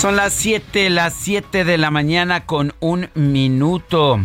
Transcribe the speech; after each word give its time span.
Son 0.00 0.16
las 0.16 0.32
7, 0.32 0.88
las 0.88 1.12
7 1.12 1.62
de 1.62 1.76
la 1.76 1.90
mañana 1.90 2.46
con 2.46 2.72
un 2.80 3.10
minuto 3.14 4.18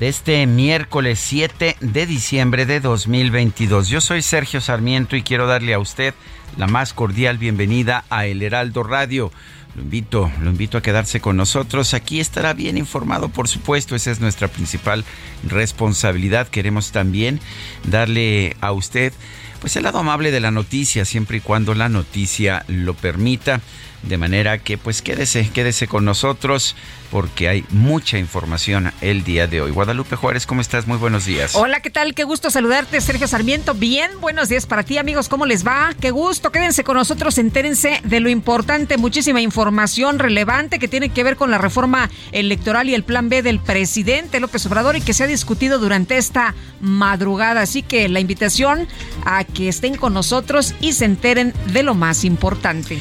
de 0.00 0.08
este 0.08 0.44
miércoles 0.48 1.20
7 1.20 1.76
de 1.78 2.06
diciembre 2.06 2.66
de 2.66 2.80
2022. 2.80 3.86
Yo 3.86 4.00
soy 4.00 4.22
Sergio 4.22 4.60
Sarmiento 4.60 5.14
y 5.14 5.22
quiero 5.22 5.46
darle 5.46 5.72
a 5.72 5.78
usted 5.78 6.14
la 6.56 6.66
más 6.66 6.92
cordial 6.92 7.38
bienvenida 7.38 8.04
a 8.10 8.26
El 8.26 8.42
Heraldo 8.42 8.82
Radio. 8.82 9.30
Lo 9.76 9.82
invito, 9.82 10.32
lo 10.40 10.50
invito 10.50 10.78
a 10.78 10.82
quedarse 10.82 11.20
con 11.20 11.36
nosotros. 11.36 11.94
Aquí 11.94 12.18
estará 12.18 12.52
bien 12.52 12.76
informado, 12.76 13.28
por 13.28 13.46
supuesto. 13.46 13.94
Esa 13.94 14.10
es 14.10 14.18
nuestra 14.18 14.48
principal 14.48 15.04
responsabilidad. 15.48 16.48
Queremos 16.48 16.90
también 16.90 17.38
darle 17.84 18.56
a 18.60 18.72
usted 18.72 19.12
pues 19.60 19.76
el 19.76 19.84
lado 19.84 19.98
amable 19.98 20.30
de 20.30 20.40
la 20.40 20.50
noticia, 20.50 21.04
siempre 21.04 21.36
y 21.36 21.40
cuando 21.40 21.74
la 21.74 21.88
noticia 21.88 22.64
lo 22.66 22.94
permita. 22.94 23.60
De 24.02 24.16
manera 24.16 24.58
que 24.58 24.78
pues 24.78 25.02
quédese, 25.02 25.50
quédese 25.50 25.86
con 25.86 26.04
nosotros 26.04 26.74
porque 27.10 27.48
hay 27.48 27.64
mucha 27.70 28.18
información 28.18 28.92
el 29.00 29.24
día 29.24 29.46
de 29.46 29.60
hoy. 29.60 29.72
Guadalupe 29.72 30.16
Juárez, 30.16 30.46
¿cómo 30.46 30.60
estás? 30.60 30.86
Muy 30.86 30.96
buenos 30.96 31.26
días. 31.26 31.54
Hola, 31.54 31.80
¿qué 31.80 31.90
tal? 31.90 32.14
Qué 32.14 32.24
gusto 32.24 32.50
saludarte, 32.50 33.00
Sergio 33.00 33.26
Sarmiento. 33.26 33.74
Bien, 33.74 34.10
buenos 34.20 34.48
días 34.48 34.66
para 34.66 34.84
ti, 34.84 34.96
amigos. 34.96 35.28
¿Cómo 35.28 35.44
les 35.44 35.66
va? 35.66 35.94
Qué 36.00 36.12
gusto. 36.12 36.50
Quédense 36.50 36.84
con 36.84 36.96
nosotros, 36.96 37.36
entérense 37.38 38.00
de 38.04 38.20
lo 38.20 38.30
importante, 38.30 38.96
muchísima 38.96 39.40
información 39.40 40.18
relevante 40.18 40.78
que 40.78 40.88
tiene 40.88 41.10
que 41.10 41.24
ver 41.24 41.36
con 41.36 41.50
la 41.50 41.58
reforma 41.58 42.08
electoral 42.32 42.88
y 42.88 42.94
el 42.94 43.02
plan 43.02 43.28
B 43.28 43.42
del 43.42 43.58
presidente 43.58 44.40
López 44.40 44.64
Obrador 44.66 44.96
y 44.96 45.00
que 45.00 45.12
se 45.12 45.24
ha 45.24 45.26
discutido 45.26 45.78
durante 45.78 46.16
esta 46.16 46.54
madrugada. 46.80 47.62
Así 47.62 47.82
que 47.82 48.08
la 48.08 48.20
invitación 48.20 48.88
a 49.24 49.44
que 49.44 49.68
estén 49.68 49.96
con 49.96 50.14
nosotros 50.14 50.74
y 50.80 50.92
se 50.92 51.04
enteren 51.04 51.52
de 51.72 51.82
lo 51.82 51.94
más 51.94 52.24
importante. 52.24 52.98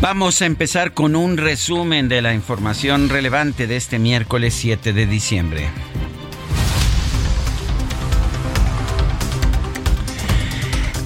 Vamos 0.00 0.42
a 0.42 0.46
empezar 0.46 0.92
con 0.92 1.16
un 1.16 1.38
resumen 1.38 2.08
de 2.08 2.20
la 2.20 2.34
información 2.34 3.08
relevante 3.08 3.66
de 3.66 3.76
este 3.76 3.98
miércoles 3.98 4.52
7 4.52 4.92
de 4.92 5.06
diciembre. 5.06 5.70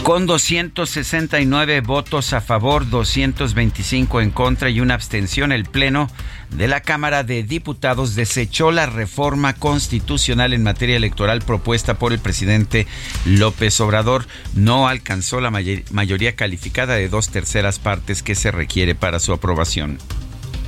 Con 0.02 0.26
269 0.26 1.82
votos 1.82 2.32
a 2.32 2.40
favor, 2.40 2.88
225 2.88 4.22
en 4.22 4.30
contra 4.30 4.70
y 4.70 4.80
una 4.80 4.94
abstención, 4.94 5.52
el 5.52 5.64
Pleno 5.64 6.08
de 6.50 6.68
la 6.68 6.80
Cámara 6.80 7.22
de 7.22 7.42
Diputados 7.42 8.14
desechó 8.14 8.72
la 8.72 8.86
reforma 8.86 9.52
constitucional 9.52 10.54
en 10.54 10.62
materia 10.62 10.96
electoral 10.96 11.42
propuesta 11.42 11.98
por 11.98 12.12
el 12.12 12.18
presidente 12.18 12.86
López 13.26 13.78
Obrador. 13.80 14.26
No 14.54 14.88
alcanzó 14.88 15.40
la 15.40 15.50
mayoría 15.50 16.34
calificada 16.34 16.94
de 16.94 17.08
dos 17.08 17.28
terceras 17.28 17.78
partes 17.78 18.22
que 18.22 18.34
se 18.34 18.50
requiere 18.50 18.94
para 18.94 19.20
su 19.20 19.32
aprobación. 19.32 19.98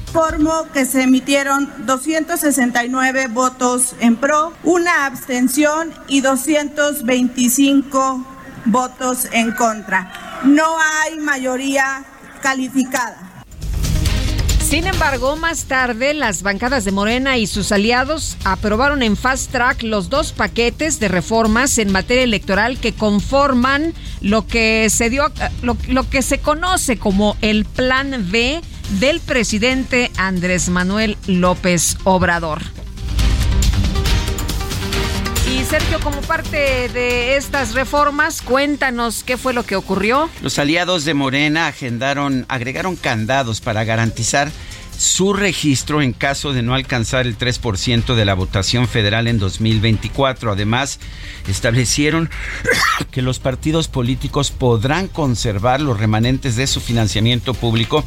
Informo 0.09 0.69
que 0.75 0.85
se 0.85 1.05
emitieron 1.05 1.73
269 1.87 3.29
votos 3.29 3.95
en 3.99 4.17
pro, 4.17 4.53
una 4.63 5.07
abstención 5.07 5.91
y 6.07 6.21
225 6.21 8.32
votos 8.65 9.27
en 9.33 9.53
contra. 9.53 10.41
No 10.45 10.77
hay 10.79 11.19
mayoría 11.19 12.05
calificada. 12.43 13.33
Sin 14.73 14.87
embargo, 14.87 15.37
más 15.37 15.65
tarde 15.65 16.15
las 16.15 16.43
bancadas 16.43 16.87
de 16.87 16.93
Morena 16.93 17.37
y 17.37 17.47
sus 17.47 17.73
aliados 17.73 18.39
aprobaron 18.45 19.03
en 19.03 19.19
fast 19.19 19.53
track 19.53 19.83
los 19.83 20.09
dos 20.09 20.33
paquetes 20.33 20.99
de 20.99 21.09
reformas 21.09 21.77
en 21.77 21.93
materia 21.93 22.23
electoral 22.23 22.79
que 22.79 22.95
conforman 22.95 23.93
lo 24.23 24.47
que 24.47 24.89
se 24.89 25.11
dio 25.11 25.31
lo, 25.61 25.77
lo 25.89 26.09
que 26.09 26.23
se 26.23 26.39
conoce 26.39 26.97
como 26.97 27.37
el 27.43 27.67
Plan 27.67 28.29
B 28.31 28.63
del 28.99 29.21
presidente 29.21 30.11
Andrés 30.17 30.71
Manuel 30.71 31.19
López 31.27 31.99
Obrador. 32.05 32.63
Y 35.53 35.65
Sergio, 35.65 36.01
como 36.01 36.23
parte 36.23 36.89
de 36.89 37.37
estas 37.37 37.75
reformas, 37.75 38.41
cuéntanos 38.41 39.23
qué 39.23 39.37
fue 39.37 39.53
lo 39.53 39.65
que 39.65 39.77
ocurrió. 39.77 40.31
Los 40.41 40.59
aliados 40.59 41.05
de 41.05 41.13
Morena 41.13 41.67
agendaron, 41.67 42.47
agregaron 42.49 42.97
candados 42.97 43.61
para 43.61 43.85
garantizar 43.85 44.51
su 44.97 45.35
registro 45.35 46.01
en 46.01 46.15
caso 46.15 46.55
de 46.55 46.63
no 46.63 46.75
alcanzar 46.75 47.27
el 47.27 47.37
3% 47.37 48.15
de 48.15 48.25
la 48.25 48.33
votación 48.33 48.89
federal 48.89 49.29
en 49.29 49.39
2024. 49.39 50.53
Además, 50.53 51.01
establecieron 51.47 52.31
que 53.11 53.21
los 53.21 53.39
partidos 53.39 53.89
políticos 53.89 54.53
podrán 54.53 55.07
conservar 55.07 55.83
los 55.83 56.01
remanentes 56.01 56.57
de 56.57 56.67
su 56.67 56.81
financiamiento 56.81 57.53
público 57.53 58.07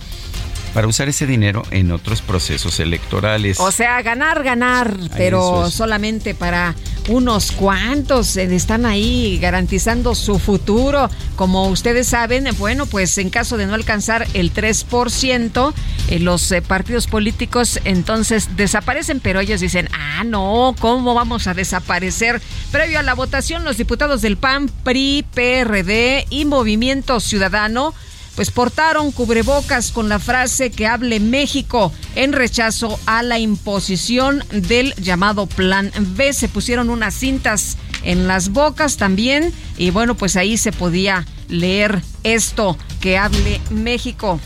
para 0.75 0.87
usar 0.89 1.07
ese 1.07 1.25
dinero 1.25 1.63
en 1.71 1.89
otros 1.93 2.21
procesos 2.21 2.81
electorales. 2.81 3.61
O 3.61 3.71
sea, 3.71 4.01
ganar, 4.01 4.43
ganar, 4.43 4.93
pero 5.15 5.71
solamente 5.71 6.35
para 6.35 6.75
unos 7.07 7.53
cuantos 7.53 8.35
eh, 8.35 8.53
están 8.53 8.85
ahí 8.85 9.39
garantizando 9.41 10.13
su 10.15 10.37
futuro. 10.37 11.09
Como 11.37 11.69
ustedes 11.69 12.07
saben, 12.07 12.49
bueno, 12.57 12.87
pues 12.87 13.17
en 13.19 13.29
caso 13.29 13.55
de 13.55 13.67
no 13.67 13.73
alcanzar 13.73 14.27
el 14.33 14.53
3%, 14.53 15.73
eh, 16.09 16.19
los 16.19 16.51
eh, 16.51 16.61
partidos 16.61 17.07
políticos 17.07 17.79
entonces 17.85 18.57
desaparecen, 18.57 19.21
pero 19.21 19.39
ellos 19.39 19.61
dicen, 19.61 19.87
ah, 19.93 20.25
no, 20.25 20.75
¿cómo 20.79 21.13
vamos 21.13 21.47
a 21.47 21.53
desaparecer? 21.53 22.41
Previo 22.73 22.99
a 22.99 23.03
la 23.03 23.13
votación, 23.13 23.63
los 23.63 23.77
diputados 23.77 24.21
del 24.21 24.35
PAN, 24.35 24.69
PRI, 24.83 25.25
PRD 25.33 26.25
y 26.29 26.43
Movimiento 26.43 27.21
Ciudadano 27.21 27.93
pues 28.35 28.51
portaron 28.51 29.11
cubrebocas 29.11 29.91
con 29.91 30.09
la 30.09 30.19
frase 30.19 30.69
que 30.69 30.87
hable 30.87 31.19
México 31.19 31.91
en 32.15 32.33
rechazo 32.33 32.99
a 33.05 33.23
la 33.23 33.39
imposición 33.39 34.43
del 34.51 34.93
llamado 34.95 35.47
Plan 35.47 35.91
B. 35.97 36.33
Se 36.33 36.49
pusieron 36.49 36.89
unas 36.89 37.15
cintas 37.15 37.77
en 38.03 38.27
las 38.27 38.49
bocas 38.49 38.97
también 38.97 39.53
y 39.77 39.89
bueno, 39.91 40.15
pues 40.15 40.35
ahí 40.35 40.57
se 40.57 40.71
podía 40.71 41.25
leer 41.49 42.01
esto 42.23 42.77
que 42.99 43.17
hable 43.17 43.61
México. 43.69 44.39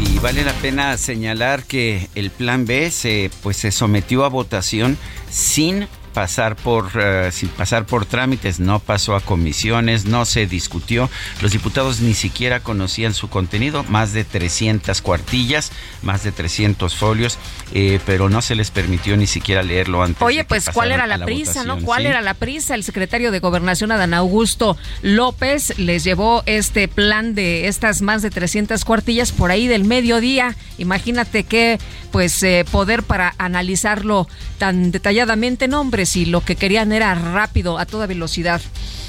Y 0.00 0.18
vale 0.18 0.44
la 0.44 0.54
pena 0.54 0.96
señalar 0.96 1.64
que 1.64 2.08
el 2.14 2.30
plan 2.30 2.64
B 2.64 2.90
se, 2.90 3.30
pues, 3.42 3.58
se 3.58 3.70
sometió 3.70 4.24
a 4.24 4.28
votación 4.28 4.96
sin 5.30 5.88
pasar 6.12 6.56
por 6.56 6.90
eh, 6.94 7.30
sin 7.32 7.48
pasar 7.48 7.86
por 7.86 8.06
trámites, 8.06 8.60
no 8.60 8.78
pasó 8.78 9.14
a 9.14 9.20
comisiones, 9.20 10.04
no 10.04 10.24
se 10.24 10.46
discutió. 10.46 11.08
Los 11.40 11.52
diputados 11.52 12.00
ni 12.00 12.14
siquiera 12.14 12.60
conocían 12.60 13.14
su 13.14 13.28
contenido, 13.28 13.84
más 13.84 14.12
de 14.12 14.24
300 14.24 15.00
cuartillas, 15.02 15.72
más 16.02 16.22
de 16.24 16.32
300 16.32 16.94
folios, 16.94 17.38
eh, 17.74 18.00
pero 18.06 18.28
no 18.28 18.42
se 18.42 18.54
les 18.54 18.70
permitió 18.70 19.16
ni 19.16 19.26
siquiera 19.26 19.62
leerlo 19.62 20.02
antes. 20.02 20.22
Oye, 20.22 20.44
pues 20.44 20.68
¿cuál 20.70 20.92
era 20.92 21.06
la, 21.06 21.24
prisa, 21.24 21.64
no? 21.64 21.80
¿Cuál 21.80 22.06
era 22.06 22.20
la 22.20 22.34
prisa? 22.34 22.74
El 22.74 22.84
secretario 22.84 23.30
de 23.30 23.40
Gobernación 23.40 23.92
Adán 23.92 24.14
Augusto 24.14 24.76
López 25.02 25.78
les 25.78 26.04
llevó 26.04 26.42
este 26.46 26.88
plan 26.88 27.34
de 27.34 27.68
estas 27.68 28.02
más 28.02 28.22
de 28.22 28.30
300 28.30 28.84
cuartillas 28.84 29.32
por 29.32 29.50
ahí 29.50 29.66
del 29.68 29.84
mediodía. 29.84 30.56
Imagínate 30.78 31.44
qué 31.44 31.78
pues 32.10 32.42
eh, 32.42 32.64
poder 32.70 33.02
para 33.02 33.34
analizarlo 33.38 34.26
tan 34.58 34.90
detalladamente, 34.90 35.68
nombres 36.00 36.08
si 36.08 36.26
lo 36.26 36.40
que 36.42 36.56
querían 36.56 36.92
era 36.92 37.14
rápido, 37.14 37.78
a 37.78 37.86
toda 37.86 38.06
velocidad. 38.06 38.60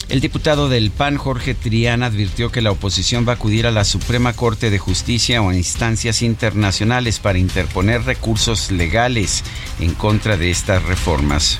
El 0.10 0.20
diputado 0.20 0.68
del 0.68 0.92
PAN, 0.92 1.18
Jorge 1.18 1.54
Triana, 1.54 2.08
advirtió 2.08 2.52
que 2.52 2.62
la 2.62 2.72
oposición 2.72 3.26
va 3.26 3.34
a 3.34 3.36
acudir 3.36 3.66
a 3.66 3.72
la 3.72 3.86
Suprema 3.86 4.34
Corte 4.34 4.70
de 4.70 4.78
Justicia 4.78 5.42
o 5.42 5.50
a 5.50 5.56
instancias 5.56 6.22
internacionales 6.22 7.20
para 7.20 7.38
interponer 7.38 8.04
recursos 8.04 8.72
legales 8.72 9.44
en 9.80 9.94
contra 9.94 10.36
de 10.36 10.52
estas 10.52 10.84
reformas. 10.84 11.60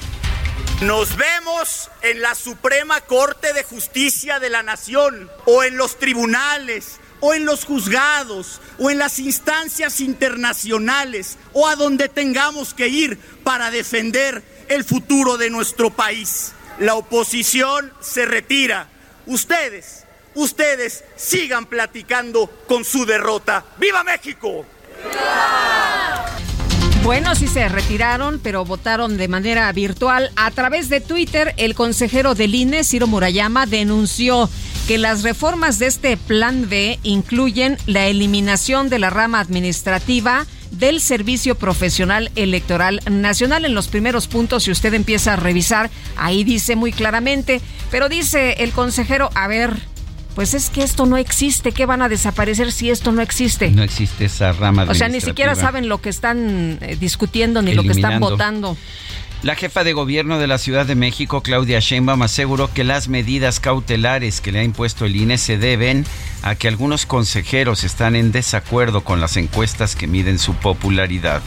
Nos 0.82 1.16
vemos 1.16 1.90
en 2.02 2.22
la 2.22 2.36
Suprema 2.36 3.00
Corte 3.02 3.54
de 3.54 3.64
Justicia 3.64 4.40
de 4.40 4.50
la 4.50 4.64
Nación 4.64 5.30
o 5.46 5.64
en 5.64 5.78
los 5.78 5.98
tribunales 5.98 7.00
o 7.22 7.34
en 7.34 7.46
los 7.46 7.66
juzgados 7.66 8.60
o 8.80 8.90
en 8.90 8.98
las 8.98 9.20
instancias 9.20 10.02
internacionales 10.02 11.38
o 11.54 11.68
a 11.68 11.76
donde 11.76 12.10
tengamos 12.10 12.74
que 12.74 12.88
ir 12.90 13.18
para 13.44 13.72
defender 13.72 14.44
el 14.72 14.86
futuro 14.86 15.38
de 15.38 15.50
nuestro 15.50 15.90
país. 15.90 16.54
La 16.80 16.96
oposición 16.96 17.92
se 18.00 18.26
retira. 18.26 18.88
Ustedes, 19.26 20.06
ustedes 20.34 21.04
sigan 21.18 21.66
platicando 21.66 22.48
con 22.68 22.86
su 22.86 23.06
derrota. 23.06 23.66
¡Viva 23.78 24.04
México! 24.06 24.66
Bueno, 27.04 27.36
sí 27.36 27.48
se 27.48 27.68
retiraron, 27.68 28.40
pero 28.42 28.64
votaron 28.64 29.18
de 29.18 29.28
manera 29.28 29.70
virtual. 29.74 30.32
A 30.38 30.52
través 30.52 30.88
de 30.88 31.02
Twitter, 31.02 31.54
el 31.58 31.76
consejero 31.76 32.34
del 32.34 32.56
INE, 32.56 32.86
Ciro 32.86 33.08
Murayama, 33.08 33.66
denunció 33.66 34.50
que 34.88 34.98
las 34.98 35.24
reformas 35.24 35.80
de 35.80 35.88
este 35.88 36.16
Plan 36.16 36.70
B 36.70 36.98
incluyen 37.04 37.78
la 37.88 38.08
eliminación 38.08 38.88
de 38.88 39.00
la 39.00 39.10
rama 39.10 39.42
administrativa, 39.42 40.46
del 40.82 41.00
Servicio 41.00 41.54
Profesional 41.54 42.32
Electoral 42.36 43.02
Nacional. 43.10 43.66
En 43.66 43.76
los 43.76 43.88
primeros 43.88 44.28
puntos, 44.28 44.64
si 44.64 44.72
usted 44.72 44.96
empieza 44.96 45.34
a 45.34 45.36
revisar, 45.36 45.92
ahí 46.18 46.44
dice 46.44 46.76
muy 46.76 46.92
claramente, 46.92 47.62
pero 47.92 48.10
dice 48.10 48.56
el 48.58 48.72
consejero, 48.72 49.30
a 49.36 49.48
ver, 49.48 49.78
pues 50.34 50.56
es 50.56 50.72
que 50.72 50.82
esto 50.82 51.06
no 51.06 51.18
existe, 51.18 51.72
¿qué 51.72 51.86
van 51.86 52.02
a 52.02 52.10
desaparecer 52.10 52.72
si 52.72 52.90
esto 52.90 53.12
no 53.12 53.22
existe? 53.22 53.70
No 53.70 53.84
existe 53.84 54.26
esa 54.26 54.54
rama. 54.54 54.88
O 54.90 54.96
sea, 54.96 55.08
ni 55.08 55.22
siquiera 55.22 55.54
saben 55.54 55.88
lo 55.88 56.02
que 56.02 56.10
están 56.10 56.80
eh, 56.82 56.98
discutiendo 57.00 57.62
ni 57.62 57.76
lo 57.76 57.84
que 57.84 57.92
están 57.92 58.20
votando. 58.20 58.76
La 59.44 59.56
jefa 59.56 59.84
de 59.84 59.94
gobierno 59.94 60.38
de 60.38 60.46
la 60.46 60.60
Ciudad 60.60 60.86
de 60.86 60.94
México, 60.94 61.42
Claudia 61.42 61.80
Sheinbaum, 61.80 62.22
aseguró 62.22 62.72
que 62.72 62.84
las 62.84 63.08
medidas 63.08 63.60
cautelares 63.60 64.40
que 64.40 64.52
le 64.52 64.60
ha 64.60 64.64
impuesto 64.64 65.06
el 65.06 65.16
INE 65.16 65.40
se 65.40 65.58
deben 65.58 66.06
a 66.44 66.54
que 66.54 66.68
algunos 66.68 67.08
consejeros 67.08 67.84
están 67.84 68.16
en 68.16 68.32
desacuerdo 68.32 69.04
con 69.04 69.20
las 69.20 69.38
encuestas 69.38 69.96
que 69.96 70.06
miden 70.06 70.38
su 70.38 70.54
popularidad. 70.54 71.42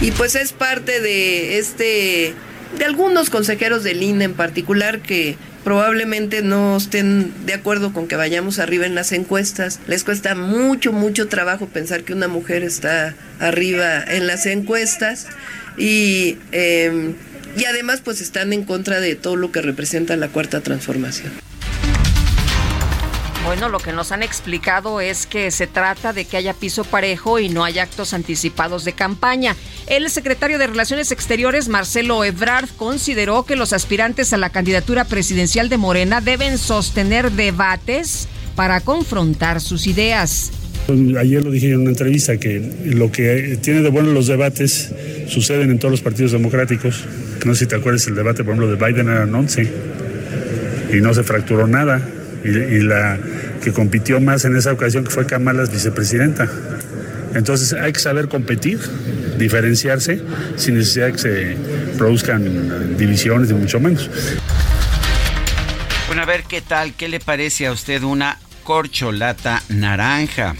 Y 0.00 0.12
pues 0.12 0.34
es 0.34 0.54
parte 0.54 1.02
de 1.02 1.58
este 1.58 2.34
de 2.78 2.84
algunos 2.86 3.28
consejeros 3.28 3.84
del 3.84 4.02
INE 4.02 4.24
en 4.24 4.34
particular 4.34 5.00
que 5.00 5.36
probablemente 5.62 6.40
no 6.40 6.78
estén 6.78 7.34
de 7.44 7.52
acuerdo 7.52 7.92
con 7.92 8.08
que 8.08 8.16
vayamos 8.16 8.60
arriba 8.60 8.86
en 8.86 8.94
las 8.94 9.12
encuestas. 9.12 9.80
Les 9.86 10.04
cuesta 10.04 10.34
mucho, 10.34 10.92
mucho 10.92 11.28
trabajo 11.28 11.66
pensar 11.66 12.02
que 12.02 12.14
una 12.14 12.28
mujer 12.28 12.62
está 12.62 13.14
arriba 13.40 14.02
en 14.02 14.26
las 14.26 14.46
encuestas 14.46 15.26
y, 15.76 16.38
em, 16.52 17.14
y 17.56 17.64
además 17.64 18.00
pues 18.04 18.20
están 18.20 18.52
en 18.52 18.64
contra 18.64 19.00
de 19.00 19.14
todo 19.14 19.36
lo 19.36 19.52
que 19.52 19.62
representa 19.62 20.16
la 20.16 20.28
cuarta 20.28 20.60
transformación. 20.60 21.32
Bueno, 23.46 23.68
lo 23.68 23.78
que 23.78 23.92
nos 23.92 24.10
han 24.10 24.24
explicado 24.24 25.00
es 25.00 25.24
que 25.24 25.52
se 25.52 25.68
trata 25.68 26.12
de 26.12 26.24
que 26.24 26.36
haya 26.36 26.52
piso 26.52 26.82
parejo 26.82 27.38
y 27.38 27.48
no 27.48 27.62
haya 27.62 27.84
actos 27.84 28.12
anticipados 28.12 28.84
de 28.84 28.92
campaña. 28.92 29.54
El 29.86 30.10
secretario 30.10 30.58
de 30.58 30.66
Relaciones 30.66 31.12
Exteriores, 31.12 31.68
Marcelo 31.68 32.24
Ebrard, 32.24 32.68
consideró 32.76 33.44
que 33.44 33.54
los 33.54 33.72
aspirantes 33.72 34.32
a 34.32 34.36
la 34.36 34.50
candidatura 34.50 35.04
presidencial 35.04 35.68
de 35.68 35.76
Morena 35.76 36.20
deben 36.20 36.58
sostener 36.58 37.30
debates 37.30 38.26
para 38.56 38.80
confrontar 38.80 39.60
sus 39.60 39.86
ideas. 39.86 40.50
Ayer 40.88 41.42
lo 41.42 41.50
dije 41.50 41.70
en 41.70 41.80
una 41.80 41.90
entrevista 41.90 42.36
que 42.36 42.62
lo 42.84 43.10
que 43.10 43.58
tiene 43.60 43.82
de 43.82 43.90
bueno 43.90 44.12
los 44.12 44.28
debates 44.28 44.92
suceden 45.26 45.70
en 45.70 45.78
todos 45.78 45.90
los 45.90 46.00
partidos 46.00 46.32
democráticos. 46.32 47.04
No 47.44 47.54
sé 47.54 47.60
si 47.60 47.66
te 47.66 47.74
acuerdas 47.74 48.06
el 48.06 48.14
debate, 48.14 48.44
por 48.44 48.54
ejemplo, 48.54 48.70
de 48.70 48.76
Biden 48.76 49.08
eran 49.08 49.34
11 49.34 49.72
y 50.92 50.96
no 51.00 51.12
se 51.12 51.24
fracturó 51.24 51.66
nada. 51.66 52.00
Y, 52.44 52.48
y 52.48 52.80
la 52.82 53.18
que 53.62 53.72
compitió 53.72 54.20
más 54.20 54.44
en 54.44 54.56
esa 54.56 54.72
ocasión 54.72 55.02
que 55.02 55.10
fue 55.10 55.26
Kamala 55.26 55.64
vicepresidenta. 55.64 56.48
Entonces 57.34 57.72
hay 57.72 57.92
que 57.92 57.98
saber 57.98 58.28
competir, 58.28 58.78
diferenciarse 59.38 60.20
sin 60.56 60.76
necesidad 60.76 61.06
de 61.06 61.12
que 61.12 61.18
se 61.18 61.56
produzcan 61.98 62.96
divisiones, 62.96 63.50
ni 63.50 63.58
mucho 63.58 63.80
menos. 63.80 64.08
Bueno, 66.06 66.22
a 66.22 66.26
ver 66.26 66.44
qué 66.48 66.60
tal, 66.60 66.94
qué 66.94 67.08
le 67.08 67.18
parece 67.18 67.66
a 67.66 67.72
usted 67.72 68.02
una 68.04 68.38
corcholata 68.62 69.62
naranja. 69.68 70.54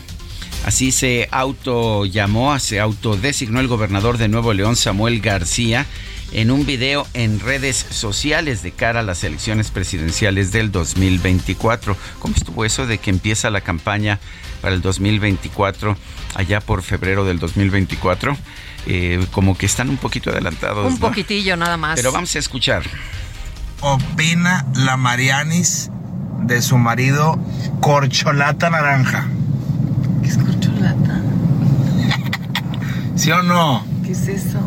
Así 0.67 0.91
se 0.91 1.29
auto 1.31 2.07
llamó, 2.07 2.59
se 2.59 2.81
autodesignó 2.81 3.61
el 3.61 3.69
gobernador 3.69 4.19
de 4.19 4.27
Nuevo 4.27 4.53
León, 4.53 4.75
Samuel 4.75 5.21
García, 5.21 5.87
en 6.33 6.51
un 6.51 6.67
video 6.67 7.07
en 7.15 7.39
redes 7.39 7.87
sociales 7.89 8.65
de 8.65 8.73
cara 8.73 8.99
a 8.99 9.03
las 9.05 9.23
elecciones 9.23 9.71
presidenciales 9.71 10.51
del 10.51 10.73
2024. 10.73 11.97
¿Cómo 12.19 12.35
estuvo 12.35 12.65
eso 12.65 12.85
de 12.85 12.99
que 12.99 13.11
empieza 13.11 13.49
la 13.51 13.61
campaña 13.61 14.19
para 14.61 14.75
el 14.75 14.83
2024 14.83 15.97
allá 16.35 16.61
por 16.61 16.83
febrero 16.83 17.25
del 17.25 17.39
2024? 17.39 18.37
Eh, 18.89 19.25
como 19.31 19.57
que 19.57 19.67
están 19.67 19.89
un 19.89 19.99
poquito 19.99 20.31
adelantados. 20.31 20.93
Un 20.93 20.99
poquitillo 20.99 21.57
nada 21.57 21.77
más. 21.77 21.95
Pero 21.95 22.11
vamos 22.11 22.35
a 22.35 22.41
escuchar. 22.41 22.83
Opina 23.83 24.67
la 24.75 24.97
Marianis 24.97 25.91
de 26.43 26.61
su 26.61 26.77
marido 26.77 27.39
Corcholata 27.81 28.69
Naranja. 28.69 29.29
¿Qué 30.27 30.33
es 30.33 30.39
corcholata? 30.39 31.23
¿Sí 33.15 33.31
o 33.31 33.45
no? 33.45 33.87
¿Qué 34.05 34.11
es 34.11 34.27
eso? 34.27 34.59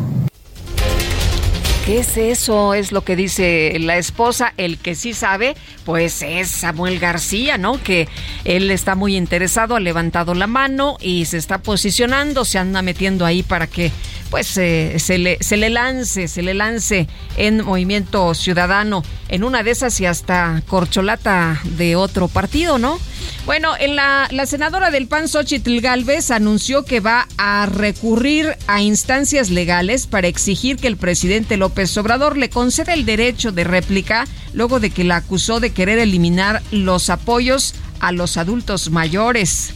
¿Qué 1.84 1.98
es 1.98 2.16
eso? 2.16 2.72
Es 2.72 2.92
lo 2.92 3.04
que 3.04 3.14
dice 3.14 3.76
la 3.78 3.98
esposa. 3.98 4.54
El 4.56 4.78
que 4.78 4.94
sí 4.94 5.12
sabe, 5.12 5.54
pues 5.84 6.22
es 6.22 6.48
Samuel 6.48 6.98
García, 6.98 7.58
¿no? 7.58 7.78
Que 7.82 8.08
él 8.46 8.70
está 8.70 8.94
muy 8.94 9.18
interesado, 9.18 9.76
ha 9.76 9.80
levantado 9.80 10.32
la 10.32 10.46
mano 10.46 10.96
y 10.98 11.26
se 11.26 11.36
está 11.36 11.58
posicionando, 11.58 12.46
se 12.46 12.56
anda 12.56 12.80
metiendo 12.80 13.26
ahí 13.26 13.42
para 13.42 13.66
que 13.66 13.92
pues 14.30 14.56
eh, 14.56 14.94
se, 14.98 15.18
le, 15.18 15.36
se 15.42 15.58
le 15.58 15.68
lance, 15.68 16.26
se 16.28 16.40
le 16.40 16.54
lance 16.54 17.06
en 17.36 17.66
Movimiento 17.66 18.32
Ciudadano. 18.32 19.02
En 19.28 19.44
una 19.44 19.62
de 19.62 19.72
esas 19.72 20.00
y 20.00 20.06
hasta 20.06 20.62
corcholata 20.66 21.60
de 21.64 21.96
otro 21.96 22.28
partido, 22.28 22.78
¿no? 22.78 22.98
Bueno, 23.46 23.72
en 23.78 23.96
la, 23.96 24.28
la 24.30 24.46
senadora 24.46 24.90
del 24.90 25.08
PAN, 25.08 25.28
Xochitl 25.28 25.80
Galvez, 25.80 26.30
anunció 26.30 26.84
que 26.84 27.00
va 27.00 27.26
a 27.38 27.66
recurrir 27.66 28.56
a 28.66 28.82
instancias 28.82 29.50
legales 29.50 30.06
para 30.06 30.28
exigir 30.28 30.76
que 30.76 30.86
el 30.86 30.96
presidente 30.96 31.56
López 31.56 31.96
Obrador 31.96 32.36
le 32.36 32.50
conceda 32.50 32.94
el 32.94 33.06
derecho 33.06 33.52
de 33.52 33.64
réplica 33.64 34.26
luego 34.52 34.80
de 34.80 34.90
que 34.90 35.04
la 35.04 35.16
acusó 35.16 35.60
de 35.60 35.72
querer 35.72 35.98
eliminar 35.98 36.62
los 36.70 37.10
apoyos 37.10 37.74
a 38.00 38.12
los 38.12 38.36
adultos 38.36 38.90
mayores. 38.90 39.72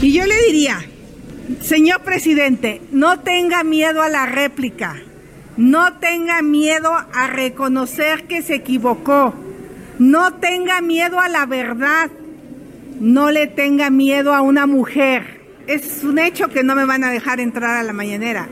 Y 0.00 0.12
yo 0.12 0.26
le 0.26 0.40
diría, 0.46 0.84
señor 1.60 2.02
presidente, 2.02 2.82
no 2.90 3.20
tenga 3.20 3.62
miedo 3.64 4.02
a 4.02 4.08
la 4.08 4.26
réplica, 4.26 4.96
no 5.56 5.94
tenga 5.98 6.42
miedo 6.42 6.92
a 6.92 7.26
reconocer 7.28 8.26
que 8.26 8.42
se 8.42 8.56
equivocó, 8.56 9.34
no 9.98 10.34
tenga 10.34 10.80
miedo 10.80 11.20
a 11.20 11.28
la 11.28 11.46
verdad, 11.46 12.10
no 13.02 13.32
le 13.32 13.48
tenga 13.48 13.90
miedo 13.90 14.32
a 14.32 14.42
una 14.42 14.68
mujer. 14.68 15.40
Es 15.66 16.04
un 16.04 16.20
hecho 16.20 16.48
que 16.48 16.62
no 16.62 16.76
me 16.76 16.84
van 16.84 17.02
a 17.02 17.10
dejar 17.10 17.40
entrar 17.40 17.76
a 17.76 17.82
la 17.82 17.92
mañanera. 17.92 18.48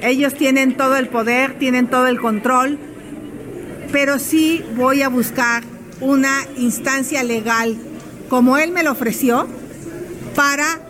Ellos 0.00 0.34
tienen 0.34 0.76
todo 0.76 0.96
el 0.96 1.08
poder, 1.08 1.58
tienen 1.58 1.88
todo 1.88 2.06
el 2.06 2.20
control, 2.20 2.78
pero 3.90 4.20
sí 4.20 4.64
voy 4.76 5.02
a 5.02 5.08
buscar 5.08 5.64
una 6.00 6.42
instancia 6.56 7.24
legal, 7.24 7.76
como 8.28 8.56
él 8.56 8.70
me 8.70 8.84
lo 8.84 8.92
ofreció, 8.92 9.48
para 10.36 10.80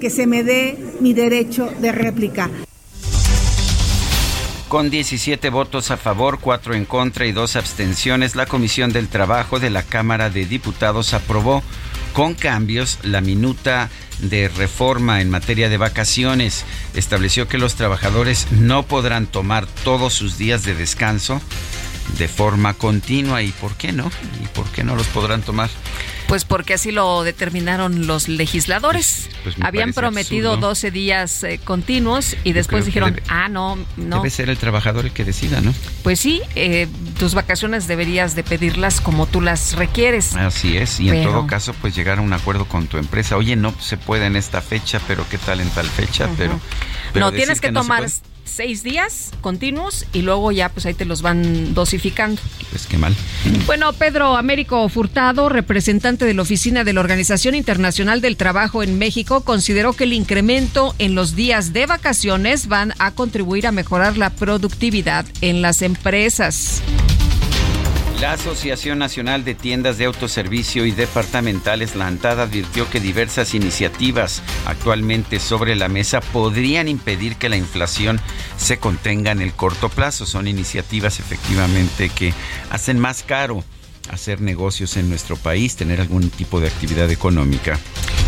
que 0.00 0.08
se 0.08 0.28
me 0.28 0.44
dé 0.44 0.78
mi 1.00 1.14
derecho 1.14 1.68
de 1.80 1.90
réplica. 1.90 2.48
Con 4.68 4.88
17 4.90 5.50
votos 5.50 5.90
a 5.90 5.96
favor, 5.96 6.38
4 6.40 6.74
en 6.74 6.84
contra 6.84 7.26
y 7.26 7.32
2 7.32 7.56
abstenciones, 7.56 8.36
la 8.36 8.46
Comisión 8.46 8.92
del 8.92 9.08
Trabajo 9.08 9.58
de 9.58 9.70
la 9.70 9.82
Cámara 9.82 10.30
de 10.30 10.46
Diputados 10.46 11.12
aprobó 11.12 11.64
con 12.16 12.32
cambios 12.32 12.98
la 13.02 13.20
minuta 13.20 13.90
de 14.20 14.48
reforma 14.48 15.20
en 15.20 15.28
materia 15.28 15.68
de 15.68 15.76
vacaciones. 15.76 16.64
Estableció 16.94 17.46
que 17.46 17.58
los 17.58 17.74
trabajadores 17.74 18.46
no 18.52 18.84
podrán 18.84 19.26
tomar 19.26 19.66
todos 19.84 20.14
sus 20.14 20.38
días 20.38 20.62
de 20.62 20.74
descanso 20.74 21.42
de 22.16 22.26
forma 22.26 22.72
continua. 22.72 23.42
¿Y 23.42 23.52
por 23.52 23.76
qué 23.76 23.92
no? 23.92 24.10
¿Y 24.42 24.46
por 24.46 24.64
qué 24.70 24.82
no 24.82 24.96
los 24.96 25.06
podrán 25.08 25.42
tomar? 25.42 25.68
Pues 26.28 26.44
porque 26.44 26.74
así 26.74 26.90
lo 26.90 27.22
determinaron 27.22 28.06
los 28.06 28.28
legisladores. 28.28 29.28
Pues 29.44 29.56
Habían 29.60 29.92
prometido 29.92 30.56
12 30.56 30.90
días 30.90 31.44
eh, 31.44 31.60
continuos 31.62 32.36
y 32.42 32.52
después 32.52 32.84
dijeron, 32.84 33.20
ah, 33.28 33.48
no, 33.48 33.78
no. 33.96 34.16
Debe 34.16 34.30
ser 34.30 34.50
el 34.50 34.58
trabajador 34.58 35.04
el 35.04 35.12
que 35.12 35.24
decida, 35.24 35.60
¿no? 35.60 35.72
Pues 36.02 36.18
sí, 36.18 36.42
eh, 36.56 36.88
tus 37.18 37.34
vacaciones 37.34 37.86
deberías 37.86 38.34
de 38.34 38.42
pedirlas 38.42 39.00
como 39.00 39.26
tú 39.26 39.40
las 39.40 39.74
requieres. 39.74 40.34
Así 40.34 40.76
es, 40.76 40.98
y 40.98 41.10
en 41.10 41.22
todo 41.22 41.46
caso, 41.46 41.74
pues 41.80 41.94
llegar 41.94 42.18
a 42.18 42.22
un 42.22 42.32
acuerdo 42.32 42.66
con 42.66 42.86
tu 42.86 42.98
empresa. 42.98 43.36
Oye, 43.36 43.54
no 43.54 43.74
se 43.80 43.96
puede 43.96 44.26
en 44.26 44.36
esta 44.36 44.60
fecha, 44.60 45.00
pero 45.06 45.24
¿qué 45.28 45.38
tal 45.38 45.60
en 45.60 45.70
tal 45.70 45.86
fecha? 45.86 46.28
pero, 46.36 46.60
No, 47.14 47.32
tienes 47.32 47.60
que, 47.60 47.70
tomar 47.70 48.06
seis 48.46 48.82
días 48.82 49.32
continuos 49.40 50.06
y 50.12 50.22
luego 50.22 50.52
ya 50.52 50.68
pues 50.70 50.86
ahí 50.86 50.94
te 50.94 51.04
los 51.04 51.22
van 51.22 51.74
dosificando. 51.74 52.40
Pues 52.70 52.86
qué 52.86 52.98
mal. 52.98 53.14
Bueno, 53.66 53.92
Pedro 53.92 54.36
Américo 54.36 54.88
Furtado, 54.88 55.48
representante 55.48 56.24
de 56.24 56.34
la 56.34 56.42
Oficina 56.42 56.84
de 56.84 56.92
la 56.92 57.00
Organización 57.00 57.54
Internacional 57.54 58.20
del 58.20 58.36
Trabajo 58.36 58.82
en 58.82 58.98
México, 58.98 59.42
consideró 59.42 59.92
que 59.92 60.04
el 60.04 60.12
incremento 60.12 60.94
en 60.98 61.14
los 61.14 61.36
días 61.36 61.72
de 61.72 61.86
vacaciones 61.86 62.68
van 62.68 62.94
a 62.98 63.12
contribuir 63.12 63.66
a 63.66 63.72
mejorar 63.72 64.16
la 64.16 64.30
productividad 64.30 65.26
en 65.40 65.62
las 65.62 65.82
empresas. 65.82 66.82
La 68.20 68.32
Asociación 68.32 68.98
Nacional 68.98 69.44
de 69.44 69.54
Tiendas 69.54 69.98
de 69.98 70.06
Autoservicio 70.06 70.86
y 70.86 70.90
Departamentales, 70.90 71.94
la 71.94 72.06
ANTAD, 72.06 72.40
advirtió 72.40 72.88
que 72.88 72.98
diversas 72.98 73.52
iniciativas 73.52 74.42
actualmente 74.64 75.38
sobre 75.38 75.76
la 75.76 75.88
mesa 75.88 76.22
podrían 76.22 76.88
impedir 76.88 77.36
que 77.36 77.50
la 77.50 77.58
inflación 77.58 78.18
se 78.56 78.78
contenga 78.78 79.32
en 79.32 79.42
el 79.42 79.52
corto 79.52 79.90
plazo. 79.90 80.24
Son 80.24 80.48
iniciativas 80.48 81.20
efectivamente 81.20 82.08
que 82.08 82.32
hacen 82.70 82.98
más 82.98 83.22
caro 83.22 83.62
hacer 84.10 84.40
negocios 84.40 84.96
en 84.96 85.08
nuestro 85.08 85.36
país, 85.36 85.76
tener 85.76 86.00
algún 86.00 86.30
tipo 86.30 86.60
de 86.60 86.68
actividad 86.68 87.10
económica. 87.10 87.78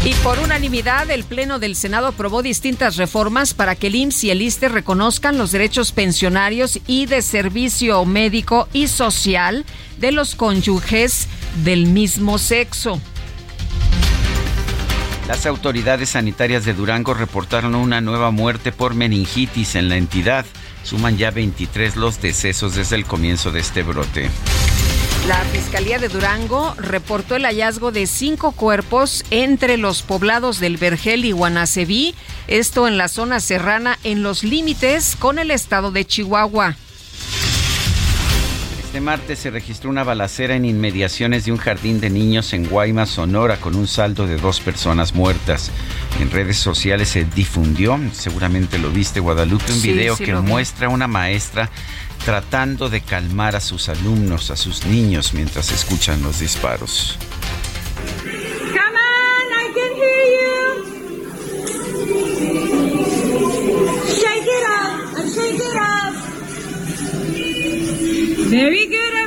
Y 0.04 0.14
por 0.14 0.38
unanimidad, 0.38 1.10
el 1.10 1.24
Pleno 1.24 1.58
del 1.58 1.74
Senado 1.74 2.06
aprobó 2.06 2.42
distintas 2.42 2.96
reformas 2.96 3.52
para 3.52 3.74
que 3.74 3.88
el 3.88 3.96
IMSS 3.96 4.24
y 4.24 4.30
el 4.30 4.42
ISTE 4.42 4.68
reconozcan 4.68 5.38
los 5.38 5.50
derechos 5.50 5.92
pensionarios 5.92 6.78
y 6.86 7.06
de 7.06 7.20
servicio 7.20 8.04
médico 8.04 8.68
y 8.72 8.86
social 8.86 9.64
de 9.98 10.12
los 10.12 10.34
cónyuges 10.34 11.26
del 11.64 11.86
mismo 11.86 12.38
sexo. 12.38 13.00
Las 15.26 15.44
autoridades 15.44 16.10
sanitarias 16.10 16.64
de 16.64 16.72
Durango 16.72 17.12
reportaron 17.12 17.74
una 17.74 18.00
nueva 18.00 18.30
muerte 18.30 18.72
por 18.72 18.94
meningitis 18.94 19.74
en 19.74 19.90
la 19.90 19.96
entidad. 19.96 20.46
Suman 20.84 21.18
ya 21.18 21.30
23 21.30 21.96
los 21.96 22.22
decesos 22.22 22.74
desde 22.76 22.96
el 22.96 23.04
comienzo 23.04 23.52
de 23.52 23.60
este 23.60 23.82
brote. 23.82 24.30
La 25.28 25.44
Fiscalía 25.44 25.98
de 25.98 26.08
Durango 26.08 26.74
reportó 26.78 27.36
el 27.36 27.44
hallazgo 27.44 27.92
de 27.92 28.06
cinco 28.06 28.52
cuerpos 28.52 29.26
entre 29.30 29.76
los 29.76 30.00
poblados 30.00 30.58
del 30.58 30.78
Vergel 30.78 31.26
y 31.26 31.32
Guanacebí, 31.32 32.14
esto 32.46 32.88
en 32.88 32.96
la 32.96 33.08
zona 33.08 33.38
serrana 33.38 33.98
en 34.04 34.22
los 34.22 34.42
límites 34.42 35.16
con 35.18 35.38
el 35.38 35.50
estado 35.50 35.90
de 35.90 36.06
Chihuahua. 36.06 36.76
Este 38.82 39.02
martes 39.02 39.40
se 39.40 39.50
registró 39.50 39.90
una 39.90 40.02
balacera 40.02 40.56
en 40.56 40.64
inmediaciones 40.64 41.44
de 41.44 41.52
un 41.52 41.58
jardín 41.58 42.00
de 42.00 42.08
niños 42.08 42.54
en 42.54 42.66
Guaymas, 42.66 43.10
Sonora, 43.10 43.58
con 43.58 43.76
un 43.76 43.86
saldo 43.86 44.26
de 44.26 44.38
dos 44.38 44.60
personas 44.60 45.14
muertas. 45.14 45.70
En 46.20 46.30
redes 46.30 46.56
sociales 46.56 47.10
se 47.10 47.26
difundió, 47.26 48.00
seguramente 48.12 48.78
lo 48.78 48.88
viste, 48.90 49.20
Guadalupe, 49.20 49.74
un 49.74 49.82
video 49.82 50.16
que 50.16 50.34
muestra 50.36 50.86
a 50.86 50.90
una 50.90 51.06
maestra 51.06 51.68
tratando 52.24 52.88
de 52.88 53.00
calmar 53.00 53.56
a 53.56 53.60
sus 53.60 53.88
alumnos, 53.88 54.50
a 54.50 54.56
sus 54.56 54.84
niños, 54.86 55.32
mientras 55.34 55.72
escuchan 55.72 56.22
los 56.22 56.40
disparos. 56.40 57.18
Shake 64.08 64.46
it 64.46 64.64
up, 64.68 65.16
shake 65.34 65.60
it 65.60 65.76
up. 69.14 69.17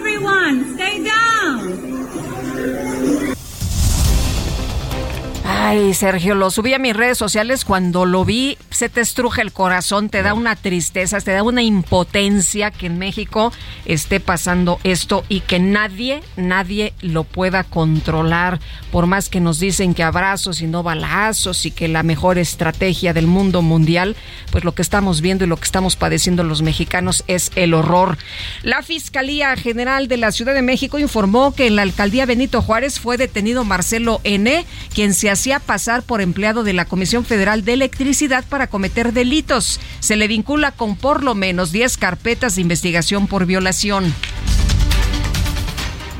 Ay, 5.63 5.93
Sergio, 5.93 6.33
lo 6.33 6.49
subí 6.49 6.73
a 6.73 6.79
mis 6.79 6.95
redes 6.95 7.19
sociales. 7.19 7.65
Cuando 7.65 8.07
lo 8.07 8.25
vi, 8.25 8.57
se 8.71 8.89
te 8.89 8.99
estruja 8.99 9.43
el 9.43 9.53
corazón, 9.53 10.09
te 10.09 10.23
da 10.23 10.33
una 10.33 10.55
tristeza, 10.55 11.21
te 11.21 11.33
da 11.33 11.43
una 11.43 11.61
impotencia 11.61 12.71
que 12.71 12.87
en 12.87 12.97
México 12.97 13.53
esté 13.85 14.19
pasando 14.19 14.79
esto 14.83 15.23
y 15.29 15.41
que 15.41 15.59
nadie, 15.59 16.23
nadie 16.35 16.95
lo 17.01 17.25
pueda 17.25 17.63
controlar. 17.63 18.59
Por 18.91 19.05
más 19.05 19.29
que 19.29 19.39
nos 19.39 19.59
dicen 19.59 19.93
que 19.93 20.01
abrazos 20.01 20.61
y 20.61 20.67
no 20.67 20.81
balazos 20.81 21.63
y 21.67 21.71
que 21.71 21.87
la 21.87 22.01
mejor 22.01 22.39
estrategia 22.39 23.13
del 23.13 23.27
mundo 23.27 23.61
mundial, 23.61 24.15
pues 24.51 24.63
lo 24.63 24.73
que 24.73 24.81
estamos 24.81 25.21
viendo 25.21 25.45
y 25.45 25.47
lo 25.47 25.57
que 25.57 25.65
estamos 25.65 25.95
padeciendo 25.95 26.43
los 26.43 26.63
mexicanos 26.63 27.23
es 27.27 27.51
el 27.55 27.75
horror. 27.75 28.17
La 28.63 28.81
Fiscalía 28.81 29.55
General 29.55 30.07
de 30.07 30.17
la 30.17 30.31
Ciudad 30.31 30.55
de 30.55 30.63
México 30.63 30.97
informó 30.97 31.53
que 31.53 31.67
en 31.67 31.75
la 31.75 31.83
alcaldía 31.83 32.25
Benito 32.25 32.63
Juárez 32.63 32.99
fue 32.99 33.17
detenido 33.17 33.63
Marcelo 33.63 34.21
N., 34.23 34.65
quien 34.95 35.13
se 35.13 35.29
hacía 35.29 35.50
pasar 35.59 36.03
por 36.03 36.21
empleado 36.21 36.63
de 36.63 36.73
la 36.73 36.85
Comisión 36.85 37.25
Federal 37.25 37.65
de 37.65 37.73
Electricidad 37.73 38.45
para 38.47 38.67
cometer 38.67 39.13
delitos. 39.13 39.79
Se 39.99 40.15
le 40.15 40.27
vincula 40.27 40.71
con 40.71 40.95
por 40.95 41.23
lo 41.23 41.35
menos 41.35 41.71
10 41.71 41.97
carpetas 41.97 42.55
de 42.55 42.61
investigación 42.61 43.27
por 43.27 43.45
violación. 43.45 44.13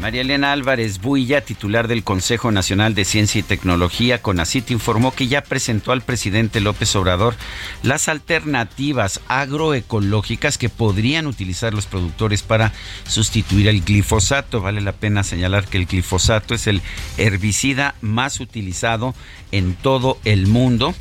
María 0.01 0.21
Elena 0.21 0.51
Álvarez 0.51 0.99
Builla, 0.99 1.41
titular 1.41 1.87
del 1.87 2.03
Consejo 2.03 2.51
Nacional 2.51 2.95
de 2.95 3.05
Ciencia 3.05 3.37
y 3.37 3.43
Tecnología, 3.43 4.19
CONACIT, 4.19 4.71
informó 4.71 5.13
que 5.13 5.27
ya 5.27 5.43
presentó 5.43 5.91
al 5.91 6.01
presidente 6.01 6.59
López 6.59 6.95
Obrador 6.95 7.35
las 7.83 8.09
alternativas 8.09 9.21
agroecológicas 9.27 10.57
que 10.57 10.69
podrían 10.69 11.27
utilizar 11.27 11.75
los 11.75 11.85
productores 11.85 12.41
para 12.41 12.73
sustituir 13.07 13.67
el 13.67 13.83
glifosato. 13.83 14.59
Vale 14.59 14.81
la 14.81 14.93
pena 14.93 15.23
señalar 15.23 15.67
que 15.67 15.77
el 15.77 15.85
glifosato 15.85 16.55
es 16.55 16.65
el 16.65 16.81
herbicida 17.19 17.93
más 18.01 18.39
utilizado 18.39 19.13
en 19.51 19.75
todo 19.75 20.17
el 20.23 20.47
mundo 20.47 20.95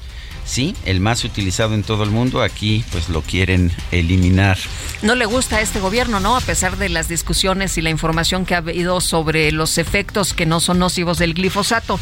sí, 0.50 0.75
el 0.85 1.00
más 1.00 1.25
utilizado 1.25 1.75
en 1.75 1.83
todo 1.83 2.02
el 2.02 2.11
mundo, 2.11 2.42
aquí 2.42 2.85
pues 2.90 3.09
lo 3.09 3.23
quieren 3.23 3.73
eliminar. 3.92 4.59
No 5.02 5.14
le 5.14 5.25
gusta 5.25 5.57
a 5.57 5.61
este 5.61 5.80
gobierno, 5.80 6.21
¿no? 6.21 6.37
A 6.37 6.40
pesar 6.40 6.76
de 6.76 6.88
las 6.88 7.09
discusiones 7.09 7.78
y 7.78 7.83
la 7.83 7.90
información 7.90 8.45
que 8.45 8.54
ha 8.54 8.59
habido 8.59 9.00
sobre 9.00 9.52
los 9.52 9.78
efectos 9.78 10.35
que 10.35 10.47
no 10.47 10.61
son 10.61 10.78
nocivos 10.78 11.19
del 11.19 11.35
glifosato. 11.35 12.00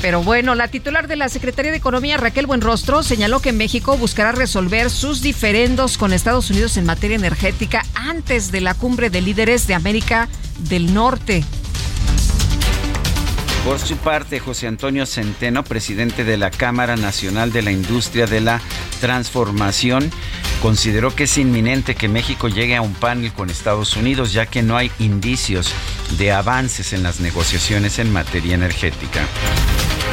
Pero 0.00 0.22
bueno, 0.22 0.54
la 0.54 0.68
titular 0.68 1.08
de 1.08 1.16
la 1.16 1.28
Secretaría 1.28 1.72
de 1.72 1.76
Economía, 1.76 2.16
Raquel 2.16 2.46
Buenrostro, 2.46 3.02
señaló 3.02 3.40
que 3.40 3.52
México 3.52 3.98
buscará 3.98 4.32
resolver 4.32 4.88
sus 4.88 5.20
diferendos 5.20 5.98
con 5.98 6.12
Estados 6.12 6.48
Unidos 6.50 6.76
en 6.76 6.86
materia 6.86 7.16
energética 7.16 7.84
antes 7.94 8.50
de 8.52 8.62
la 8.62 8.74
cumbre 8.74 9.10
de 9.10 9.20
líderes 9.20 9.66
de 9.66 9.74
América 9.74 10.28
del 10.68 10.94
Norte. 10.94 11.44
Por 13.64 13.78
su 13.78 13.98
parte, 13.98 14.40
José 14.40 14.66
Antonio 14.66 15.04
Centeno, 15.04 15.62
presidente 15.64 16.24
de 16.24 16.38
la 16.38 16.50
Cámara 16.50 16.96
Nacional 16.96 17.52
de 17.52 17.60
la 17.60 17.70
Industria 17.70 18.26
de 18.26 18.40
la 18.40 18.60
Transformación, 19.02 20.10
consideró 20.62 21.14
que 21.14 21.24
es 21.24 21.36
inminente 21.36 21.94
que 21.94 22.08
México 22.08 22.48
llegue 22.48 22.76
a 22.76 22.82
un 22.82 22.94
panel 22.94 23.32
con 23.34 23.50
Estados 23.50 23.96
Unidos, 23.96 24.32
ya 24.32 24.46
que 24.46 24.62
no 24.62 24.78
hay 24.78 24.90
indicios 24.98 25.70
de 26.16 26.32
avances 26.32 26.94
en 26.94 27.02
las 27.02 27.20
negociaciones 27.20 27.98
en 27.98 28.10
materia 28.10 28.54
energética. 28.54 29.20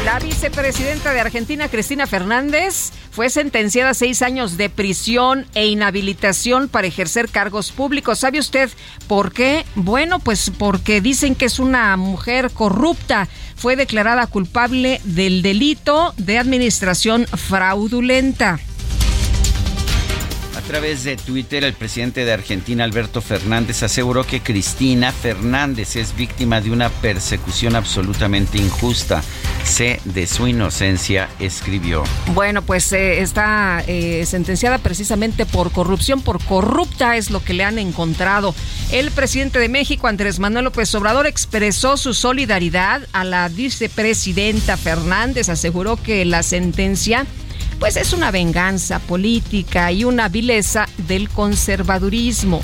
La 0.03 0.19
vicepresidenta 0.19 1.13
de 1.13 1.21
Argentina, 1.21 1.69
Cristina 1.69 2.05
Fernández, 2.05 2.91
fue 3.17 3.31
sentenciada 3.31 3.89
a 3.89 3.93
seis 3.95 4.21
años 4.21 4.57
de 4.57 4.69
prisión 4.69 5.47
e 5.55 5.65
inhabilitación 5.65 6.69
para 6.69 6.85
ejercer 6.85 7.29
cargos 7.29 7.71
públicos. 7.71 8.19
¿Sabe 8.19 8.37
usted 8.37 8.69
por 9.07 9.33
qué? 9.33 9.65
Bueno, 9.73 10.19
pues 10.19 10.51
porque 10.55 11.01
dicen 11.01 11.33
que 11.33 11.45
es 11.45 11.57
una 11.57 11.97
mujer 11.97 12.51
corrupta. 12.51 13.27
Fue 13.55 13.75
declarada 13.75 14.27
culpable 14.27 15.01
del 15.03 15.41
delito 15.41 16.13
de 16.17 16.37
administración 16.37 17.25
fraudulenta. 17.25 18.59
Través 20.67 21.05
de 21.05 21.15
Twitter, 21.15 21.63
el 21.63 21.73
presidente 21.73 22.25
de 22.25 22.33
Argentina, 22.33 22.83
Alberto 22.83 23.21
Fernández, 23.21 23.83
aseguró 23.83 24.25
que 24.25 24.41
Cristina 24.41 25.13
Fernández 25.13 25.95
es 25.95 26.13
víctima 26.13 26.59
de 26.59 26.71
una 26.71 26.89
persecución 26.89 27.75
absolutamente 27.75 28.57
injusta. 28.57 29.23
Sé 29.63 30.01
de 30.03 30.27
su 30.27 30.45
inocencia, 30.45 31.29
escribió. 31.39 32.03
Bueno, 32.33 32.61
pues 32.63 32.91
eh, 32.91 33.21
está 33.21 33.81
eh, 33.87 34.25
sentenciada 34.25 34.77
precisamente 34.77 35.45
por 35.45 35.71
corrupción, 35.71 36.21
por 36.21 36.43
corrupta 36.43 37.15
es 37.15 37.31
lo 37.31 37.41
que 37.41 37.53
le 37.53 37.63
han 37.63 37.79
encontrado. 37.79 38.53
El 38.91 39.11
presidente 39.11 39.59
de 39.59 39.69
México, 39.69 40.07
Andrés 40.07 40.39
Manuel 40.39 40.65
López 40.65 40.93
Obrador, 40.95 41.27
expresó 41.27 41.95
su 41.95 42.13
solidaridad 42.13 43.07
a 43.13 43.23
la 43.23 43.47
vicepresidenta 43.47 44.75
Fernández, 44.75 45.47
aseguró 45.47 45.95
que 45.95 46.25
la 46.25 46.43
sentencia 46.43 47.25
pues 47.79 47.97
es 47.97 48.13
una 48.13 48.31
venganza 48.31 48.99
política 48.99 49.91
y 49.91 50.03
una 50.03 50.29
vileza 50.29 50.87
del 51.07 51.29
conservadurismo. 51.29 52.61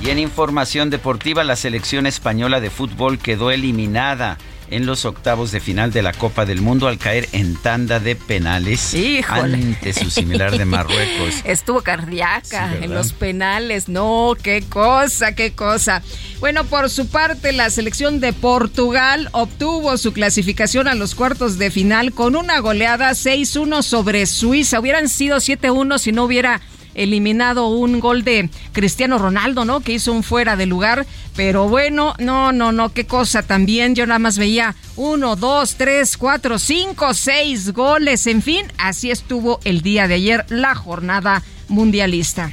Y 0.00 0.10
en 0.10 0.18
información 0.18 0.90
deportiva, 0.90 1.44
la 1.44 1.54
selección 1.54 2.06
española 2.06 2.60
de 2.60 2.70
fútbol 2.70 3.18
quedó 3.18 3.52
eliminada 3.52 4.36
en 4.72 4.86
los 4.86 5.04
octavos 5.04 5.52
de 5.52 5.60
final 5.60 5.92
de 5.92 6.02
la 6.02 6.12
Copa 6.12 6.44
del 6.46 6.60
Mundo 6.60 6.88
al 6.88 6.98
caer 6.98 7.28
en 7.32 7.54
tanda 7.56 8.00
de 8.00 8.16
penales 8.16 8.94
Híjole. 8.94 9.54
ante 9.54 9.92
su 9.92 10.10
similar 10.10 10.56
de 10.56 10.64
Marruecos. 10.64 11.34
Estuvo 11.44 11.82
cardíaca 11.82 12.74
en 12.80 12.94
los 12.94 13.12
penales. 13.12 13.88
No, 13.88 14.34
qué 14.42 14.62
cosa, 14.68 15.34
qué 15.34 15.52
cosa. 15.52 16.02
Bueno, 16.40 16.64
por 16.64 16.90
su 16.90 17.06
parte, 17.06 17.52
la 17.52 17.70
selección 17.70 18.20
de 18.20 18.32
Portugal 18.32 19.28
obtuvo 19.32 19.96
su 19.96 20.12
clasificación 20.12 20.88
a 20.88 20.94
los 20.94 21.14
cuartos 21.14 21.58
de 21.58 21.70
final 21.70 22.12
con 22.12 22.34
una 22.34 22.58
goleada 22.60 23.10
6-1 23.10 23.82
sobre 23.82 24.26
Suiza. 24.26 24.80
Hubieran 24.80 25.08
sido 25.08 25.36
7-1 25.36 25.98
si 25.98 26.12
no 26.12 26.24
hubiera 26.24 26.60
eliminado 26.94 27.68
un 27.68 28.00
gol 28.00 28.24
de 28.24 28.50
Cristiano 28.72 29.18
Ronaldo, 29.18 29.64
¿no? 29.64 29.80
Que 29.80 29.92
hizo 29.94 30.12
un 30.12 30.22
fuera 30.22 30.56
de 30.56 30.66
lugar. 30.66 31.06
Pero 31.36 31.68
bueno, 31.68 32.14
no, 32.18 32.52
no, 32.52 32.72
no, 32.72 32.92
qué 32.92 33.06
cosa 33.06 33.42
también. 33.42 33.94
Yo 33.94 34.06
nada 34.06 34.18
más 34.18 34.38
veía 34.38 34.74
uno, 34.96 35.36
dos, 35.36 35.76
tres, 35.76 36.16
cuatro, 36.16 36.58
cinco, 36.58 37.14
seis 37.14 37.72
goles. 37.72 38.26
En 38.26 38.42
fin, 38.42 38.66
así 38.78 39.10
estuvo 39.10 39.60
el 39.64 39.82
día 39.82 40.08
de 40.08 40.14
ayer 40.14 40.44
la 40.48 40.74
jornada 40.74 41.42
mundialista. 41.68 42.52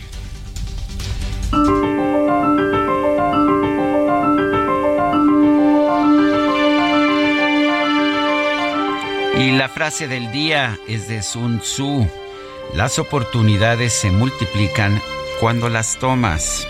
Y 9.40 9.52
la 9.52 9.70
frase 9.70 10.08
del 10.08 10.32
día 10.34 10.78
es 10.88 11.08
de 11.08 11.24
Sun 11.24 11.60
Tzu. 11.60 12.08
Las 12.74 13.00
oportunidades 13.00 13.94
se 13.94 14.12
multiplican 14.12 15.02
cuando 15.40 15.70
las 15.70 15.98
tomas. 15.98 16.68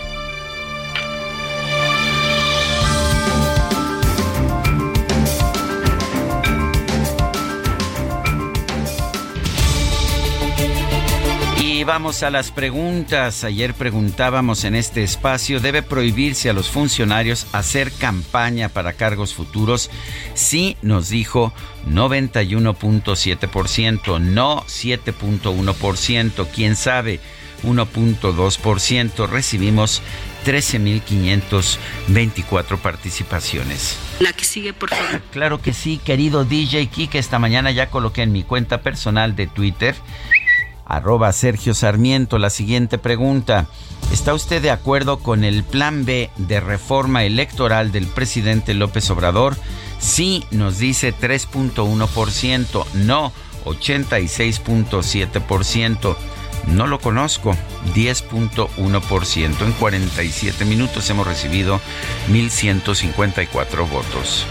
Vamos 11.90 12.22
a 12.22 12.30
las 12.30 12.52
preguntas. 12.52 13.42
Ayer 13.42 13.74
preguntábamos 13.74 14.62
en 14.62 14.76
este 14.76 15.02
espacio, 15.02 15.58
¿debe 15.58 15.82
prohibirse 15.82 16.48
a 16.48 16.52
los 16.52 16.70
funcionarios 16.70 17.48
hacer 17.50 17.90
campaña 17.90 18.68
para 18.68 18.92
cargos 18.92 19.34
futuros? 19.34 19.90
Sí, 20.34 20.76
nos 20.82 21.08
dijo 21.08 21.52
91.7%, 21.88 24.20
no 24.20 24.62
7.1%, 24.66 26.46
quién 26.54 26.76
sabe, 26.76 27.18
1.2%. 27.64 29.28
Recibimos 29.28 30.00
13.524 30.46 32.78
participaciones. 32.78 33.98
La 34.20 34.32
que 34.32 34.44
sigue, 34.44 34.72
por 34.72 34.90
favor. 34.90 35.22
Claro 35.32 35.60
que 35.60 35.72
sí, 35.72 35.98
querido 35.98 36.44
DJ 36.44 36.86
Kike, 36.86 37.18
esta 37.18 37.40
mañana 37.40 37.72
ya 37.72 37.90
coloqué 37.90 38.22
en 38.22 38.30
mi 38.30 38.44
cuenta 38.44 38.80
personal 38.80 39.34
de 39.34 39.48
Twitter 39.48 39.96
arroba 40.90 41.32
Sergio 41.32 41.72
Sarmiento. 41.74 42.38
La 42.38 42.50
siguiente 42.50 42.98
pregunta. 42.98 43.66
¿Está 44.12 44.34
usted 44.34 44.60
de 44.60 44.72
acuerdo 44.72 45.20
con 45.20 45.44
el 45.44 45.62
plan 45.62 46.04
B 46.04 46.30
de 46.36 46.58
reforma 46.60 47.24
electoral 47.24 47.92
del 47.92 48.06
presidente 48.06 48.74
López 48.74 49.08
Obrador? 49.10 49.56
Sí, 50.00 50.44
nos 50.50 50.78
dice 50.78 51.14
3.1%, 51.14 52.84
no 52.94 53.32
86.7%. 53.64 56.16
No 56.66 56.86
lo 56.86 56.98
conozco, 56.98 57.56
10.1%. 57.94 59.64
En 59.64 59.72
47 59.72 60.64
minutos 60.64 61.08
hemos 61.08 61.26
recibido 61.26 61.80
1.154 62.28 63.88
votos. 63.88 64.46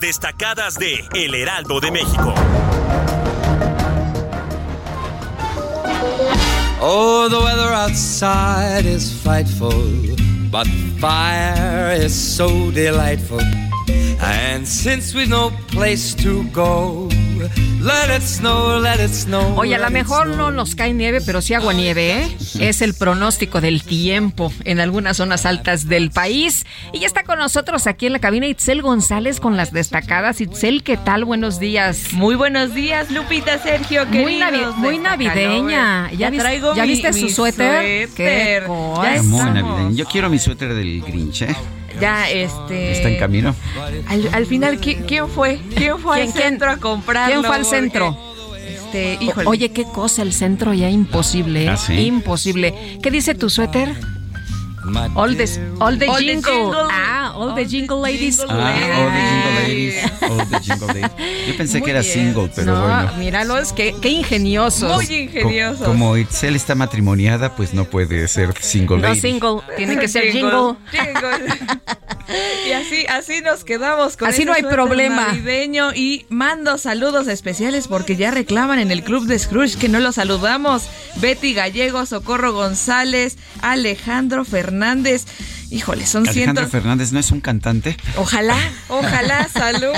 Destacadas 0.00 0.74
de 0.78 1.04
El 1.14 1.34
Heraldo 1.34 1.80
de 1.80 1.90
México. 1.90 2.34
Oh, 6.80 7.28
the 7.28 7.40
weather 7.40 7.72
outside 7.72 8.84
is 8.84 9.12
frightful, 9.22 9.72
but 10.50 10.66
fire 11.00 11.92
is 11.92 12.14
so 12.14 12.70
delightful. 12.70 13.40
And 14.20 14.66
since 14.66 15.14
we've 15.14 15.28
no 15.28 15.50
place 15.68 16.14
to 16.16 16.44
go, 16.50 17.08
let 17.80 18.16
it 18.16 18.22
snow, 18.22 18.78
let 18.80 19.02
it 19.04 19.12
snow. 19.12 19.58
Oye, 19.58 19.74
a 19.74 19.78
lo 19.78 19.90
mejor 19.90 20.26
no 20.28 20.50
nos 20.50 20.74
cae 20.74 20.92
nieve, 20.92 21.20
pero 21.20 21.40
sí 21.42 21.54
agua 21.54 21.72
nieve, 21.72 22.22
¿eh? 22.22 22.36
Es 22.60 22.82
el 22.82 22.94
pronóstico 22.94 23.60
del 23.60 23.82
tiempo 23.82 24.52
en 24.64 24.80
algunas 24.80 25.16
zonas 25.18 25.46
altas 25.46 25.88
del 25.88 26.10
país. 26.10 26.64
Y 26.92 27.00
ya 27.00 27.06
está 27.06 27.22
con 27.24 27.38
nosotros 27.38 27.86
aquí 27.86 28.06
en 28.06 28.12
la 28.12 28.18
cabina 28.18 28.46
Itzel 28.46 28.82
González 28.82 29.40
con 29.40 29.56
las 29.56 29.72
destacadas. 29.72 30.40
Itzel, 30.40 30.82
¿qué 30.82 30.96
tal? 30.96 31.24
Buenos 31.24 31.58
días. 31.60 32.12
Muy 32.12 32.34
buenos 32.34 32.74
días, 32.74 33.10
Lupita, 33.10 33.58
Sergio, 33.62 34.06
Muy, 34.06 34.36
navi- 34.38 34.74
muy 34.76 34.98
navideña. 34.98 36.10
¿Ya, 36.12 36.30
vis- 36.30 36.40
traigo 36.40 36.74
¿ya 36.74 36.82
mi- 36.84 36.88
viste 36.90 37.12
su 37.12 37.24
mi 37.26 37.30
suéter? 37.30 37.82
Qué 37.82 38.06
suéter. 38.08 38.64
cosa. 38.66 39.14
Ya 39.16 39.22
Muy 39.22 39.44
navideño. 39.44 39.90
Yo 39.96 40.04
quiero 40.06 40.30
mi 40.30 40.38
suéter 40.38 40.74
del 40.74 41.02
Grinch, 41.02 41.42
¿eh? 41.42 41.56
Ya, 42.00 42.30
este. 42.30 42.92
Está 42.92 43.08
en 43.08 43.18
camino. 43.18 43.54
Al, 44.08 44.28
al 44.32 44.46
final, 44.46 44.80
¿qui- 44.80 45.04
¿quién 45.06 45.28
fue? 45.28 45.60
¿Quién 45.74 45.98
fue 45.98 46.16
¿Quién- 46.16 46.28
al 46.28 46.32
quién- 46.32 46.44
centro 46.44 46.70
a 46.70 46.76
comprarlo? 46.76 47.34
quién 47.40 47.44
fue 47.44 47.56
al 47.56 47.64
centro? 47.64 48.16
Este, 48.66 49.18
híjole. 49.20 49.46
Oye, 49.48 49.70
qué 49.70 49.84
cosa, 49.84 50.22
el 50.22 50.32
centro 50.32 50.72
ya 50.74 50.90
imposible, 50.90 51.64
¿eh? 51.64 51.68
¿Ah, 51.68 51.76
sí? 51.76 51.94
Imposible. 51.94 52.98
¿Qué 53.02 53.10
dice 53.10 53.34
tu 53.34 53.48
suéter? 53.50 53.94
All 55.14 55.36
the, 55.36 55.44
all 55.80 55.98
the 55.98 56.06
All 56.08 56.16
the 56.18 56.24
jingle. 56.24 56.52
jingle. 56.52 56.88
Ah, 56.90 57.32
all, 57.34 57.54
the 57.54 57.66
jingle 57.66 58.00
ladies. 58.00 58.36
jingle 58.38 58.56
Ah, 58.60 58.70
ladies. 58.70 58.94
all 58.96 59.10
the 59.10 59.20
jingle 59.30 59.54
ladies. 59.66 59.96
All 60.22 60.46
the 60.46 60.60
jingle 60.60 60.86
ladies. 60.88 61.46
Yo 61.48 61.56
pensé 61.56 61.78
Muy 61.78 61.84
que 61.84 61.90
era 61.90 62.00
bien. 62.00 62.12
single, 62.12 62.50
pero 62.54 62.74
no, 62.74 62.80
bueno. 62.82 63.12
míralos, 63.18 63.72
qué, 63.72 63.94
qué 64.00 64.08
ingeniosos. 64.10 64.94
Muy 64.94 65.06
Co- 65.06 65.12
ingeniosos. 65.12 65.86
como 65.86 66.16
Itzel 66.16 66.54
está 66.56 66.74
matrimoniada, 66.74 67.56
pues 67.56 67.74
no 67.74 67.84
puede 67.86 68.28
ser 68.28 68.54
single 68.60 68.96
no 68.98 69.02
lady. 69.08 69.20
single, 69.20 69.60
tiene 69.76 69.98
que 69.98 70.08
ser 70.08 70.30
jingle. 70.30 70.76
Jingle. 70.90 71.56
y 72.68 72.72
así, 72.72 73.06
así 73.08 73.40
nos 73.40 73.64
quedamos 73.64 74.16
con 74.16 74.28
Así 74.28 74.44
no 74.44 74.52
hay 74.52 74.62
problema. 74.62 75.28
navideño 75.28 75.92
y 75.94 76.26
mando 76.28 76.76
saludos 76.78 77.28
especiales 77.28 77.86
porque 77.88 78.16
ya 78.16 78.30
reclaman 78.30 78.78
en 78.78 78.90
el 78.90 79.02
club 79.04 79.26
de 79.26 79.38
Scrooge 79.38 79.76
que 79.78 79.88
no 79.88 80.00
los 80.00 80.16
saludamos. 80.16 80.88
Betty 81.16 81.54
Gallego, 81.54 82.04
Socorro 82.06 82.52
González, 82.52 83.36
Alejandro 83.62 84.44
Fernández. 84.44 84.75
Hernández. 84.76 85.26
Híjole, 85.70 86.06
son 86.06 86.28
Alejandro 86.28 86.64
cientos. 86.64 86.70
Fernández 86.70 87.12
no 87.12 87.18
es 87.18 87.30
un 87.32 87.40
cantante. 87.40 87.96
Ojalá, 88.16 88.56
ojalá, 88.88 89.48
saludos. 89.48 89.96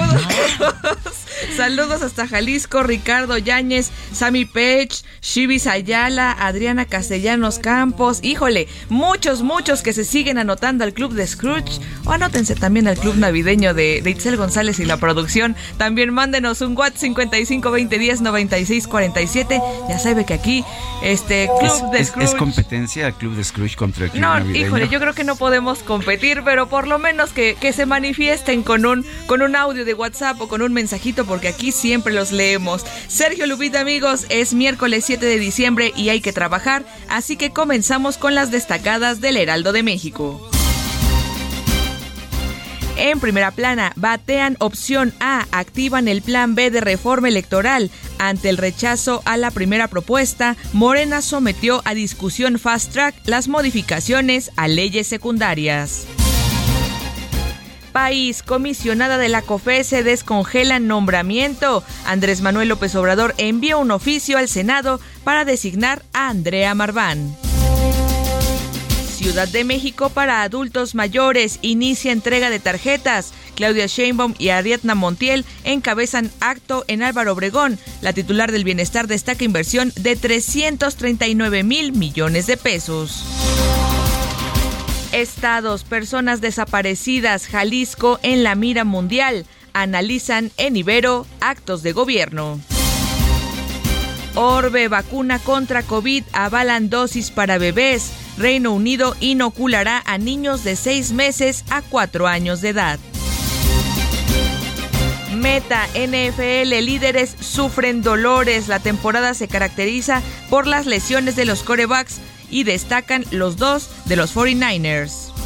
saludos 1.56 2.02
hasta 2.02 2.26
Jalisco, 2.26 2.82
Ricardo 2.82 3.36
Yáñez, 3.38 3.90
Sammy 4.12 4.44
Pech, 4.44 5.02
Shibis 5.20 5.66
Ayala, 5.66 6.32
Adriana 6.32 6.84
Castellanos 6.84 7.58
Campos. 7.58 8.20
Híjole, 8.22 8.68
muchos, 8.88 9.42
muchos 9.42 9.82
que 9.82 9.92
se 9.92 10.04
siguen 10.04 10.38
anotando 10.38 10.84
al 10.84 10.92
club 10.94 11.12
de 11.12 11.26
Scrooge. 11.26 11.80
O 12.04 12.12
anótense 12.12 12.54
también 12.54 12.88
al 12.88 12.96
club 12.96 13.16
navideño 13.16 13.74
de, 13.74 14.00
de 14.02 14.10
Itzel 14.10 14.36
González 14.36 14.78
y 14.80 14.84
la 14.84 14.96
producción. 14.96 15.54
También 15.76 16.12
mándenos 16.12 16.60
un 16.62 16.76
WhatsApp 16.76 16.98
55 16.98 17.70
20 17.70 17.98
10 17.98 18.20
96 18.22 18.86
47. 18.88 19.60
Ya 19.88 19.98
sabe 19.98 20.24
que 20.24 20.34
aquí, 20.34 20.64
este 21.02 21.48
club 21.60 21.72
Es, 21.72 21.90
de 21.92 22.04
Scrooge. 22.04 22.24
es 22.30 22.34
competencia 22.34 23.06
el 23.08 23.14
club 23.14 23.34
de 23.36 23.44
Scrooge 23.44 23.76
contra 23.76 24.06
el 24.06 24.10
club 24.10 24.22
No, 24.22 24.34
navideño. 24.34 24.66
híjole, 24.66 24.88
yo 24.88 24.98
creo 25.00 25.12
que 25.14 25.24
no 25.24 25.36
podemos 25.36 25.57
competir, 25.84 26.42
pero 26.44 26.68
por 26.68 26.86
lo 26.86 26.98
menos 26.98 27.30
que, 27.30 27.56
que 27.60 27.72
se 27.72 27.86
manifiesten 27.86 28.62
con 28.62 28.86
un, 28.86 29.04
con 29.26 29.42
un 29.42 29.56
audio 29.56 29.84
de 29.84 29.94
WhatsApp 29.94 30.40
o 30.40 30.48
con 30.48 30.62
un 30.62 30.72
mensajito, 30.72 31.24
porque 31.26 31.48
aquí 31.48 31.72
siempre 31.72 32.12
los 32.12 32.32
leemos. 32.32 32.84
Sergio 33.08 33.46
Lupita, 33.46 33.80
amigos, 33.80 34.26
es 34.28 34.54
miércoles 34.54 35.04
7 35.06 35.24
de 35.24 35.38
diciembre 35.38 35.92
y 35.96 36.08
hay 36.10 36.20
que 36.20 36.32
trabajar, 36.32 36.84
así 37.08 37.36
que 37.36 37.50
comenzamos 37.50 38.18
con 38.18 38.34
las 38.34 38.50
destacadas 38.50 39.20
del 39.20 39.36
Heraldo 39.36 39.72
de 39.72 39.82
México. 39.82 40.48
En 42.98 43.20
primera 43.20 43.52
plana, 43.52 43.92
batean 43.94 44.56
opción 44.58 45.14
A, 45.20 45.46
activan 45.52 46.08
el 46.08 46.20
plan 46.20 46.56
B 46.56 46.72
de 46.72 46.80
reforma 46.80 47.28
electoral. 47.28 47.92
Ante 48.18 48.48
el 48.48 48.56
rechazo 48.56 49.22
a 49.24 49.36
la 49.36 49.52
primera 49.52 49.86
propuesta, 49.86 50.56
Morena 50.72 51.22
sometió 51.22 51.80
a 51.84 51.94
discusión 51.94 52.58
fast 52.58 52.92
track 52.92 53.14
las 53.24 53.46
modificaciones 53.46 54.50
a 54.56 54.66
leyes 54.66 55.06
secundarias 55.06 56.06
país, 57.98 58.44
comisionada 58.44 59.18
de 59.18 59.28
la 59.28 59.42
COFE 59.42 59.82
se 59.82 60.04
descongela 60.04 60.78
nombramiento. 60.78 61.82
Andrés 62.06 62.42
Manuel 62.42 62.68
López 62.68 62.94
Obrador 62.94 63.34
envió 63.38 63.80
un 63.80 63.90
oficio 63.90 64.38
al 64.38 64.46
Senado 64.48 65.00
para 65.24 65.44
designar 65.44 66.04
a 66.12 66.28
Andrea 66.28 66.76
Marván. 66.76 67.36
Ciudad 69.18 69.48
de 69.48 69.64
México 69.64 70.10
para 70.10 70.44
adultos 70.44 70.94
mayores 70.94 71.58
inicia 71.60 72.12
entrega 72.12 72.50
de 72.50 72.60
tarjetas. 72.60 73.32
Claudia 73.56 73.86
Sheinbaum 73.86 74.34
y 74.38 74.50
Ariadna 74.50 74.94
Montiel 74.94 75.44
encabezan 75.64 76.30
acto 76.38 76.84
en 76.86 77.02
Álvaro 77.02 77.32
Obregón. 77.32 77.80
La 78.00 78.12
titular 78.12 78.52
del 78.52 78.62
bienestar 78.62 79.08
destaca 79.08 79.42
inversión 79.42 79.92
de 79.96 80.14
339 80.14 81.64
mil 81.64 81.90
millones 81.90 82.46
de 82.46 82.56
pesos. 82.56 83.24
Estados, 85.10 85.82
personas 85.82 86.40
desaparecidas, 86.40 87.48
Jalisco 87.48 88.20
en 88.22 88.44
la 88.44 88.54
mira 88.54 88.84
mundial. 88.84 89.46
Analizan 89.72 90.52
en 90.58 90.76
Ibero 90.76 91.26
actos 91.40 91.82
de 91.82 91.90
gobierno. 91.90 92.60
Orbe, 94.36 94.86
vacuna 94.86 95.40
contra 95.40 95.82
COVID, 95.82 96.22
avalan 96.32 96.88
dosis 96.88 97.32
para 97.32 97.58
bebés. 97.58 98.12
Reino 98.38 98.72
Unido 98.72 99.16
inoculará 99.20 100.02
a 100.06 100.16
niños 100.16 100.62
de 100.64 100.76
6 100.76 101.12
meses 101.12 101.64
a 101.70 101.82
4 101.82 102.26
años 102.26 102.60
de 102.60 102.70
edad. 102.70 102.98
Meta, 105.34 105.86
NFL, 105.94 106.84
líderes 106.84 107.36
sufren 107.40 108.02
dolores. 108.02 108.68
La 108.68 108.80
temporada 108.80 109.34
se 109.34 109.48
caracteriza 109.48 110.22
por 110.50 110.66
las 110.66 110.86
lesiones 110.86 111.36
de 111.36 111.44
los 111.44 111.62
corebacks 111.62 112.20
y 112.50 112.64
destacan 112.64 113.24
los 113.30 113.56
dos 113.56 113.88
de 114.06 114.16
los 114.16 114.34
49ers. 114.34 115.37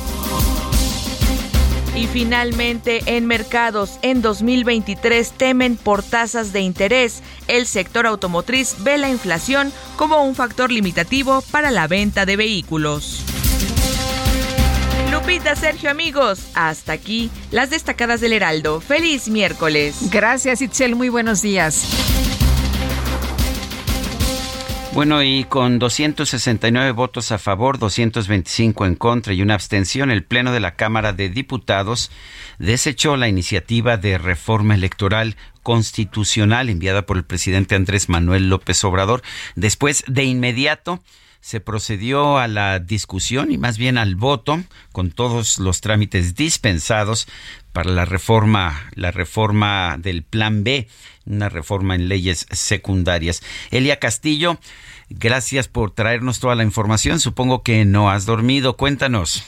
Y 1.95 2.07
finalmente, 2.07 3.03
en 3.05 3.27
mercados, 3.27 3.99
en 4.03 4.23
2023 4.23 5.33
temen 5.33 5.77
por 5.77 6.03
tasas 6.03 6.53
de 6.53 6.61
interés. 6.61 7.23
El 7.49 7.67
sector 7.67 8.07
automotriz 8.07 8.77
ve 8.81 8.97
la 8.97 9.11
inflación 9.11 9.73
como 9.97 10.25
un 10.25 10.35
factor 10.35 10.73
limitativo 10.73 11.43
para 11.51 11.71
la 11.71 11.87
venta 11.87 12.25
de 12.25 12.37
vehículos. 12.37 13.23
Lupita, 15.11 15.55
Sergio, 15.55 15.91
amigos, 15.91 16.41
hasta 16.55 16.95
aquí 16.95 17.31
las 17.51 17.69
destacadas 17.69 18.23
del 18.23 18.33
Heraldo. 18.33 18.81
Feliz 18.81 19.29
miércoles. 19.29 20.11
Gracias, 20.11 20.63
Itzel. 20.63 20.97
Muy 20.97 21.11
buenos 21.11 21.43
días. 21.43 21.85
Bueno, 24.95 25.23
y 25.23 25.45
con 25.45 25.79
269 25.79 26.91
votos 26.93 27.33
a 27.33 27.39
favor, 27.39 27.79
225 27.79 28.85
en 28.85 28.95
contra 28.95 29.33
y 29.33 29.41
una 29.41 29.55
abstención, 29.55 30.11
el 30.11 30.23
Pleno 30.23 30.53
de 30.53 30.61
la 30.61 30.75
Cámara 30.77 31.15
de 31.15 31.31
Diputados 31.31 32.11
desechó 32.59 33.17
la 33.17 33.27
iniciativa 33.27 33.97
de 33.97 34.19
reforma 34.19 34.75
electoral 34.75 35.37
constitucional 35.63 36.69
enviada 36.69 37.07
por 37.07 37.17
el 37.17 37.25
presidente 37.25 37.75
Andrés 37.75 38.11
Manuel 38.11 38.51
López 38.51 38.85
Obrador. 38.85 39.23
Después, 39.57 40.05
de 40.09 40.25
inmediato, 40.25 41.01
se 41.41 41.61
procedió 41.61 42.39
a 42.39 42.47
la 42.47 42.79
discusión 42.79 43.51
y 43.51 43.59
más 43.59 43.79
bien 43.79 43.99
al 43.99 44.15
voto 44.15 44.63
con 44.93 45.11
todos 45.11 45.59
los 45.59 45.81
trámites 45.81 46.37
dispensados 46.37 47.27
para 47.73 47.91
la 47.91 48.05
reforma, 48.05 48.73
la 48.95 49.11
reforma 49.11 49.97
del 49.99 50.23
Plan 50.23 50.65
B, 50.65 50.87
una 51.27 51.49
reforma 51.49 51.95
en 51.95 52.09
leyes 52.09 52.47
secundarias. 52.51 53.43
Elia 53.71 53.99
Castillo, 53.99 54.57
gracias 55.11 55.69
por 55.69 55.91
traernos 55.91 56.41
toda 56.41 56.55
la 56.55 56.63
información. 56.63 57.21
Supongo 57.21 57.63
que 57.63 57.85
no 57.85 58.11
has 58.11 58.27
dormido. 58.27 58.77
Cuéntanos. 58.77 59.45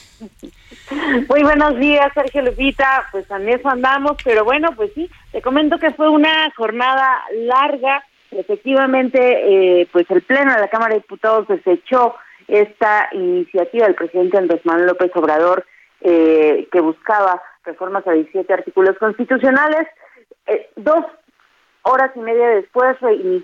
Muy 1.29 1.43
buenos 1.43 1.79
días, 1.79 2.13
Sergio 2.15 2.43
Lupita. 2.43 3.07
Pues 3.13 3.31
en 3.31 3.49
eso 3.49 3.69
andamos, 3.69 4.17
pero 4.23 4.45
bueno, 4.45 4.71
pues 4.77 4.91
sí, 4.95 5.11
te 5.33 5.43
comento 5.43 5.79
que 5.79 5.93
fue 5.93 6.09
una 6.09 6.51
jornada 6.57 7.23
larga. 7.33 8.05
Efectivamente, 8.31 9.81
eh, 9.81 9.89
pues 9.93 10.11
el 10.11 10.23
Pleno 10.23 10.55
de 10.55 10.61
la 10.61 10.69
Cámara 10.69 10.95
de 10.95 11.01
Diputados 11.01 11.47
desechó 11.49 12.17
esta 12.49 13.09
iniciativa 13.13 13.87
del 13.87 13.95
presidente 13.95 14.39
Andrés 14.39 14.61
Manuel 14.65 14.89
López 14.89 15.11
Obrador 15.15 15.65
eh, 16.01 16.69
que 16.71 16.81
buscaba 16.81 17.41
reformas 17.65 18.07
a 18.07 18.13
17 18.13 18.53
artículos 18.53 18.97
constitucionales. 18.99 19.89
Eh, 20.47 20.71
dos 20.77 21.05
horas 21.83 22.11
y 22.15 22.21
media 22.21 22.49
después 22.49 22.97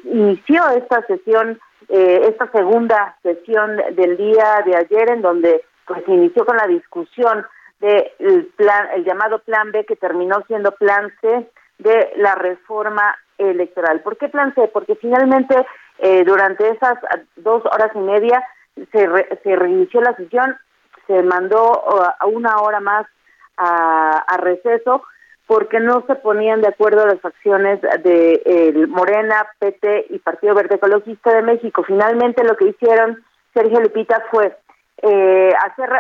inició 0.04 0.68
esta 0.70 1.04
sesión, 1.06 1.60
eh, 1.88 2.22
esta 2.28 2.50
segunda 2.52 3.16
sesión 3.22 3.76
del 3.92 4.16
día 4.16 4.62
de 4.64 4.76
ayer, 4.76 5.10
en 5.10 5.22
donde 5.22 5.62
pues 5.86 6.02
inició 6.06 6.44
con 6.44 6.56
la 6.56 6.66
discusión 6.66 7.46
del 7.80 8.46
plan, 8.56 8.88
el 8.94 9.04
llamado 9.04 9.40
Plan 9.40 9.72
B, 9.72 9.84
que 9.84 9.96
terminó 9.96 10.42
siendo 10.46 10.72
Plan 10.72 11.12
C 11.20 11.50
de 11.78 12.12
la 12.16 12.34
reforma 12.34 13.16
electoral. 13.38 14.00
¿Por 14.00 14.16
qué 14.16 14.28
Plan 14.28 14.54
C? 14.54 14.68
Porque 14.72 14.94
finalmente 14.96 15.66
eh, 15.98 16.24
durante 16.24 16.68
esas 16.68 16.98
dos 17.36 17.64
horas 17.66 17.90
y 17.94 17.98
media 17.98 18.42
se, 18.92 19.08
se 19.42 19.56
reinició 19.56 20.00
la 20.00 20.14
sesión, 20.16 20.56
se 21.06 21.22
mandó 21.22 21.82
a 22.20 22.26
una 22.26 22.58
hora 22.58 22.80
más 22.80 23.06
a, 23.60 24.36
receso 24.38 25.02
porque 25.46 25.80
no 25.80 26.04
se 26.06 26.14
ponían 26.14 26.60
de 26.60 26.68
acuerdo 26.68 27.06
las 27.06 27.20
facciones 27.20 27.80
de 27.80 28.86
Morena, 28.88 29.46
PT 29.58 30.06
y 30.10 30.18
Partido 30.20 30.54
Verde 30.54 30.76
Ecologista 30.76 31.34
de 31.34 31.42
México. 31.42 31.82
Finalmente 31.82 32.44
lo 32.44 32.56
que 32.56 32.68
hicieron 32.68 33.22
Sergio 33.52 33.80
Lupita 33.80 34.22
fue 34.30 34.56
eh, 35.02 35.52
hacer 35.64 35.90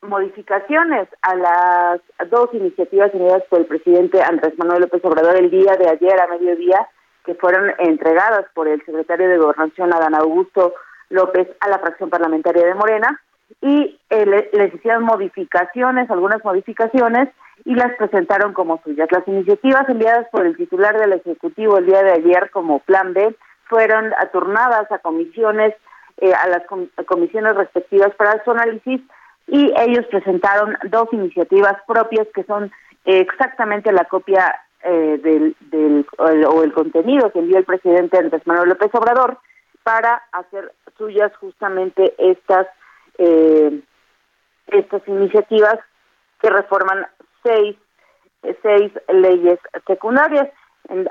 modificaciones 0.00 1.08
a 1.22 1.34
las 1.34 2.30
dos 2.30 2.48
iniciativas 2.54 3.12
unidas 3.12 3.42
por 3.50 3.60
el 3.60 3.66
presidente 3.66 4.22
Andrés 4.22 4.54
Manuel 4.56 4.82
López 4.82 5.04
Obrador 5.04 5.36
el 5.36 5.50
día 5.50 5.76
de 5.76 5.88
ayer 5.88 6.18
a 6.18 6.28
mediodía, 6.28 6.88
que 7.24 7.34
fueron 7.34 7.72
entregadas 7.78 8.46
por 8.54 8.68
el 8.68 8.82
secretario 8.84 9.28
de 9.28 9.38
Gobernación 9.38 9.92
Adán 9.92 10.14
Augusto 10.14 10.74
López 11.10 11.48
a 11.60 11.68
la 11.68 11.78
fracción 11.80 12.08
parlamentaria 12.08 12.66
de 12.66 12.74
Morena 12.74 13.20
y 13.60 13.98
eh, 14.10 14.46
les 14.52 14.74
hicieron 14.74 15.04
modificaciones, 15.04 16.10
algunas 16.10 16.44
modificaciones, 16.44 17.28
y 17.64 17.74
las 17.74 17.94
presentaron 17.96 18.52
como 18.52 18.80
suyas. 18.84 19.08
Las 19.10 19.26
iniciativas 19.26 19.88
enviadas 19.88 20.28
por 20.30 20.46
el 20.46 20.56
titular 20.56 20.98
del 20.98 21.14
Ejecutivo 21.14 21.78
el 21.78 21.86
día 21.86 22.02
de 22.02 22.12
ayer 22.12 22.50
como 22.50 22.80
Plan 22.80 23.12
B 23.14 23.34
fueron 23.64 24.12
aturnadas 24.18 24.90
a 24.92 24.98
comisiones, 24.98 25.74
eh, 26.18 26.32
a 26.32 26.48
las 26.48 26.62
comisiones 27.06 27.56
respectivas 27.56 28.14
para 28.14 28.42
su 28.44 28.50
análisis, 28.50 29.00
y 29.48 29.72
ellos 29.78 30.06
presentaron 30.10 30.76
dos 30.90 31.08
iniciativas 31.12 31.76
propias 31.86 32.26
que 32.34 32.44
son 32.44 32.64
eh, 33.04 33.20
exactamente 33.20 33.92
la 33.92 34.04
copia 34.04 34.60
del, 34.84 35.56
del 35.72 36.06
o 36.18 36.62
el 36.62 36.72
contenido 36.72 37.32
que 37.32 37.40
envió 37.40 37.58
el 37.58 37.64
presidente 37.64 38.18
Andrés 38.18 38.46
Manuel 38.46 38.68
López 38.68 38.94
Obrador 38.94 39.36
para 39.82 40.22
hacer 40.30 40.72
suyas 40.96 41.34
justamente 41.38 42.14
estas 42.18 42.68
eh, 43.18 43.80
estas 44.68 45.06
iniciativas 45.06 45.78
que 46.40 46.50
reforman 46.50 47.06
seis, 47.42 47.76
seis 48.62 48.92
leyes 49.08 49.58
secundarias. 49.86 50.48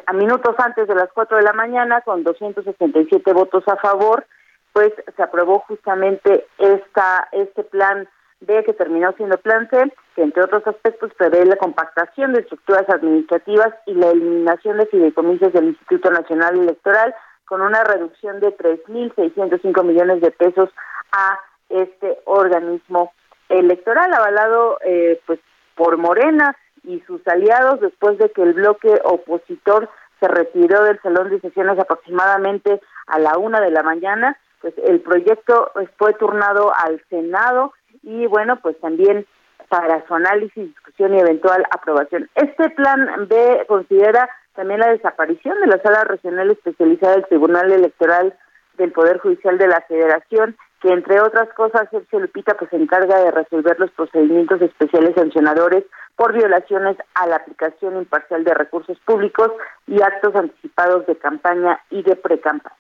a 0.06 0.14
minutos 0.14 0.56
antes 0.58 0.88
de 0.88 0.96
las 0.96 1.12
cuatro 1.14 1.38
de 1.38 1.44
la 1.44 1.54
mañana, 1.54 2.02
con 2.02 2.24
267 2.24 3.34
votos 3.34 3.64
a 3.68 3.76
favor, 3.78 4.26
pues 4.74 4.92
se 5.16 5.24
aprobó 5.24 5.60
justamente 5.60 6.46
esta 6.58 7.28
este 7.32 7.64
plan 7.64 8.08
B 8.42 8.64
que 8.66 8.74
terminó 8.74 9.14
siendo 9.14 9.38
plan 9.38 9.70
C, 9.70 9.92
que 10.16 10.24
entre 10.24 10.44
otros 10.44 10.66
aspectos 10.68 11.14
prevé 11.18 11.46
la 11.46 11.56
compactación 11.56 12.34
de 12.34 12.42
estructuras 12.42 12.88
administrativas 12.90 13.74
y 13.86 13.94
la 13.94 14.12
eliminación 14.12 14.78
de 14.78 14.88
fideicomisos 14.88 15.54
del 15.54 15.70
Instituto 15.70 16.12
Nacional 16.12 16.60
Electoral 16.60 17.16
con 17.46 17.62
una 17.62 17.84
reducción 17.84 18.40
de 18.40 18.56
3.605 18.58 19.84
millones 19.84 20.22
de 20.22 20.32
pesos 20.32 20.70
a 21.12 21.40
este 21.70 22.18
organismo 22.26 23.14
electoral 23.50 24.14
avalado 24.14 24.80
eh, 24.86 25.20
pues 25.26 25.40
por 25.76 25.98
Morena 25.98 26.56
y 26.84 27.00
sus 27.02 27.26
aliados 27.28 27.82
después 27.82 28.18
de 28.18 28.30
que 28.32 28.44
el 28.44 28.54
bloque 28.54 29.02
opositor 29.04 29.90
se 30.20 30.28
retiró 30.28 30.84
del 30.84 31.00
salón 31.02 31.30
de 31.30 31.42
sesiones 31.42 31.78
aproximadamente 31.80 32.82
a 33.08 33.20
la 33.20 33.38
una 33.38 33.60
de 33.60 33.72
la 33.72 33.84
mañana 33.84 34.38
pues 34.62 34.74
el 34.86 35.02
proyecto 35.02 35.72
pues, 35.74 35.90
fue 35.98 36.14
turnado 36.14 36.72
al 36.76 37.02
Senado 37.10 37.74
y 38.04 38.26
bueno 38.26 38.60
pues 38.62 38.80
también 38.80 39.26
para 39.70 40.06
su 40.08 40.14
análisis, 40.14 40.68
discusión 40.68 41.16
y 41.16 41.20
eventual 41.20 41.66
aprobación. 41.72 42.30
Este 42.36 42.70
plan 42.70 43.28
B 43.28 43.66
considera 43.68 44.30
también 44.56 44.80
la 44.80 44.92
desaparición 44.92 45.60
de 45.60 45.68
la 45.68 45.82
sala 45.82 46.04
regional 46.04 46.52
especializada 46.52 47.16
del 47.16 47.26
Tribunal 47.26 47.72
Electoral 47.72 48.34
del 48.78 48.92
Poder 48.92 49.18
Judicial 49.20 49.58
de 49.58 49.68
la 49.68 49.82
Federación 49.82 50.56
que 50.86 50.94
entre 50.94 51.20
otras 51.20 51.52
cosas 51.56 51.90
Sergio 51.90 52.20
Lupita 52.20 52.54
pues 52.54 52.70
se 52.70 52.76
encarga 52.76 53.18
de 53.18 53.32
resolver 53.32 53.80
los 53.80 53.90
procedimientos 53.90 54.62
especiales 54.62 55.16
sancionadores 55.16 55.84
por 56.16 56.32
violaciones 56.32 56.96
a 57.16 57.26
la 57.26 57.38
aplicación 57.38 57.98
imparcial 57.98 58.44
de 58.44 58.54
recursos 58.54 58.96
públicos 59.00 59.50
y 59.88 60.00
actos 60.04 60.36
anticipados 60.36 61.08
de 61.08 61.16
campaña 61.16 61.80
y 61.90 62.04
de 62.04 62.16
precampaña. 62.16 62.76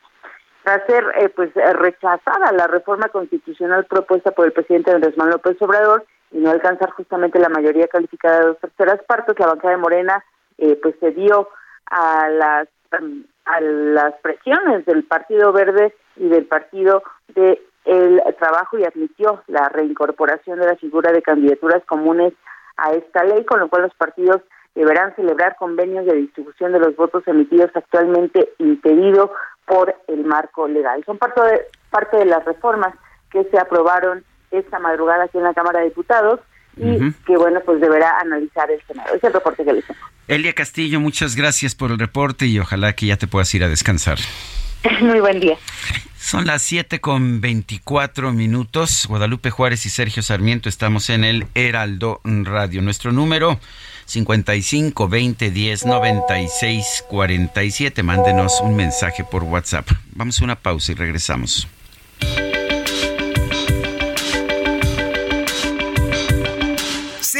Tras 0.64 0.86
ser 0.86 1.04
eh, 1.18 1.30
pues 1.30 1.52
rechazada 1.56 2.52
la 2.52 2.68
reforma 2.68 3.10
constitucional 3.10 3.86
propuesta 3.86 4.30
por 4.30 4.46
el 4.46 4.54
presidente 4.54 4.92
Andrés 4.92 5.18
Manuel 5.18 5.38
López 5.38 5.60
Obrador 5.64 6.06
y 6.30 6.38
no 6.38 6.52
alcanzar 6.52 6.92
justamente 6.92 7.40
la 7.40 7.50
mayoría 7.50 7.88
calificada 7.88 8.40
de 8.42 8.46
dos 8.50 8.60
terceras 8.60 9.02
partes, 9.08 9.40
la 9.40 9.48
bancada 9.48 9.72
de 9.72 9.82
Morena 9.82 10.24
eh, 10.60 10.78
pues 10.80 10.94
se 11.00 11.10
dio 11.10 11.50
a 11.88 12.30
las 12.30 12.68
a 13.46 13.62
las 13.62 14.14
presiones 14.22 14.86
del 14.86 15.06
Partido 15.06 15.52
Verde 15.52 15.96
y 16.18 16.28
del 16.30 16.46
Partido 16.46 17.02
de 17.30 17.60
el 17.86 18.22
trabajo 18.40 18.78
y 18.78 18.84
admitió 18.84 19.44
la 19.48 19.70
reincorporación 19.70 20.60
de 20.60 20.66
la 20.66 20.76
figura 20.76 21.12
de 21.12 21.22
candidaturas 21.22 21.84
comunes 21.86 22.34
a 22.78 22.92
esta 22.94 23.24
ley, 23.24 23.46
con 23.46 23.60
lo 23.60 23.70
cual 23.70 23.84
los 23.84 23.94
partidos 23.96 24.42
deberán 24.74 25.16
celebrar 25.16 25.56
convenios 25.58 26.06
de 26.06 26.16
distribución 26.16 26.74
de 26.74 26.80
los 26.80 26.96
votos 26.96 27.24
emitidos 27.28 27.72
actualmente 27.74 28.50
impedido 28.60 29.32
por 29.66 29.96
el 30.08 30.26
marco 30.26 30.68
legal. 30.68 31.04
Son 31.06 31.18
parte 31.18 31.42
de, 31.42 31.62
parte 31.90 32.18
de 32.18 32.26
las 32.26 32.44
reformas 32.44 32.94
que 33.32 33.44
se 33.46 33.58
aprobaron 33.58 34.24
esta 34.52 34.80
madrugada 34.80 35.24
aquí 35.26 35.38
en 35.38 35.46
la 35.46 35.54
Cámara 35.54 35.80
de 35.80 35.86
Diputados 35.86 36.40
y 36.78 37.14
que, 37.26 37.38
bueno, 37.38 37.62
pues 37.66 37.80
deberá 37.80 38.20
analizar 38.20 38.70
el 38.70 38.82
Senado. 38.86 39.16
Es 39.16 39.24
el 39.24 39.32
reporte 39.32 39.64
que 39.64 39.74
le 39.74 39.82
tengo. 39.82 40.00
Elia 40.28 40.54
Castillo, 40.54 41.00
muchas 41.00 41.36
gracias 41.36 41.74
por 41.74 41.92
el 41.92 42.00
reporte 42.00 42.48
y 42.48 42.60
ojalá 42.60 42.94
que 42.94 43.06
ya 43.06 43.16
te 43.16 43.28
puedas 43.28 43.54
ir 43.56 43.64
a 43.64 43.70
descansar. 43.70 44.18
Muy 45.02 45.20
buen 45.20 45.40
día. 45.40 45.58
Son 46.20 46.46
las 46.48 46.64
7 46.64 47.00
con 47.02 47.40
24 47.40 48.32
minutos. 48.34 49.06
Guadalupe 49.08 49.52
Juárez 49.52 49.86
y 49.86 49.90
Sergio 49.90 50.24
Sarmiento 50.24 50.70
estamos 50.70 51.10
en 51.10 51.24
el 51.24 51.46
Heraldo 51.54 52.20
Radio. 52.24 52.82
Nuestro 52.82 53.12
número 53.12 53.60
55 54.06 55.08
20 55.08 55.52
10 55.52 55.86
96 55.86 57.06
47. 57.08 58.04
Mándenos 58.04 58.60
un 58.62 58.76
mensaje 58.76 59.24
por 59.24 59.44
WhatsApp. 59.44 59.88
Vamos 60.14 60.42
a 60.42 60.44
una 60.44 60.56
pausa 60.56 60.94
y 60.94 60.96
regresamos. 60.96 61.68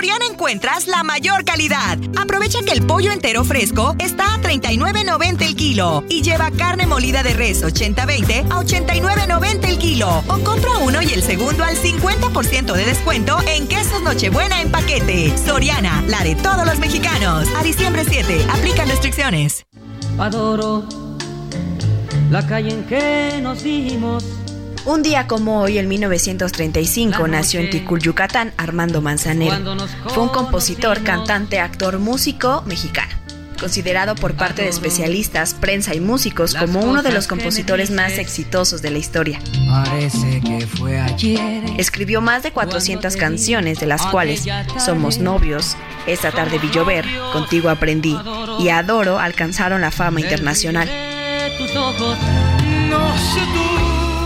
Soriana 0.00 0.24
encuentras 0.24 0.86
la 0.86 1.02
mayor 1.02 1.44
calidad. 1.44 1.98
Aprovecha 2.16 2.60
que 2.64 2.72
el 2.72 2.86
pollo 2.86 3.12
entero 3.12 3.44
fresco 3.44 3.96
está 3.98 4.32
a 4.32 4.40
39.90 4.40 5.42
el 5.42 5.54
kilo 5.54 6.04
y 6.08 6.22
lleva 6.22 6.50
carne 6.50 6.86
molida 6.86 7.22
de 7.22 7.34
res 7.34 7.62
80-20 7.62 8.46
a 8.50 8.64
89.90 8.64 9.68
el 9.68 9.76
kilo. 9.76 10.24
O 10.26 10.38
compra 10.38 10.78
uno 10.78 11.02
y 11.02 11.12
el 11.12 11.22
segundo 11.22 11.64
al 11.64 11.76
50% 11.76 12.72
de 12.72 12.84
descuento 12.86 13.36
en 13.46 13.68
quesos 13.68 14.00
Nochebuena 14.00 14.62
en 14.62 14.72
paquete. 14.72 15.36
Soriana, 15.36 16.02
la 16.08 16.24
de 16.24 16.34
todos 16.34 16.64
los 16.64 16.78
mexicanos. 16.78 17.46
A 17.58 17.62
diciembre 17.62 18.06
7, 18.08 18.46
aplican 18.54 18.88
restricciones. 18.88 19.66
Adoro 20.18 20.82
la 22.30 22.46
calle 22.46 22.70
en 22.70 22.84
que 22.84 23.38
nos 23.42 23.62
dimos 23.62 24.39
un 24.86 25.02
día 25.02 25.26
como 25.26 25.60
hoy, 25.60 25.78
en 25.78 25.88
1935, 25.88 27.28
nació 27.28 27.60
en 27.60 27.70
Ticul, 27.70 28.00
Yucatán, 28.00 28.52
Armando 28.56 29.00
Manzanero. 29.00 29.76
Fue 30.08 30.22
un 30.22 30.28
compositor, 30.28 31.02
cantante, 31.02 31.60
actor, 31.60 31.98
músico 31.98 32.62
mexicano 32.66 33.20
considerado 33.60 34.14
por 34.14 34.34
parte 34.34 34.62
de 34.62 34.68
especialistas, 34.68 35.54
prensa 35.54 35.94
y 35.94 36.00
músicos 36.00 36.54
como 36.54 36.80
uno 36.80 37.02
de 37.02 37.12
los 37.12 37.28
compositores 37.28 37.90
más 37.90 38.18
exitosos 38.18 38.80
de 38.82 38.90
la 38.90 38.98
historia. 38.98 39.38
Parece 39.68 40.40
que 40.40 40.66
fue 40.66 40.98
ayer. 40.98 41.62
Escribió 41.76 42.22
más 42.22 42.42
de 42.42 42.52
400 42.52 43.16
canciones, 43.16 43.78
de 43.78 43.86
las 43.86 44.06
cuales 44.06 44.46
Somos 44.78 45.18
novios, 45.18 45.76
Esta 46.06 46.32
tarde 46.32 46.58
vi 46.58 46.70
llover, 46.70 47.04
Contigo 47.32 47.68
aprendí 47.68 48.16
y 48.58 48.70
Adoro 48.70 49.18
alcanzaron 49.18 49.82
la 49.82 49.90
fama 49.90 50.20
internacional. 50.20 50.88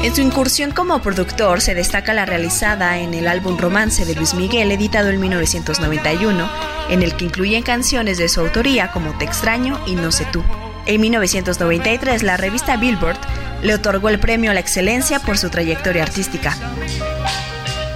En 0.05 0.15
su 0.15 0.21
incursión 0.21 0.71
como 0.71 1.01
productor 1.01 1.63
se 1.63 1.75
destaca 1.75 2.13
la 2.13 2.27
realizada 2.27 2.99
en 2.99 3.15
el 3.15 3.27
álbum 3.27 3.57
Romance 3.57 4.05
de 4.05 4.15
Luis 4.15 4.35
Miguel, 4.35 4.71
editado 4.71 5.09
en 5.09 5.19
1991, 5.19 6.47
en 6.91 7.03
el 7.03 7.17
que 7.17 7.25
incluyen 7.25 7.63
canciones 7.63 8.19
de 8.19 8.29
su 8.29 8.41
autoría 8.41 8.93
como 8.93 9.17
Te 9.17 9.25
extraño 9.25 9.81
y 9.87 9.95
No 9.95 10.13
sé 10.13 10.27
tú. 10.31 10.45
En 10.85 11.01
1993, 11.01 12.23
la 12.23 12.37
revista 12.37 12.77
Billboard 12.77 13.17
le 13.63 13.73
otorgó 13.73 14.11
el 14.11 14.21
premio 14.21 14.51
a 14.51 14.55
la 14.55 14.61
excelencia 14.61 15.21
por 15.21 15.39
su 15.39 15.49
trayectoria 15.49 16.03
artística. 16.03 16.55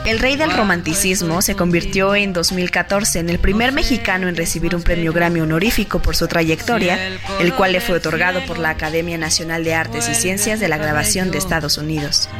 El 0.09 0.21
rey 0.21 0.37
del 0.37 0.51
romanticismo 0.51 1.43
se 1.43 1.55
convirtió 1.55 2.15
en 2.15 2.33
2014 2.33 3.19
en 3.19 3.29
el 3.29 3.39
primer 3.39 3.73
mexicano 3.73 4.27
en 4.27 4.37
recibir 4.37 4.75
un 4.75 4.83
premio 4.83 5.13
Grammy 5.13 5.43
honorífico 5.43 6.01
por 6.01 6.17
su 6.17 6.27
trayectoria, 6.27 6.99
el 7.41 7.53
cual 7.53 7.73
le 7.73 7.83
fue 7.83 7.97
otorgado 7.97 8.43
por 8.47 8.59
la 8.59 8.71
Academia 8.71 9.19
Nacional 9.19 9.65
de 9.65 9.75
Artes 9.75 10.09
y 10.09 10.15
Ciencias 10.15 10.61
de 10.61 10.69
la 10.69 10.79
Grabación 10.79 11.31
de 11.31 11.37
Estados 11.37 11.77
Unidos. 11.77 12.31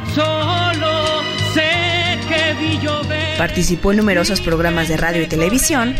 Participó 3.37 3.91
en 3.91 3.97
numerosos 3.97 4.41
programas 4.41 4.87
de 4.87 4.97
radio 4.97 5.21
y 5.21 5.27
televisión, 5.27 5.95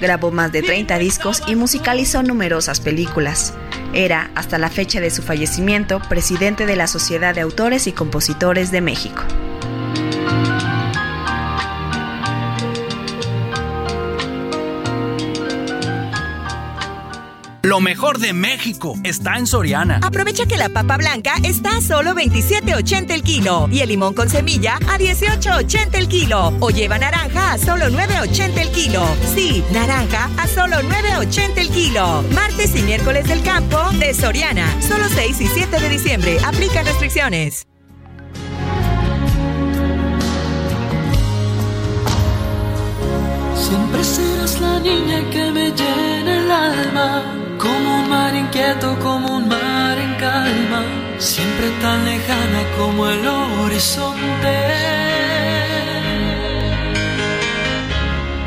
grabó 0.00 0.32
más 0.32 0.50
de 0.50 0.62
30 0.62 0.98
discos 0.98 1.44
y 1.46 1.54
musicalizó 1.54 2.24
numerosas 2.24 2.80
películas. 2.80 3.54
Era, 3.92 4.32
hasta 4.34 4.58
la 4.58 4.68
fecha 4.68 5.00
de 5.00 5.10
su 5.10 5.22
fallecimiento, 5.22 6.00
presidente 6.08 6.66
de 6.66 6.74
la 6.74 6.88
Sociedad 6.88 7.36
de 7.36 7.42
Autores 7.42 7.86
y 7.86 7.92
Compositores 7.92 8.72
de 8.72 8.80
México. 8.80 9.22
Lo 17.64 17.80
mejor 17.80 18.18
de 18.18 18.34
México 18.34 18.94
está 19.04 19.38
en 19.38 19.46
Soriana. 19.46 19.98
Aprovecha 20.02 20.44
que 20.44 20.58
la 20.58 20.68
papa 20.68 20.98
blanca 20.98 21.36
está 21.42 21.78
a 21.78 21.80
solo 21.80 22.14
27.80 22.14 23.10
el 23.10 23.22
kilo 23.22 23.70
y 23.72 23.80
el 23.80 23.88
limón 23.88 24.12
con 24.12 24.28
semilla 24.28 24.76
a 24.86 24.98
18.80 24.98 25.94
el 25.94 26.06
kilo. 26.06 26.52
O 26.60 26.68
lleva 26.68 26.98
naranja 26.98 27.52
a 27.52 27.56
solo 27.56 27.86
9.80 27.86 28.58
el 28.58 28.70
kilo. 28.70 29.02
Sí, 29.34 29.64
naranja 29.72 30.28
a 30.36 30.46
solo 30.46 30.76
9.80 30.76 31.56
el 31.56 31.70
kilo. 31.70 32.22
Martes 32.34 32.76
y 32.76 32.82
miércoles 32.82 33.26
del 33.26 33.42
campo 33.42 33.78
de 33.98 34.12
Soriana. 34.12 34.68
Solo 34.82 35.08
6 35.08 35.40
y 35.40 35.46
7 35.46 35.80
de 35.80 35.88
diciembre. 35.88 36.36
Aplica 36.44 36.82
restricciones. 36.82 37.66
Siempre 43.56 44.04
serás 44.04 44.60
la 44.60 44.80
niña 44.80 45.30
que 45.30 45.50
me 45.50 45.70
llena 45.70 46.34
el 46.36 46.50
alma 46.50 47.44
como 47.64 48.00
un 48.00 48.08
mar 48.08 48.34
inquieto, 48.34 48.98
como 49.00 49.36
un 49.38 49.48
mar 49.48 49.96
en 49.98 50.14
calma, 50.16 50.82
siempre 51.18 51.66
tan 51.82 52.04
lejana 52.04 52.60
como 52.78 53.08
el 53.08 53.26
horizonte. 53.26 54.56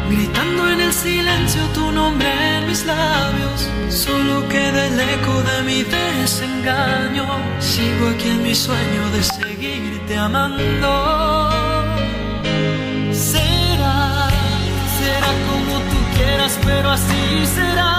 Gritando 0.10 0.69
en 0.73 0.80
el 0.82 0.93
silencio 0.93 1.62
tu 1.73 1.91
nombre 1.91 2.30
en 2.58 2.67
mis 2.67 2.86
labios, 2.86 3.60
solo 3.89 4.47
queda 4.47 4.86
el 4.88 4.99
eco 4.99 5.36
de 5.49 5.58
mi 5.67 5.80
desengaño. 5.84 7.25
Sigo 7.60 8.10
aquí 8.13 8.30
en 8.30 8.43
mi 8.43 8.56
sueño 8.56 9.03
de 9.15 9.23
seguirte 9.23 10.17
amando. 10.17 10.93
Será, 13.12 14.30
será 14.99 15.32
como 15.47 15.73
tú 15.89 15.99
quieras, 16.15 16.60
pero 16.65 16.91
así 16.91 17.45
será 17.56 17.97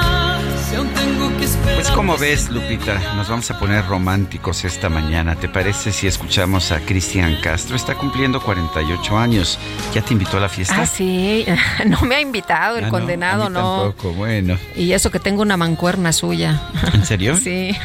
Pues 1.74 1.88
como 1.90 2.16
ves, 2.16 2.50
Lupita, 2.50 3.14
nos 3.16 3.28
vamos 3.28 3.50
a 3.50 3.58
poner 3.58 3.84
románticos 3.86 4.64
esta 4.64 4.88
mañana. 4.88 5.34
¿Te 5.34 5.48
parece 5.48 5.92
si 5.92 6.06
escuchamos 6.06 6.70
a 6.72 6.80
Cristian 6.80 7.36
Castro? 7.42 7.74
Está 7.76 7.94
cumpliendo 7.94 8.40
48 8.40 9.18
años. 9.18 9.58
¿Ya 9.94 10.02
te 10.02 10.12
invitó 10.12 10.36
a 10.36 10.40
la 10.40 10.48
fiesta? 10.48 10.76
Ah, 10.78 10.86
sí. 10.86 11.44
No 11.86 12.00
me 12.02 12.16
ha 12.16 12.20
invitado 12.20 12.76
el 12.78 12.84
Ah, 12.84 12.86
no, 12.88 12.92
condenado, 12.92 13.44
a 13.44 13.48
mí 13.48 13.54
no. 13.54 13.82
Tampoco, 13.82 14.12
bueno. 14.14 14.56
Y 14.76 14.92
eso 14.92 15.10
que 15.10 15.18
tengo 15.20 15.42
una 15.42 15.56
mancuerna 15.56 16.12
suya. 16.12 16.60
¿En 16.92 17.04
serio? 17.04 17.36
Sí. 17.42 17.76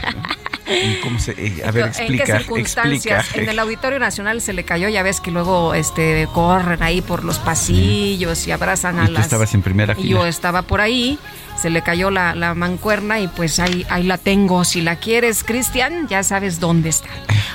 ¿Y 0.66 0.96
cómo 1.02 1.20
se, 1.20 1.32
eh, 1.34 1.62
a 1.66 1.72
ver, 1.72 1.86
¿En 1.88 1.92
qué 1.92 1.98
explica, 2.04 2.38
circunstancias? 2.40 3.20
explica. 3.26 3.44
En 3.44 3.50
el 3.50 3.60
Auditorio 3.60 4.00
Nacional 4.00 4.40
se 4.42 4.54
le 4.54 4.64
cayó, 4.64 4.88
ya 4.88 5.04
ves 5.04 5.20
que 5.20 5.30
luego 5.30 5.74
este 5.74 6.28
corren 6.34 6.82
ahí 6.82 7.02
por 7.02 7.24
los 7.26 7.38
pasillos 7.38 8.48
y 8.48 8.52
abrazan 8.52 8.98
a 9.00 9.04
Y 9.04 9.08
tú 9.08 9.12
las... 9.14 9.26
estabas 9.26 9.54
en 9.54 9.62
primera 9.62 9.94
y 9.98 10.08
yo 10.08 10.18
fila. 10.20 10.30
estaba 10.30 10.62
por 10.62 10.80
ahí, 10.80 11.20
se 11.64 11.70
le 11.70 11.82
cayó 11.82 12.12
la, 12.12 12.36
la 12.36 12.56
mancuerna 12.56 13.22
y 13.22 13.30
pues 13.30 13.58
ahí, 13.58 13.86
ahí 13.90 14.04
la 14.04 14.18
tengo. 14.18 14.66
Si 14.66 14.82
la 14.82 14.98
quieres, 14.98 15.46
Cristian, 15.46 16.10
ya 16.10 16.22
sabes 16.22 16.60
dónde 16.60 16.90
está. 16.90 17.08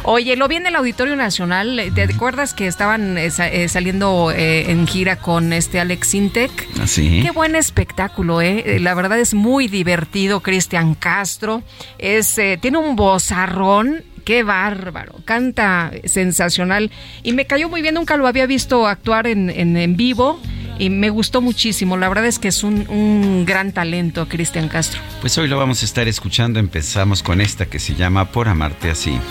Oye, 0.02 0.34
lo 0.34 0.48
vi 0.48 0.56
en 0.56 0.66
el 0.66 0.76
Auditorio 0.76 1.14
Nacional. 1.14 1.92
¿Te 1.94 2.04
acuerdas 2.04 2.54
que 2.54 2.66
estaban 2.66 3.18
eh, 3.18 3.28
eh, 3.38 3.68
saliendo 3.68 4.32
eh, 4.34 4.70
en 4.70 4.86
gira 4.86 5.16
con 5.16 5.52
este 5.52 5.78
Alex 5.78 6.14
Intec? 6.14 6.50
¿Ah, 6.80 6.86
sí? 6.86 7.20
Qué 7.22 7.30
buen 7.32 7.54
espectáculo, 7.54 8.40
¿eh? 8.40 8.62
Eh, 8.64 8.80
La 8.80 8.94
verdad 8.94 9.18
es 9.18 9.34
muy 9.34 9.68
divertido, 9.68 10.40
Cristian 10.40 10.94
Castro. 10.94 11.62
Es, 11.98 12.38
eh, 12.38 12.58
tiene 12.58 12.78
un 12.78 12.96
vozarrón. 12.96 14.04
Qué 14.24 14.42
bárbaro, 14.42 15.14
canta 15.24 15.90
sensacional 16.04 16.90
y 17.22 17.32
me 17.32 17.46
cayó 17.46 17.70
muy 17.70 17.80
bien, 17.80 17.94
nunca 17.94 18.18
lo 18.18 18.26
había 18.26 18.44
visto 18.44 18.86
actuar 18.86 19.26
en, 19.26 19.48
en, 19.48 19.74
en 19.78 19.96
vivo 19.96 20.38
y 20.78 20.90
me 20.90 21.10
gustó 21.10 21.40
muchísimo, 21.40 21.96
la 21.96 22.08
verdad 22.08 22.26
es 22.26 22.38
que 22.38 22.48
es 22.48 22.62
un, 22.62 22.88
un 22.88 23.44
gran 23.44 23.72
talento, 23.72 24.28
Cristian 24.28 24.68
Castro. 24.68 25.00
Pues 25.20 25.36
hoy 25.38 25.48
lo 25.48 25.58
vamos 25.58 25.82
a 25.82 25.84
estar 25.84 26.06
escuchando. 26.08 26.58
Empezamos 26.60 27.22
con 27.22 27.40
esta 27.40 27.66
que 27.66 27.78
se 27.78 27.94
llama 27.94 28.30
Por 28.30 28.48
amarte 28.48 28.90
así. 28.90 29.18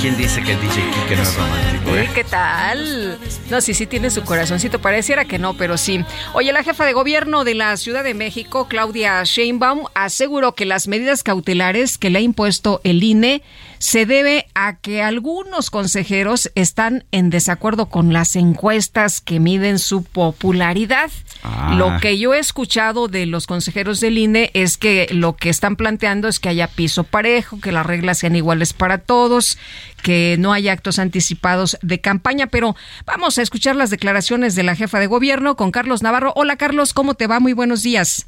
¿Quién 0.00 0.16
dice 0.16 0.42
que 0.42 0.52
el 0.52 0.60
DJ 0.60 0.74
Kike 0.74 1.16
no 1.16 1.22
es 1.22 1.34
romántico? 1.36 1.96
eh? 1.96 2.10
¿Qué 2.14 2.24
tal? 2.24 3.18
No, 3.50 3.60
sí, 3.60 3.74
sí 3.74 3.86
tiene 3.86 4.10
su 4.10 4.22
corazoncito. 4.22 4.80
Pareciera 4.80 5.24
que 5.24 5.38
no, 5.38 5.54
pero 5.54 5.76
sí. 5.76 6.04
Oye, 6.34 6.52
la 6.52 6.62
jefa 6.62 6.84
de 6.84 6.92
gobierno 6.92 7.44
de 7.44 7.54
la 7.54 7.76
Ciudad 7.76 8.04
de 8.04 8.14
México, 8.14 8.66
Claudia 8.68 9.22
Sheinbaum, 9.24 9.84
aseguró 9.94 10.54
que 10.54 10.66
las 10.66 10.88
medidas 10.88 11.22
cautelares 11.22 11.98
que 11.98 12.10
le 12.10 12.18
ha 12.18 12.22
impuesto 12.22 12.80
el 12.84 13.02
INE 13.02 13.42
se 13.78 14.06
debe 14.06 14.46
a 14.54 14.76
que 14.76 15.02
algunos 15.02 15.70
consejeros 15.70 16.50
están 16.54 17.04
en 17.12 17.30
desacuerdo 17.30 17.86
con 17.86 18.12
las 18.12 18.36
encuestas 18.36 19.20
que 19.20 19.40
miden 19.40 19.78
su 19.78 20.04
popularidad. 20.04 21.10
Ah. 21.42 21.74
Lo 21.76 21.98
que 22.00 22.18
yo 22.18 22.34
he 22.34 22.38
escuchado 22.38 23.08
de 23.08 23.26
los 23.26 23.46
consejeros 23.46 24.00
del 24.00 24.18
INE 24.18 24.50
es 24.54 24.76
que 24.76 25.06
lo 25.10 25.36
que 25.36 25.50
están 25.50 25.76
planteando 25.76 26.28
es 26.28 26.40
que 26.40 26.48
haya 26.48 26.66
piso 26.68 27.04
parejo, 27.04 27.60
que 27.60 27.72
las 27.72 27.86
reglas 27.86 28.18
sean 28.18 28.36
iguales 28.36 28.72
para 28.72 28.98
todos, 28.98 29.58
que 30.02 30.36
no 30.38 30.52
haya 30.52 30.72
actos 30.72 30.98
anticipados 30.98 31.78
de 31.82 32.00
campaña, 32.00 32.46
pero 32.46 32.76
vamos 33.06 33.38
a 33.38 33.42
escuchar 33.42 33.76
las 33.76 33.90
declaraciones 33.90 34.54
de 34.54 34.62
la 34.62 34.76
jefa 34.76 34.98
de 34.98 35.06
gobierno 35.06 35.56
con 35.56 35.70
Carlos 35.70 36.02
Navarro. 36.02 36.32
Hola 36.36 36.56
Carlos, 36.56 36.92
¿cómo 36.92 37.14
te 37.14 37.26
va? 37.26 37.40
Muy 37.40 37.52
buenos 37.52 37.82
días. 37.82 38.26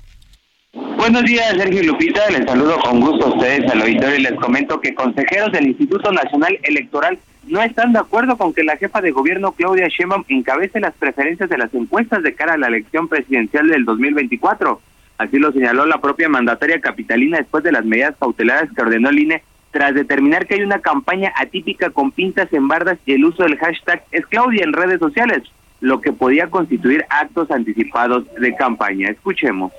Buenos 0.73 1.25
días, 1.25 1.57
Sergio 1.57 1.83
Lupita. 1.83 2.31
Les 2.31 2.45
saludo 2.45 2.79
con 2.79 3.01
gusto 3.01 3.27
a 3.27 3.29
ustedes 3.31 3.69
al 3.73 3.83
auditorio 3.83 4.17
y 4.17 4.23
les 4.23 4.35
comento 4.35 4.81
que 4.81 4.95
consejeros 4.95 5.51
del 5.51 5.67
Instituto 5.67 6.13
Nacional 6.13 6.59
Electoral 6.63 7.19
no 7.49 7.61
están 7.63 7.93
de 7.93 7.99
acuerdo 7.99 8.37
con 8.37 8.53
que 8.53 8.63
la 8.63 8.77
jefa 8.77 9.01
de 9.01 9.11
gobierno 9.11 9.53
Claudia 9.53 9.89
Sheinbaum 9.89 10.25
encabece 10.29 10.79
las 10.79 10.95
preferencias 10.95 11.49
de 11.49 11.59
las 11.59 11.75
encuestas 11.75 12.23
de 12.23 12.35
cara 12.35 12.53
a 12.53 12.59
la 12.59 12.69
elección 12.69 13.09
presidencial 13.09 13.67
del 13.69 13.85
2024. 13.85 14.81
Así 15.19 15.39
lo 15.39 15.51
señaló 15.51 15.87
la 15.87 16.01
propia 16.01 16.29
mandataria 16.29 16.81
capitalina 16.81 17.39
después 17.39 17.65
de 17.65 17.73
las 17.73 17.85
medidas 17.85 18.15
cautelares 18.21 18.71
que 18.73 18.83
ordenó 18.83 19.09
el 19.09 19.19
INE 19.19 19.43
tras 19.73 19.95
determinar 19.95 20.47
que 20.47 20.55
hay 20.55 20.63
una 20.63 20.81
campaña 20.81 21.33
atípica 21.35 21.91
con 21.91 22.13
pintas 22.13 22.53
en 22.53 22.69
bardas 22.69 22.99
y 23.07 23.15
el 23.15 23.25
uso 23.25 23.43
del 23.43 23.59
hashtag 23.59 24.05
es 24.13 24.27
Claudia 24.27 24.63
en 24.63 24.73
redes 24.73 25.01
sociales, 25.01 25.43
lo 25.81 26.01
que 26.01 26.13
podía 26.13 26.49
constituir 26.49 27.05
actos 27.09 27.51
anticipados 27.51 28.25
de 28.35 28.55
campaña. 28.55 29.09
Escuchemos. 29.09 29.73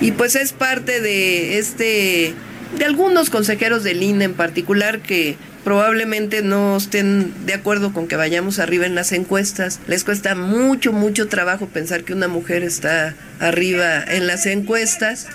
Y 0.00 0.12
pues 0.12 0.34
es 0.34 0.52
parte 0.52 1.00
de 1.00 1.58
este 1.58 2.34
de 2.76 2.84
algunos 2.84 3.30
consejeros 3.30 3.84
del 3.84 4.02
INE 4.02 4.24
en 4.24 4.34
particular 4.34 5.00
que 5.00 5.36
probablemente 5.64 6.42
no 6.42 6.76
estén 6.76 7.46
de 7.46 7.54
acuerdo 7.54 7.92
con 7.92 8.06
que 8.06 8.16
vayamos 8.16 8.58
arriba 8.58 8.86
en 8.86 8.94
las 8.94 9.12
encuestas. 9.12 9.80
Les 9.86 10.04
cuesta 10.04 10.34
mucho, 10.34 10.92
mucho 10.92 11.28
trabajo 11.28 11.66
pensar 11.66 12.04
que 12.04 12.12
una 12.12 12.28
mujer 12.28 12.62
está 12.62 13.14
arriba 13.40 14.02
en 14.04 14.26
las 14.26 14.46
encuestas 14.46 15.28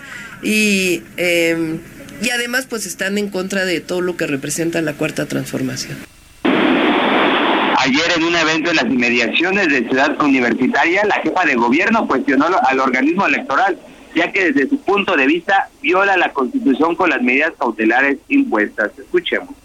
y, 0.44 1.02
eh, 1.18 1.80
y 2.22 2.30
además 2.30 2.68
pues 2.70 2.86
están 2.86 3.18
en 3.18 3.30
contra 3.30 3.66
de 3.66 3.80
todo 3.80 4.02
lo 4.02 4.16
que 4.18 4.28
representa 4.28 4.82
la 4.82 4.94
cuarta 4.94 5.26
transformación. 5.26 5.98
Ayer 6.44 8.12
en 8.18 8.24
un 8.24 8.36
evento 8.36 8.70
en 8.72 8.76
las 8.76 8.86
inmediaciones 8.86 9.70
de 9.70 9.88
Ciudad 9.88 10.22
Universitaria, 10.22 11.06
la 11.06 11.16
jefa 11.22 11.46
de 11.46 11.56
gobierno 11.56 12.08
cuestionó 12.08 12.48
al 12.68 12.80
organismo 12.82 13.26
electoral, 13.26 13.80
ya 14.16 14.32
que 14.32 14.52
desde 14.52 14.70
su 14.70 14.80
punto 14.82 15.16
de 15.16 15.28
vista 15.28 15.70
viola 15.82 16.18
la 16.18 16.34
constitución 16.34 16.96
con 16.96 17.10
las 17.10 17.22
medidas 17.22 17.54
cautelares 17.58 18.18
impuestas. 18.28 18.92
Escuchemos. 18.98 19.56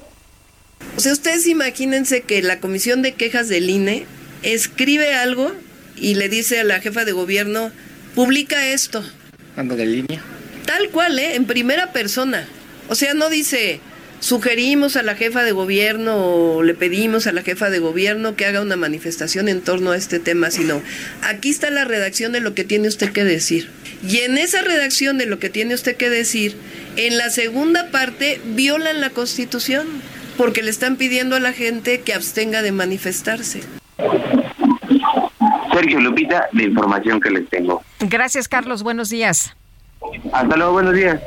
O 0.97 1.01
sea, 1.01 1.13
ustedes 1.13 1.47
imagínense 1.47 2.23
que 2.23 2.43
la 2.43 2.61
comisión 2.61 3.03
de 3.03 3.15
quejas 3.15 3.49
del 3.49 3.69
INE 3.71 4.07
escribe 4.43 5.15
algo 5.15 5.53
y 5.97 6.15
le 6.15 6.29
dice 6.29 6.61
a 6.61 6.65
la 6.65 6.81
jefa 6.81 7.05
de 7.05 7.13
gobierno, 7.13 7.71
publica 8.15 8.67
esto. 8.67 9.03
¿Ando 9.57 9.77
de 9.77 9.87
línea? 9.87 10.23
Tal 10.67 10.91
cual, 10.91 11.19
¿eh? 11.19 11.35
En 11.35 11.47
primera 11.47 11.93
persona. 11.93 12.47
O 12.89 12.95
sea, 12.95 13.15
no 13.15 13.29
dice, 13.29 13.81
sugerimos 14.25 14.97
a 14.97 15.03
la 15.03 15.17
jefa 15.17 15.43
de 15.43 15.53
gobierno 15.53 16.17
o 16.17 16.63
le 16.63 16.73
pedimos 16.73 17.27
a 17.27 17.33
la 17.33 17.43
jefa 17.43 17.69
de 17.69 17.79
gobierno 17.79 18.37
que 18.37 18.47
haga 18.47 18.63
una 18.63 18.75
manifestación 18.75 19.49
en 19.49 19.61
torno 19.61 19.91
a 19.91 19.99
este 19.99 20.19
tema, 20.19 20.51
sino 20.51 20.81
aquí 21.21 21.51
está 21.51 21.69
la 21.69 21.85
redacción 21.85 22.33
de 22.33 22.41
lo 22.41 22.55
que 22.55 22.65
tiene 22.65 22.89
usted 22.89 23.13
que 23.13 23.23
decir. 23.23 23.71
Y 24.03 24.21
en 24.21 24.39
esa 24.39 24.63
redacción 24.63 25.19
de 25.19 25.27
lo 25.27 25.39
que 25.39 25.51
tiene 25.51 25.75
usted 25.75 25.97
que 25.97 26.09
decir, 26.09 26.57
en 26.97 27.19
la 27.19 27.29
segunda 27.29 27.91
parte 27.91 28.41
violan 28.47 29.03
la 29.03 29.11
constitución, 29.11 29.87
porque 30.39 30.63
le 30.63 30.71
están 30.71 30.97
pidiendo 30.97 31.37
a 31.37 31.41
la 31.41 31.53
gente 31.53 32.01
que 32.01 32.15
abstenga 32.15 32.63
de 32.63 32.73
manifestarse. 32.73 33.61
Sergio 35.71 36.01
Lupita, 36.01 36.49
de 36.51 36.65
información 36.65 37.21
que 37.21 37.31
les 37.31 37.47
tengo. 37.51 37.83
Gracias 38.01 38.49
Carlos, 38.49 38.83
buenos 38.83 39.11
días. 39.11 39.55
Hasta 40.33 40.57
luego, 40.57 40.73
buenos 40.73 40.95
días. 40.95 41.21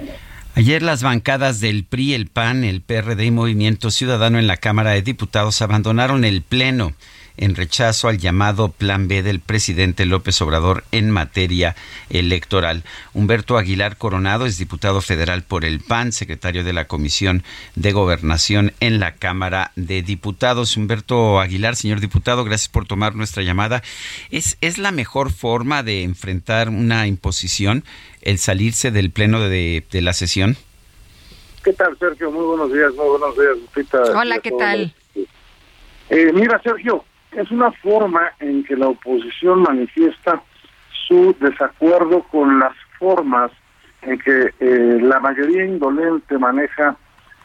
Ayer 0.58 0.82
las 0.82 1.04
bancadas 1.04 1.60
del 1.60 1.84
PRI, 1.84 2.15
el 2.15 2.26
PAN, 2.26 2.63
el 2.63 2.82
PRD 2.82 3.26
y 3.26 3.30
Movimiento 3.30 3.91
Ciudadano 3.91 4.39
en 4.39 4.48
la 4.48 4.58
Cámara 4.58 4.89
de 4.89 5.04
Diputados 5.04 5.62
abandonaron 5.62 6.26
el 6.26 6.41
Pleno 6.41 6.93
en 7.38 7.56
rechazo 7.56 8.08
al 8.08 8.17
llamado 8.17 8.69
Plan 8.69 9.08
B 9.08 9.23
del 9.23 9.39
presidente 9.39 10.06
López 10.06 10.41
Obrador 10.41 10.84
en 10.91 11.10
materia 11.12 11.76
electoral. 12.10 12.84
Humberto 13.13 13.58
Aguilar 13.58 13.97
Coronado 13.97 14.45
es 14.45 14.58
diputado 14.58 15.02
federal 15.02 15.43
por 15.43 15.65
el 15.65 15.80
PAN, 15.80 16.12
secretario 16.12 16.63
de 16.63 16.73
la 16.73 16.86
Comisión 16.86 17.43
de 17.76 17.91
Gobernación 17.91 18.73
en 18.80 19.00
la 19.00 19.13
Cámara 19.13 19.71
de 19.76 20.02
Diputados. 20.02 20.76
Humberto 20.78 21.39
Aguilar, 21.39 21.76
señor 21.76 22.00
diputado, 22.00 22.43
gracias 22.43 22.69
por 22.69 22.86
tomar 22.86 23.15
nuestra 23.15 23.43
llamada. 23.43 23.84
¿Es, 24.32 24.58
es 24.62 24.78
la 24.78 24.91
mejor 24.91 25.32
forma 25.32 25.84
de 25.84 26.04
enfrentar 26.04 26.69
una 26.69 27.08
imposición 27.08 27.84
el 28.21 28.39
salirse 28.39 28.91
del 28.91 29.12
Pleno 29.12 29.39
de, 29.41 29.86
de 29.91 30.02
la 30.02 30.13
sesión? 30.13 30.58
¿Qué 31.63 31.73
tal, 31.73 31.97
Sergio? 32.00 32.32
Muy 32.32 32.45
buenos 32.45 32.71
días, 32.71 32.93
muy 32.93 33.08
buenos 33.08 33.38
días, 33.38 33.58
Lupita. 33.58 34.02
Hola, 34.17 34.39
¿qué 34.39 34.52
tal? 34.52 34.93
Eh, 36.10 36.32
mira, 36.34 36.62
Sergio, 36.63 37.04
es 37.38 37.52
una 37.52 37.71
forma 37.71 38.32
en 38.39 38.63
que 38.63 38.76
la 38.76 38.88
oposición 38.88 39.62
manifiesta 39.62 40.41
su 41.08 41.36
desacuerdo 41.39 42.23
con 42.23 42.60
las 42.60 42.73
formas 42.97 43.52
en 44.02 44.17
que 44.17 44.54
eh, 44.60 45.00
la 45.02 45.19
mayoría 45.19 45.65
indolente 45.65 46.36
maneja 46.39 46.97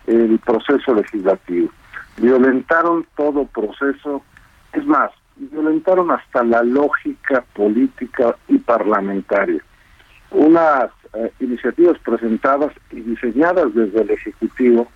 el 0.06 0.38
proceso 0.38 0.94
legislativo. 0.94 1.68
Violentaron 2.16 3.06
todo 3.16 3.44
proceso, 3.44 4.22
es 4.72 4.84
más, 4.86 5.10
violentaron 5.36 6.10
hasta 6.10 6.42
la 6.42 6.62
lógica 6.62 7.44
política 7.52 8.34
y 8.48 8.56
parlamentaria. 8.58 9.62
Unas 10.30 10.90
eh, 11.12 11.30
iniciativas 11.40 11.98
presentadas 11.98 12.72
y 12.90 13.00
diseñadas 13.00 13.74
desde 13.74 14.00
el 14.00 14.10
Ejecutivo 14.10 14.88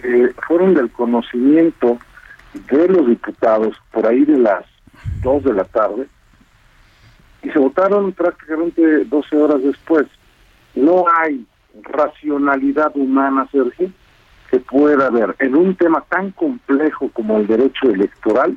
que 0.00 0.32
fueron 0.46 0.74
del 0.74 0.88
conocimiento 0.90 1.98
de 2.54 2.88
los 2.88 3.06
diputados 3.06 3.76
por 3.92 4.06
ahí 4.06 4.24
de 4.24 4.38
las 4.38 4.64
2 5.22 5.44
de 5.44 5.54
la 5.54 5.64
tarde 5.64 6.08
y 7.42 7.50
se 7.50 7.58
votaron 7.58 8.12
prácticamente 8.12 9.04
12 9.04 9.36
horas 9.36 9.62
después. 9.62 10.06
No 10.74 11.04
hay 11.18 11.46
racionalidad 11.82 12.92
humana, 12.94 13.48
Sergio, 13.50 13.90
que 14.50 14.60
pueda 14.60 15.06
haber 15.06 15.36
en 15.38 15.54
un 15.54 15.74
tema 15.76 16.02
tan 16.08 16.32
complejo 16.32 17.10
como 17.12 17.38
el 17.38 17.46
derecho 17.46 17.88
electoral 17.90 18.56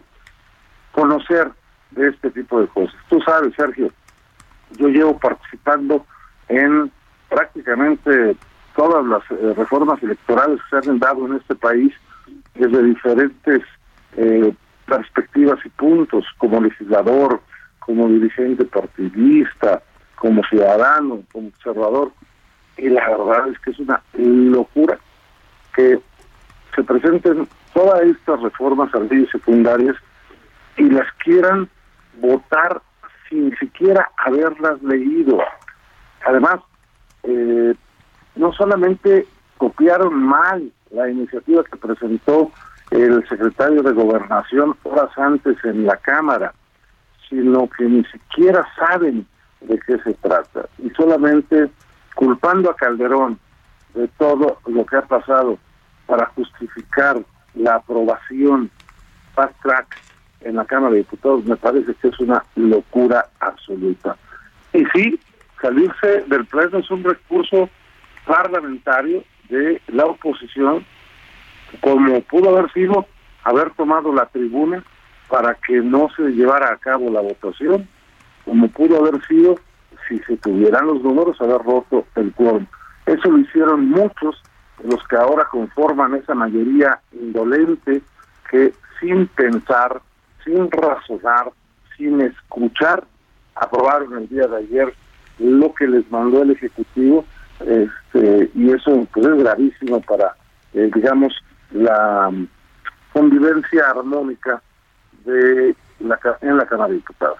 conocer 0.91 1.51
de 1.91 2.09
este 2.09 2.31
tipo 2.31 2.59
de 2.59 2.67
cosas. 2.67 2.95
Tú 3.09 3.21
sabes, 3.21 3.53
Sergio, 3.55 3.91
yo 4.77 4.87
llevo 4.87 5.17
participando 5.17 6.05
en 6.49 6.91
prácticamente 7.29 8.35
todas 8.75 9.05
las 9.05 9.21
eh, 9.31 9.53
reformas 9.55 10.01
electorales 10.01 10.59
que 10.69 10.81
se 10.81 10.89
han 10.89 10.99
dado 10.99 11.25
en 11.27 11.33
este 11.35 11.55
país 11.55 11.93
desde 12.55 12.83
diferentes 12.83 13.61
eh, 14.17 14.53
perspectivas 14.85 15.59
y 15.65 15.69
puntos, 15.69 16.25
como 16.37 16.61
legislador, 16.61 17.41
como 17.79 18.07
dirigente 18.07 18.65
partidista, 18.65 19.81
como 20.15 20.43
ciudadano, 20.43 21.21
como 21.31 21.49
observador. 21.49 22.11
Y 22.77 22.89
la 22.89 23.09
verdad 23.09 23.49
es 23.49 23.59
que 23.59 23.71
es 23.71 23.79
una 23.79 24.01
locura 24.13 24.97
que 25.75 25.99
se 26.75 26.83
presenten 26.83 27.47
todas 27.73 28.01
estas 28.03 28.41
reformas 28.41 28.93
a 28.93 28.99
leyes 28.99 29.29
secundarias 29.31 29.95
y 30.77 30.89
las 30.89 31.11
quieran 31.23 31.69
votar 32.19 32.81
sin 33.29 33.55
siquiera 33.57 34.09
haberlas 34.17 34.81
leído. 34.81 35.39
Además, 36.25 36.61
eh, 37.23 37.73
no 38.35 38.53
solamente 38.53 39.27
copiaron 39.57 40.13
mal 40.23 40.71
la 40.91 41.09
iniciativa 41.09 41.63
que 41.63 41.77
presentó 41.77 42.51
el 42.93 43.27
secretario 43.27 43.81
de 43.81 43.91
Gobernación 43.91 44.75
horas 44.83 45.09
antes 45.17 45.57
en 45.63 45.85
la 45.85 45.97
Cámara, 45.97 46.53
sino 47.29 47.67
que 47.69 47.85
ni 47.85 48.03
siquiera 48.05 48.65
saben 48.77 49.25
de 49.61 49.79
qué 49.79 49.97
se 49.99 50.13
trata. 50.15 50.67
Y 50.77 50.89
solamente 50.91 51.69
culpando 52.15 52.69
a 52.69 52.75
Calderón 52.75 53.39
de 53.95 54.07
todo 54.19 54.59
lo 54.67 54.85
que 54.85 54.97
ha 54.97 55.01
pasado 55.01 55.57
para 56.05 56.27
justificar 56.27 57.19
la 57.55 57.75
aprobación 57.75 58.69
fast 59.33 59.59
track 59.61 59.97
en 60.41 60.55
la 60.55 60.65
Cámara 60.65 60.91
de 60.91 60.99
Diputados, 60.99 61.45
me 61.45 61.55
parece 61.55 61.93
que 61.95 62.09
es 62.09 62.19
una 62.19 62.43
locura 62.55 63.25
absoluta. 63.39 64.15
Y 64.73 64.83
sí, 64.93 65.19
salirse 65.61 66.25
del 66.27 66.45
pleno 66.45 66.79
es 66.79 66.91
un 66.91 67.03
recurso 67.03 67.69
parlamentario 68.25 69.23
de 69.49 69.81
la 69.87 70.05
oposición, 70.05 70.85
como 71.81 72.21
pudo 72.21 72.49
haber 72.49 72.71
sido 72.71 73.05
haber 73.43 73.71
tomado 73.71 74.13
la 74.13 74.25
tribuna 74.27 74.83
para 75.29 75.55
que 75.55 75.79
no 75.81 76.09
se 76.15 76.23
llevara 76.29 76.71
a 76.71 76.77
cabo 76.77 77.09
la 77.09 77.21
votación, 77.21 77.87
como 78.45 78.67
pudo 78.69 78.99
haber 78.99 79.25
sido, 79.25 79.55
si 80.07 80.19
se 80.19 80.37
tuvieran 80.37 80.87
los 80.87 81.01
números, 81.01 81.41
haber 81.41 81.61
roto 81.61 82.05
el 82.15 82.31
quórum. 82.33 82.65
Eso 83.05 83.29
lo 83.29 83.39
hicieron 83.39 83.89
muchos 83.89 84.41
los 84.83 85.05
que 85.07 85.15
ahora 85.15 85.45
conforman 85.45 86.15
esa 86.15 86.33
mayoría 86.33 86.99
indolente 87.13 88.01
que 88.49 88.73
sin 88.99 89.27
pensar, 89.27 90.01
sin 90.43 90.69
razonar, 90.71 91.51
sin 91.97 92.21
escuchar, 92.21 93.03
aprobaron 93.55 94.17
el 94.17 94.29
día 94.29 94.47
de 94.47 94.57
ayer 94.57 94.93
lo 95.39 95.73
que 95.73 95.87
les 95.87 96.09
mandó 96.11 96.43
el 96.43 96.51
Ejecutivo 96.51 97.25
este, 97.59 98.49
y 98.55 98.71
eso 98.71 99.07
pues, 99.13 99.25
es 99.25 99.37
gravísimo 99.37 100.01
para, 100.01 100.35
eh, 100.73 100.89
digamos, 100.93 101.33
la 101.73 102.31
convivencia 103.11 103.89
armónica 103.89 104.61
de 105.25 105.75
la, 105.99 106.19
en 106.41 106.57
la 106.57 106.65
Cámara 106.65 106.89
de 106.89 106.95
Diputados. 106.95 107.39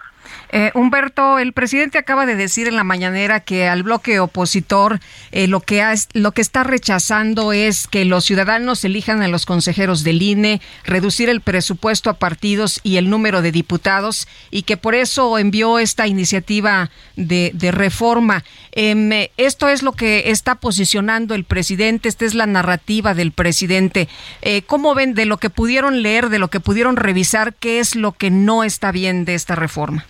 Eh, 0.50 0.70
Humberto, 0.74 1.38
el 1.38 1.52
presidente 1.52 1.98
acaba 1.98 2.26
de 2.26 2.36
decir 2.36 2.68
en 2.68 2.76
la 2.76 2.84
mañanera 2.84 3.40
que 3.40 3.68
al 3.68 3.82
bloque 3.82 4.20
opositor 4.20 5.00
eh, 5.32 5.48
lo, 5.48 5.60
que 5.60 5.84
lo 6.12 6.32
que 6.32 6.40
está 6.40 6.62
rechazando 6.62 7.52
es 7.52 7.88
que 7.88 8.04
los 8.04 8.24
ciudadanos 8.24 8.84
elijan 8.84 9.22
a 9.22 9.28
los 9.28 9.46
consejeros 9.46 10.04
del 10.04 10.22
INE, 10.22 10.60
reducir 10.84 11.28
el 11.28 11.40
presupuesto 11.40 12.10
a 12.10 12.14
partidos 12.14 12.80
y 12.82 12.96
el 12.96 13.10
número 13.10 13.42
de 13.42 13.52
diputados 13.52 14.28
y 14.50 14.62
que 14.62 14.76
por 14.76 14.94
eso 14.94 15.38
envió 15.38 15.78
esta 15.78 16.06
iniciativa 16.06 16.90
de, 17.16 17.52
reforma. 17.72 18.44
Em, 18.72 19.10
esto 19.36 19.68
es 19.68 19.82
lo 19.82 19.92
que 19.92 20.30
está 20.30 20.54
posicionando 20.54 21.34
el 21.34 21.44
presidente, 21.44 22.08
esta 22.08 22.24
es 22.24 22.34
la 22.34 22.46
narrativa 22.46 23.14
del 23.14 23.32
presidente. 23.32 24.08
Eh, 24.42 24.62
¿Cómo 24.62 24.94
ven 24.94 25.14
de 25.14 25.26
lo 25.26 25.38
que 25.38 25.50
pudieron 25.50 26.02
leer, 26.02 26.28
de 26.28 26.38
lo 26.38 26.48
que 26.48 26.60
pudieron 26.60 26.96
revisar, 26.96 27.54
qué 27.54 27.80
es 27.80 27.96
lo 27.96 28.12
que 28.12 28.30
no 28.30 28.64
está 28.64 28.92
bien 28.92 29.24
de 29.24 29.34
esta 29.34 29.54
reforma? 29.56 30.06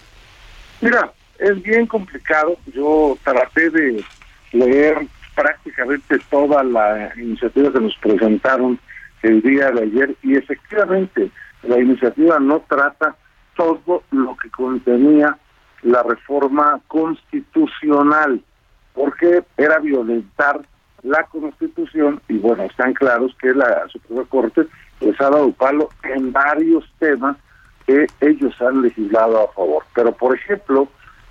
Mira, 0.85 1.11
es 1.39 1.62
bien 1.62 1.87
complicado. 1.87 2.59
Yo 2.74 3.16
traté 3.24 3.70
de 3.70 4.05
leer 4.53 4.99
prácticamente 5.35 6.18
toda 6.30 6.62
la 6.62 7.11
iniciativa 7.16 7.72
que 7.72 7.80
nos 7.80 7.97
presentaron 7.97 8.78
el 9.22 9.41
día 9.41 9.70
de 9.70 9.85
ayer 9.85 10.14
y 10.22 10.37
efectivamente 10.37 11.30
la 11.62 11.80
iniciativa 11.80 12.39
no 12.39 12.61
trata 12.68 13.16
todo 13.57 14.03
lo 14.11 14.37
que 14.37 14.51
contenía 14.51 15.39
la 15.80 16.03
reforma 16.03 16.78
constitucional, 16.87 18.43
porque 18.93 19.43
era 19.57 19.78
violentar 19.78 20.61
la 21.03 21.22
constitución 21.24 22.20
y 22.28 22.37
bueno, 22.37 22.64
están 22.64 22.93
claros 22.93 23.35
que 23.41 23.55
la 23.55 23.89
Suprema 23.89 24.24
Corte 24.26 24.66
les 25.01 25.18
ha 25.18 25.30
dado 25.30 25.51
palo 25.53 25.89
en 26.03 26.30
varios 26.30 26.85
temas 26.99 27.39
que 27.87 28.07
ellos 28.20 28.55
han 28.61 28.82
legislado 28.82 29.45
a 29.45 29.53
favor. 29.53 29.85
Pero, 29.95 30.12
por 30.12 30.35
ejemplo, 30.37 30.89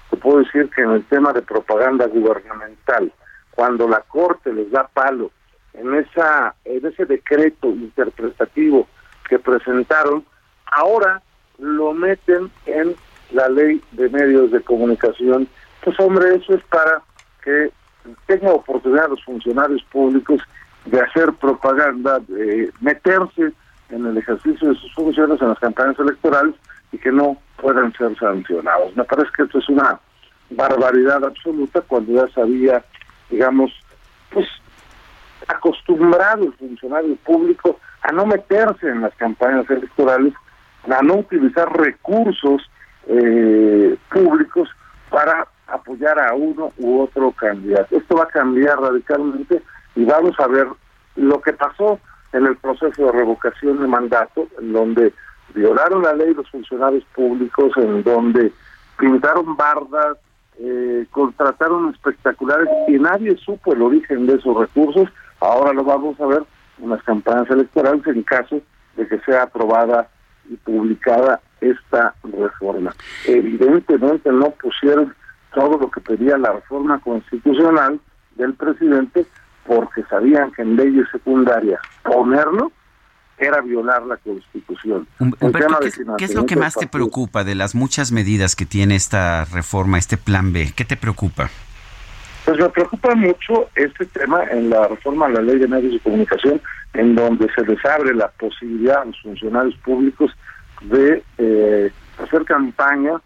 te 0.09 0.17
puedo 0.17 0.39
decir 0.39 0.69
que 0.69 0.81
en 0.81 0.91
el 0.91 1.03
tema 1.05 1.33
de 1.33 1.41
propaganda 1.41 2.07
gubernamental, 2.07 3.11
cuando 3.51 3.87
la 3.87 4.01
Corte 4.01 4.53
les 4.53 4.69
da 4.71 4.87
palo 4.87 5.31
en, 5.73 5.95
esa, 5.95 6.55
en 6.65 6.85
ese 6.85 7.05
decreto 7.05 7.69
interpretativo 7.69 8.87
que 9.27 9.39
presentaron, 9.39 10.23
ahora 10.71 11.21
lo 11.57 11.93
meten 11.93 12.51
en 12.65 12.95
la 13.31 13.49
ley 13.49 13.81
de 13.91 14.09
medios 14.09 14.51
de 14.51 14.61
comunicación. 14.61 15.47
Pues 15.83 15.99
hombre, 15.99 16.35
eso 16.35 16.53
es 16.53 16.63
para 16.65 17.01
que 17.43 17.71
tenga 18.27 18.51
oportunidad 18.51 19.09
los 19.09 19.23
funcionarios 19.23 19.83
públicos 19.85 20.41
de 20.85 20.99
hacer 20.99 21.33
propaganda, 21.33 22.19
de 22.19 22.71
meterse 22.81 23.53
en 23.93 24.05
el 24.05 24.17
ejercicio 24.17 24.69
de 24.69 24.75
sus 24.75 24.93
funciones 24.93 25.41
en 25.41 25.49
las 25.49 25.59
campañas 25.59 25.97
electorales 25.99 26.55
y 26.91 26.97
que 26.97 27.11
no 27.11 27.37
puedan 27.57 27.93
ser 27.93 28.17
sancionados. 28.17 28.95
Me 28.95 29.03
parece 29.03 29.29
que 29.35 29.43
esto 29.43 29.59
es 29.59 29.69
una 29.69 29.99
barbaridad 30.49 31.23
absoluta 31.23 31.81
cuando 31.81 32.13
ya 32.13 32.27
sabía, 32.33 32.83
digamos, 33.29 33.71
pues 34.31 34.47
acostumbrado 35.47 36.45
el 36.45 36.53
funcionario 36.53 37.15
público 37.17 37.79
a 38.01 38.11
no 38.11 38.25
meterse 38.25 38.89
en 38.89 39.01
las 39.01 39.15
campañas 39.15 39.69
electorales, 39.69 40.33
a 40.89 41.01
no 41.01 41.15
utilizar 41.15 41.71
recursos 41.77 42.61
eh, 43.07 43.97
públicos 44.11 44.69
para 45.09 45.47
apoyar 45.67 46.19
a 46.19 46.33
uno 46.33 46.73
u 46.77 47.01
otro 47.01 47.31
candidato. 47.31 47.95
Esto 47.95 48.15
va 48.15 48.23
a 48.23 48.27
cambiar 48.27 48.79
radicalmente 48.79 49.61
y 49.95 50.05
vamos 50.05 50.37
a 50.39 50.47
ver 50.47 50.67
lo 51.15 51.41
que 51.41 51.53
pasó 51.53 51.99
en 52.33 52.45
el 52.45 52.57
proceso 52.57 53.05
de 53.05 53.11
revocación 53.11 53.79
de 53.79 53.87
mandato, 53.87 54.47
en 54.59 54.73
donde 54.73 55.13
violaron 55.53 56.03
la 56.03 56.13
ley 56.13 56.33
los 56.33 56.49
funcionarios 56.49 57.03
públicos, 57.15 57.71
en 57.77 58.03
donde 58.03 58.51
pintaron 58.97 59.55
bardas, 59.55 60.17
eh, 60.59 61.05
contrataron 61.11 61.89
espectaculares 61.89 62.67
y 62.87 62.93
nadie 62.93 63.35
supo 63.37 63.73
el 63.73 63.81
origen 63.81 64.25
de 64.27 64.35
esos 64.35 64.57
recursos. 64.57 65.09
Ahora 65.39 65.73
lo 65.73 65.83
vamos 65.83 66.19
a 66.19 66.25
ver 66.25 66.43
en 66.81 66.89
las 66.89 67.03
campañas 67.03 67.49
electorales 67.49 68.05
en 68.07 68.23
caso 68.23 68.61
de 68.95 69.07
que 69.07 69.19
sea 69.19 69.43
aprobada 69.43 70.09
y 70.49 70.55
publicada 70.57 71.41
esta 71.61 72.13
reforma. 72.23 72.93
Evidentemente 73.25 74.31
no 74.31 74.51
pusieron 74.51 75.13
todo 75.53 75.77
lo 75.77 75.89
que 75.89 76.01
pedía 76.01 76.37
la 76.37 76.53
reforma 76.53 76.99
constitucional 76.99 77.99
del 78.35 78.53
presidente, 78.53 79.25
porque 79.65 80.03
sabían 80.09 80.51
que 80.51 80.61
en 80.61 80.75
leyes 80.75 81.07
secundarias 81.11 81.79
ponerlo 82.03 82.71
era 83.37 83.61
violar 83.61 84.03
la 84.03 84.17
Constitución. 84.17 85.07
¿qué, 86.17 86.25
es 86.25 86.35
lo 86.35 86.45
que 86.45 86.55
más 86.55 86.75
te 86.75 86.87
preocupa 86.87 87.43
de 87.43 87.55
las 87.55 87.75
muchas 87.75 88.11
medidas 88.11 88.55
que 88.55 88.65
tiene 88.65 88.95
esta 88.95 89.45
reforma, 89.45 89.97
este 89.97 90.17
plan 90.17 90.53
B? 90.53 90.71
¿Qué 90.75 90.85
te 90.85 90.95
preocupa? 90.95 91.49
Pues 92.45 92.59
me 92.59 92.69
preocupa 92.69 93.15
mucho 93.15 93.69
este 93.75 94.05
tema 94.05 94.43
en 94.45 94.69
la 94.69 94.87
reforma 94.87 95.27
a 95.27 95.29
la 95.29 95.41
ley 95.41 95.57
de 95.57 95.67
medios 95.67 95.93
de 95.93 95.99
comunicación, 96.01 96.61
en 96.93 97.15
donde 97.15 97.47
se 97.53 97.65
les 97.65 97.83
abre 97.85 98.13
la 98.13 98.27
posibilidad 98.29 99.01
a 99.01 99.05
los 99.05 99.21
funcionarios 99.21 99.75
públicos 99.77 100.31
de 100.81 101.23
eh, 101.37 101.91
hacer 102.21 102.43
campaña 102.43 103.21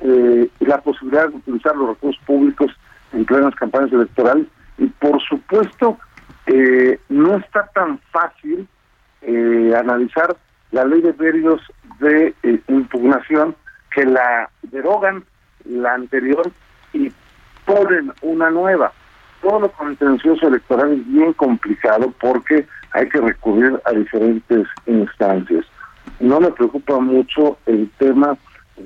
eh, 0.00 0.48
y 0.58 0.64
la 0.64 0.80
posibilidad 0.80 1.28
de 1.28 1.36
utilizar 1.36 1.76
los 1.76 1.90
recursos 1.90 2.22
públicos 2.24 2.70
en 3.12 3.24
plenas 3.24 3.54
campañas 3.54 3.92
electorales 3.92 4.46
y 4.78 4.86
por 4.86 5.20
supuesto, 5.22 5.98
eh, 6.46 6.98
no 7.08 7.36
está 7.36 7.66
tan 7.74 7.98
fácil 8.10 8.66
eh, 9.22 9.72
analizar 9.76 10.36
la 10.70 10.84
ley 10.84 11.02
de 11.02 11.12
medios 11.14 11.60
de 12.00 12.34
eh, 12.42 12.60
impugnación 12.68 13.56
que 13.90 14.04
la 14.04 14.48
derogan 14.62 15.24
la 15.64 15.94
anterior 15.94 16.50
y 16.92 17.12
ponen 17.66 18.12
una 18.22 18.50
nueva. 18.50 18.92
Todo 19.42 19.60
lo 19.60 19.72
contencioso 19.72 20.48
electoral 20.48 20.92
es 20.92 21.06
bien 21.06 21.32
complicado 21.34 22.12
porque 22.20 22.66
hay 22.92 23.08
que 23.08 23.20
recurrir 23.20 23.80
a 23.84 23.92
diferentes 23.92 24.66
instancias. 24.86 25.66
No 26.20 26.40
me 26.40 26.50
preocupa 26.50 26.98
mucho 26.98 27.58
el 27.66 27.90
tema 27.98 28.36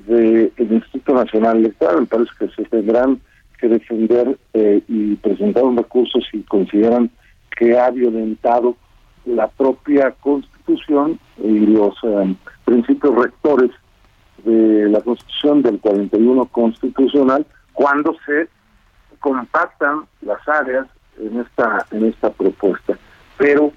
del 0.07 0.53
Instituto 0.59 1.15
Nacional 1.15 1.59
Electoral. 1.59 2.01
Me 2.01 2.07
parece 2.07 2.31
que 2.39 2.49
se 2.49 2.65
tendrán 2.65 3.21
que 3.63 3.69
defender 3.69 4.37
eh, 4.55 4.83
y 4.89 5.15
presentar 5.15 5.63
un 5.63 5.77
recurso 5.77 6.19
si 6.33 6.43
consideran 6.43 7.11
que 7.57 7.79
ha 7.79 7.91
violentado 7.91 8.77
la 9.25 9.47
propia 9.47 10.11
Constitución 10.21 11.21
y 11.39 11.61
los 11.67 11.95
eh, 12.03 12.35
principios 12.65 13.15
rectores 13.15 13.71
de 14.45 14.89
la 14.89 15.01
Constitución 15.01 15.63
del 15.63 15.79
41 15.79 16.45
constitucional 16.47 17.47
cuando 17.73 18.17
se 18.27 18.49
compactan 19.21 20.07
las 20.23 20.41
áreas 20.49 20.89
en 21.21 21.39
esta 21.39 21.87
en 21.93 22.07
esta 22.07 22.31
propuesta. 22.31 22.99
Pero 23.39 23.73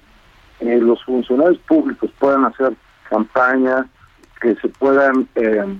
eh, 0.58 0.80
los 0.80 1.04
funcionarios 1.04 1.58
públicos 1.58 2.10
puedan 2.18 2.44
hacer 2.44 2.74
campaña, 3.08 3.86
que 4.40 4.56
se 4.56 4.68
puedan 4.68 5.28
eh, 5.36 5.78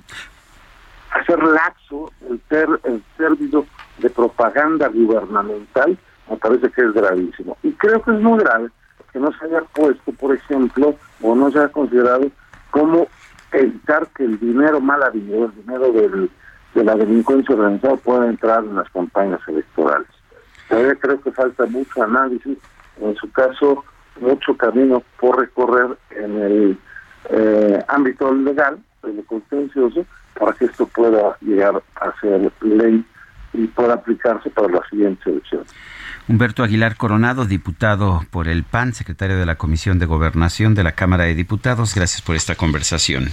hacer 1.10 1.42
laxo 1.42 2.12
el, 2.30 2.38
ter, 2.48 2.68
el 2.84 3.02
término 3.16 3.66
de 3.98 4.10
propaganda 4.10 4.88
gubernamental, 4.88 5.98
me 6.30 6.36
parece 6.36 6.70
que 6.70 6.82
es 6.82 6.92
gravísimo. 6.92 7.56
Y 7.62 7.72
creo 7.72 8.02
que 8.02 8.12
es 8.12 8.20
muy 8.20 8.38
grave 8.40 8.68
que 9.12 9.18
no 9.18 9.32
se 9.32 9.46
haya 9.46 9.62
puesto, 9.74 10.12
por 10.12 10.34
ejemplo, 10.34 10.94
o 11.22 11.34
no 11.34 11.50
se 11.50 11.58
haya 11.58 11.68
considerado 11.68 12.30
cómo 12.70 13.06
evitar 13.52 14.06
que 14.08 14.24
el 14.24 14.38
dinero 14.38 14.80
mal 14.80 15.02
habido, 15.02 15.46
el 15.46 15.54
dinero 15.54 15.92
del, 15.92 16.30
de 16.74 16.84
la 16.84 16.94
delincuencia 16.94 17.54
organizada 17.54 17.96
pueda 17.96 18.26
entrar 18.26 18.64
en 18.64 18.76
las 18.76 18.90
campañas 18.90 19.40
electorales. 19.48 20.08
Todavía 20.68 20.94
creo 20.96 21.20
que 21.20 21.32
falta 21.32 21.64
mucho 21.66 22.02
análisis, 22.02 22.58
en 23.00 23.14
su 23.16 23.30
caso, 23.30 23.84
mucho 24.20 24.56
camino 24.56 25.02
por 25.20 25.38
recorrer 25.38 25.96
en 26.10 26.36
el 26.38 26.78
eh, 27.30 27.84
ámbito 27.88 28.32
legal, 28.34 28.78
en 29.04 29.18
el 29.18 29.24
contencioso, 29.24 30.04
para 30.38 30.52
que 30.52 30.66
esto 30.66 30.86
pueda 30.88 31.36
llegar 31.40 31.82
a 31.96 32.20
ser 32.20 32.52
ley 32.60 33.04
y 33.56 33.66
pueda 33.66 33.94
aplicarse 33.94 34.50
para 34.50 34.68
las 34.68 34.88
siguientes 34.90 35.26
elecciones. 35.26 35.68
Humberto 36.28 36.64
Aguilar 36.64 36.96
Coronado, 36.96 37.44
diputado 37.44 38.24
por 38.30 38.48
el 38.48 38.64
PAN, 38.64 38.94
secretario 38.94 39.36
de 39.38 39.46
la 39.46 39.56
Comisión 39.56 39.98
de 39.98 40.06
Gobernación 40.06 40.74
de 40.74 40.82
la 40.82 40.92
Cámara 40.92 41.24
de 41.24 41.34
Diputados. 41.34 41.94
Gracias 41.94 42.20
por 42.20 42.34
esta 42.34 42.56
conversación. 42.56 43.28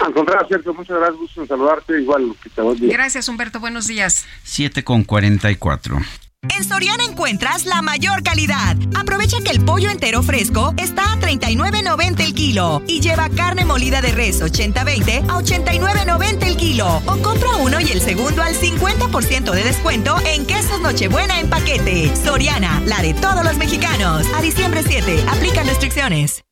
Al 0.00 0.12
contrario, 0.12 0.46
Sergio, 0.48 0.74
muchas 0.74 0.96
gracias, 0.96 1.18
gusto 1.18 1.42
en 1.42 1.48
saludarte. 1.48 2.00
Igual, 2.00 2.34
Gracias, 2.82 3.28
Humberto, 3.28 3.60
buenos 3.60 3.86
días. 3.86 4.26
7 4.44 4.84
con 4.84 5.04
44. 5.04 5.98
En 6.42 6.62
Soriana 6.62 7.02
encuentras 7.02 7.66
la 7.66 7.82
mayor 7.82 8.22
calidad. 8.22 8.76
Aprovecha 8.94 9.38
que 9.44 9.50
el 9.50 9.64
pollo 9.64 9.90
entero 9.90 10.22
fresco 10.22 10.72
está 10.76 11.12
a 11.12 11.16
39.90 11.16 12.20
el 12.20 12.32
kilo 12.32 12.80
y 12.86 13.00
lleva 13.00 13.28
carne 13.28 13.64
molida 13.64 14.00
de 14.00 14.12
res 14.12 14.40
80-20 14.40 15.24
a 15.28 15.40
89.90 15.40 16.46
el 16.46 16.56
kilo. 16.56 17.02
O 17.06 17.16
compra 17.22 17.56
uno 17.56 17.80
y 17.80 17.90
el 17.90 18.00
segundo 18.00 18.42
al 18.42 18.54
50% 18.54 19.50
de 19.50 19.64
descuento 19.64 20.16
en 20.24 20.46
quesos 20.46 20.80
Nochebuena 20.80 21.40
en 21.40 21.50
paquete. 21.50 22.14
Soriana, 22.14 22.82
la 22.86 23.02
de 23.02 23.14
todos 23.14 23.44
los 23.44 23.56
mexicanos. 23.56 24.24
A 24.36 24.40
diciembre 24.40 24.84
7, 24.86 25.24
aplican 25.28 25.66
restricciones. 25.66 26.44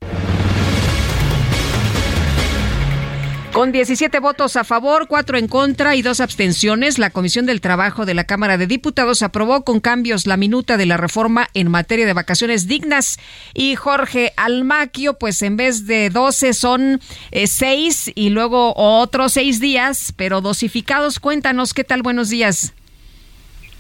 Con 3.57 3.73
17 3.73 4.21
votos 4.21 4.57
a 4.57 4.65
favor, 4.65 5.09
4 5.09 5.39
en 5.39 5.49
contra 5.49 5.97
y 5.97 6.03
2 6.03 6.21
abstenciones, 6.21 6.99
la 6.99 7.09
Comisión 7.09 7.47
del 7.47 7.63
Trabajo 7.63 8.05
de 8.05 8.13
la 8.13 8.25
Cámara 8.25 8.59
de 8.59 8.67
Diputados 8.67 9.23
aprobó 9.23 9.65
con 9.65 9.81
cambios 9.81 10.27
la 10.27 10.37
minuta 10.37 10.77
de 10.77 10.85
la 10.85 10.99
reforma 10.99 11.49
en 11.55 11.71
materia 11.71 12.05
de 12.05 12.13
vacaciones 12.13 12.67
dignas. 12.67 13.19
Y 13.55 13.75
Jorge 13.75 14.35
Almaquio, 14.37 15.15
pues 15.15 15.41
en 15.41 15.57
vez 15.57 15.87
de 15.87 16.11
12 16.11 16.53
son 16.53 17.01
6 17.33 18.13
y 18.15 18.29
luego 18.29 18.75
otros 18.77 19.33
6 19.33 19.59
días, 19.59 20.13
pero 20.15 20.43
dosificados. 20.43 21.19
Cuéntanos, 21.19 21.73
¿qué 21.73 21.83
tal? 21.83 22.03
Buenos 22.03 22.29
días. 22.29 22.75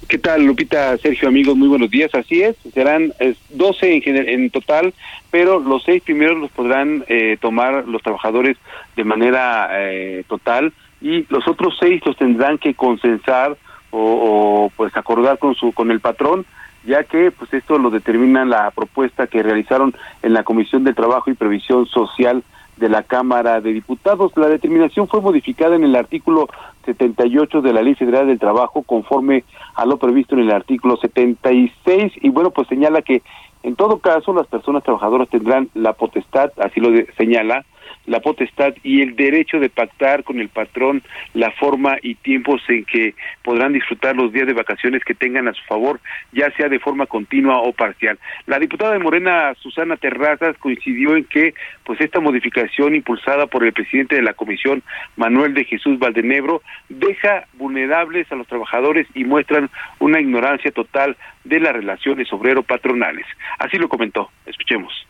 ¿Qué 0.08 0.18
tal, 0.18 0.44
Lupita, 0.44 0.96
Sergio, 0.98 1.26
amigos? 1.26 1.56
Muy 1.56 1.66
buenos 1.66 1.90
días. 1.90 2.14
Así 2.14 2.40
es, 2.40 2.56
serán 2.72 3.12
12 3.50 4.02
en, 4.06 4.16
en 4.28 4.50
total, 4.50 4.94
pero 5.32 5.58
los 5.58 5.82
seis 5.82 6.00
primeros 6.00 6.38
los 6.38 6.50
podrán 6.52 7.04
eh, 7.08 7.36
tomar 7.40 7.88
los 7.88 8.02
trabajadores 8.02 8.56
de 8.94 9.02
manera 9.02 9.68
eh, 9.72 10.22
total 10.28 10.72
y 11.00 11.26
los 11.28 11.48
otros 11.48 11.76
seis 11.80 12.00
los 12.06 12.16
tendrán 12.16 12.58
que 12.58 12.74
consensar 12.74 13.56
o, 13.90 14.70
pues 14.76 14.96
acordar 14.96 15.38
con 15.38 15.56
su 15.56 15.72
con 15.72 15.90
el 15.90 16.00
patrón 16.00 16.44
ya 16.84 17.02
que 17.02 17.32
pues 17.32 17.52
esto 17.52 17.78
lo 17.78 17.90
determina 17.90 18.44
la 18.44 18.70
propuesta 18.70 19.26
que 19.26 19.42
realizaron 19.42 19.92
en 20.22 20.34
la 20.34 20.44
Comisión 20.44 20.84
de 20.84 20.94
Trabajo 20.94 21.30
y 21.30 21.34
Previsión 21.34 21.86
Social 21.86 22.44
de 22.76 22.88
la 22.88 23.02
Cámara 23.02 23.60
de 23.60 23.72
Diputados. 23.72 24.32
La 24.36 24.48
determinación 24.48 25.08
fue 25.08 25.20
modificada 25.20 25.74
en 25.74 25.84
el 25.84 25.96
artículo 25.96 26.48
78 26.86 27.60
de 27.60 27.72
la 27.72 27.82
Ley 27.82 27.94
Federal 27.94 28.26
del 28.26 28.38
Trabajo 28.38 28.82
conforme 28.82 29.44
a 29.74 29.84
lo 29.84 29.98
previsto 29.98 30.34
en 30.34 30.42
el 30.42 30.52
artículo 30.52 30.96
76 30.96 32.12
y 32.22 32.30
bueno, 32.30 32.50
pues 32.50 32.68
señala 32.68 33.02
que 33.02 33.22
en 33.62 33.76
todo 33.76 33.98
caso 33.98 34.32
las 34.32 34.46
personas 34.46 34.84
trabajadoras 34.84 35.28
tendrán 35.28 35.68
la 35.74 35.92
potestad, 35.92 36.52
así 36.58 36.80
lo 36.80 36.90
señala, 37.18 37.66
la 38.06 38.20
potestad 38.20 38.74
y 38.82 39.02
el 39.02 39.16
derecho 39.16 39.58
de 39.58 39.68
pactar 39.68 40.24
con 40.24 40.40
el 40.40 40.48
patrón 40.48 41.02
la 41.34 41.50
forma 41.52 41.96
y 42.02 42.14
tiempos 42.14 42.62
en 42.68 42.84
que 42.84 43.14
podrán 43.42 43.72
disfrutar 43.72 44.16
los 44.16 44.32
días 44.32 44.46
de 44.46 44.52
vacaciones 44.52 45.04
que 45.04 45.14
tengan 45.14 45.48
a 45.48 45.54
su 45.54 45.62
favor, 45.64 46.00
ya 46.32 46.50
sea 46.52 46.68
de 46.68 46.78
forma 46.78 47.06
continua 47.06 47.58
o 47.60 47.72
parcial. 47.72 48.18
La 48.46 48.58
diputada 48.58 48.92
de 48.92 48.98
Morena, 48.98 49.54
Susana 49.60 49.96
Terrazas, 49.96 50.56
coincidió 50.58 51.16
en 51.16 51.24
que 51.24 51.54
pues 51.84 52.00
esta 52.00 52.20
modificación 52.20 52.94
impulsada 52.94 53.46
por 53.46 53.64
el 53.64 53.72
presidente 53.72 54.16
de 54.16 54.22
la 54.22 54.34
comisión, 54.34 54.82
Manuel 55.16 55.54
de 55.54 55.64
Jesús 55.64 55.98
Valdenebro, 55.98 56.62
deja 56.88 57.46
vulnerables 57.54 58.30
a 58.30 58.36
los 58.36 58.46
trabajadores 58.46 59.06
y 59.14 59.24
muestran 59.24 59.70
una 59.98 60.20
ignorancia 60.20 60.70
total 60.70 61.16
de 61.44 61.60
las 61.60 61.72
relaciones 61.72 62.32
obrero-patronales. 62.32 63.26
Así 63.58 63.76
lo 63.78 63.88
comentó. 63.88 64.30
Escuchemos. 64.46 65.06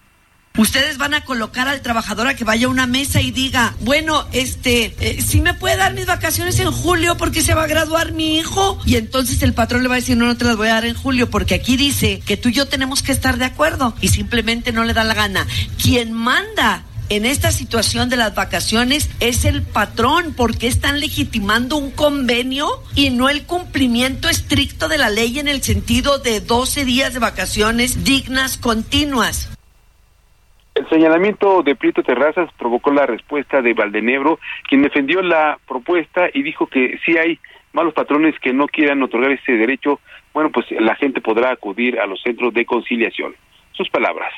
Ustedes 0.57 0.97
van 0.97 1.13
a 1.13 1.23
colocar 1.23 1.69
al 1.69 1.83
trabajador 1.83 2.29
a 2.29 2.35
que 2.35 2.45
vaya 2.45 2.67
a 2.67 2.71
una 2.71 2.87
mesa 2.87 3.21
y 3.21 3.31
diga, 3.31 3.75
bueno, 3.81 4.27
este, 4.33 4.95
eh, 5.01 5.21
si 5.21 5.43
me 5.43 5.53
puede 5.53 5.77
dar 5.77 5.93
mis 5.93 6.07
vacaciones 6.07 6.59
en 6.61 6.73
julio 6.73 7.19
porque 7.19 7.43
se 7.43 7.55
va 7.55 7.65
a 7.65 7.67
graduar 7.67 8.13
mi 8.13 8.39
hijo. 8.39 8.79
Y 8.87 8.97
entonces 8.97 9.43
el 9.43 9.53
patrón 9.53 9.83
le 9.83 9.89
va 9.89 9.97
a 9.97 9.99
decir, 9.99 10.17
no, 10.17 10.25
no 10.25 10.37
te 10.37 10.47
las 10.47 10.57
voy 10.57 10.69
a 10.69 10.75
dar 10.75 10.87
en 10.87 10.95
julio 10.95 11.29
porque 11.29 11.55
aquí 11.55 11.77
dice 11.77 12.21
que 12.25 12.39
tú 12.39 12.49
y 12.49 12.55
yo 12.55 12.67
tenemos 12.67 13.03
que 13.03 13.13
estar 13.13 13.37
de 13.37 13.45
acuerdo. 13.45 13.95
Y 14.01 14.09
simplemente 14.09 14.73
no 14.73 14.85
le 14.85 14.95
da 14.95 15.05
la 15.05 15.13
gana. 15.13 15.47
Quien 15.83 16.13
manda 16.13 16.85
en 17.09 17.27
esta 17.27 17.53
situación 17.53 18.09
de 18.09 18.17
las 18.17 18.35
vacaciones 18.35 19.11
es 19.21 19.45
el 19.45 19.63
patrón 19.63 20.33
porque 20.35 20.67
están 20.69 21.01
legitimando 21.01 21.77
un 21.77 21.91
convenio 21.91 22.83
y 22.95 23.11
no 23.11 23.29
el 23.29 23.45
cumplimiento 23.45 24.29
estricto 24.29 24.89
de 24.89 24.99
la 24.99 25.11
ley 25.11 25.39
en 25.39 25.49
el 25.49 25.63
sentido 25.63 26.19
de 26.19 26.41
12 26.41 26.85
días 26.85 27.13
de 27.13 27.19
vacaciones 27.19 28.05
dignas 28.05 28.57
continuas. 28.57 29.51
El 30.77 30.87
señalamiento 30.91 31.63
de 31.63 31.75
Prieto 31.75 32.03
Terrazas 32.03 32.51
provocó 32.59 32.93
la 32.93 33.07
respuesta 33.07 33.63
de 33.63 33.73
Valdenebro, 33.73 34.39
quien 34.69 34.83
defendió 34.83 35.23
la 35.23 35.59
propuesta 35.67 36.29
y 36.33 36.43
dijo 36.43 36.67
que 36.67 37.01
si 37.05 37.17
hay 37.17 37.41
malos 37.73 37.95
patrones 37.95 38.39
que 38.41 38.53
no 38.53 38.67
quieran 38.69 39.03
otorgar 39.03 39.31
este 39.31 39.53
derecho, 39.53 40.01
bueno, 40.35 40.51
pues 40.53 40.67
la 40.79 40.95
gente 40.97 41.23
podrá 41.23 41.51
acudir 41.51 41.99
a 41.99 42.07
los 42.07 42.21
centros 42.21 42.53
de 42.53 42.67
conciliación. 42.67 43.35
Sus 43.73 43.89
palabras. 43.89 44.31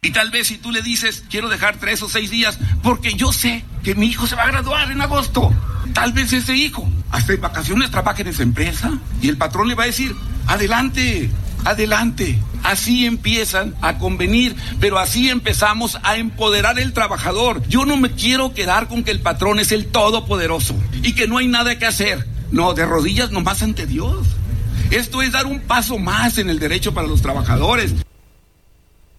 Y 0.00 0.10
tal 0.10 0.30
vez 0.30 0.46
si 0.46 0.56
tú 0.56 0.72
le 0.72 0.80
dices, 0.80 1.26
quiero 1.30 1.50
dejar 1.50 1.78
tres 1.78 2.02
o 2.02 2.08
seis 2.08 2.30
días, 2.30 2.58
porque 2.82 3.12
yo 3.12 3.30
sé 3.30 3.62
que 3.84 3.94
mi 3.94 4.06
hijo 4.06 4.26
se 4.26 4.36
va 4.36 4.44
a 4.44 4.50
graduar 4.50 4.90
en 4.90 5.02
agosto. 5.02 5.50
Tal 5.92 6.14
vez 6.14 6.32
ese 6.32 6.56
hijo, 6.56 6.88
hasta 7.10 7.34
en 7.34 7.42
vacaciones, 7.42 7.90
trabaje 7.90 8.22
en 8.22 8.28
esa 8.28 8.42
empresa. 8.42 8.90
Y 9.20 9.28
el 9.28 9.36
patrón 9.36 9.68
le 9.68 9.74
va 9.74 9.82
a 9.82 9.86
decir, 9.86 10.12
adelante, 10.48 11.28
adelante. 11.64 12.38
Así 12.62 13.06
empiezan 13.06 13.74
a 13.80 13.98
convenir, 13.98 14.54
pero 14.80 14.98
así 14.98 15.28
empezamos 15.28 15.98
a 16.02 16.16
empoderar 16.16 16.78
el 16.78 16.92
trabajador. 16.92 17.62
Yo 17.68 17.84
no 17.84 17.96
me 17.96 18.12
quiero 18.12 18.54
quedar 18.54 18.88
con 18.88 19.02
que 19.04 19.10
el 19.10 19.20
patrón 19.20 19.58
es 19.58 19.72
el 19.72 19.86
todopoderoso 19.86 20.74
y 21.02 21.14
que 21.14 21.26
no 21.26 21.38
hay 21.38 21.48
nada 21.48 21.78
que 21.78 21.86
hacer. 21.86 22.26
No, 22.50 22.74
de 22.74 22.86
rodillas 22.86 23.30
nomás 23.30 23.62
ante 23.62 23.86
Dios. 23.86 24.26
Esto 24.90 25.22
es 25.22 25.32
dar 25.32 25.46
un 25.46 25.60
paso 25.60 25.98
más 25.98 26.38
en 26.38 26.50
el 26.50 26.58
derecho 26.58 26.92
para 26.92 27.08
los 27.08 27.22
trabajadores. 27.22 27.94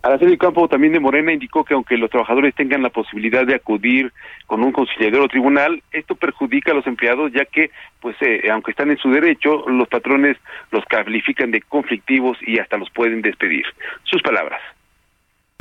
Araceli 0.04 0.38
Campo 0.38 0.68
también 0.68 0.92
de 0.92 1.00
Morena 1.00 1.32
indicó 1.32 1.64
que 1.64 1.74
aunque 1.74 1.98
los 1.98 2.10
trabajadores 2.10 2.54
tengan 2.54 2.84
la 2.84 2.90
posibilidad 2.90 3.48
de 3.48 3.56
acudir 3.56 4.12
con 4.48 4.62
un 4.62 4.74
conciliador 4.74 5.22
o 5.22 5.28
tribunal, 5.30 5.82
esto 5.94 6.16
perjudica 6.16 6.72
a 6.72 6.76
los 6.76 6.86
empleados 6.86 7.32
ya 7.32 7.46
que, 7.46 7.72
pues, 8.02 8.18
eh, 8.20 8.50
aunque 8.52 8.72
están 8.72 8.92
en 8.92 8.98
su 8.98 9.10
derecho, 9.10 9.64
los 9.70 9.88
patrones 9.88 10.36
los 10.72 10.84
califican 10.86 11.52
de 11.52 11.62
conflictivos 11.62 12.38
y 12.46 12.60
hasta 12.60 12.76
los 12.76 12.90
pueden 12.90 13.22
despedir. 13.22 13.64
Sus 14.04 14.22
palabras. 14.22 14.60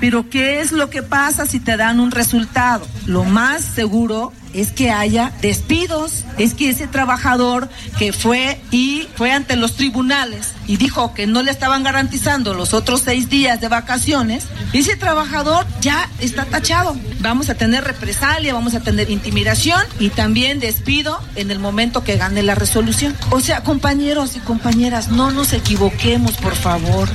Pero 0.02 0.28
¿qué 0.28 0.60
es 0.60 0.72
lo 0.72 0.90
que 0.90 1.04
pasa 1.04 1.46
si 1.46 1.60
te 1.60 1.76
dan 1.76 2.00
un 2.00 2.10
resultado? 2.10 2.84
Lo 3.06 3.22
más 3.22 3.64
seguro 3.64 4.32
es 4.52 4.72
que 4.72 4.90
haya 4.90 5.32
despidos, 5.40 6.24
es 6.38 6.54
que 6.54 6.70
ese 6.70 6.88
trabajador 6.88 7.68
que 8.00 8.12
fue 8.12 8.60
y 8.72 9.06
fue 9.14 9.30
ante 9.30 9.54
los 9.54 9.76
tribunales 9.76 10.54
y 10.66 10.76
dijo 10.76 11.14
que 11.14 11.28
no 11.28 11.44
le 11.44 11.52
estaban 11.52 11.84
garantizando 11.84 12.52
los 12.52 12.74
otros 12.74 13.02
seis 13.02 13.28
días 13.28 13.60
de 13.60 13.68
vacaciones, 13.68 14.48
ese 14.72 14.96
trabajador 14.96 15.66
ya 15.80 16.10
está 16.18 16.46
tachado. 16.46 16.96
Vamos 17.20 17.48
a 17.48 17.54
tener 17.54 17.84
represalia, 17.84 18.54
vamos 18.54 18.74
a 18.74 18.80
tener 18.80 19.08
intimidación 19.08 19.82
y 20.00 20.08
también 20.08 20.58
despido 20.58 21.20
en 21.36 21.52
el 21.52 21.60
momento 21.60 22.02
que 22.02 22.16
gane 22.16 22.42
la 22.42 22.56
resolución. 22.56 23.14
O 23.30 23.38
sea, 23.38 23.62
compañeros 23.62 24.34
y 24.34 24.40
compañeras, 24.40 25.12
no 25.12 25.30
nos 25.30 25.52
equivoquemos, 25.52 26.32
por 26.38 26.56
favor. 26.56 27.08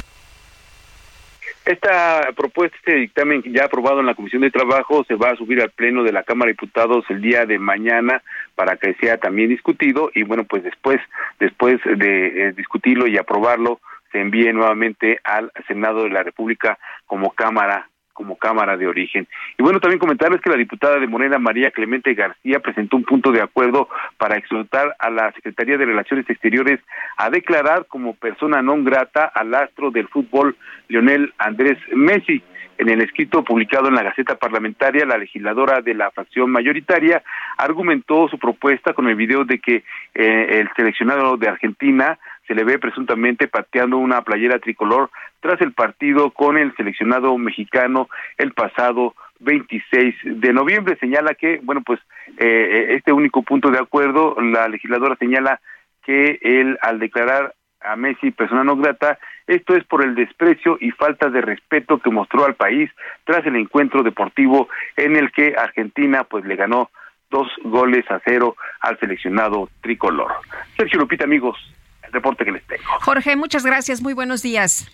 Esta 1.68 2.30
propuesta, 2.34 2.78
este 2.78 2.96
dictamen 2.96 3.44
ya 3.44 3.66
aprobado 3.66 4.00
en 4.00 4.06
la 4.06 4.16
Comisión 4.16 4.42
de 4.42 4.52
Trabajo, 4.52 5.04
se 5.04 5.16
va 5.16 5.32
a 5.32 5.36
subir 5.36 5.62
al 5.62 5.70
Pleno 5.70 6.02
de 6.02 6.14
la 6.14 6.24
Cámara 6.24 6.48
de 6.48 6.54
Diputados 6.54 7.04
el 7.10 7.22
día 7.22 7.46
de 7.46 7.60
mañana 7.60 8.24
para 8.56 8.78
que 8.78 8.94
sea 8.94 9.18
también 9.18 9.50
discutido 9.50 10.10
y 10.16 10.24
bueno, 10.24 10.46
pues 10.46 10.64
después, 10.64 11.02
después 11.42 11.82
de 11.84 12.28
eh, 12.28 12.54
discutirlo 12.54 13.06
y 13.06 13.18
aprobarlo, 13.18 13.82
se 14.14 14.22
envíe 14.22 14.54
nuevamente 14.54 15.20
al 15.26 15.52
Senado 15.68 16.04
de 16.04 16.10
la 16.10 16.24
República 16.24 16.80
como 17.06 17.32
Cámara 17.32 17.90
como 18.18 18.36
Cámara 18.36 18.76
de 18.78 18.88
Origen. 18.88 19.28
Y 19.60 19.62
bueno, 19.62 19.80
también 19.80 20.00
comentarles 20.00 20.42
que 20.42 20.50
la 20.50 20.58
diputada 20.58 21.00
de 21.00 21.06
Morena, 21.06 21.38
María 21.38 21.70
Clemente 21.70 22.16
García, 22.16 22.60
presentó 22.60 22.98
un 22.98 23.04
punto 23.04 23.32
de 23.32 23.44
acuerdo 23.44 23.90
para 24.18 24.38
exhortar 24.38 24.96
a 24.98 25.12
la 25.12 25.32
Secretaría 25.34 25.78
de 25.78 25.86
Relaciones 25.86 26.28
Exteriores 26.28 26.80
a 27.18 27.30
declarar 27.30 27.86
como 27.86 28.16
persona 28.16 28.64
non 28.66 28.82
grata 28.82 29.30
al 29.30 29.54
astro 29.54 29.94
del 29.94 30.10
fútbol 30.10 30.58
Lionel 30.90 31.32
Andrés 31.38 31.78
Messi. 31.94 32.42
En 32.80 32.90
el 32.90 33.02
escrito 33.02 33.44
publicado 33.44 33.88
en 33.88 33.96
la 33.96 34.04
Gaceta 34.04 34.36
Parlamentaria, 34.36 35.06
la 35.06 35.18
legisladora 35.18 35.82
de 35.82 35.94
la 35.94 36.10
fracción 36.10 36.50
mayoritaria 36.50 37.22
argumentó 37.58 38.28
su 38.30 38.38
propuesta 38.40 38.94
con 38.94 39.08
el 39.08 39.16
video 39.16 39.46
de 39.46 39.60
que 39.60 39.84
eh, 40.14 40.60
el 40.60 40.70
seleccionado 40.76 41.38
de 41.38 41.50
Argentina 41.50 42.18
se 42.48 42.56
le 42.56 42.64
ve 42.64 42.80
presuntamente 42.80 43.48
pateando 43.48 43.98
una 43.98 44.22
playera 44.22 44.58
tricolor 44.60 45.10
tras 45.40 45.62
el 45.62 45.74
partido 45.74 46.32
con 46.32 46.58
el 46.58 46.76
seleccionado 46.76 47.38
mexicano 47.38 48.10
el 48.38 48.54
pasado 48.54 49.16
26 49.40 50.16
de 50.24 50.54
noviembre. 50.54 50.98
Señala 51.00 51.34
que, 51.36 51.60
bueno, 51.64 51.82
pues 51.86 52.00
eh, 52.38 52.96
este 52.98 53.12
único 53.12 53.44
punto 53.44 53.70
de 53.70 53.80
acuerdo, 53.80 54.36
la 54.42 54.68
legisladora 54.68 55.16
señala 55.18 55.60
que 56.04 56.40
él 56.42 56.78
al 56.82 57.00
declarar 57.00 57.54
a 57.82 57.96
Messi 57.96 58.32
persona 58.32 58.64
no 58.64 58.76
grata, 58.76 59.20
esto 59.46 59.76
es 59.76 59.84
por 59.86 60.04
el 60.04 60.16
desprecio 60.16 60.78
y 60.82 60.92
falta 60.92 61.30
de 61.30 61.42
respeto 61.42 62.00
que 62.00 62.10
mostró 62.10 62.46
al 62.46 62.56
país 62.56 62.90
tras 63.24 63.46
el 63.46 63.56
encuentro 63.56 64.04
deportivo 64.04 64.68
en 64.96 65.16
el 65.16 65.32
que 65.32 65.56
Argentina 65.58 66.24
pues 66.24 66.44
le 66.46 66.56
ganó 66.56 66.90
dos 67.30 67.48
goles 67.64 68.10
a 68.10 68.20
cero 68.26 68.56
al 68.82 69.00
seleccionado 69.00 69.70
tricolor. 69.82 70.32
Sergio 70.76 71.00
Lupita, 71.00 71.26
amigos, 71.26 71.58
el 72.04 72.12
reporte 72.12 72.46
que 72.46 72.52
les 72.52 72.66
tengo. 72.66 72.84
Jorge, 73.02 73.36
muchas 73.36 73.66
gracias, 73.66 74.02
muy 74.02 74.14
buenos 74.14 74.42
días. 74.42 74.92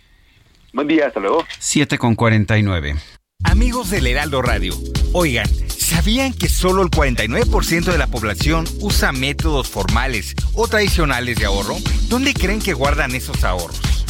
Buen 0.73 0.87
día, 0.87 1.05
hasta 1.05 1.19
luego. 1.19 1.45
7 1.59 1.99
con 1.99 2.15
49. 2.15 2.95
Amigos 3.43 3.91
del 3.91 4.07
Heraldo 4.07 4.41
Radio, 4.41 4.73
oigan, 5.11 5.47
¿sabían 5.67 6.33
que 6.33 6.49
solo 6.49 6.81
el 6.81 6.89
49% 6.89 7.91
de 7.91 7.97
la 7.99 8.07
población 8.07 8.65
usa 8.79 9.11
métodos 9.11 9.69
formales 9.69 10.33
o 10.53 10.67
tradicionales 10.67 11.37
de 11.37 11.45
ahorro? 11.45 11.75
¿Dónde 12.09 12.33
creen 12.33 12.59
que 12.59 12.73
guardan 12.73 13.13
esos 13.13 13.43
ahorros? 13.43 14.02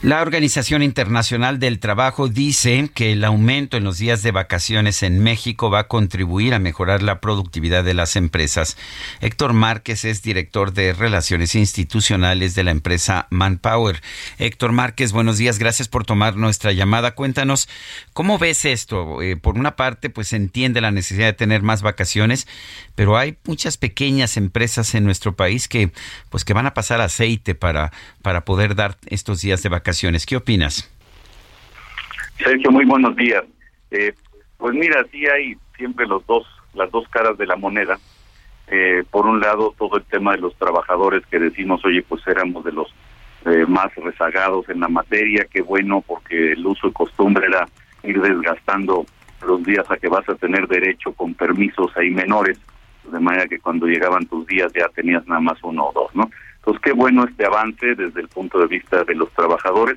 La 0.00 0.22
Organización 0.22 0.84
Internacional 0.84 1.58
del 1.58 1.80
Trabajo 1.80 2.28
dice 2.28 2.88
que 2.94 3.10
el 3.10 3.24
aumento 3.24 3.76
en 3.76 3.82
los 3.82 3.98
días 3.98 4.22
de 4.22 4.30
vacaciones 4.30 5.02
en 5.02 5.18
México 5.18 5.70
va 5.70 5.80
a 5.80 5.88
contribuir 5.88 6.54
a 6.54 6.60
mejorar 6.60 7.02
la 7.02 7.20
productividad 7.20 7.82
de 7.82 7.94
las 7.94 8.14
empresas. 8.14 8.76
Héctor 9.20 9.54
Márquez 9.54 10.04
es 10.04 10.22
director 10.22 10.72
de 10.72 10.92
Relaciones 10.92 11.56
Institucionales 11.56 12.54
de 12.54 12.62
la 12.62 12.70
empresa 12.70 13.26
Manpower. 13.30 14.00
Héctor 14.38 14.70
Márquez, 14.70 15.10
buenos 15.10 15.36
días, 15.36 15.58
gracias 15.58 15.88
por 15.88 16.06
tomar 16.06 16.36
nuestra 16.36 16.70
llamada. 16.70 17.16
Cuéntanos, 17.16 17.68
¿cómo 18.12 18.38
ves 18.38 18.66
esto? 18.66 19.20
Eh, 19.20 19.36
por 19.36 19.58
una 19.58 19.74
parte, 19.74 20.10
pues 20.10 20.32
entiende 20.32 20.80
la 20.80 20.92
necesidad 20.92 21.26
de 21.26 21.32
tener 21.32 21.62
más 21.62 21.82
vacaciones, 21.82 22.46
pero 22.94 23.18
hay 23.18 23.36
muchas 23.44 23.76
pequeñas 23.76 24.36
empresas 24.36 24.94
en 24.94 25.02
nuestro 25.02 25.34
país 25.34 25.66
que 25.66 25.90
pues 26.30 26.44
que 26.44 26.54
van 26.54 26.66
a 26.66 26.74
pasar 26.74 27.00
aceite 27.00 27.56
para, 27.56 27.90
para 28.22 28.44
poder 28.44 28.76
dar 28.76 28.96
estos 29.08 29.40
días 29.40 29.60
de 29.64 29.70
vacaciones 29.70 29.87
¿Qué 30.26 30.36
opinas? 30.36 30.92
Sergio, 32.36 32.70
muy 32.70 32.84
buenos 32.84 33.16
días. 33.16 33.42
Eh, 33.90 34.12
pues 34.58 34.74
mira, 34.74 35.02
sí 35.10 35.26
hay 35.26 35.56
siempre 35.78 36.06
los 36.06 36.26
dos, 36.26 36.46
las 36.74 36.90
dos 36.90 37.08
caras 37.08 37.38
de 37.38 37.46
la 37.46 37.56
moneda. 37.56 37.98
Eh, 38.66 39.02
por 39.10 39.24
un 39.24 39.40
lado, 39.40 39.74
todo 39.78 39.96
el 39.96 40.04
tema 40.04 40.32
de 40.32 40.42
los 40.42 40.54
trabajadores 40.56 41.24
que 41.30 41.38
decimos, 41.38 41.82
oye, 41.86 42.02
pues 42.02 42.20
éramos 42.26 42.64
de 42.64 42.72
los 42.72 42.92
eh, 43.46 43.64
más 43.66 43.94
rezagados 43.94 44.68
en 44.68 44.80
la 44.80 44.88
materia, 44.88 45.46
qué 45.50 45.62
bueno, 45.62 46.04
porque 46.06 46.52
el 46.52 46.66
uso 46.66 46.88
y 46.88 46.92
costumbre 46.92 47.46
era 47.46 47.66
ir 48.02 48.20
desgastando 48.20 49.06
los 49.46 49.62
días 49.64 49.90
a 49.90 49.96
que 49.96 50.08
vas 50.08 50.28
a 50.28 50.34
tener 50.34 50.68
derecho 50.68 51.14
con 51.14 51.32
permisos 51.32 51.96
ahí 51.96 52.10
menores, 52.10 52.58
de 53.10 53.20
manera 53.20 53.46
que 53.46 53.58
cuando 53.58 53.86
llegaban 53.86 54.26
tus 54.26 54.46
días 54.46 54.70
ya 54.74 54.86
tenías 54.88 55.26
nada 55.26 55.40
más 55.40 55.58
uno 55.62 55.86
o 55.86 55.92
dos, 55.94 56.14
¿no? 56.14 56.30
Pues 56.68 56.80
qué 56.80 56.92
bueno 56.92 57.24
este 57.24 57.46
avance 57.46 57.94
desde 57.94 58.20
el 58.20 58.28
punto 58.28 58.58
de 58.58 58.66
vista 58.66 59.02
de 59.02 59.14
los 59.14 59.32
trabajadores. 59.32 59.96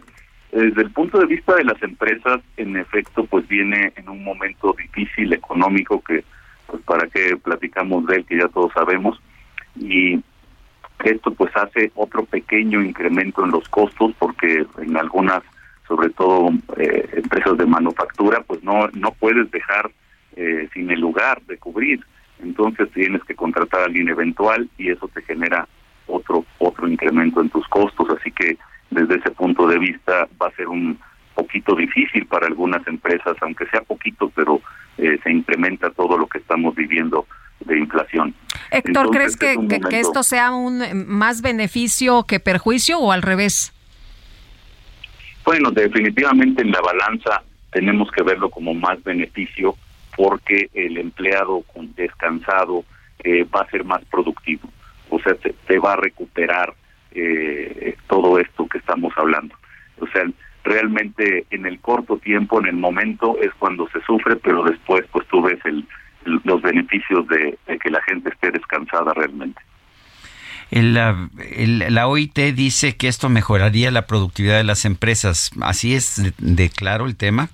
Desde 0.53 0.83
el 0.83 0.89
punto 0.91 1.19
de 1.19 1.25
vista 1.25 1.53
de 1.53 1.65
las 1.65 1.83
empresas, 1.83 2.39
en 2.55 2.77
efecto, 2.77 3.25
pues 3.25 3.45
viene 3.49 3.91
en 3.97 4.07
un 4.07 4.23
momento 4.23 4.73
difícil 4.77 5.33
económico 5.33 6.01
que, 6.01 6.23
pues 6.67 6.81
para 6.83 7.07
qué 7.07 7.35
platicamos 7.35 8.05
de 8.05 8.15
él, 8.15 8.25
que 8.25 8.37
ya 8.37 8.47
todos 8.47 8.71
sabemos, 8.71 9.21
y 9.75 10.23
esto 11.03 11.33
pues 11.33 11.53
hace 11.57 11.91
otro 11.95 12.23
pequeño 12.23 12.81
incremento 12.81 13.43
en 13.43 13.51
los 13.51 13.67
costos 13.67 14.13
porque 14.17 14.65
en 14.81 14.95
algunas, 14.95 15.43
sobre 15.85 16.09
todo 16.11 16.51
eh, 16.77 17.09
empresas 17.17 17.57
de 17.57 17.65
manufactura, 17.65 18.43
pues 18.47 18.63
no, 18.63 18.87
no 18.93 19.11
puedes 19.11 19.51
dejar 19.51 19.91
eh, 20.37 20.69
sin 20.73 20.89
el 20.89 21.01
lugar 21.01 21.41
de 21.47 21.57
cubrir. 21.57 21.99
Entonces 22.41 22.89
tienes 22.93 23.21
que 23.25 23.35
contratar 23.35 23.81
a 23.81 23.85
alguien 23.87 24.07
eventual 24.07 24.69
y 24.77 24.89
eso 24.89 25.09
te 25.09 25.21
genera 25.23 25.67
otro 26.07 26.45
otro 26.59 26.87
incremento 26.87 27.41
en 27.41 27.49
tus 27.49 27.67
costos, 27.67 28.07
así 28.17 28.31
que 28.31 28.57
desde 28.89 29.15
ese 29.15 29.31
punto 29.31 29.67
de 29.67 29.79
vista 29.79 30.27
va 30.41 30.47
a 30.47 30.55
ser 30.55 30.67
un 30.67 30.99
poquito 31.33 31.75
difícil 31.75 32.25
para 32.25 32.47
algunas 32.47 32.85
empresas, 32.87 33.35
aunque 33.41 33.65
sea 33.67 33.81
poquito, 33.81 34.31
pero 34.35 34.61
eh, 34.97 35.17
se 35.23 35.31
incrementa 35.31 35.89
todo 35.89 36.17
lo 36.17 36.27
que 36.27 36.37
estamos 36.39 36.75
viviendo 36.75 37.25
de 37.61 37.79
inflación. 37.79 38.33
Héctor, 38.71 39.09
¿crees 39.11 39.37
que, 39.37 39.55
que, 39.89 39.99
esto 39.99 40.23
sea 40.23 40.51
un 40.51 40.81
más 41.07 41.41
beneficio 41.41 42.23
que 42.23 42.39
perjuicio 42.39 42.99
o 42.99 43.11
al 43.11 43.21
revés? 43.21 43.73
Bueno, 45.45 45.71
definitivamente 45.71 46.61
en 46.61 46.71
la 46.71 46.81
balanza 46.81 47.43
tenemos 47.71 48.11
que 48.11 48.23
verlo 48.23 48.49
como 48.49 48.73
más 48.73 49.01
beneficio 49.03 49.75
porque 50.15 50.69
el 50.73 50.97
empleado 50.97 51.63
descansado 51.95 52.83
eh, 53.23 53.45
va 53.45 53.61
a 53.61 53.69
ser 53.69 53.83
más 53.85 54.03
productivo 54.05 54.69
o 55.11 55.19
sea, 55.19 55.35
se, 55.67 55.77
va 55.77 55.93
a 55.93 55.97
recuperar 55.97 56.73
eh, 57.11 57.95
todo 58.07 58.39
esto 58.39 58.65
que 58.67 58.79
estamos 58.79 59.13
hablando. 59.17 59.53
O 59.99 60.07
sea, 60.07 60.23
realmente 60.63 61.45
en 61.51 61.65
el 61.65 61.79
corto 61.79 62.17
tiempo, 62.17 62.59
en 62.59 62.67
el 62.67 62.75
momento, 62.75 63.37
es 63.41 63.53
cuando 63.59 63.87
se 63.89 64.01
sufre, 64.01 64.37
pero 64.37 64.63
después 64.63 65.05
pues 65.11 65.27
tú 65.27 65.41
ves 65.41 65.59
el, 65.65 65.85
los 66.45 66.61
beneficios 66.61 67.27
de, 67.27 67.57
que 67.79 67.89
la 67.89 68.01
gente 68.03 68.29
esté 68.29 68.51
descansada 68.51 69.13
realmente. 69.13 69.61
la, 70.71 71.29
la 71.57 72.07
OIT 72.07 72.37
dice 72.55 72.95
que 72.95 73.09
esto 73.09 73.27
mejoraría 73.27 73.91
la 73.91 74.07
productividad 74.07 74.57
de 74.57 74.63
las 74.63 74.85
empresas. 74.85 75.51
¿Así 75.61 75.93
es 75.93 76.33
de 76.37 76.69
claro 76.69 77.05
el 77.05 77.17
tema? 77.17 77.49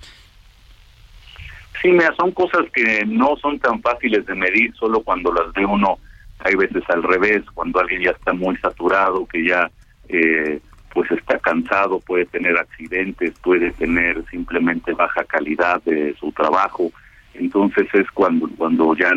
Sí, 1.82 1.88
mira, 1.90 2.14
son 2.16 2.32
cosas 2.32 2.66
que 2.72 3.04
no 3.06 3.36
son 3.40 3.58
tan 3.58 3.80
fáciles 3.82 4.26
de 4.26 4.34
medir 4.34 4.74
solo 4.74 5.00
cuando 5.00 5.32
las 5.32 5.52
ve 5.52 5.64
uno 5.64 5.98
hay 6.40 6.54
veces 6.54 6.82
al 6.88 7.02
revés, 7.02 7.42
cuando 7.54 7.80
alguien 7.80 8.02
ya 8.02 8.10
está 8.10 8.32
muy 8.32 8.56
saturado, 8.56 9.26
que 9.26 9.46
ya 9.46 9.70
eh, 10.08 10.60
pues 10.92 11.10
está 11.10 11.38
cansado, 11.38 12.00
puede 12.00 12.26
tener 12.26 12.56
accidentes, 12.56 13.34
puede 13.40 13.70
tener 13.72 14.24
simplemente 14.30 14.92
baja 14.92 15.24
calidad 15.24 15.82
de 15.84 16.14
su 16.18 16.32
trabajo. 16.32 16.90
entonces 17.34 17.86
es 17.92 18.10
cuando 18.12 18.48
cuando 18.56 18.94
ya 18.96 19.10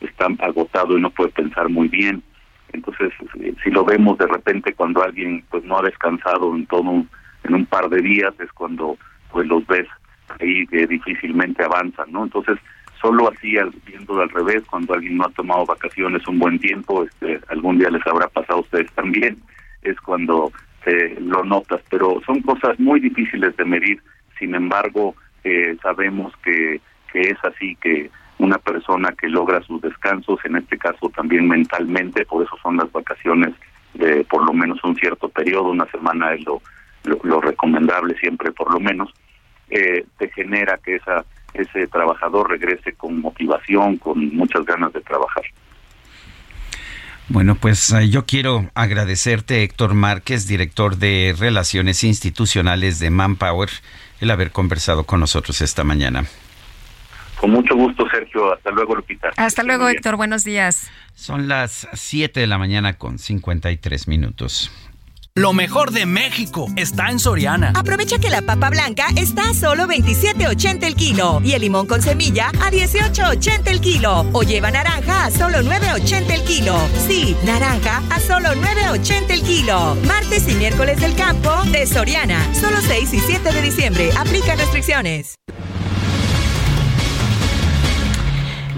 está 0.00 0.26
agotado 0.40 0.96
y 0.96 1.00
no 1.00 1.10
puede 1.10 1.30
pensar 1.30 1.68
muy 1.68 1.88
bien. 1.88 2.22
Entonces, 2.72 3.12
eh, 3.40 3.54
si 3.62 3.70
lo 3.70 3.84
vemos 3.84 4.18
de 4.18 4.26
repente 4.26 4.74
cuando 4.74 5.02
alguien 5.02 5.44
pues 5.50 5.64
no 5.64 5.78
ha 5.78 5.82
descansado 5.82 6.54
en 6.54 6.66
todo 6.66 6.82
un, 6.82 7.08
en 7.44 7.54
un 7.54 7.66
par 7.66 7.88
de 7.88 8.00
días 8.00 8.34
es 8.40 8.52
cuando 8.52 8.96
pues 9.30 9.46
los 9.46 9.66
ves 9.66 9.86
ahí 10.40 10.66
que 10.66 10.86
difícilmente 10.86 11.64
avanzan, 11.64 12.12
¿no? 12.12 12.24
Entonces, 12.24 12.58
solo 13.00 13.30
así 13.30 13.56
viendo 13.86 14.20
al 14.20 14.28
revés, 14.30 14.62
cuando 14.68 14.94
alguien 14.94 15.16
no 15.16 15.24
ha 15.24 15.30
tomado 15.30 15.66
vacaciones 15.66 16.26
un 16.26 16.38
buen 16.38 16.58
tiempo, 16.58 17.04
este, 17.04 17.40
algún 17.48 17.78
día 17.78 17.90
les 17.90 18.06
habrá 18.06 18.28
pasado 18.28 18.58
a 18.58 18.62
ustedes 18.62 18.90
también, 18.92 19.38
es 19.82 19.98
cuando 20.00 20.52
eh, 20.86 21.16
lo 21.20 21.44
notas, 21.44 21.80
pero 21.90 22.20
son 22.26 22.40
cosas 22.42 22.78
muy 22.80 23.00
difíciles 23.00 23.56
de 23.56 23.64
medir, 23.64 24.02
sin 24.38 24.54
embargo, 24.54 25.14
eh, 25.44 25.76
sabemos 25.82 26.32
que, 26.42 26.80
que 27.12 27.20
es 27.20 27.38
así, 27.44 27.76
que 27.76 28.10
una 28.38 28.58
persona 28.58 29.12
que 29.12 29.28
logra 29.28 29.62
sus 29.62 29.80
descansos, 29.80 30.38
en 30.44 30.56
este 30.56 30.78
caso 30.78 31.08
también 31.10 31.48
mentalmente, 31.48 32.24
por 32.24 32.44
eso 32.44 32.56
son 32.62 32.76
las 32.76 32.90
vacaciones 32.92 33.54
de 33.94 34.24
por 34.24 34.44
lo 34.44 34.52
menos 34.52 34.82
un 34.84 34.94
cierto 34.96 35.28
periodo, 35.28 35.70
una 35.70 35.86
semana 35.86 36.34
es 36.34 36.44
lo, 36.44 36.60
lo, 37.04 37.40
recomendable 37.40 38.16
siempre 38.18 38.52
por 38.52 38.72
lo 38.72 38.78
menos, 38.78 39.12
eh, 39.70 40.04
te 40.18 40.30
genera 40.30 40.78
que 40.78 40.96
esa 40.96 41.24
ese 41.54 41.86
trabajador 41.88 42.50
regrese 42.50 42.92
con 42.92 43.20
motivación, 43.20 43.96
con 43.96 44.34
muchas 44.34 44.64
ganas 44.64 44.92
de 44.92 45.00
trabajar. 45.00 45.44
Bueno, 47.30 47.56
pues 47.56 47.92
eh, 47.92 48.08
yo 48.08 48.24
quiero 48.24 48.70
agradecerte, 48.74 49.62
Héctor 49.62 49.92
Márquez, 49.92 50.46
director 50.46 50.96
de 50.96 51.34
Relaciones 51.38 52.02
Institucionales 52.02 53.00
de 53.00 53.10
Manpower, 53.10 53.68
el 54.20 54.30
haber 54.30 54.50
conversado 54.50 55.04
con 55.04 55.20
nosotros 55.20 55.60
esta 55.60 55.84
mañana. 55.84 56.24
Con 57.38 57.50
mucho 57.50 57.76
gusto, 57.76 58.08
Sergio. 58.10 58.52
Hasta 58.52 58.70
luego, 58.70 58.96
Lupita. 58.96 59.30
Hasta 59.36 59.62
luego, 59.62 59.88
Héctor. 59.88 60.16
Buenos 60.16 60.42
días. 60.42 60.90
Son 61.14 61.48
las 61.48 61.86
7 61.92 62.40
de 62.40 62.46
la 62.46 62.58
mañana 62.58 62.94
con 62.94 63.18
53 63.18 64.08
minutos. 64.08 64.72
Lo 65.38 65.52
mejor 65.52 65.92
de 65.92 66.04
México 66.04 66.66
está 66.74 67.10
en 67.10 67.20
Soriana. 67.20 67.70
Aprovecha 67.76 68.18
que 68.18 68.28
la 68.28 68.42
papa 68.42 68.70
blanca 68.70 69.06
está 69.14 69.50
a 69.50 69.54
solo 69.54 69.86
27.80 69.86 70.82
el 70.82 70.96
kilo 70.96 71.40
y 71.44 71.52
el 71.52 71.60
limón 71.60 71.86
con 71.86 72.02
semilla 72.02 72.48
a 72.48 72.72
18.80 72.72 73.68
el 73.68 73.80
kilo. 73.80 74.26
O 74.32 74.42
lleva 74.42 74.72
naranja 74.72 75.26
a 75.26 75.30
solo 75.30 75.58
9.80 75.58 76.30
el 76.32 76.42
kilo. 76.42 76.76
Sí, 77.06 77.36
naranja 77.44 78.02
a 78.10 78.18
solo 78.18 78.48
9.80 78.48 79.30
el 79.30 79.42
kilo. 79.42 79.94
Martes 80.08 80.48
y 80.48 80.56
miércoles 80.56 81.00
del 81.00 81.14
campo 81.14 81.52
de 81.70 81.86
Soriana. 81.86 82.42
Solo 82.52 82.78
6 82.80 83.14
y 83.14 83.20
7 83.20 83.52
de 83.52 83.62
diciembre. 83.62 84.10
Aplica 84.18 84.56
restricciones. 84.56 85.36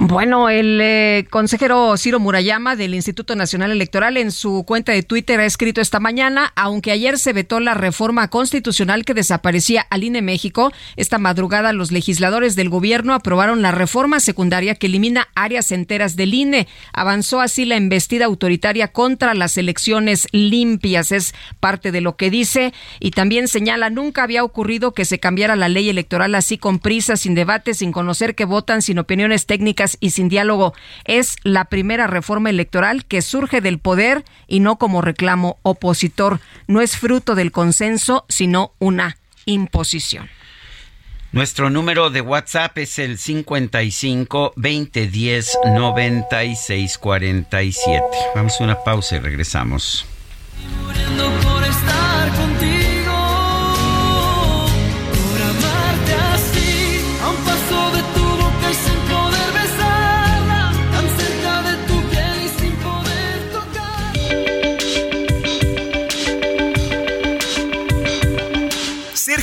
Bueno, 0.03 0.49
el 0.49 0.81
eh, 0.81 1.27
consejero 1.29 1.95
Ciro 1.99 2.19
Murayama 2.21 2.75
del 2.75 2.95
Instituto 2.95 3.37
Nacional 3.37 3.71
Electoral 3.71 4.17
en 4.17 4.33
su 4.33 4.65
cuenta 4.67 4.93
de 4.93 5.03
Twitter 5.03 5.39
ha 5.41 5.45
escrito 5.45 5.83
esta 5.83 6.01
mañana, 6.01 6.55
aunque 6.57 6.91
ayer 6.91 7.19
se 7.19 7.35
vetó 7.35 7.61
la 7.61 7.75
reforma 7.75 8.29
constitucional 8.29 9.05
que 9.05 9.13
desaparecía 9.13 9.83
al 9.91 10.03
INE 10.03 10.23
México, 10.23 10.73
esta 10.97 11.19
madrugada 11.19 11.75
los 11.75 11.93
legisladores 11.93 12.57
del 12.57 12.71
gobierno 12.71 13.13
aprobaron 13.13 13.61
la 13.61 13.73
reforma 13.73 14.21
secundaria 14.21 14.75
que 14.75 14.87
elimina 14.87 15.29
áreas 15.35 15.71
enteras 15.71 16.17
del 16.17 16.33
INE. 16.33 16.67
Avanzó 16.95 17.43
así 17.43 17.67
la 17.67 17.77
embestida 17.77 18.25
autoritaria 18.25 18.89
contra 18.89 19.35
las 19.35 19.59
elecciones 19.59 20.29
limpias, 20.33 21.13
es 21.13 21.35
parte 21.61 21.93
de 21.93 22.01
lo 22.01 22.17
que 22.17 22.31
dice 22.31 22.73
y 23.01 23.11
también 23.11 23.49
señala 23.49 23.91
nunca 23.91 24.23
había 24.23 24.45
ocurrido 24.45 24.95
que 24.95 25.05
se 25.05 25.21
cambiara 25.21 25.57
la 25.57 25.69
ley 25.69 25.91
electoral 25.91 26.35
así 26.37 26.57
con 26.57 26.79
prisa, 26.79 27.19
sin 27.19 27.35
debate, 27.35 27.75
sin 27.75 27.93
conocer 27.93 28.35
que 28.35 28.47
votan, 28.47 28.81
sin 28.81 28.99
opiniones 28.99 29.45
técnicas 29.45 29.90
y 30.01 30.11
sin 30.11 30.29
diálogo. 30.29 30.75
Es 31.05 31.37
la 31.43 31.65
primera 31.67 32.07
reforma 32.07 32.51
electoral 32.51 33.05
que 33.05 33.23
surge 33.23 33.61
del 33.61 33.79
poder 33.79 34.25
y 34.47 34.61
no 34.61 34.77
como 34.77 35.03
reclamo 35.03 35.59
opositor. 35.63 36.41
No 36.67 36.81
es 36.81 36.97
fruto 36.97 37.35
del 37.35 37.53
consenso, 37.53 38.25
sino 38.29 38.73
una 38.79 39.17
imposición. 39.47 40.29
Nuestro 41.33 41.71
número 41.71 42.11
de 42.11 42.21
WhatsApp 42.23 42.77
es 42.79 42.99
el 42.99 43.17
55 43.17 44.55
2010 44.57 45.59
96 45.77 46.99
47. 46.99 48.05
Vamos 48.35 48.61
a 48.61 48.65
una 48.65 48.83
pausa 48.83 49.17
y 49.17 49.19
regresamos. 49.21 50.07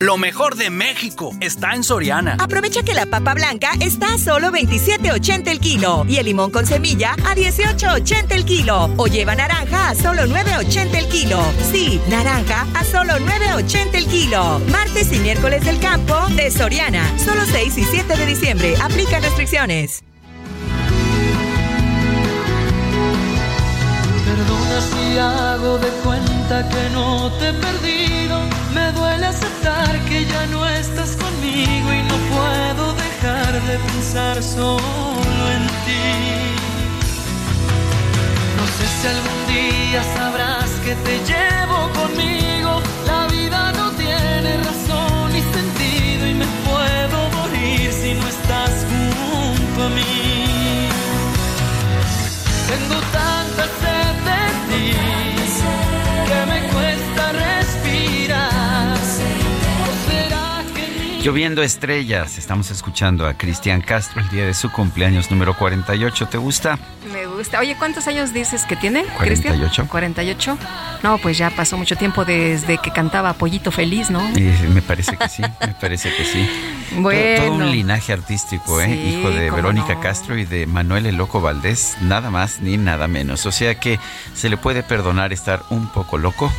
Lo 0.00 0.16
mejor 0.16 0.54
de 0.54 0.70
México 0.70 1.32
está 1.40 1.74
en 1.74 1.82
Soriana. 1.82 2.36
Aprovecha 2.38 2.84
que 2.84 2.94
la 2.94 3.06
papa 3.06 3.34
blanca 3.34 3.72
está 3.80 4.14
a 4.14 4.18
solo 4.18 4.52
27.80 4.52 5.48
el 5.48 5.58
kilo 5.58 6.04
y 6.08 6.18
el 6.18 6.26
limón 6.26 6.52
con 6.52 6.66
semilla 6.66 7.14
a 7.26 7.34
18.80 7.34 8.30
el 8.30 8.44
kilo. 8.44 8.90
O 8.96 9.08
lleva 9.08 9.34
naranja 9.34 9.88
a 9.88 9.96
solo 9.96 10.22
9.80 10.22 10.94
el 10.94 11.08
kilo. 11.08 11.42
Sí, 11.72 12.00
naranja 12.08 12.64
a 12.74 12.84
solo 12.84 13.14
9.80 13.14 13.94
el 13.94 14.06
kilo. 14.06 14.60
Martes 14.70 15.12
y 15.12 15.18
miércoles 15.18 15.64
del 15.64 15.80
campo 15.80 16.14
de 16.36 16.52
Soriana. 16.52 17.02
Solo 17.18 17.44
6 17.44 17.78
y 17.78 17.82
7 17.82 18.16
de 18.16 18.26
diciembre. 18.26 18.74
Aplica 18.80 19.18
restricciones. 19.18 20.04
Perdona 24.24 24.80
si 24.80 25.18
hago 25.18 25.78
de 25.78 25.88
cuenta 26.04 26.68
que 26.68 26.90
no 26.90 27.32
te 27.40 27.50
duele 27.50 27.97
que 30.08 30.24
ya 30.24 30.46
no 30.46 30.66
estás 30.66 31.16
conmigo 31.16 31.92
y 31.92 32.02
no 32.02 32.16
puedo 32.32 32.94
dejar 32.94 33.52
de 33.66 33.78
pensar 33.78 34.42
solo 34.42 35.42
en 35.56 35.66
ti. 35.84 36.06
No 38.56 38.64
sé 38.76 38.84
si 38.98 39.06
algún 39.14 39.40
día 39.46 40.02
sabrás 40.16 40.70
que 40.84 40.94
te 40.94 41.18
llevo 41.30 41.90
conmigo. 41.92 42.37
Lloviendo 61.28 61.62
estrellas, 61.62 62.38
estamos 62.38 62.70
escuchando 62.70 63.26
a 63.26 63.34
Cristian 63.34 63.82
Castro 63.82 64.22
el 64.22 64.30
día 64.30 64.46
de 64.46 64.54
su 64.54 64.72
cumpleaños 64.72 65.30
número 65.30 65.54
48. 65.54 66.26
¿Te 66.26 66.38
gusta? 66.38 66.78
Me 67.12 67.26
gusta. 67.26 67.60
Oye, 67.60 67.76
¿cuántos 67.76 68.08
años 68.08 68.32
dices 68.32 68.64
que 68.64 68.76
tiene, 68.76 69.04
48. 69.18 69.58
Cristian? 69.58 69.86
48. 69.88 70.58
No, 71.02 71.18
pues 71.18 71.36
ya 71.36 71.50
pasó 71.50 71.76
mucho 71.76 71.96
tiempo 71.96 72.24
desde 72.24 72.78
que 72.78 72.90
cantaba 72.92 73.34
Pollito 73.34 73.70
Feliz, 73.70 74.08
¿no? 74.08 74.26
Eh, 74.36 74.70
me 74.72 74.80
parece 74.80 75.18
que 75.18 75.28
sí, 75.28 75.42
me 75.42 75.74
parece 75.74 76.16
que 76.16 76.24
sí. 76.24 76.48
Bueno. 76.96 77.44
Todo, 77.44 77.54
un 77.56 77.70
linaje 77.70 78.14
artístico, 78.14 78.80
¿eh? 78.80 78.88
Hijo 78.88 79.28
de 79.28 79.50
Verónica 79.50 80.00
Castro 80.00 80.38
y 80.38 80.46
de 80.46 80.66
Manuel 80.66 81.04
El 81.04 81.16
Loco 81.16 81.42
Valdés, 81.42 81.98
nada 82.00 82.30
más 82.30 82.60
ni 82.60 82.78
nada 82.78 83.06
menos. 83.06 83.44
O 83.44 83.52
sea 83.52 83.78
que 83.78 84.00
se 84.34 84.48
le 84.48 84.56
puede 84.56 84.82
perdonar 84.82 85.34
estar 85.34 85.62
un 85.68 85.88
poco 85.88 86.16
loco 86.16 86.50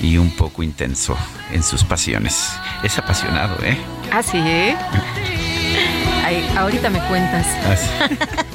y 0.00 0.16
un 0.18 0.30
poco 0.30 0.62
intenso 0.62 1.16
en 1.52 1.62
sus 1.62 1.84
pasiones. 1.84 2.52
Es 2.82 2.98
apasionado, 2.98 3.56
¿eh? 3.64 3.78
Ah, 4.10 4.22
sí. 4.22 4.38
¿eh? 4.38 4.76
ahorita 6.56 6.90
me 6.90 7.00
cuentas. 7.08 7.46
Ah, 7.64 8.08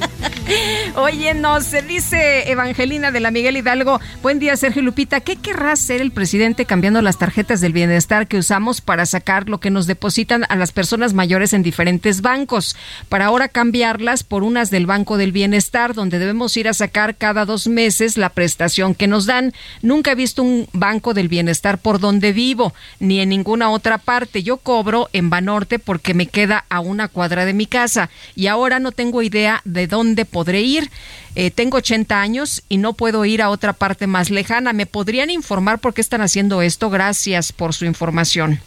Oye, 0.96 1.34
nos 1.34 1.72
dice 1.88 2.50
Evangelina 2.50 3.12
de 3.12 3.20
la 3.20 3.32
Miguel 3.32 3.58
Hidalgo. 3.58 4.00
Buen 4.22 4.40
día, 4.40 4.56
Sergio 4.56 4.82
Lupita. 4.82 5.20
¿Qué 5.20 5.36
querrá 5.36 5.74
hacer 5.74 6.02
el 6.02 6.12
presidente 6.12 6.66
cambiando 6.66 7.02
las 7.02 7.18
tarjetas 7.18 7.60
del 7.60 7.74
bienestar 7.74 8.28
que 8.28 8.38
usamos 8.38 8.82
para 8.82 9.06
sacar 9.06 9.50
lo 9.50 9.60
que 9.60 9.70
nos 9.70 9.88
depositan 9.88 10.46
a 10.50 10.56
las 10.56 10.72
personas 10.72 11.14
mayores 11.14 11.54
en 11.54 11.64
diferentes 11.64 12.22
bancos? 12.22 12.76
Para 13.10 13.26
ahora 13.26 13.50
cambiarlas 13.50 14.24
por 14.24 14.44
unas 14.44 14.70
del 14.70 14.86
Banco 14.86 15.18
del 15.18 15.32
Bienestar, 15.32 15.94
donde 15.94 16.20
debemos 16.20 16.56
ir 16.58 16.68
a 16.68 16.74
sacar 16.74 17.16
cada 17.16 17.46
dos 17.46 17.68
meses 17.68 18.18
la 18.18 18.30
prestación 18.30 18.96
que 18.96 19.08
nos 19.08 19.26
dan. 19.26 19.54
Nunca 19.82 20.12
he 20.12 20.16
visto 20.16 20.44
un 20.44 20.68
Banco 20.72 21.14
del 21.14 21.28
Bienestar 21.28 21.78
por 21.78 22.00
donde 22.00 22.32
vivo, 22.32 22.74
ni 23.00 23.20
en 23.20 23.30
ninguna 23.30 23.70
otra 23.70 23.98
parte. 23.98 24.44
Yo 24.44 24.58
cobro 24.58 25.10
en 25.14 25.30
Banorte 25.30 25.80
porque 25.80 26.14
me 26.14 26.28
queda 26.28 26.66
a 26.70 26.80
una 26.80 27.08
cuadra 27.08 27.46
de 27.46 27.54
mi 27.54 27.66
casa 27.66 28.10
y 28.36 28.48
ahora 28.48 28.80
no 28.80 28.92
tengo 28.92 29.22
idea 29.22 29.62
de 29.66 29.88
dónde 29.88 30.26
podré 30.38 30.62
ir. 30.62 30.92
Eh, 31.34 31.50
tengo 31.50 31.78
80 31.78 32.22
años 32.22 32.62
y 32.70 32.78
no 32.78 32.94
puedo 32.94 33.26
ir 33.26 33.42
a 33.42 33.50
otra 33.50 33.74
parte 33.74 34.06
más 34.06 34.30
lejana. 34.30 34.72
¿Me 34.72 34.86
podrían 34.86 35.32
informar 35.32 35.80
por 35.80 35.96
qué 35.96 36.02
están 36.02 36.22
haciendo 36.22 36.62
esto? 36.62 36.92
Gracias 36.92 37.52
por 37.52 37.74
su 37.74 37.86
información. 37.86 38.60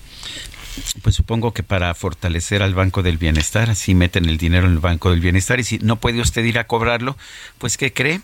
Pues 1.02 1.14
supongo 1.14 1.52
que 1.52 1.62
para 1.62 1.94
fortalecer 1.94 2.60
al 2.64 2.74
Banco 2.74 3.04
del 3.04 3.18
Bienestar, 3.18 3.70
así 3.70 3.94
meten 3.94 4.24
el 4.24 4.36
dinero 4.36 4.66
en 4.66 4.72
el 4.72 4.78
Banco 4.80 5.12
del 5.12 5.20
Bienestar 5.20 5.60
y 5.60 5.64
si 5.64 5.78
no 5.78 5.94
puede 5.94 6.20
usted 6.20 6.44
ir 6.44 6.58
a 6.58 6.66
cobrarlo, 6.66 7.16
pues 7.58 7.76
¿qué 7.76 7.92
cree? 7.92 8.20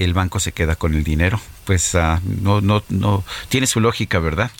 El 0.00 0.14
banco 0.14 0.40
se 0.40 0.52
queda 0.52 0.76
con 0.76 0.94
el 0.94 1.04
dinero. 1.04 1.40
Pues 1.64 1.94
uh, 1.94 2.18
no, 2.24 2.60
no, 2.60 2.82
no, 2.88 3.22
tiene 3.48 3.66
su 3.66 3.80
lógica, 3.80 4.18
¿verdad? 4.18 4.50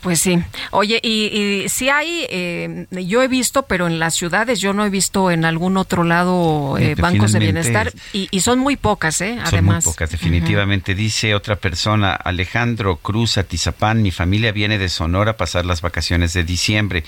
Pues 0.00 0.20
sí. 0.20 0.38
Oye, 0.70 1.00
y, 1.02 1.64
y 1.64 1.68
si 1.68 1.90
hay, 1.90 2.26
eh, 2.30 2.86
yo 2.90 3.22
he 3.22 3.28
visto, 3.28 3.64
pero 3.64 3.86
en 3.86 3.98
las 3.98 4.14
ciudades 4.14 4.60
yo 4.60 4.72
no 4.72 4.84
he 4.86 4.88
visto 4.88 5.30
en 5.30 5.44
algún 5.44 5.76
otro 5.76 6.02
lado 6.02 6.78
eh, 6.78 6.94
bancos 6.94 7.32
de 7.32 7.40
bienestar 7.40 7.92
y, 8.12 8.40
son 8.40 8.58
muy 8.58 8.76
pocas, 8.76 9.20
¿eh? 9.20 9.36
Además. 9.44 9.50
Son 9.50 9.90
muy 9.90 9.94
pocas, 9.94 10.10
definitivamente. 10.10 10.94
Dice 10.94 11.34
otra 11.34 11.56
persona, 11.56 12.14
Alejandro 12.14 12.96
Cruz 12.96 13.36
Atizapán, 13.36 14.02
mi 14.02 14.12
familia 14.12 14.52
viene 14.52 14.78
de 14.78 14.88
Sonora 14.88 15.32
a 15.32 15.36
pasar 15.36 15.66
las 15.66 15.82
vacaciones 15.82 16.32
de 16.32 16.44
diciembre. 16.44 17.04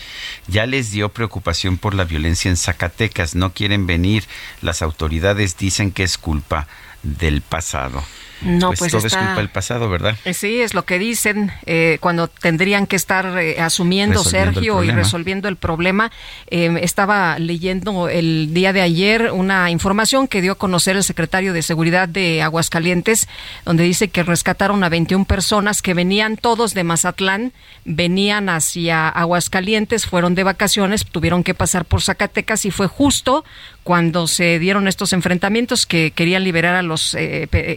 Ya 0.47 0.66
les 0.66 0.91
dio 0.91 1.09
preocupación 1.11 1.78
por 1.78 1.95
la 1.95 2.05
violencia 2.05 2.51
en 2.51 2.57
Zacatecas, 2.57 3.34
no 3.34 3.53
quieren 3.53 3.86
venir. 3.86 4.24
Las 4.61 4.82
autoridades 4.82 5.57
dicen 5.57 5.93
que 5.93 6.03
es 6.03 6.18
culpa 6.18 6.66
del 7.03 7.42
pasado. 7.42 8.03
No, 8.43 8.68
pues, 8.68 8.78
pues 8.78 8.93
todo 8.93 9.07
es 9.07 9.16
culpa 9.16 9.36
del 9.36 9.49
pasado, 9.49 9.89
¿verdad? 9.91 10.16
Eh, 10.24 10.32
sí, 10.32 10.61
es 10.61 10.72
lo 10.72 10.84
que 10.84 10.99
dicen 10.99 11.51
eh, 11.66 11.99
cuando 12.01 12.28
tendrían 12.28 12.86
que 12.86 12.95
estar 12.95 13.36
eh, 13.39 13.61
asumiendo 13.61 14.22
Sergio 14.22 14.84
y 14.84 14.91
resolviendo 14.91 15.49
el 15.49 15.57
problema. 15.57 16.12
Em, 16.47 16.76
estaba 16.76 17.39
leyendo 17.39 18.09
el 18.09 18.55
día 18.55 18.72
de 18.72 18.80
ayer 18.80 19.32
una 19.32 19.70
información 19.70 20.28
que 20.28 20.41
dio 20.41 20.53
a 20.53 20.55
conocer 20.55 20.97
el 20.97 21.03
secretario 21.03 21.53
de 21.53 21.62
Seguridad 21.62 22.09
de 22.09 22.43
Aguascalientes, 22.43 23.28
donde 23.64 23.82
dice 23.82 24.09
que 24.09 24.22
rescataron 24.22 24.84
a 24.84 24.89
21 24.89 25.24
personas 25.24 25.82
que 25.82 25.95
venían 25.95 26.36
todos 26.36 26.74
de 26.74 26.84
Mazatlán, 26.84 27.53
venían 27.84 28.49
hacia 28.49 29.09
Aguascalientes, 29.09 30.07
fueron 30.07 30.36
de 30.36 30.45
vacaciones, 30.45 31.05
tuvieron 31.05 31.43
que 31.43 31.55
pasar 31.55 31.84
por 31.84 32.03
Zacatecas 32.03 32.64
y 32.64 32.70
fue 32.70 32.86
justo 32.86 33.45
cuando 33.82 34.26
se 34.26 34.59
dieron 34.59 34.86
estos 34.86 35.12
enfrentamientos 35.12 35.86
que 35.86 36.11
querían 36.11 36.45
liberar 36.45 36.74
a 36.74 36.82
los 36.82 37.16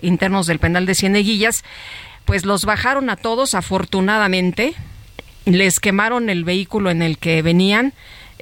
internos 0.01 0.47
de 0.47 0.50
del 0.51 0.59
penal 0.59 0.85
de 0.85 0.95
Cieneguillas, 0.95 1.63
pues 2.25 2.45
los 2.45 2.65
bajaron 2.65 3.09
a 3.09 3.15
todos, 3.15 3.55
afortunadamente, 3.55 4.75
les 5.45 5.79
quemaron 5.79 6.29
el 6.29 6.43
vehículo 6.43 6.91
en 6.91 7.01
el 7.01 7.17
que 7.17 7.41
venían. 7.41 7.93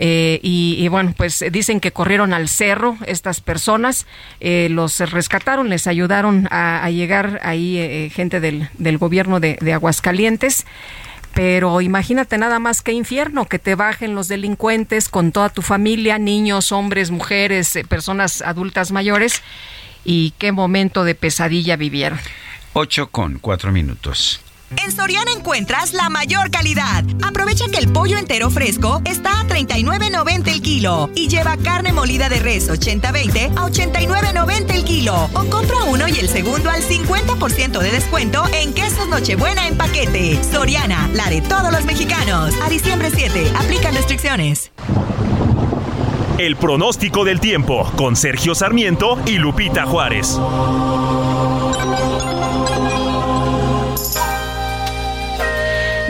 Eh, 0.02 0.40
y, 0.42 0.88
bueno, 0.88 1.14
pues 1.16 1.44
dicen 1.52 1.82
que 1.82 1.92
corrieron 1.92 2.32
al 2.34 2.48
cerro 2.48 2.98
estas 3.06 3.42
personas, 3.42 4.08
eh, 4.40 4.70
los 4.72 5.00
rescataron, 5.00 5.70
les 5.70 5.88
ayudaron 5.88 6.48
a, 6.52 6.90
llegar 6.90 7.42
ahí 7.44 7.78
eh, 7.78 8.10
gente 8.14 8.40
del, 8.40 8.98
gobierno 8.98 9.40
de, 9.40 9.74
Aguascalientes. 9.74 10.66
Pero 11.34 11.80
imagínate 11.82 12.38
nada 12.38 12.60
más 12.60 12.82
que 12.82 12.92
infierno, 12.92 13.46
que 13.46 13.60
te 13.60 13.76
bajen 13.76 14.16
los 14.16 14.28
delincuentes 14.28 15.10
con 15.10 15.32
toda 15.32 15.50
tu 15.50 15.62
familia, 15.62 16.18
niños, 16.18 16.72
hombres, 16.72 17.12
mujeres, 17.12 17.78
personas 17.88 18.42
adultas 18.42 18.92
mayores 18.92 19.44
y 20.04 20.32
qué 20.38 20.52
momento 20.52 21.04
de 21.04 21.16
pesadilla 21.16 21.76
vivieron. 21.76 22.20
8 22.74 23.08
con 23.08 23.40
4 23.40 23.72
minutos. 23.72 24.42
En 24.78 24.92
Soriana 24.92 25.32
encuentras 25.32 25.94
la 25.94 26.10
mayor 26.10 26.52
calidad. 26.52 27.04
Aprovecha 27.24 27.66
que 27.72 27.80
el 27.80 27.92
pollo 27.92 28.18
entero 28.18 28.52
fresco 28.52 29.02
está 29.04 29.42
a 29.42 29.48
39.90 29.48 30.48
el 30.48 30.62
kilo 30.62 31.10
y 31.16 31.28
lleva 31.28 31.58
carne 31.58 31.92
molida 31.92 32.30
de 32.30 32.40
res 32.40 32.70
80-20 32.70 33.58
a 33.58 33.68
89.90 33.68 34.76
el 34.76 34.84
kilo. 34.86 35.30
O 35.34 35.46
compra 35.46 35.84
uno 35.88 36.08
y 36.08 36.20
el 36.20 36.30
segundo 36.30 36.70
al 36.70 36.84
50% 36.84 37.80
de 37.80 37.92
descuento 37.92 38.44
en 38.54 38.74
quesos 38.74 39.08
Nochebuena 39.08 39.68
en 39.68 39.76
paquete. 39.76 40.40
Soriana, 40.44 41.10
la 41.14 41.30
de 41.30 41.42
todos 41.42 41.72
los 41.72 41.86
mexicanos. 41.86 42.54
A 42.62 42.70
diciembre 42.70 43.10
7, 43.14 43.52
aplican 43.58 43.96
restricciones. 43.96 44.72
El 46.40 46.56
pronóstico 46.56 47.26
del 47.26 47.42
tiempo 47.42 47.92
con 47.98 48.16
Sergio 48.16 48.56
Sarmiento 48.56 49.20
y 49.26 49.40
Lupita 49.40 49.86
Juárez. 49.86 50.40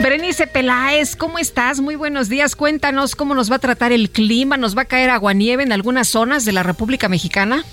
Berenice 0.00 0.46
Peláez, 0.46 1.16
¿cómo 1.16 1.40
estás? 1.40 1.80
Muy 1.80 1.96
buenos 1.96 2.28
días. 2.28 2.54
Cuéntanos 2.54 3.16
cómo 3.16 3.34
nos 3.34 3.50
va 3.50 3.56
a 3.56 3.58
tratar 3.58 3.90
el 3.90 4.10
clima. 4.10 4.56
¿Nos 4.56 4.78
va 4.78 4.82
a 4.82 4.84
caer 4.84 5.10
aguanieve 5.10 5.64
en 5.64 5.72
algunas 5.72 6.06
zonas 6.06 6.44
de 6.44 6.52
la 6.52 6.62
República 6.62 7.08
Mexicana? 7.08 7.64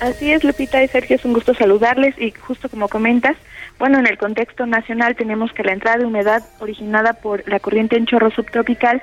Así 0.00 0.32
es, 0.32 0.42
Lupita 0.42 0.82
y 0.82 0.88
Sergio, 0.88 1.14
es 1.14 1.24
un 1.24 1.34
gusto 1.34 1.54
saludarles 1.54 2.18
y 2.18 2.32
justo 2.32 2.68
como 2.68 2.88
comentas, 2.88 3.36
bueno, 3.78 4.00
en 4.00 4.08
el 4.08 4.18
contexto 4.18 4.66
nacional 4.66 5.14
tenemos 5.14 5.52
que 5.52 5.62
la 5.62 5.72
entrada 5.72 5.98
de 5.98 6.06
humedad 6.06 6.42
originada 6.58 7.12
por 7.12 7.48
la 7.48 7.60
corriente 7.60 7.96
en 7.96 8.06
chorro 8.06 8.32
subtropical 8.32 9.00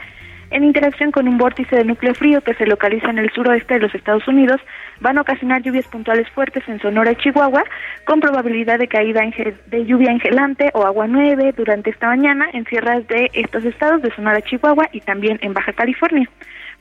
en 0.52 0.64
interacción 0.64 1.12
con 1.12 1.28
un 1.28 1.38
vórtice 1.38 1.76
de 1.76 1.84
núcleo 1.84 2.14
frío 2.14 2.42
que 2.42 2.54
se 2.54 2.66
localiza 2.66 3.10
en 3.10 3.20
el 3.20 3.32
suroeste 3.32 3.76
de 3.76 3.80
los 3.82 3.94
Estados 3.94 4.28
Unidos, 4.28 4.62
van 5.00 5.18
a 5.18 5.22
ocasionar 5.22 5.62
lluvias 5.62 5.88
puntuales 5.88 6.30
fuertes 6.30 6.64
en 6.68 6.80
Sonora 6.80 7.12
y 7.12 7.16
Chihuahua, 7.16 7.64
con 8.06 8.20
probabilidad 8.20 8.80
de 8.80 8.88
caída 8.88 9.22
de 9.68 9.86
lluvia 9.86 10.12
engelante 10.12 10.72
o 10.74 10.86
agua 10.86 11.08
nueve 11.08 11.54
durante 11.56 11.90
esta 11.90 12.08
mañana 12.08 12.48
en 12.54 12.66
sierras 12.66 13.08
de 13.08 13.30
estos 13.34 13.66
estados 13.66 14.02
de 14.02 14.14
Sonora, 14.16 14.42
Chihuahua 14.42 14.88
y 14.92 15.02
también 15.02 15.40
en 15.42 15.54
Baja 15.54 15.74
California. 15.74 16.30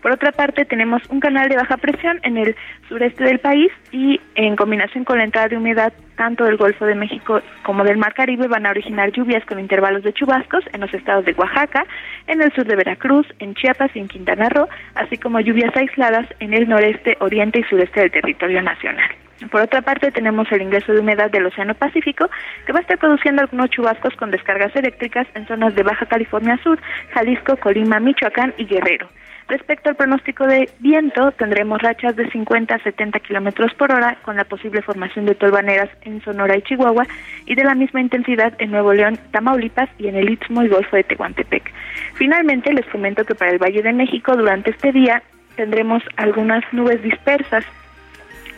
Por 0.06 0.12
otra 0.12 0.30
parte, 0.30 0.64
tenemos 0.64 1.02
un 1.08 1.18
canal 1.18 1.48
de 1.48 1.56
baja 1.56 1.78
presión 1.78 2.20
en 2.22 2.36
el 2.36 2.54
sureste 2.88 3.24
del 3.24 3.40
país 3.40 3.72
y 3.90 4.20
en 4.36 4.54
combinación 4.54 5.02
con 5.02 5.18
la 5.18 5.24
entrada 5.24 5.48
de 5.48 5.56
humedad 5.56 5.92
tanto 6.14 6.44
del 6.44 6.56
Golfo 6.56 6.84
de 6.84 6.94
México 6.94 7.40
como 7.64 7.82
del 7.82 7.96
Mar 7.96 8.14
Caribe 8.14 8.46
van 8.46 8.66
a 8.66 8.70
originar 8.70 9.10
lluvias 9.10 9.44
con 9.46 9.58
intervalos 9.58 10.04
de 10.04 10.12
chubascos 10.12 10.62
en 10.72 10.82
los 10.82 10.94
estados 10.94 11.24
de 11.24 11.32
Oaxaca, 11.32 11.84
en 12.28 12.40
el 12.40 12.52
sur 12.52 12.64
de 12.66 12.76
Veracruz, 12.76 13.26
en 13.40 13.56
Chiapas 13.56 13.90
y 13.96 13.98
en 13.98 14.06
Quintana 14.06 14.48
Roo, 14.48 14.68
así 14.94 15.16
como 15.16 15.40
lluvias 15.40 15.74
aisladas 15.74 16.28
en 16.38 16.54
el 16.54 16.68
noreste, 16.68 17.16
oriente 17.18 17.58
y 17.58 17.64
sureste 17.64 17.98
del 17.98 18.12
territorio 18.12 18.62
nacional. 18.62 19.10
Por 19.50 19.60
otra 19.60 19.82
parte, 19.82 20.12
tenemos 20.12 20.46
el 20.52 20.62
ingreso 20.62 20.92
de 20.92 21.00
humedad 21.00 21.32
del 21.32 21.46
Océano 21.46 21.74
Pacífico, 21.74 22.30
que 22.64 22.72
va 22.72 22.78
a 22.78 22.82
estar 22.82 22.98
produciendo 22.98 23.42
algunos 23.42 23.70
chubascos 23.70 24.14
con 24.14 24.30
descargas 24.30 24.76
eléctricas 24.76 25.26
en 25.34 25.48
zonas 25.48 25.74
de 25.74 25.82
Baja 25.82 26.06
California 26.06 26.60
Sur, 26.62 26.78
Jalisco, 27.12 27.56
Colima, 27.56 27.98
Michoacán 27.98 28.54
y 28.56 28.66
Guerrero. 28.66 29.08
Respecto 29.48 29.90
al 29.90 29.96
pronóstico 29.96 30.44
de 30.44 30.68
viento, 30.80 31.30
tendremos 31.32 31.80
rachas 31.80 32.16
de 32.16 32.28
50 32.30 32.74
a 32.74 32.82
70 32.82 33.20
kilómetros 33.20 33.72
por 33.74 33.92
hora, 33.92 34.18
con 34.22 34.36
la 34.36 34.44
posible 34.44 34.82
formación 34.82 35.24
de 35.24 35.36
tolvaneras 35.36 35.88
en 36.02 36.20
Sonora 36.22 36.56
y 36.56 36.62
Chihuahua, 36.62 37.06
y 37.46 37.54
de 37.54 37.62
la 37.62 37.76
misma 37.76 38.00
intensidad 38.00 38.54
en 38.58 38.72
Nuevo 38.72 38.92
León, 38.92 39.18
Tamaulipas 39.30 39.88
y 39.98 40.08
en 40.08 40.16
el 40.16 40.30
Istmo 40.30 40.64
y 40.64 40.68
Golfo 40.68 40.96
de 40.96 41.04
Tehuantepec. 41.04 41.72
Finalmente, 42.14 42.72
les 42.72 42.86
comento 42.86 43.24
que 43.24 43.36
para 43.36 43.52
el 43.52 43.58
Valle 43.58 43.82
de 43.82 43.92
México, 43.92 44.34
durante 44.36 44.70
este 44.70 44.90
día, 44.90 45.22
tendremos 45.54 46.02
algunas 46.16 46.64
nubes 46.72 47.00
dispersas, 47.02 47.64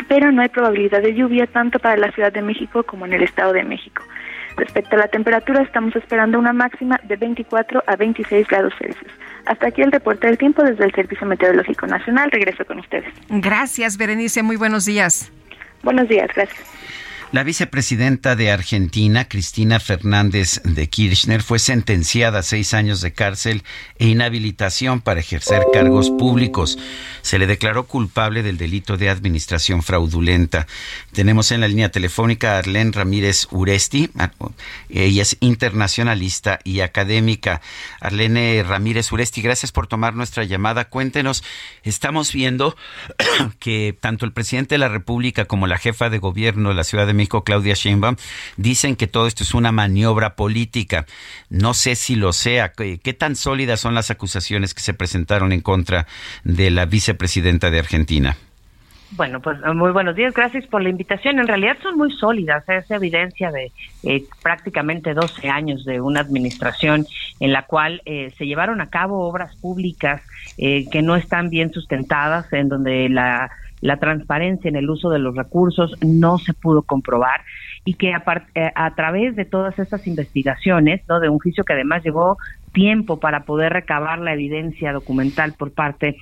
pero 0.08 0.32
no 0.32 0.40
hay 0.40 0.48
probabilidad 0.48 1.02
de 1.02 1.14
lluvia 1.14 1.46
tanto 1.46 1.78
para 1.78 1.98
la 1.98 2.10
Ciudad 2.12 2.32
de 2.32 2.40
México 2.40 2.82
como 2.82 3.04
en 3.04 3.12
el 3.12 3.22
Estado 3.24 3.52
de 3.52 3.62
México. 3.62 4.02
Respecto 4.58 4.96
a 4.96 4.98
la 4.98 5.08
temperatura, 5.08 5.62
estamos 5.62 5.94
esperando 5.94 6.38
una 6.38 6.52
máxima 6.52 7.00
de 7.04 7.16
24 7.16 7.84
a 7.86 7.96
26 7.96 8.46
grados 8.48 8.72
Celsius. 8.78 9.12
Hasta 9.46 9.68
aquí 9.68 9.82
el 9.82 9.92
reporte 9.92 10.26
del 10.26 10.36
tiempo 10.36 10.62
desde 10.62 10.84
el 10.84 10.92
Servicio 10.92 11.26
Meteorológico 11.26 11.86
Nacional. 11.86 12.30
Regreso 12.30 12.64
con 12.64 12.80
ustedes. 12.80 13.12
Gracias, 13.28 13.96
Berenice. 13.96 14.42
Muy 14.42 14.56
buenos 14.56 14.84
días. 14.84 15.30
Buenos 15.82 16.08
días, 16.08 16.28
gracias. 16.34 16.60
La 17.30 17.44
vicepresidenta 17.44 18.36
de 18.36 18.50
Argentina, 18.50 19.28
Cristina 19.28 19.80
Fernández 19.80 20.62
de 20.64 20.88
Kirchner, 20.88 21.42
fue 21.42 21.58
sentenciada 21.58 22.38
a 22.38 22.42
seis 22.42 22.72
años 22.72 23.02
de 23.02 23.12
cárcel 23.12 23.64
e 23.98 24.08
inhabilitación 24.08 25.02
para 25.02 25.20
ejercer 25.20 25.62
cargos 25.70 26.08
públicos. 26.08 26.78
Se 27.20 27.38
le 27.38 27.46
declaró 27.46 27.86
culpable 27.86 28.42
del 28.42 28.56
delito 28.56 28.96
de 28.96 29.10
administración 29.10 29.82
fraudulenta. 29.82 30.66
Tenemos 31.12 31.52
en 31.52 31.60
la 31.60 31.68
línea 31.68 31.90
telefónica 31.90 32.54
a 32.54 32.58
Arlene 32.60 32.92
Ramírez 32.92 33.46
Uresti. 33.50 34.08
Ella 34.88 35.20
es 35.20 35.36
internacionalista 35.40 36.60
y 36.64 36.80
académica. 36.80 37.60
Arlene 38.00 38.64
Ramírez 38.66 39.12
Uresti, 39.12 39.42
gracias 39.42 39.70
por 39.70 39.86
tomar 39.86 40.14
nuestra 40.14 40.44
llamada. 40.44 40.86
Cuéntenos, 40.86 41.44
estamos 41.82 42.32
viendo 42.32 42.74
que 43.58 43.94
tanto 44.00 44.24
el 44.24 44.32
presidente 44.32 44.76
de 44.76 44.78
la 44.78 44.88
República 44.88 45.44
como 45.44 45.66
la 45.66 45.76
jefa 45.76 46.08
de 46.08 46.16
gobierno 46.16 46.70
de 46.70 46.74
la 46.74 46.84
Ciudad 46.84 47.06
de 47.06 47.17
México, 47.18 47.44
Claudia 47.44 47.74
Sheinbaum, 47.74 48.16
dicen 48.56 48.96
que 48.96 49.06
todo 49.06 49.26
esto 49.26 49.42
es 49.42 49.52
una 49.52 49.72
maniobra 49.72 50.36
política. 50.36 51.04
No 51.50 51.74
sé 51.74 51.94
si 51.94 52.16
lo 52.16 52.32
sea. 52.32 52.72
¿Qué 52.72 53.12
tan 53.12 53.36
sólidas 53.36 53.80
son 53.80 53.94
las 53.94 54.10
acusaciones 54.10 54.72
que 54.72 54.80
se 54.80 54.94
presentaron 54.94 55.52
en 55.52 55.60
contra 55.60 56.06
de 56.44 56.70
la 56.70 56.86
vicepresidenta 56.86 57.70
de 57.70 57.78
Argentina? 57.78 58.36
Bueno, 59.12 59.40
pues 59.40 59.58
muy 59.74 59.90
buenos 59.90 60.16
días, 60.16 60.34
gracias 60.34 60.66
por 60.66 60.82
la 60.82 60.90
invitación. 60.90 61.38
En 61.38 61.48
realidad 61.48 61.78
son 61.82 61.96
muy 61.96 62.12
sólidas, 62.12 62.68
es 62.68 62.90
evidencia 62.90 63.50
de 63.50 63.72
eh, 64.02 64.24
prácticamente 64.42 65.14
12 65.14 65.48
años 65.48 65.84
de 65.86 66.02
una 66.02 66.20
administración 66.20 67.06
en 67.40 67.52
la 67.52 67.62
cual 67.62 68.02
eh, 68.04 68.30
se 68.36 68.46
llevaron 68.46 68.82
a 68.82 68.90
cabo 68.90 69.26
obras 69.26 69.56
públicas 69.56 70.20
eh, 70.58 70.84
que 70.90 71.00
no 71.00 71.16
están 71.16 71.48
bien 71.48 71.72
sustentadas, 71.72 72.52
en 72.52 72.68
donde 72.68 73.08
la 73.08 73.50
la 73.80 73.98
transparencia 73.98 74.68
en 74.68 74.76
el 74.76 74.90
uso 74.90 75.10
de 75.10 75.18
los 75.18 75.36
recursos 75.36 75.94
no 76.04 76.38
se 76.38 76.54
pudo 76.54 76.82
comprobar 76.82 77.42
y 77.84 77.94
que 77.94 78.12
a, 78.12 78.22
eh, 78.54 78.70
a 78.74 78.94
través 78.94 79.36
de 79.36 79.44
todas 79.44 79.78
estas 79.78 80.06
investigaciones, 80.06 81.02
¿no? 81.08 81.20
de 81.20 81.28
un 81.28 81.38
juicio 81.38 81.64
que 81.64 81.72
además 81.72 82.02
llevó 82.04 82.36
tiempo 82.72 83.20
para 83.20 83.44
poder 83.44 83.72
recabar 83.72 84.18
la 84.18 84.34
evidencia 84.34 84.92
documental 84.92 85.54
por 85.58 85.72
parte 85.72 86.16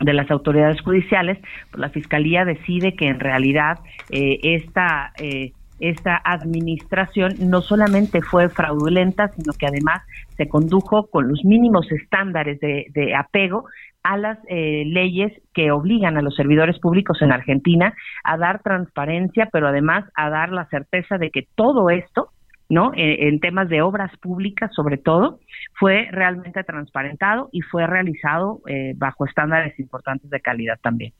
de 0.00 0.12
las 0.12 0.30
autoridades 0.30 0.80
judiciales, 0.80 1.38
pues 1.70 1.80
la 1.80 1.88
fiscalía 1.88 2.44
decide 2.44 2.94
que 2.94 3.06
en 3.06 3.20
realidad 3.20 3.78
eh, 4.10 4.38
esta 4.42 5.12
eh, 5.18 5.52
esta 5.80 6.20
administración 6.24 7.34
no 7.40 7.60
solamente 7.60 8.22
fue 8.22 8.48
fraudulenta, 8.48 9.28
sino 9.28 9.52
que 9.52 9.66
además 9.66 10.02
se 10.36 10.48
condujo 10.48 11.08
con 11.08 11.28
los 11.28 11.44
mínimos 11.44 11.90
estándares 11.90 12.60
de, 12.60 12.86
de 12.94 13.14
apego 13.14 13.66
a 14.04 14.18
las 14.18 14.38
eh, 14.48 14.84
leyes 14.86 15.32
que 15.54 15.72
obligan 15.72 16.16
a 16.16 16.22
los 16.22 16.36
servidores 16.36 16.78
públicos 16.78 17.20
en 17.22 17.32
Argentina 17.32 17.94
a 18.22 18.36
dar 18.36 18.62
transparencia, 18.62 19.48
pero 19.50 19.66
además 19.66 20.04
a 20.14 20.28
dar 20.28 20.50
la 20.50 20.66
certeza 20.68 21.16
de 21.16 21.30
que 21.30 21.48
todo 21.54 21.88
esto, 21.88 22.28
¿no? 22.68 22.92
Eh, 22.94 23.28
en 23.28 23.40
temas 23.40 23.68
de 23.70 23.80
obras 23.80 24.14
públicas, 24.18 24.70
sobre 24.74 24.98
todo, 24.98 25.40
fue 25.80 26.06
realmente 26.10 26.62
transparentado 26.64 27.48
y 27.50 27.62
fue 27.62 27.86
realizado 27.86 28.60
eh, 28.66 28.92
bajo 28.94 29.24
estándares 29.24 29.78
importantes 29.80 30.28
de 30.30 30.40
calidad 30.40 30.78
también. 30.82 31.14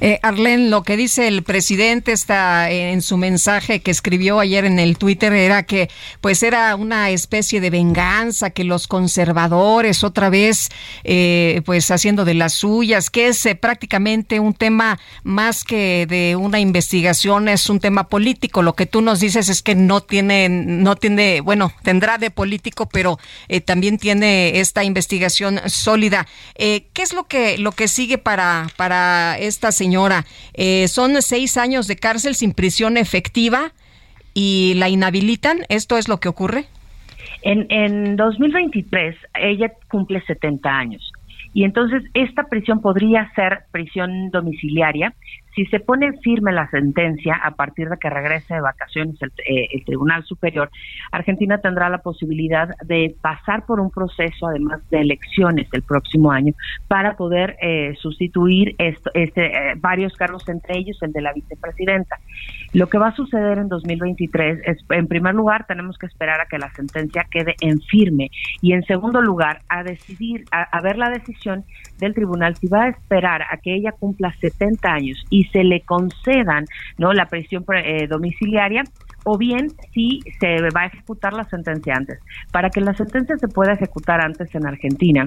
Eh, 0.00 0.18
Arlen, 0.22 0.70
lo 0.70 0.82
que 0.82 0.96
dice 0.96 1.28
el 1.28 1.42
presidente 1.42 2.12
está 2.12 2.70
en 2.70 3.02
su 3.02 3.16
mensaje 3.16 3.80
que 3.80 3.90
escribió 3.90 4.40
ayer 4.40 4.64
en 4.64 4.78
el 4.78 4.96
Twitter 4.96 5.32
era 5.32 5.64
que 5.64 5.90
pues 6.20 6.42
era 6.42 6.74
una 6.76 7.10
especie 7.10 7.60
de 7.60 7.70
venganza 7.70 8.50
que 8.50 8.64
los 8.64 8.86
conservadores 8.86 10.04
otra 10.04 10.30
vez 10.30 10.68
eh, 11.04 11.62
pues 11.64 11.90
haciendo 11.90 12.24
de 12.24 12.34
las 12.34 12.54
suyas, 12.54 13.10
que 13.10 13.28
es 13.28 13.44
eh, 13.46 13.54
prácticamente 13.54 14.40
un 14.40 14.54
tema 14.54 14.98
más 15.22 15.64
que 15.64 16.06
de 16.06 16.36
una 16.36 16.60
investigación, 16.60 17.48
es 17.48 17.68
un 17.68 17.80
tema 17.80 18.08
político. 18.08 18.62
Lo 18.62 18.74
que 18.74 18.86
tú 18.86 19.00
nos 19.00 19.20
dices 19.20 19.48
es 19.48 19.62
que 19.62 19.74
no 19.74 20.00
tiene, 20.00 20.48
no 20.48 20.96
tiene, 20.96 21.40
bueno, 21.40 21.72
tendrá 21.82 22.18
de 22.18 22.30
político, 22.30 22.88
pero 22.88 23.18
eh, 23.48 23.60
también 23.60 23.98
tiene 23.98 24.60
esta 24.60 24.84
investigación 24.84 25.60
sólida. 25.66 26.26
¿Qué 26.56 26.90
es 26.96 27.12
lo 27.12 27.26
que 27.26 27.58
lo 27.58 27.72
que 27.72 27.88
sigue 27.88 28.18
para 28.18 28.68
para 28.76 29.36
esta 29.38 29.69
señora. 29.72 30.24
Eh, 30.54 30.88
son 30.88 31.20
seis 31.22 31.56
años 31.56 31.86
de 31.86 31.96
cárcel 31.96 32.34
sin 32.34 32.52
prisión 32.52 32.96
efectiva 32.96 33.72
y 34.34 34.74
la 34.76 34.88
inhabilitan. 34.88 35.58
¿Esto 35.68 35.98
es 35.98 36.08
lo 36.08 36.18
que 36.20 36.28
ocurre? 36.28 36.66
En, 37.42 37.66
en 37.70 38.16
2023 38.16 39.16
ella 39.34 39.72
cumple 39.88 40.20
70 40.22 40.68
años 40.68 41.12
y 41.52 41.64
entonces 41.64 42.02
esta 42.14 42.44
prisión 42.44 42.80
podría 42.80 43.30
ser 43.34 43.64
prisión 43.72 44.30
domiciliaria 44.30 45.14
si 45.54 45.66
se 45.66 45.80
pone 45.80 46.12
firme 46.20 46.52
la 46.52 46.68
sentencia 46.70 47.34
a 47.42 47.52
partir 47.52 47.88
de 47.88 47.96
que 47.98 48.08
regrese 48.08 48.54
de 48.54 48.60
vacaciones 48.60 49.16
el, 49.20 49.32
eh, 49.46 49.82
Tribunal 49.84 50.24
Superior, 50.24 50.70
Argentina 51.10 51.58
tendrá 51.58 51.88
la 51.88 51.98
posibilidad 51.98 52.68
de 52.84 53.14
pasar 53.20 53.66
por 53.66 53.80
un 53.80 53.90
proceso, 53.90 54.46
además 54.46 54.80
de 54.90 55.00
elecciones 55.00 55.68
el 55.72 55.82
próximo 55.82 56.30
año, 56.30 56.54
para 56.88 57.16
poder 57.16 57.56
eh, 57.60 57.94
sustituir 58.00 58.74
esto, 58.78 59.10
este, 59.14 59.46
eh, 59.46 59.74
varios 59.76 60.14
cargos, 60.14 60.48
entre 60.48 60.78
ellos 60.78 60.98
el 61.02 61.12
de 61.12 61.22
la 61.22 61.32
vicepresidenta. 61.32 62.18
Lo 62.72 62.88
que 62.88 62.98
va 62.98 63.08
a 63.08 63.16
suceder 63.16 63.58
en 63.58 63.68
2023 63.68 64.60
es, 64.64 64.78
en 64.90 65.08
primer 65.08 65.34
lugar, 65.34 65.66
tenemos 65.66 65.98
que 65.98 66.06
esperar 66.06 66.40
a 66.40 66.46
que 66.46 66.58
la 66.58 66.72
sentencia 66.74 67.26
quede 67.28 67.54
en 67.60 67.80
firme 67.80 68.30
y, 68.62 68.72
en 68.72 68.84
segundo 68.84 69.20
lugar, 69.20 69.62
a 69.68 69.82
decidir, 69.82 70.44
a, 70.52 70.80
ver 70.80 70.96
la 70.96 71.10
decisión 71.10 71.64
del 71.98 72.14
tribunal 72.14 72.56
si 72.56 72.68
va 72.68 72.84
a 72.84 72.88
esperar 72.88 73.42
a 73.42 73.56
que 73.56 73.74
ella 73.74 73.92
cumpla 73.92 74.32
70 74.40 74.88
años 74.88 75.24
y 75.30 75.44
se 75.44 75.64
le 75.64 75.80
concedan 75.80 76.64
no 76.96 77.12
la 77.12 77.26
prisión 77.26 77.64
eh, 77.74 78.06
domiciliaria 78.06 78.84
o 79.24 79.36
bien 79.36 79.68
si 79.92 80.20
se 80.38 80.56
va 80.74 80.82
a 80.82 80.86
ejecutar 80.86 81.32
la 81.32 81.44
sentencia 81.44 81.94
antes. 81.96 82.20
Para 82.52 82.70
que 82.70 82.80
la 82.80 82.94
sentencia 82.94 83.36
se 83.36 83.48
pueda 83.48 83.72
ejecutar 83.72 84.20
antes 84.20 84.54
en 84.54 84.66
Argentina, 84.66 85.24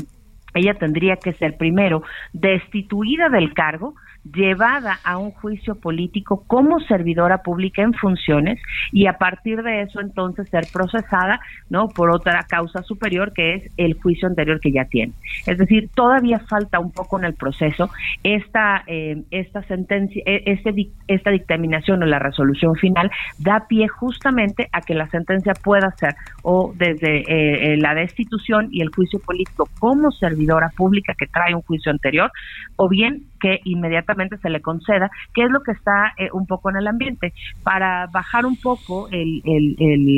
ella 0.53 0.75
tendría 0.75 1.17
que 1.17 1.33
ser 1.33 1.57
primero 1.57 2.03
destituida 2.31 3.29
del 3.29 3.53
cargo, 3.53 3.95
llevada 4.31 4.99
a 5.03 5.17
un 5.17 5.31
juicio 5.31 5.75
político 5.75 6.43
como 6.47 6.79
servidora 6.79 7.43
pública 7.43 7.81
en 7.81 7.93
funciones 7.93 8.59
y 8.91 9.07
a 9.07 9.17
partir 9.17 9.63
de 9.63 9.81
eso 9.81 9.99
entonces 9.99 10.49
ser 10.49 10.65
procesada 10.71 11.41
no 11.69 11.89
por 11.89 12.09
otra 12.09 12.43
causa 12.43 12.83
superior 12.83 13.33
que 13.33 13.55
es 13.55 13.71
el 13.77 13.95
juicio 13.95 14.27
anterior 14.27 14.59
que 14.61 14.71
ya 14.71 14.85
tiene. 14.85 15.13
Es 15.45 15.57
decir 15.57 15.89
todavía 15.93 16.39
falta 16.39 16.79
un 16.79 16.91
poco 16.91 17.19
en 17.19 17.25
el 17.25 17.33
proceso 17.33 17.89
esta 18.23 18.83
eh, 18.87 19.23
esta 19.31 19.61
sentencia 19.63 20.23
e, 20.25 20.43
este 20.45 20.73
esta 21.07 21.31
dictaminación 21.31 22.01
o 22.03 22.05
la 22.05 22.19
resolución 22.19 22.75
final 22.75 23.11
da 23.39 23.67
pie 23.67 23.87
justamente 23.87 24.69
a 24.71 24.81
que 24.81 24.95
la 24.95 25.07
sentencia 25.09 25.53
pueda 25.53 25.91
ser 25.97 26.15
o 26.43 26.73
desde 26.75 27.19
eh, 27.19 27.73
eh, 27.73 27.77
la 27.77 27.93
destitución 27.93 28.69
y 28.71 28.81
el 28.81 28.89
juicio 28.89 29.19
político 29.19 29.67
como 29.79 30.11
servidora 30.11 30.69
pública 30.69 31.13
que 31.17 31.27
trae 31.27 31.53
un 31.53 31.61
juicio 31.61 31.91
anterior 31.91 32.31
o 32.77 32.87
bien 32.87 33.23
que 33.43 33.59
inmediatamente 33.65 34.37
se 34.37 34.49
le 34.49 34.61
conceda, 34.61 35.11
que 35.33 35.43
es 35.43 35.51
lo 35.51 35.59
que 35.63 35.73
está 35.73 36.13
eh, 36.17 36.29
un 36.31 36.47
poco 36.47 36.69
en 36.69 36.77
el 36.77 36.87
ambiente, 36.87 37.33
para 37.61 38.07
bajar 38.07 38.45
un 38.45 38.55
poco 38.55 39.09
el, 39.11 39.41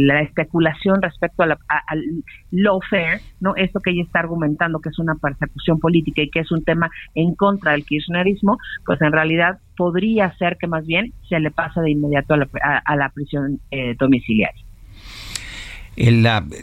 la 0.06 0.22
especulación 0.22 1.02
respecto 1.02 1.42
a 1.42 1.48
la, 1.48 1.58
al 1.88 2.04
lawfare, 2.52 3.22
¿no? 3.40 3.56
Esto 3.56 3.80
que 3.80 3.90
ella 3.90 4.04
está 4.04 4.20
argumentando 4.20 4.80
que 4.80 4.90
es 4.90 5.00
una 5.00 5.16
persecución 5.16 5.80
política 5.80 6.22
y 6.22 6.30
que 6.30 6.42
es 6.42 6.52
un 6.52 6.64
tema 6.64 6.92
en 7.16 7.34
contra 7.34 7.72
del 7.72 7.84
kirchnerismo, 7.84 8.60
pues 8.86 9.02
en 9.02 9.12
realidad 9.12 9.58
podría 9.76 10.32
ser 10.38 10.58
que 10.58 10.68
más 10.68 10.86
bien 10.86 11.12
se 11.28 11.40
le 11.40 11.50
pase 11.50 11.82
de 11.82 11.90
inmediato 11.90 12.36
a 12.36 12.38
la, 12.38 12.48
a, 12.86 12.96
la 12.96 13.10
prisión 13.10 13.60
eh, 13.72 13.96
domiciliaria. 13.98 14.65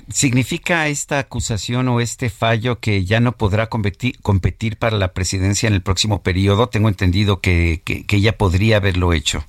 ¿Significa 0.09 0.89
esta 0.89 1.18
acusación 1.18 1.89
o 1.89 2.01
este 2.01 2.28
fallo 2.28 2.78
que 2.80 3.05
ya 3.05 3.20
no 3.20 3.33
podrá 3.33 3.68
competir, 3.68 4.20
competir 4.20 4.76
para 4.76 4.97
la 4.97 5.12
presidencia 5.12 5.66
en 5.66 5.74
el 5.74 5.83
próximo 5.83 6.22
periodo? 6.22 6.68
Tengo 6.68 6.89
entendido 6.89 7.41
que, 7.41 7.80
que, 7.85 8.07
que 8.07 8.33
podría 8.33 8.76
haberlo 8.76 9.12
hecho. 9.12 9.45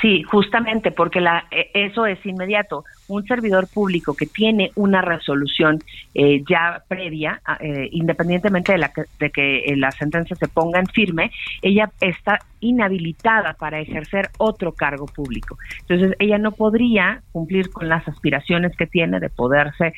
Sí, 0.00 0.22
justamente 0.24 0.90
porque 0.90 1.20
la, 1.20 1.46
e, 1.50 1.70
eso 1.74 2.06
es 2.06 2.24
inmediato. 2.24 2.84
Un 3.08 3.24
servidor 3.26 3.68
público 3.68 4.14
que 4.14 4.26
tiene 4.26 4.70
una 4.76 5.02
resolución 5.02 5.78
eh, 6.14 6.42
ya 6.48 6.82
previa, 6.88 7.40
eh, 7.60 7.88
independientemente 7.92 8.72
de, 8.72 8.78
la 8.78 8.92
de 9.18 9.30
que 9.30 9.58
eh, 9.58 9.76
la 9.76 9.90
sentencia 9.90 10.36
se 10.36 10.48
ponga 10.48 10.80
en 10.80 10.86
firme, 10.86 11.30
ella 11.62 11.90
está 12.00 12.38
inhabilitada 12.60 13.54
para 13.54 13.80
ejercer 13.80 14.30
otro 14.38 14.72
cargo 14.72 15.06
público. 15.06 15.58
Entonces, 15.80 16.16
ella 16.18 16.38
no 16.38 16.52
podría 16.52 17.22
cumplir 17.32 17.70
con 17.70 17.88
las 17.88 18.06
aspiraciones 18.08 18.74
que 18.76 18.86
tiene 18.86 19.20
de 19.20 19.28
poderse 19.28 19.92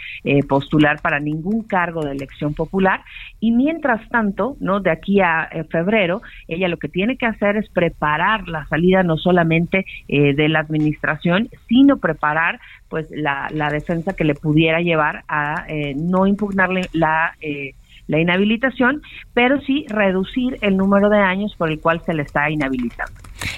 postular 0.49 1.01
para 1.01 1.21
ningún 1.21 1.63
cargo 1.63 2.05
de 2.05 2.11
elección 2.11 2.55
popular 2.55 3.03
y 3.39 3.53
mientras 3.53 4.09
tanto, 4.09 4.57
no 4.59 4.81
de 4.81 4.91
aquí 4.91 5.21
a 5.21 5.49
febrero, 5.71 6.23
ella 6.49 6.67
lo 6.67 6.79
que 6.79 6.89
tiene 6.89 7.17
que 7.17 7.27
hacer 7.27 7.57
es 7.57 7.69
preparar 7.71 8.49
la 8.49 8.67
salida 8.67 9.03
no 9.03 9.17
solamente 9.17 9.85
eh, 10.09 10.35
de 10.35 10.49
la 10.49 10.61
administración, 10.61 11.49
sino 11.69 11.99
preparar 11.99 12.61
pues 12.89 13.07
la, 13.11 13.49
la, 13.53 13.71
defensa 13.71 14.15
que 14.15 14.25
le 14.25 14.35
pudiera 14.35 14.81
llevar 14.81 15.25
a 15.29 15.65
eh, 15.69 15.95
no 15.97 16.27
impugnarle 16.27 16.89
la 16.93 17.35
eh, 17.41 17.75
la 18.09 18.21
inhabilitación, 18.21 19.03
pero 19.35 19.61
sí 19.63 19.85
reducir 19.89 20.59
el 20.61 20.77
número 20.77 21.09
de 21.09 21.19
años 21.19 21.55
por 21.57 21.71
el 21.71 21.81
cual 21.81 22.03
se 22.05 22.15
le 22.15 22.23
está 22.23 22.49
inhabilitando. 22.51 23.13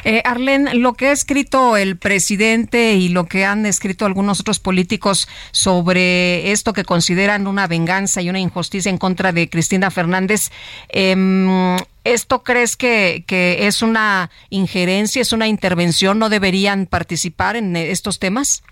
Eh, 0.04 0.22
Arlen, 0.24 0.82
lo 0.82 0.94
que 0.94 1.08
ha 1.08 1.12
escrito 1.12 1.76
el 1.76 1.96
presidente 1.96 2.94
y 2.94 3.08
lo 3.08 3.26
que 3.26 3.44
han 3.44 3.66
escrito 3.66 4.06
algunos 4.06 4.40
otros 4.40 4.58
políticos 4.58 5.28
sobre 5.50 6.50
esto 6.52 6.72
que 6.72 6.84
consideran 6.84 7.46
una 7.46 7.66
venganza 7.66 8.22
y 8.22 8.30
una 8.30 8.40
injusticia 8.40 8.90
en 8.90 8.98
contra 8.98 9.32
de 9.32 9.48
Cristina 9.48 9.90
Fernández, 9.90 10.50
em, 10.88 11.76
¿esto 12.04 12.42
crees 12.42 12.76
que, 12.76 13.24
que 13.26 13.66
es 13.66 13.82
una 13.82 14.30
injerencia, 14.50 15.20
es 15.20 15.32
una 15.32 15.48
intervención? 15.48 16.18
¿No 16.18 16.28
deberían 16.28 16.86
participar 16.86 17.56
en 17.56 17.76
estos 17.76 18.18
temas? 18.18 18.62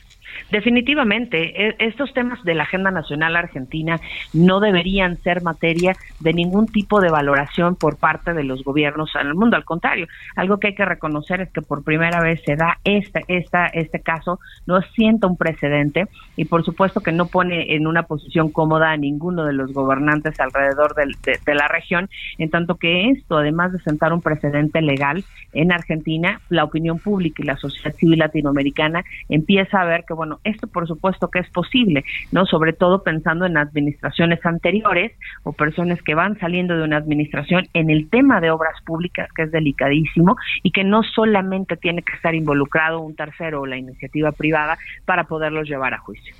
Definitivamente, 0.51 1.69
e, 1.69 1.77
estos 1.79 2.13
temas 2.13 2.43
de 2.45 2.55
la 2.55 2.65
agenda 2.65 2.91
nacional 2.91 3.37
argentina 3.37 4.01
no 4.33 4.61
deberían 4.61 5.17
ser 5.19 5.43
materia 5.43 5.95
de 6.21 6.33
ningún 6.33 6.67
tipo 6.67 7.01
de 7.01 7.11
valoración 7.11 7.77
por 7.77 7.99
parte 7.99 8.35
de 8.35 8.45
los 8.45 8.63
gobiernos 8.65 9.11
en 9.21 9.29
el 9.29 9.35
mundo. 9.35 9.57
Al 9.57 9.65
contrario, 9.65 10.07
algo 10.35 10.59
que 10.59 10.69
hay 10.69 10.75
que 10.75 10.85
reconocer 10.85 11.41
es 11.41 11.51
que 11.51 11.63
por 11.63 11.85
primera 11.85 12.21
vez 12.21 12.43
se 12.45 12.57
da 12.57 12.79
este, 12.85 13.25
esta, 13.29 13.67
este 13.67 14.01
caso, 14.01 14.41
no 14.67 14.81
sienta 14.83 15.27
un 15.27 15.37
precedente 15.37 16.07
y 16.37 16.45
por 16.47 16.65
supuesto 16.65 17.01
que 17.01 17.13
no 17.13 17.27
pone 17.27 17.75
en 17.75 17.87
una 17.87 18.05
posición 18.05 18.51
cómoda 18.51 18.91
a 18.91 18.97
ninguno 18.97 19.45
de 19.45 19.53
los 19.53 19.73
gobernantes 19.73 20.39
alrededor 20.41 20.95
de, 20.95 21.39
de 21.45 21.55
la 21.55 21.69
región, 21.69 22.09
en 22.39 22.51
tanto 22.51 22.77
que 22.77 23.11
esto, 23.11 23.39
además 23.39 23.73
de 23.73 23.81
sentar 23.81 24.13
un 24.13 24.23
precedente 24.23 24.83
legal 24.83 25.25
en 25.53 25.73
Argentina, 25.73 26.41
la 26.49 26.65
opinión 26.65 26.99
pública 26.99 27.43
y 27.43 27.47
la 27.47 27.57
sociedad 27.57 27.95
civil 27.95 28.19
latinoamericana 28.19 29.05
empieza 29.29 29.81
a 29.81 29.85
ver 29.85 30.05
que, 30.05 30.15
bueno, 30.15 30.26
esto 30.45 30.67
por 30.67 30.87
supuesto 30.87 31.29
que 31.29 31.41
es 31.41 31.51
posible, 31.51 32.05
¿no? 32.33 32.47
Sobre 32.47 32.73
todo 32.73 33.03
pensando 33.03 33.47
en 33.47 33.57
administraciones 33.57 34.45
anteriores 34.45 35.13
o 35.43 35.53
personas 35.53 36.01
que 36.03 36.15
van 36.15 36.39
saliendo 36.39 36.77
de 36.77 36.85
una 36.85 36.97
administración 36.97 37.69
en 37.75 37.91
el 37.91 38.09
tema 38.09 38.41
de 38.41 38.51
obras 38.51 38.81
públicas, 38.85 39.29
que 39.35 39.43
es 39.43 39.53
delicadísimo 39.53 40.37
y 40.63 40.71
que 40.71 40.85
no 40.85 41.03
solamente 41.03 41.77
tiene 41.77 42.03
que 42.03 42.15
estar 42.15 42.35
involucrado 42.35 43.01
un 43.01 43.15
tercero 43.15 43.63
o 43.63 43.67
la 43.67 43.77
iniciativa 43.77 44.33
privada 44.33 44.79
para 45.05 45.25
poderlos 45.25 45.69
llevar 45.69 45.95
a 45.95 45.99
juicio. 45.99 46.35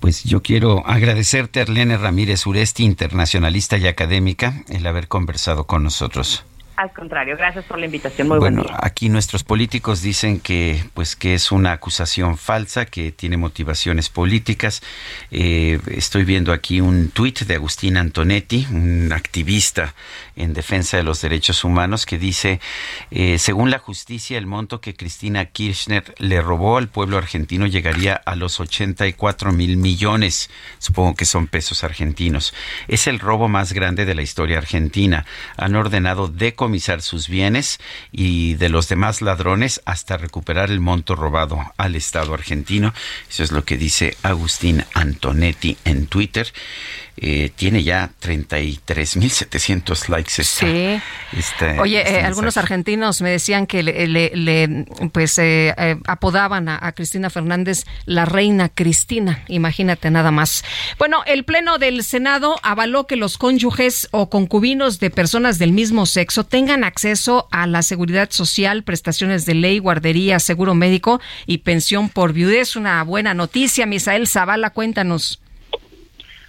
Pues 0.00 0.22
yo 0.24 0.42
quiero 0.42 0.86
agradecerte, 0.86 1.62
Arlene 1.62 1.96
Ramírez 1.96 2.46
Uresti, 2.46 2.84
internacionalista 2.84 3.78
y 3.78 3.86
académica, 3.86 4.62
el 4.68 4.86
haber 4.86 5.08
conversado 5.08 5.64
con 5.64 5.82
nosotros. 5.82 6.44
Al 6.76 6.92
contrario, 6.92 7.36
gracias 7.36 7.64
por 7.66 7.78
la 7.78 7.86
invitación. 7.86 8.26
Muy 8.26 8.38
bueno, 8.38 8.66
aquí 8.80 9.08
nuestros 9.08 9.44
políticos 9.44 10.02
dicen 10.02 10.40
que, 10.40 10.84
pues, 10.92 11.14
que 11.14 11.34
es 11.34 11.52
una 11.52 11.70
acusación 11.70 12.36
falsa, 12.36 12.84
que 12.84 13.12
tiene 13.12 13.36
motivaciones 13.36 14.08
políticas. 14.08 14.82
Eh, 15.30 15.78
estoy 15.86 16.24
viendo 16.24 16.52
aquí 16.52 16.80
un 16.80 17.10
tuit 17.10 17.42
de 17.42 17.54
Agustín 17.54 17.96
Antonetti, 17.96 18.66
un 18.72 19.12
activista 19.12 19.94
en 20.34 20.52
defensa 20.52 20.96
de 20.96 21.04
los 21.04 21.20
derechos 21.20 21.62
humanos, 21.62 22.06
que 22.06 22.18
dice, 22.18 22.60
eh, 23.12 23.38
según 23.38 23.70
la 23.70 23.78
justicia, 23.78 24.36
el 24.36 24.46
monto 24.46 24.80
que 24.80 24.94
Cristina 24.94 25.44
Kirchner 25.44 26.12
le 26.18 26.40
robó 26.40 26.76
al 26.78 26.88
pueblo 26.88 27.18
argentino 27.18 27.66
llegaría 27.66 28.14
a 28.14 28.34
los 28.34 28.58
84 28.58 29.52
mil 29.52 29.76
millones. 29.76 30.50
Supongo 30.78 31.14
que 31.14 31.24
son 31.24 31.46
pesos 31.46 31.84
argentinos. 31.84 32.52
Es 32.88 33.06
el 33.06 33.20
robo 33.20 33.48
más 33.48 33.72
grande 33.72 34.04
de 34.06 34.16
la 34.16 34.22
historia 34.22 34.58
argentina. 34.58 35.24
Han 35.56 35.76
ordenado 35.76 36.26
de 36.26 36.54
decomisar 36.64 37.02
sus 37.02 37.28
bienes 37.28 37.78
y 38.10 38.54
de 38.54 38.70
los 38.70 38.88
demás 38.88 39.20
ladrones 39.20 39.82
hasta 39.84 40.16
recuperar 40.16 40.70
el 40.70 40.80
monto 40.80 41.14
robado 41.14 41.58
al 41.76 41.94
Estado 41.94 42.32
argentino. 42.32 42.94
Eso 43.28 43.42
es 43.42 43.52
lo 43.52 43.66
que 43.66 43.76
dice 43.76 44.16
Agustín 44.22 44.82
Antonetti 44.94 45.76
en 45.84 46.06
Twitter. 46.06 46.50
Eh, 47.16 47.52
tiene 47.54 47.84
ya 47.84 48.10
33.700 48.20 50.08
likes. 50.08 50.42
sí. 50.42 51.00
Oye, 51.78 52.00
eh, 52.00 52.22
algunos 52.22 52.56
argentinos 52.56 53.22
me 53.22 53.30
decían 53.30 53.68
que 53.68 53.84
le, 53.84 54.86
pues 55.12 55.38
eh, 55.38 55.74
apodaban 56.06 56.68
a, 56.68 56.92
Cristina 56.92 57.30
Fernández 57.30 57.84
la 58.04 58.24
reina 58.24 58.68
Cristina. 58.68 59.44
Imagínate 59.46 60.10
nada 60.10 60.32
más. 60.32 60.64
Bueno, 60.98 61.22
el 61.26 61.44
Pleno 61.44 61.78
del 61.78 62.02
Senado 62.02 62.56
avaló 62.62 63.06
que 63.06 63.14
los 63.16 63.38
cónyuges 63.38 64.08
o 64.10 64.28
concubinos 64.28 64.98
de 64.98 65.10
personas 65.10 65.58
del 65.58 65.72
mismo 65.72 66.06
sexo 66.06 66.44
tengan 66.44 66.82
acceso 66.82 67.48
a 67.52 67.68
la 67.68 67.82
seguridad 67.82 68.30
social, 68.30 68.82
prestaciones 68.82 69.46
de 69.46 69.54
ley, 69.54 69.78
guardería, 69.78 70.40
seguro 70.40 70.74
médico 70.74 71.20
y 71.46 71.58
pensión 71.58 72.08
por 72.08 72.32
viudez. 72.32 72.74
Una 72.74 73.02
buena 73.04 73.34
noticia. 73.34 73.86
Misael 73.86 74.26
Zavala, 74.26 74.70
cuéntanos. 74.70 75.43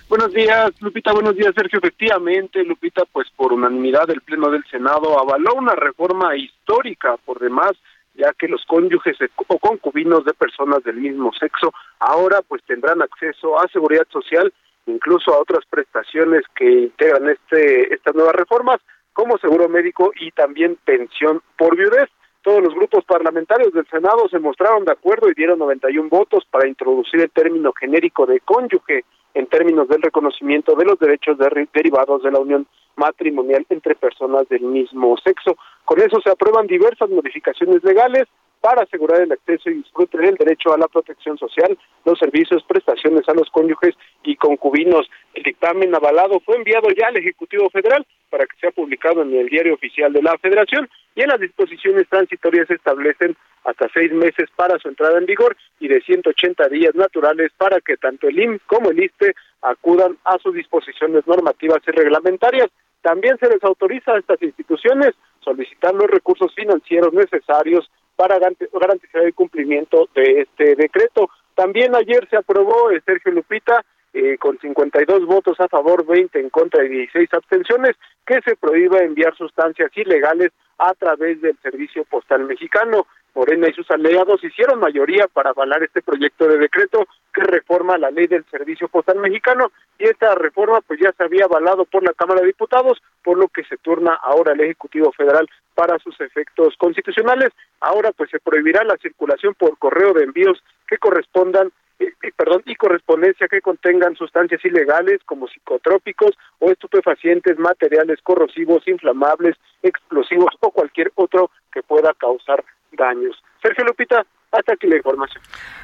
Buenos 0.08 0.34
días, 0.34 0.72
Lupita. 0.82 1.14
Buenos 1.14 1.36
días, 1.36 1.52
Sergio. 1.56 1.80
Efectivamente, 1.80 2.64
Lupita, 2.64 3.06
pues 3.12 3.28
por 3.36 3.52
unanimidad 3.52 4.08
el 4.12 4.22
Pleno 4.22 4.52
del 4.52 4.64
Senado 4.70 5.20
avaló 5.20 5.56
una 5.56 5.74
reforma 5.74 6.36
histórica, 6.36 7.18
por 7.26 7.40
demás, 7.40 7.72
ya 8.14 8.32
que 8.34 8.48
los 8.48 8.64
cónyuges 8.68 9.18
o 9.48 9.58
concubinos 9.58 10.24
de 10.24 10.34
personas 10.34 10.84
del 10.84 10.98
mismo 10.98 11.34
sexo 11.34 11.74
ahora 12.00 12.44
pues 12.48 12.62
tendrán 12.68 13.02
acceso 13.02 13.60
a 13.60 13.68
seguridad 13.70 14.06
social, 14.12 14.54
incluso 14.86 15.34
a 15.34 15.40
otras 15.40 15.66
prestaciones 15.68 16.44
que 16.56 16.70
integran 16.70 17.28
este 17.28 17.92
estas 17.92 18.14
nuevas 18.14 18.36
reformas, 18.36 18.78
como 19.12 19.40
seguro 19.40 19.68
médico 19.70 20.12
y 20.20 20.30
también 20.32 20.78
pensión 20.86 21.42
por 21.58 21.76
viudez. 21.76 22.10
Todos 22.44 22.62
los 22.62 22.76
grupos 22.76 23.04
parlamentarios 23.06 23.74
del 23.74 23.88
Senado 23.88 24.30
se 24.30 24.38
mostraron 24.38 24.86
de 24.86 24.92
acuerdo 24.92 25.32
y 25.32 25.34
dieron 25.34 25.58
91 25.58 26.10
votos 26.10 26.46
para 26.52 26.68
introducir 26.68 27.22
el 27.22 27.32
término 27.32 27.74
genérico 27.74 28.28
de 28.28 28.40
cónyuge 28.42 29.04
en 29.36 29.46
términos 29.48 29.88
del 29.88 30.02
reconocimiento 30.02 30.76
de 30.76 30.86
los 30.86 30.98
derechos 30.98 31.38
derivados 31.74 32.24
de 32.24 32.32
la 32.32 32.40
unión 32.40 32.66
matrimonial 32.96 33.66
entre 33.70 33.94
personas 33.94 34.48
del 34.50 34.62
mismo 34.62 35.16
sexo. 35.18 35.58
Con 35.86 36.02
eso 36.02 36.20
se 36.22 36.32
aprueban 36.32 36.68
diversas 36.68 37.10
modificaciones 37.10 37.84
legales 37.84 38.26
para 38.66 38.82
asegurar 38.82 39.22
el 39.22 39.32
acceso 39.32 39.70
y 39.70 39.76
disfrute 39.76 40.18
del 40.18 40.34
derecho 40.36 40.74
a 40.74 40.78
la 40.80 40.88
protección 40.88 41.38
social, 41.38 41.78
los 42.04 42.18
servicios, 42.18 42.64
prestaciones 42.64 43.30
a 43.30 43.36
los 43.36 43.48
cónyuges 43.52 43.94
y 44.24 44.36
concubinos. 44.38 45.08
El 45.36 45.44
dictamen 45.44 45.94
avalado 45.94 46.40
fue 46.40 46.56
enviado 46.56 46.88
ya 46.90 47.10
al 47.10 47.18
Ejecutivo 47.18 47.70
Federal 47.70 48.04
para 48.32 48.48
que 48.48 48.58
sea 48.60 48.72
publicado 48.72 49.22
en 49.22 49.36
el 49.36 49.50
Diario 49.50 49.76
Oficial 49.76 50.12
de 50.12 50.24
la 50.24 50.36
Federación 50.40 50.90
y 51.14 51.22
en 51.22 51.28
las 51.28 51.40
disposiciones 51.40 52.10
transitorias 52.10 52.68
se 52.68 52.74
establecen 52.74 53.38
hasta 53.66 53.88
seis 53.94 54.12
meses 54.12 54.50
para 54.56 54.80
su 54.80 54.88
entrada 54.88 55.20
en 55.20 55.28
vigor 55.28 55.56
y 55.80 55.88
de 55.88 56.02
180 56.02 56.68
días 56.70 56.96
naturales 56.96 57.52
para 57.58 57.80
que 57.82 57.98
tanto 57.98 58.28
el 58.28 58.40
IM 58.40 58.60
como 58.66 58.90
el 58.90 59.04
ISTE 59.04 59.36
acudan 59.62 60.18
a 60.24 60.40
sus 60.40 60.56
disposiciones 60.56 61.28
normativas 61.28 61.82
y 61.88 61.92
reglamentarias. 61.92 62.70
También 63.04 63.38
se 63.38 63.48
les 63.48 63.64
autoriza 63.64 64.14
a 64.14 64.18
estas 64.18 64.42
instituciones 64.42 65.14
solicitar 65.46 65.94
los 65.94 66.10
recursos 66.10 66.54
financieros 66.54 67.14
necesarios 67.14 67.90
para 68.18 68.40
garantizar 68.40 69.24
el 69.24 69.34
cumplimiento 69.34 70.10
de 70.14 70.42
este 70.42 70.76
decreto. 70.76 71.30
También 71.54 71.96
ayer 71.96 72.28
se 72.30 72.38
aprobó, 72.38 72.92
eh, 72.92 73.02
Sergio 73.06 73.32
Lupita, 73.32 73.86
eh, 74.14 74.38
con 74.38 74.58
52 74.60 75.26
votos 75.26 75.60
a 75.60 75.68
favor, 75.68 76.06
20 76.06 76.40
en 76.40 76.50
contra 76.50 76.84
y 76.84 76.90
16 76.90 77.34
abstenciones, 77.34 77.96
que 78.26 78.42
se 78.42 78.56
prohíba 78.56 79.00
enviar 79.00 79.36
sustancias 79.36 79.92
ilegales 79.96 80.52
a 80.78 80.94
través 80.94 81.42
del 81.42 81.58
Servicio 81.62 82.04
Postal 82.06 82.46
Mexicano. 82.46 83.08
Morena 83.36 83.68
y 83.68 83.74
sus 83.74 83.90
aliados 83.92 84.44
hicieron 84.44 84.80
mayoría 84.80 85.28
para 85.28 85.50
avalar 85.50 85.84
este 85.84 86.02
proyecto 86.02 86.48
de 86.48 86.58
decreto 86.58 87.06
que 87.34 87.42
reforma 87.44 87.98
la 87.98 88.10
ley 88.10 88.28
del 88.28 88.46
Servicio 88.46 88.88
Postal 88.88 89.20
Mexicano 89.20 89.72
y 90.00 90.06
esta 90.06 90.34
reforma 90.36 90.80
pues 90.82 91.00
ya 91.02 91.12
se 91.12 91.24
había 91.24 91.46
avalado 91.46 91.84
por 91.86 92.02
la 92.04 92.14
Cámara 92.14 92.42
de 92.42 92.48
Diputados, 92.48 93.02
por 93.24 93.38
lo 93.38 93.50
que 93.50 93.66
se 93.66 93.78
turna 93.78 94.14
ahora 94.24 94.54
el 94.54 94.62
Ejecutivo 94.62 95.12
Federal 95.12 95.48
para 95.74 96.00
sus 96.00 96.20
efectos 96.22 96.76
constitucionales. 96.78 97.50
Ahora 97.82 98.12
pues 98.14 98.30
se 98.30 98.40
prohibirá 98.40 98.84
la 98.86 98.96
circulación 98.98 99.54
por 99.54 99.78
correo 99.78 100.14
de 100.14 100.24
envíos 100.24 100.64
que 100.88 100.98
correspondan 100.98 101.72
eh, 102.00 102.12
perdón, 102.36 102.62
y 102.66 102.76
correspondencia 102.76 103.48
que 103.48 103.62
contengan 103.62 104.16
sustancias 104.16 104.64
ilegales 104.66 105.22
como 105.26 105.48
psicotrópicos 105.48 106.32
o 106.60 106.70
estupefacientes, 106.70 107.58
materiales 107.58 108.20
corrosivos, 108.22 108.88
inflamables, 108.88 109.56
explosivos 109.82 110.54
o 110.60 110.72
cualquier 110.72 111.12
otro 111.16 111.52
que 111.72 111.84
pueda 111.84 112.14
causar 112.14 112.64
daños. 112.96 113.42
Sergio 113.62 113.86
Lupita, 113.86 114.26
hasta 114.52 114.74
aquí 114.74 114.88
la 114.88 114.98
información. 114.98 115.42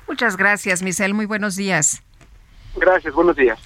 Muchas 0.07 0.37
gracias, 0.37 0.81
Misel. 0.81 1.13
Muy 1.13 1.25
buenos 1.25 1.55
días. 1.55 2.03
Gracias, 2.75 3.13
buenos 3.13 3.35
días. 3.35 3.59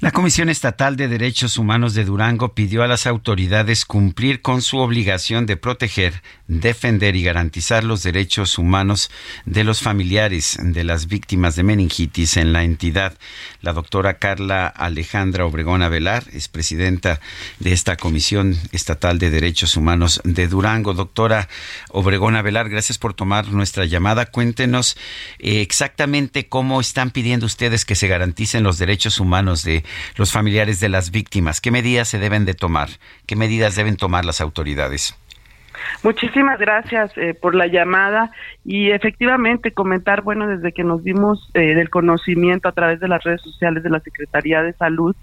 La 0.00 0.12
Comisión 0.12 0.48
Estatal 0.48 0.94
de 0.94 1.08
Derechos 1.08 1.58
Humanos 1.58 1.92
de 1.92 2.04
Durango 2.04 2.54
pidió 2.54 2.84
a 2.84 2.86
las 2.86 3.08
autoridades 3.08 3.84
cumplir 3.84 4.42
con 4.42 4.62
su 4.62 4.78
obligación 4.78 5.44
de 5.44 5.56
proteger, 5.56 6.22
defender 6.46 7.16
y 7.16 7.24
garantizar 7.24 7.82
los 7.82 8.04
derechos 8.04 8.58
humanos 8.58 9.10
de 9.44 9.64
los 9.64 9.82
familiares 9.82 10.56
de 10.62 10.84
las 10.84 11.08
víctimas 11.08 11.56
de 11.56 11.64
meningitis 11.64 12.36
en 12.36 12.52
la 12.52 12.62
entidad. 12.62 13.18
La 13.60 13.72
doctora 13.72 14.18
Carla 14.18 14.68
Alejandra 14.68 15.44
Obregón 15.44 15.82
Avelar 15.82 16.22
es 16.32 16.46
presidenta 16.46 17.18
de 17.58 17.72
esta 17.72 17.96
Comisión 17.96 18.56
Estatal 18.70 19.18
de 19.18 19.30
Derechos 19.30 19.76
Humanos 19.76 20.20
de 20.22 20.46
Durango. 20.46 20.94
Doctora 20.94 21.48
Obregón 21.90 22.36
Avelar, 22.36 22.68
gracias 22.68 22.98
por 22.98 23.14
tomar 23.14 23.48
nuestra 23.48 23.84
llamada. 23.84 24.26
Cuéntenos 24.26 24.96
eh, 25.40 25.60
exactamente 25.60 26.48
cómo 26.48 26.80
están 26.80 27.10
pidiendo 27.10 27.46
ustedes 27.46 27.84
que 27.84 27.96
se 27.96 28.06
garanticen 28.06 28.62
los 28.62 28.78
derechos 28.78 29.18
humanos 29.18 29.64
de 29.64 29.87
los 30.16 30.32
familiares 30.32 30.80
de 30.80 30.88
las 30.88 31.10
víctimas? 31.10 31.60
¿Qué 31.60 31.70
medidas 31.70 32.08
se 32.08 32.18
deben 32.18 32.44
de 32.44 32.54
tomar? 32.54 32.90
¿Qué 33.26 33.36
medidas 33.36 33.74
deben 33.74 33.96
tomar 33.96 34.24
las 34.24 34.40
autoridades? 34.40 35.14
Muchísimas 36.02 36.58
gracias 36.58 37.12
eh, 37.16 37.34
por 37.34 37.54
la 37.54 37.66
llamada 37.66 38.30
y 38.64 38.90
efectivamente 38.90 39.72
comentar, 39.72 40.22
bueno, 40.22 40.46
desde 40.46 40.72
que 40.72 40.84
nos 40.84 41.02
dimos 41.02 41.50
eh, 41.54 41.74
del 41.74 41.90
conocimiento 41.90 42.68
a 42.68 42.72
través 42.72 43.00
de 43.00 43.08
las 43.08 43.22
redes 43.24 43.42
sociales 43.42 43.82
de 43.82 43.90
la 43.90 44.00
Secretaría 44.00 44.62
de 44.62 44.72
Salud 44.74 45.16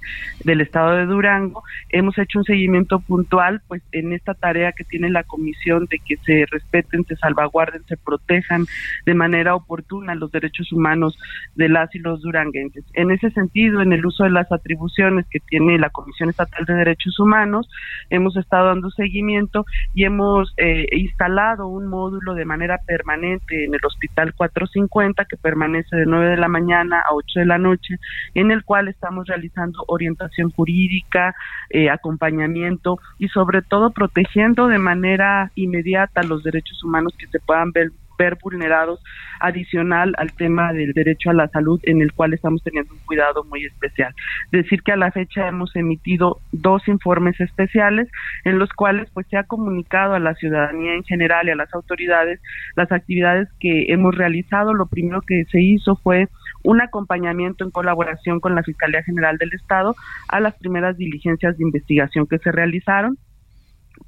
del 0.43 0.61
Estado 0.61 0.97
de 0.97 1.05
Durango, 1.05 1.63
hemos 1.89 2.17
hecho 2.17 2.39
un 2.39 2.45
seguimiento 2.45 2.99
puntual, 2.99 3.61
pues 3.67 3.81
en 3.91 4.13
esta 4.13 4.33
tarea 4.33 4.71
que 4.71 4.83
tiene 4.83 5.09
la 5.09 5.23
comisión 5.23 5.85
de 5.89 5.99
que 5.99 6.17
se 6.17 6.45
respeten, 6.51 7.05
se 7.05 7.15
salvaguarden, 7.15 7.83
se 7.85 7.97
protejan 7.97 8.65
de 9.05 9.13
manera 9.13 9.55
oportuna 9.55 10.15
los 10.15 10.31
derechos 10.31 10.71
humanos 10.71 11.17
de 11.55 11.69
las 11.69 11.93
y 11.95 11.99
los 11.99 12.21
duranguenses. 12.21 12.83
En 12.93 13.11
ese 13.11 13.31
sentido, 13.31 13.81
en 13.81 13.93
el 13.93 14.05
uso 14.05 14.23
de 14.23 14.29
las 14.29 14.51
atribuciones 14.51 15.25
que 15.29 15.39
tiene 15.39 15.77
la 15.77 15.89
Comisión 15.89 16.29
Estatal 16.29 16.65
de 16.65 16.73
Derechos 16.73 17.19
Humanos, 17.19 17.69
hemos 18.09 18.35
estado 18.37 18.67
dando 18.67 18.89
seguimiento 18.91 19.65
y 19.93 20.05
hemos 20.05 20.44
eh, 20.57 20.87
instalado 20.91 21.67
un 21.67 21.87
módulo 21.87 22.33
de 22.33 22.45
manera 22.45 22.79
permanente 22.85 23.65
en 23.65 23.73
el 23.73 23.85
Hospital 23.85 24.33
450 24.33 25.25
que 25.25 25.37
permanece 25.37 25.95
de 25.95 26.05
9 26.05 26.31
de 26.31 26.37
la 26.37 26.47
mañana 26.47 27.01
a 27.01 27.13
8 27.13 27.39
de 27.39 27.45
la 27.45 27.57
noche, 27.57 27.95
en 28.33 28.51
el 28.51 28.63
cual 28.63 28.87
estamos 28.87 29.27
realizando 29.27 29.83
orientación 29.87 30.51
jurídica, 30.51 31.35
eh, 31.69 31.89
acompañamiento 31.89 32.99
y 33.17 33.27
sobre 33.29 33.61
todo 33.61 33.91
protegiendo 33.91 34.67
de 34.67 34.77
manera 34.77 35.51
inmediata 35.55 36.23
los 36.23 36.43
derechos 36.43 36.83
humanos 36.83 37.13
que 37.17 37.27
se 37.27 37.39
puedan 37.39 37.71
ver 37.71 37.91
ver 38.17 38.37
vulnerados 38.41 39.03
adicional 39.39 40.13
al 40.17 40.33
tema 40.33 40.73
del 40.73 40.93
derecho 40.93 41.29
a 41.29 41.33
la 41.33 41.47
salud 41.49 41.79
en 41.83 42.01
el 42.01 42.13
cual 42.13 42.33
estamos 42.33 42.63
teniendo 42.63 42.93
un 42.93 42.99
cuidado 42.99 43.43
muy 43.45 43.65
especial. 43.65 44.13
Decir 44.51 44.81
que 44.83 44.91
a 44.91 44.97
la 44.97 45.11
fecha 45.11 45.47
hemos 45.47 45.75
emitido 45.75 46.39
dos 46.51 46.87
informes 46.87 47.39
especiales 47.39 48.09
en 48.43 48.59
los 48.59 48.71
cuales 48.73 49.09
pues 49.13 49.27
se 49.27 49.37
ha 49.37 49.43
comunicado 49.43 50.13
a 50.13 50.19
la 50.19 50.35
ciudadanía 50.35 50.93
en 50.93 51.03
general 51.03 51.47
y 51.47 51.51
a 51.51 51.55
las 51.55 51.73
autoridades 51.73 52.39
las 52.75 52.91
actividades 52.91 53.49
que 53.59 53.91
hemos 53.91 54.15
realizado. 54.15 54.73
Lo 54.73 54.87
primero 54.87 55.21
que 55.21 55.45
se 55.51 55.61
hizo 55.61 55.95
fue 55.95 56.27
un 56.63 56.81
acompañamiento 56.81 57.63
en 57.63 57.71
colaboración 57.71 58.39
con 58.39 58.55
la 58.55 58.63
Fiscalía 58.63 59.03
General 59.03 59.37
del 59.37 59.53
Estado 59.53 59.95
a 60.27 60.39
las 60.39 60.55
primeras 60.55 60.97
diligencias 60.97 61.57
de 61.57 61.63
investigación 61.63 62.27
que 62.27 62.39
se 62.39 62.51
realizaron 62.51 63.17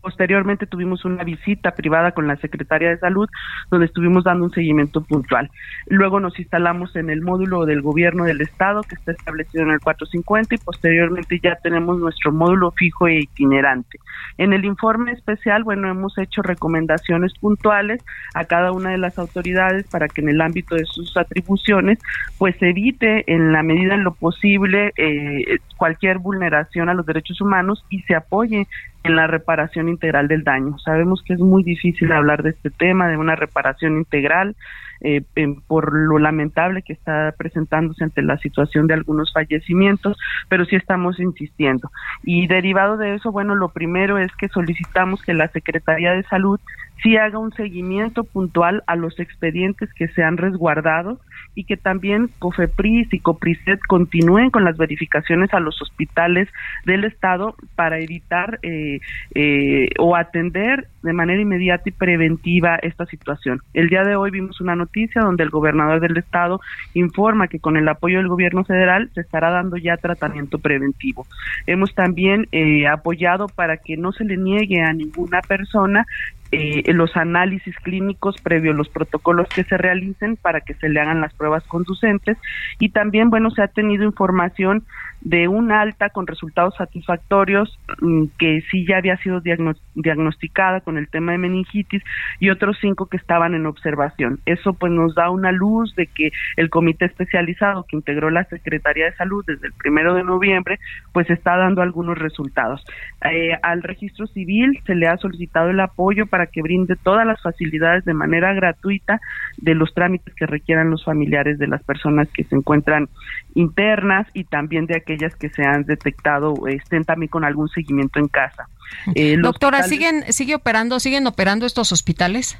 Posteriormente 0.02 0.66
tuvimos 0.66 1.06
una 1.06 1.24
visita 1.24 1.72
privada 1.72 2.12
con 2.12 2.28
la 2.28 2.36
Secretaria 2.38 2.90
de 2.90 2.98
Salud, 3.00 3.30
donde 3.70 3.86
estuvimos 3.86 4.24
dando 4.24 4.46
un 4.46 4.52
seguimiento 4.52 5.02
puntual. 5.02 5.50
Luego 5.88 6.20
nos 6.20 6.38
instalamos 6.40 6.96
en 6.96 7.10
el 7.10 7.22
módulo 7.22 7.66
del 7.66 7.82
Gobierno 7.82 8.26
del 8.26 8.42
Estado, 8.42 8.82
que 8.82 8.96
está 8.96 9.12
establecido 9.12 9.64
en 9.64 9.72
el 9.72 9.80
450, 9.80 10.56
y 10.56 10.58
posteriormente 10.60 11.40
ya 11.42 11.56
tenemos 11.56 12.00
nuestro 12.00 12.32
módulo 12.32 12.72
fijo 12.72 13.08
e 13.08 13.20
itinerante. 13.22 14.00
En 14.38 14.54
el 14.54 14.66
informe 14.66 15.12
especial, 15.12 15.64
bueno, 15.64 15.90
hemos 15.90 16.18
hecho 16.18 16.42
recomendaciones 16.42 17.34
puntuales 17.40 18.04
a 18.34 18.46
cada 18.46 18.72
una 18.72 18.92
de 18.92 18.98
las 18.98 19.18
autoridades 19.18 19.88
para 19.88 20.08
que 20.08 20.22
en 20.22 20.30
el 20.30 20.42
ámbito 20.42 20.76
de 20.76 20.86
sus 20.86 21.16
atribuciones, 21.18 22.00
pues 22.38 22.56
evite 22.62 23.24
en 23.32 23.52
la 23.52 23.64
medida 23.64 23.96
en 23.96 24.04
lo 24.04 24.14
posible 24.14 24.94
eh, 24.98 25.60
cualquier 25.78 26.18
vulneración 26.20 26.90
a 26.90 26.94
los 26.94 27.06
derechos 27.06 27.42
humanos 27.42 27.86
y 27.90 28.02
se 28.02 28.16
apoye 28.16 28.68
en 29.08 29.16
la 29.16 29.28
reparación 29.28 29.90
integral 29.90 30.28
del 30.28 30.44
daño. 30.44 30.78
Sabemos 30.80 31.24
que 31.24 31.34
es 31.34 31.40
muy 31.40 31.64
difícil 31.64 32.12
hablar 32.12 32.44
de 32.44 32.52
este 32.52 32.70
tema, 32.70 33.08
de 33.08 33.18
una 33.18 33.36
reparación 33.36 33.98
integral, 33.98 34.56
eh, 35.02 35.22
por 35.68 35.94
lo 35.94 36.18
lamentable 36.18 36.82
que 36.82 36.94
está 36.94 37.34
presentándose 37.38 38.04
ante 38.04 38.22
la 38.22 38.38
situación 38.40 38.88
de 38.88 38.96
algunos 38.96 39.32
fallecimientos, 39.32 40.18
pero 40.50 40.66
sí 40.66 40.76
estamos 40.76 41.20
insistiendo. 41.20 41.92
Y 42.24 42.48
derivado 42.48 42.98
de 42.98 43.16
eso, 43.16 43.32
bueno, 43.32 43.56
lo 43.56 43.70
primero 43.70 44.18
es 44.18 44.32
que 44.38 44.50
solicitamos 44.50 45.22
que 45.22 45.34
la 45.34 45.50
Secretaría 45.50 46.14
de 46.14 46.24
Salud 46.24 46.60
sí 47.02 47.18
haga 47.18 47.40
un 47.40 47.52
seguimiento 47.54 48.24
puntual 48.24 48.84
a 48.88 48.96
los 48.96 49.20
expedientes 49.20 49.94
que 49.94 50.08
se 50.10 50.24
han 50.24 50.38
resguardado 50.38 51.20
y 51.56 51.64
que 51.64 51.78
también 51.78 52.30
COFEPRIS 52.40 53.14
y 53.14 53.20
COPRISET 53.20 53.80
continúen 53.88 54.52
con 54.52 54.64
las 54.64 54.78
verificaciones 54.78 55.54
a 55.54 55.60
los 55.60 55.82
hospitales 55.82 56.48
del 56.86 57.04
Estado 57.04 57.56
para 57.76 58.00
evitar 58.00 58.60
eh, 58.62 59.00
eh, 59.34 59.90
o 59.98 60.16
atender 60.16 60.88
de 61.02 61.14
manera 61.14 61.42
inmediata 61.42 61.90
y 61.90 61.94
preventiva 61.94 62.78
esta 62.82 63.06
situación. 63.06 63.62
El 63.74 63.90
día 63.90 64.04
de 64.04 64.16
hoy 64.16 64.30
vimos 64.30 64.62
una 64.62 64.76
noticia 64.76 65.22
donde 65.22 65.44
el 65.44 65.50
gobernador 65.50 66.00
del 66.00 66.18
Estado 66.18 66.60
informa 66.94 67.48
que 67.48 67.60
con 67.60 67.78
el 67.78 67.88
apoyo 67.88 68.18
del 68.18 68.28
gobierno 68.28 68.64
federal 68.64 69.10
se 69.16 69.22
estará 69.22 69.50
dando 69.50 69.78
ya 69.78 69.98
tratamiento 69.98 70.60
preventivo. 70.60 71.26
Hemos 71.66 71.96
también 71.96 72.48
eh, 72.52 72.88
apoyado 72.88 73.48
para 73.48 73.78
que 73.78 73.98
no 73.98 74.12
se 74.12 74.26
le 74.26 74.38
niegue 74.38 74.82
a 74.82 74.94
ninguna 74.94 75.42
persona 75.42 76.06
eh, 76.52 76.84
los 76.94 77.16
análisis 77.18 77.76
clínicos 77.78 78.36
previo 78.42 78.72
a 78.72 78.76
los 78.76 78.90
protocolos 78.90 79.48
que 79.50 79.64
se 79.64 79.78
realicen 79.78 80.38
para 80.38 80.62
que 80.62 80.74
se 80.76 80.90
le 80.90 81.00
hagan 81.00 81.22
las 81.22 81.34
pruebas 81.34 81.64
conducentes. 81.66 82.38
Y 82.80 82.90
también 82.90 83.30
bueno 83.30 83.52
se 83.52 83.62
ha 83.62 83.68
tenido 83.68 84.04
información 84.04 84.84
de 85.28 85.50
un 85.50 85.74
alta 85.74 86.10
con 86.10 86.26
resultados 86.26 86.76
satisfactorios 86.78 87.78
mm, 88.00 88.28
que 88.40 88.62
sí 88.72 88.86
ya 88.88 88.98
había 88.98 89.18
sido 89.18 89.42
diagnosticada 89.42 90.80
con 90.80 90.98
el 90.98 91.10
tema 91.10 91.34
de 91.34 91.38
meningitis 91.38 92.02
y 92.40 92.50
otros 92.50 92.78
cinco 92.80 93.08
que 93.08 93.18
estaban 93.18 93.54
en 93.54 93.66
observación. 93.66 94.40
Eso 94.46 94.74
pues 94.74 94.94
nos 94.94 95.16
da 95.16 95.30
una 95.30 95.52
luz 95.52 95.94
de 95.96 96.08
que 96.08 96.32
el 96.56 96.70
comité 96.70 97.06
especializado 97.06 97.84
que 97.84 97.98
integró 97.98 98.30
la 98.30 98.46
Secretaría 98.46 99.06
de 99.06 99.16
Salud 99.16 99.44
desde 99.46 99.68
el 99.68 99.74
primero 99.74 100.14
de 100.14 100.24
noviembre 100.24 100.80
pues 101.12 101.30
está 101.30 101.58
dando 101.58 101.82
algunos 101.82 102.18
resultados. 102.18 102.86
Eh, 103.30 103.52
al 103.64 103.84
registro 103.84 104.28
civil 104.28 104.80
se 104.86 104.96
le 104.96 105.08
ha 105.08 105.18
solicitado 105.18 105.72
el 105.72 105.80
apoyo 105.82 106.28
para 106.28 106.48
que 106.48 106.62
brinde 106.62 106.96
todas 107.04 107.28
las 107.28 107.42
facilidades 107.42 108.06
de 108.06 108.14
manera 108.14 108.54
gratuita 108.54 109.20
de 109.58 109.76
los 109.76 109.94
trámites 109.94 110.34
que 110.36 110.46
requieran 110.46 110.90
los 110.90 111.04
familiares 111.04 111.60
de 111.60 111.68
las 111.68 111.84
personas 111.84 112.30
que 112.30 112.46
se 112.46 112.56
encuentran 112.56 113.10
internas 113.56 114.28
y 114.34 114.46
también 114.46 114.86
de 114.86 114.96
aquellas 115.18 115.36
que 115.36 115.50
se 115.50 115.64
han 115.64 115.84
detectado 115.84 116.54
estén 116.68 117.04
también 117.04 117.30
con 117.30 117.44
algún 117.44 117.70
seguimiento 117.70 118.20
en 118.20 118.28
casa. 118.28 118.68
Eh, 119.16 119.38
Doctora, 119.42 119.84
¿siguen 119.84 120.32
sigue 120.32 120.56
operando, 120.56 121.00
siguen 121.00 121.28
operando 121.28 121.66
estos 121.66 121.92
hospitales? 121.92 122.58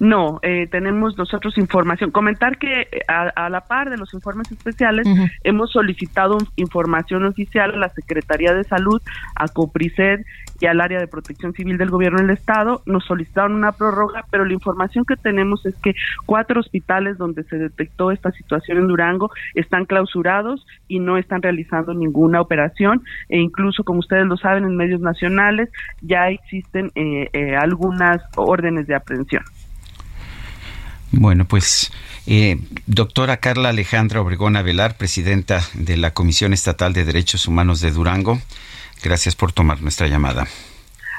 No, 0.00 0.38
eh, 0.42 0.66
tenemos 0.70 1.16
nosotros 1.18 1.58
información. 1.58 2.10
Comentar 2.10 2.58
que 2.58 2.82
eh, 2.82 3.02
a, 3.08 3.48
la 3.48 3.62
par 3.62 3.90
de 3.90 3.96
los 3.96 4.14
informes 4.14 4.50
especiales 4.50 5.06
hemos 5.44 5.70
solicitado 5.70 6.38
información 6.56 7.24
oficial 7.24 7.74
a 7.74 7.78
la 7.78 7.88
Secretaría 7.90 8.54
de 8.54 8.64
Salud, 8.64 9.00
a 9.34 9.48
COPRISED 9.48 10.20
y 10.60 10.66
al 10.66 10.80
área 10.80 10.98
de 10.98 11.06
protección 11.06 11.52
civil 11.52 11.78
del 11.78 11.90
gobierno 11.90 12.18
del 12.20 12.30
estado. 12.30 12.82
Nos 12.86 13.04
solicitaron 13.04 13.54
una 13.54 13.72
prórroga, 13.72 14.24
pero 14.30 14.44
la 14.44 14.52
información 14.52 15.04
que 15.04 15.16
tenemos 15.16 15.64
es 15.66 15.74
que 15.76 15.94
cuatro 16.26 16.60
hospitales 16.60 17.18
donde 17.18 17.44
se 17.44 17.58
detectó 17.58 18.10
esta 18.10 18.30
situación 18.32 18.78
en 18.78 18.88
Durango 18.88 19.30
están 19.54 19.84
clausurados 19.84 20.66
y 20.86 21.00
no 21.00 21.16
están 21.16 21.42
realizando 21.42 21.94
ninguna 21.94 22.40
operación 22.40 23.02
e 23.28 23.38
incluso, 23.38 23.84
como 23.84 24.00
ustedes 24.00 24.26
lo 24.26 24.36
saben, 24.36 24.64
en 24.64 24.76
medios 24.76 25.00
nacionales 25.00 25.70
ya 26.02 26.28
existen 26.28 26.90
eh, 26.94 27.56
algunas 27.56 28.22
órdenes 28.36 28.86
de 28.86 28.94
aprehensión. 28.94 29.42
Bueno, 31.10 31.46
pues 31.46 31.90
eh, 32.26 32.58
doctora 32.86 33.38
Carla 33.38 33.70
Alejandra 33.70 34.20
Obregón 34.20 34.56
Avelar, 34.56 34.96
presidenta 34.96 35.62
de 35.74 35.96
la 35.96 36.12
Comisión 36.12 36.52
Estatal 36.52 36.92
de 36.92 37.04
Derechos 37.04 37.46
Humanos 37.46 37.80
de 37.80 37.90
Durango, 37.90 38.40
gracias 39.02 39.34
por 39.34 39.52
tomar 39.52 39.80
nuestra 39.80 40.06
llamada. 40.08 40.46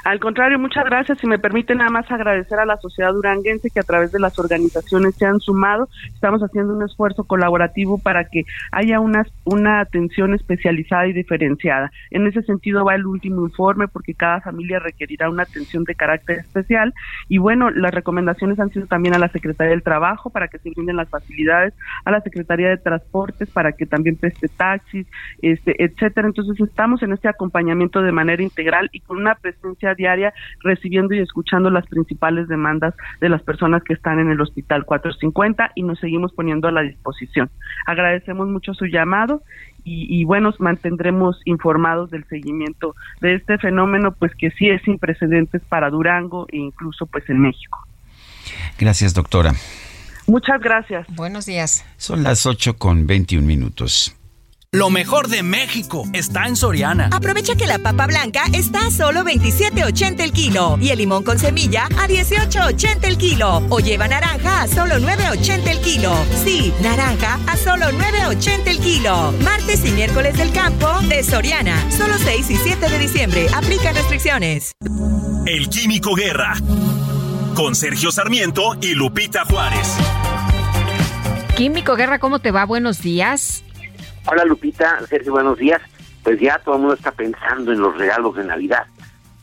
Al 0.04 0.18
contrario, 0.18 0.58
muchas 0.58 0.84
gracias. 0.84 1.18
Si 1.18 1.26
me 1.26 1.38
permite 1.38 1.74
nada 1.74 1.90
más 1.90 2.10
agradecer 2.10 2.58
a 2.58 2.64
la 2.64 2.76
sociedad 2.78 3.12
duranguense 3.12 3.70
que 3.70 3.80
a 3.80 3.84
través 3.84 4.12
de 4.12 4.20
las 4.20 4.38
organizaciones 4.38 5.14
se 5.16 5.26
han 5.26 5.40
sumado. 5.40 5.88
Estamos 6.14 6.40
haciendo 6.42 6.74
un 6.74 6.82
esfuerzo 6.82 7.24
colaborativo 7.24 7.98
para 7.98 8.24
que 8.24 8.44
haya 8.72 9.00
una, 9.00 9.24
una 9.44 9.80
atención 9.80 10.34
especializada 10.34 11.06
y 11.06 11.12
diferenciada. 11.12 11.92
En 12.10 12.26
ese 12.26 12.42
sentido 12.42 12.84
va 12.84 12.94
el 12.94 13.06
último 13.06 13.44
informe 13.46 13.88
porque 13.88 14.14
cada 14.14 14.40
familia 14.40 14.78
requerirá 14.78 15.28
una 15.28 15.42
atención 15.42 15.84
de 15.84 15.94
carácter 15.94 16.38
especial. 16.38 16.94
Y 17.28 17.38
bueno, 17.38 17.70
las 17.70 17.92
recomendaciones 17.92 18.58
han 18.58 18.70
sido 18.70 18.86
también 18.86 19.14
a 19.14 19.18
la 19.18 19.28
Secretaría 19.28 19.72
del 19.72 19.82
Trabajo 19.82 20.30
para 20.30 20.48
que 20.48 20.58
se 20.58 20.70
brinden 20.70 20.96
las 20.96 21.08
facilidades, 21.08 21.74
a 22.04 22.10
la 22.10 22.20
Secretaría 22.20 22.68
de 22.68 22.78
Transportes 22.78 23.50
para 23.50 23.72
que 23.72 23.86
también 23.86 24.16
preste 24.16 24.48
taxis, 24.48 25.06
este, 25.42 25.82
etcétera. 25.82 26.26
Entonces 26.26 26.58
estamos 26.60 27.02
en 27.02 27.12
este 27.12 27.28
acompañamiento 27.28 28.02
de 28.02 28.12
manera 28.12 28.42
integral 28.42 28.88
y 28.92 29.00
con 29.00 29.18
una 29.18 29.34
presencia 29.34 29.89
diaria 29.94 30.32
recibiendo 30.60 31.14
y 31.14 31.20
escuchando 31.20 31.70
las 31.70 31.86
principales 31.86 32.48
demandas 32.48 32.94
de 33.20 33.28
las 33.28 33.42
personas 33.42 33.82
que 33.82 33.94
están 33.94 34.18
en 34.18 34.30
el 34.30 34.40
Hospital 34.40 34.84
450 34.84 35.72
y 35.74 35.82
nos 35.82 35.98
seguimos 35.98 36.32
poniendo 36.32 36.68
a 36.68 36.72
la 36.72 36.82
disposición. 36.82 37.50
Agradecemos 37.86 38.48
mucho 38.48 38.74
su 38.74 38.86
llamado 38.86 39.42
y, 39.82 40.24
bueno, 40.24 40.52
mantendremos 40.58 41.40
informados 41.46 42.10
del 42.10 42.24
seguimiento 42.24 42.94
de 43.20 43.34
este 43.34 43.58
fenómeno, 43.58 44.12
pues 44.12 44.32
que 44.36 44.50
sí 44.50 44.68
es 44.68 44.82
sin 44.82 44.98
precedentes 44.98 45.62
para 45.68 45.90
Durango 45.90 46.46
e 46.50 46.58
incluso 46.58 47.06
pues 47.06 47.28
en 47.30 47.40
México. 47.40 47.78
Gracias, 48.78 49.14
doctora. 49.14 49.52
Muchas 50.26 50.60
gracias. 50.60 51.06
Buenos 51.16 51.46
días. 51.46 51.84
Son 51.96 52.22
las 52.22 52.46
8 52.46 52.76
con 52.76 53.06
21 53.06 53.46
minutos. 53.46 54.19
Lo 54.72 54.88
mejor 54.88 55.26
de 55.26 55.42
México 55.42 56.04
está 56.12 56.46
en 56.46 56.54
Soriana. 56.54 57.08
Aprovecha 57.10 57.56
que 57.56 57.66
la 57.66 57.80
papa 57.80 58.06
blanca 58.06 58.44
está 58.52 58.86
a 58.86 58.90
solo 58.92 59.24
27.80 59.24 60.20
el 60.20 60.30
kilo 60.32 60.78
y 60.80 60.90
el 60.90 60.98
limón 60.98 61.24
con 61.24 61.40
semilla 61.40 61.86
a 61.98 62.06
18.80 62.06 62.98
el 63.02 63.18
kilo. 63.18 63.66
O 63.68 63.80
lleva 63.80 64.06
naranja 64.06 64.62
a 64.62 64.68
solo 64.68 65.00
9.80 65.00 65.66
el 65.66 65.80
kilo. 65.80 66.14
Sí, 66.44 66.72
naranja 66.82 67.40
a 67.48 67.56
solo 67.56 67.86
9.80 67.86 68.68
el 68.68 68.78
kilo. 68.78 69.32
Martes 69.42 69.84
y 69.84 69.90
miércoles 69.90 70.38
del 70.38 70.52
campo 70.52 70.86
de 71.08 71.24
Soriana. 71.24 71.90
Solo 71.90 72.14
6 72.16 72.50
y 72.50 72.54
7 72.54 72.88
de 72.90 72.98
diciembre. 73.00 73.46
Aplica 73.52 73.90
restricciones. 73.90 74.70
El 75.46 75.68
Químico 75.68 76.14
Guerra. 76.14 76.54
Con 77.56 77.74
Sergio 77.74 78.12
Sarmiento 78.12 78.76
y 78.80 78.94
Lupita 78.94 79.44
Juárez. 79.46 79.96
Químico 81.56 81.96
Guerra, 81.96 82.20
¿cómo 82.20 82.38
te 82.38 82.52
va? 82.52 82.64
Buenos 82.66 83.02
días. 83.02 83.64
Hola 84.26 84.44
Lupita, 84.44 85.04
Sergio, 85.06 85.32
buenos 85.32 85.58
días. 85.58 85.80
Pues 86.22 86.38
ya 86.40 86.58
todo 86.58 86.74
el 86.74 86.80
mundo 86.82 86.94
está 86.94 87.12
pensando 87.12 87.72
en 87.72 87.80
los 87.80 87.96
regalos 87.96 88.36
de 88.36 88.44
Navidad. 88.44 88.86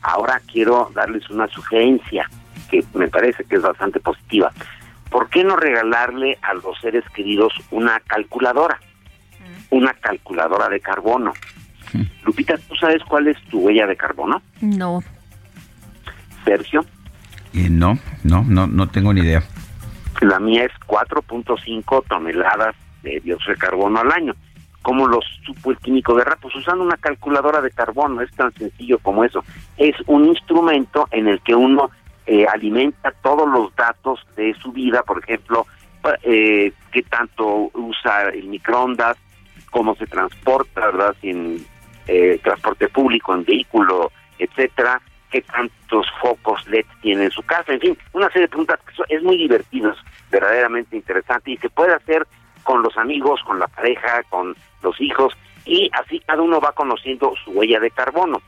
Ahora 0.02 0.42
quiero 0.52 0.92
darles 0.94 1.30
una 1.30 1.48
sugerencia 1.48 2.30
que 2.70 2.84
me 2.94 3.08
parece 3.08 3.44
que 3.44 3.56
es 3.56 3.62
bastante 3.62 4.00
positiva. 4.00 4.52
¿Por 5.10 5.30
qué 5.30 5.44
no 5.44 5.56
regalarle 5.56 6.38
a 6.42 6.54
los 6.54 6.80
seres 6.80 7.04
queridos 7.14 7.54
una 7.72 8.00
calculadora? 8.02 8.80
Una 9.72 9.94
calculadora 9.94 10.70
de 10.70 10.80
carbono. 10.80 11.34
Lupita, 12.24 12.58
¿tú 12.58 12.76
sabes 12.76 13.02
cuál 13.04 13.28
es 13.28 13.42
tu 13.50 13.60
huella 13.60 13.88
de 13.88 13.96
carbono? 13.96 14.42
No. 14.62 15.02
Sergio. 16.46 16.86
Eh, 17.54 17.70
no, 17.70 17.98
no, 18.24 18.44
no, 18.44 18.68
no 18.68 18.88
tengo 18.90 19.14
ni 19.14 19.22
idea. 19.22 19.44
La 20.22 20.40
mía 20.40 20.66
es 20.66 20.72
4.5 20.88 22.04
toneladas 22.08 22.76
de 23.04 23.20
dióxido 23.22 23.54
de 23.54 23.60
carbono 23.60 24.00
al 24.00 24.12
año. 24.12 24.36
¿Cómo 24.88 25.06
lo 25.06 25.20
supo 25.46 25.72
el 25.72 25.78
químico 25.80 26.16
guerra? 26.16 26.38
Pues 26.42 26.56
usando 26.56 26.82
una 26.82 26.96
calculadora 26.96 27.60
de 27.60 27.72
carbono, 27.72 28.22
es 28.22 28.32
tan 28.32 28.54
sencillo 28.54 29.00
como 29.00 29.26
eso. 29.26 29.44
Es 29.76 29.98
un 30.06 30.24
instrumento 30.24 31.10
en 31.12 31.28
el 31.28 31.42
que 31.42 31.54
uno 31.54 31.92
eh, 32.26 32.46
alimenta 32.48 33.12
todos 33.22 33.50
los 33.50 33.76
datos 33.76 34.26
de 34.38 34.54
su 34.54 34.72
vida, 34.72 35.04
por 35.04 35.22
ejemplo, 35.22 35.68
eh, 36.24 36.72
qué 36.94 37.04
tanto 37.04 37.70
usa 37.74 38.30
el 38.30 38.46
microondas, 38.46 39.18
cómo 39.72 39.94
se 39.96 40.08
transporta, 40.08 40.86
¿verdad? 40.86 41.14
Si 41.20 41.32
en 41.32 41.66
eh, 42.08 42.40
transporte 42.42 42.88
público, 42.88 43.34
en 43.34 43.44
vehículo, 43.44 44.14
etcétera, 44.40 45.02
qué 45.30 45.42
tantos 45.42 46.08
focos 46.22 46.66
LED 46.70 46.86
tiene 47.02 47.26
en 47.26 47.32
su 47.32 47.44
casa, 47.44 47.74
en 47.74 47.82
fin, 47.82 47.98
una 48.14 48.28
serie 48.28 48.44
de 48.44 48.48
preguntas 48.48 48.80
que 48.86 49.14
es 49.14 49.22
muy 49.22 49.36
divertido, 49.36 49.94
verdaderamente 50.32 50.96
interesante 50.96 51.52
y 51.52 51.58
se 51.58 51.70
puede 51.70 51.94
hacer 51.94 52.26
con 52.68 52.84
los 52.84 52.98
amigos, 52.98 53.40
con 53.46 53.60
la 53.60 53.68
pareja, 53.68 54.24
con 54.30 54.54
los 54.84 55.00
hijos, 55.00 55.34
y 55.66 55.90
así 55.94 56.20
cada 56.20 56.42
uno 56.42 56.60
va 56.60 56.74
conociendo 56.74 57.34
su 57.42 57.52
huella 57.52 57.80
de 57.80 57.92
carbono. 57.92 58.42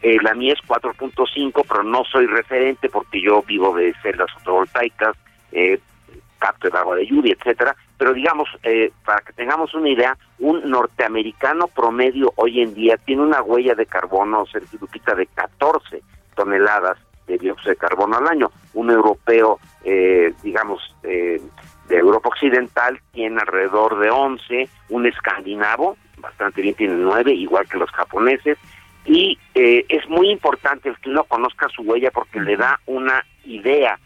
Eh, 0.00 0.16
la 0.22 0.32
mía 0.34 0.52
es 0.52 0.60
4.5, 0.68 1.64
pero 1.68 1.82
no 1.82 2.04
soy 2.04 2.26
referente 2.26 2.88
porque 2.88 3.20
yo 3.20 3.42
vivo 3.42 3.74
de 3.74 3.92
celdas 4.00 4.30
fotovoltaicas, 4.34 5.16
eh, 5.50 5.80
capto 6.38 6.68
el 6.68 6.76
agua 6.76 6.94
de 6.94 7.06
lluvia, 7.06 7.34
etcétera. 7.36 7.74
Pero 7.98 8.12
digamos, 8.12 8.48
eh, 8.62 8.92
para 9.04 9.22
que 9.22 9.32
tengamos 9.32 9.74
una 9.74 9.88
idea, 9.88 10.16
un 10.38 10.70
norteamericano 10.70 11.66
promedio 11.66 12.32
hoy 12.36 12.60
en 12.60 12.74
día 12.74 12.96
tiene 12.98 13.22
una 13.22 13.42
huella 13.42 13.74
de 13.74 13.86
carbono, 13.86 14.46
certificada 14.46 15.18
de 15.18 15.26
14 15.26 16.00
toneladas 16.36 16.96
de 17.26 17.38
dióxido 17.38 17.70
de 17.70 17.76
carbono 17.76 18.18
al 18.18 18.28
año. 18.28 18.52
Un 18.74 18.90
europeo, 18.90 19.58
eh, 19.84 20.32
digamos, 20.44 20.94
eh, 21.02 21.40
de 21.88 21.98
Europa 21.98 22.30
Occidental 22.30 23.00
tiene 23.12 23.40
alrededor 23.40 23.98
de 23.98 24.10
11, 24.10 24.68
un 24.88 25.06
escandinavo, 25.06 25.96
bastante 26.18 26.62
bien, 26.62 26.74
tiene 26.74 26.94
9, 26.94 27.32
igual 27.32 27.68
que 27.68 27.78
los 27.78 27.90
japoneses, 27.90 28.58
y 29.04 29.38
eh, 29.54 29.84
es 29.88 30.08
muy 30.08 30.30
importante 30.30 30.88
el 30.88 30.96
que 30.98 31.10
uno 31.10 31.24
conozca 31.24 31.68
su 31.68 31.82
huella 31.82 32.10
porque 32.10 32.40
le 32.40 32.56
da 32.56 32.80
una 32.86 33.24
idea 33.44 33.98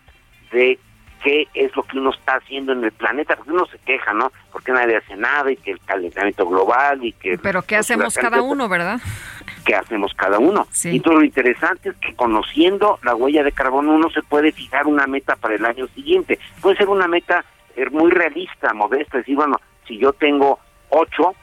de 0.51 0.79
qué 1.23 1.47
es 1.55 1.75
lo 1.77 1.83
que 1.83 1.99
uno 1.99 2.11
está 2.11 2.37
haciendo 2.37 2.73
en 2.73 2.85
el 2.85 2.93
planeta, 2.93 3.37
porque 3.37 3.53
uno 3.53 3.67
se 3.67 3.79
queja, 3.79 4.13
¿no? 4.13 4.33
Porque 4.53 4.73
nadie 4.73 4.97
hace 4.97 5.17
nada 5.17 5.51
y 5.51 5.57
que 5.57 5.73
el 5.73 5.81
calentamiento 5.81 6.47
global 6.47 7.05
y 7.05 7.13
que... 7.13 7.39
Pero 7.39 7.63
¿qué 7.63 7.77
hacemos 7.77 8.15
cada 8.15 8.43
uno, 8.43 8.69
verdad? 8.69 9.01
¿Qué 9.65 9.75
hacemos 9.75 10.15
cada 10.15 10.39
uno? 10.39 10.67
Sí. 10.71 10.91
Y 10.91 11.01
todo 11.01 11.15
lo 11.15 11.25
interesante 11.25 11.91
es 11.91 11.97
que 11.97 12.15
conociendo 12.15 12.99
la 13.03 13.15
huella 13.15 13.43
de 13.43 13.53
carbono 13.53 13.93
uno 13.93 14.11
se 14.11 14.23
puede 14.23 14.53
fijar 14.53 14.87
una 14.87 15.07
meta 15.07 15.37
para 15.37 15.55
el 15.55 15.65
año 15.65 15.87
siguiente. 15.89 16.39
Puede 16.61 16.77
ser 16.77 16.89
una 16.89 17.09
meta 17.09 17.45
muy 17.91 18.11
realista, 18.11 18.73
modesta, 18.75 19.19
decir, 19.19 19.37
bueno, 19.37 19.57
si 19.87 19.99
yo 19.99 20.13
tengo 20.13 20.59
8, 20.91 21.35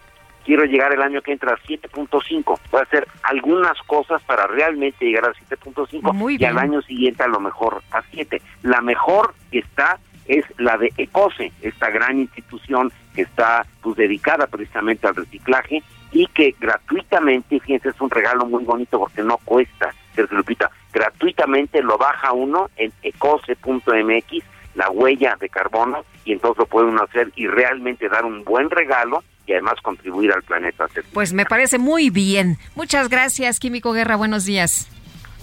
quiero 0.45 0.65
llegar 0.65 0.93
el 0.93 1.01
año 1.01 1.21
que 1.21 1.33
entra 1.33 1.53
a 1.53 1.57
7.5. 1.57 2.59
Voy 2.71 2.79
a 2.79 2.83
hacer 2.83 3.07
algunas 3.23 3.77
cosas 3.83 4.21
para 4.23 4.47
realmente 4.47 5.05
llegar 5.05 5.25
a 5.25 5.33
7.5 5.33 6.39
y 6.39 6.45
al 6.45 6.57
año 6.57 6.81
siguiente 6.83 7.23
a 7.23 7.27
lo 7.27 7.39
mejor 7.39 7.81
a 7.91 8.01
7. 8.11 8.41
La 8.63 8.81
mejor 8.81 9.33
que 9.51 9.59
está 9.59 9.99
es 10.27 10.45
la 10.57 10.77
de 10.77 10.91
ECOSE, 10.97 11.51
esta 11.61 11.89
gran 11.89 12.19
institución 12.19 12.91
que 13.15 13.23
está 13.23 13.65
pues 13.81 13.95
dedicada 13.95 14.47
precisamente 14.47 15.07
al 15.07 15.15
reciclaje 15.15 15.83
y 16.11 16.27
que 16.27 16.55
gratuitamente, 16.59 17.59
fíjense, 17.59 17.89
es 17.89 18.01
un 18.01 18.09
regalo 18.09 18.45
muy 18.45 18.63
bonito 18.63 18.99
porque 18.99 19.21
no 19.21 19.37
cuesta, 19.37 19.93
Sergio 20.15 20.37
Lupita, 20.37 20.71
gratuitamente 20.93 21.81
lo 21.83 21.97
baja 21.97 22.31
uno 22.31 22.69
en 22.77 22.91
ecose.mx 23.03 24.43
la 24.75 24.89
huella 24.91 25.37
de 25.39 25.49
carbono 25.49 26.05
y 26.23 26.33
entonces 26.33 26.59
lo 26.59 26.65
puede 26.65 26.87
uno 26.87 27.03
hacer 27.03 27.31
y 27.35 27.47
realmente 27.47 28.07
dar 28.09 28.25
un 28.25 28.43
buen 28.43 28.69
regalo 28.69 29.23
y 29.47 29.53
además 29.53 29.75
contribuir 29.81 30.31
al 30.31 30.43
planeta. 30.43 30.87
Pues 31.13 31.33
me 31.33 31.45
parece 31.45 31.77
muy 31.77 32.09
bien. 32.09 32.57
Muchas 32.75 33.09
gracias, 33.09 33.59
Químico 33.59 33.93
Guerra. 33.93 34.15
Buenos 34.15 34.45
días. 34.45 34.87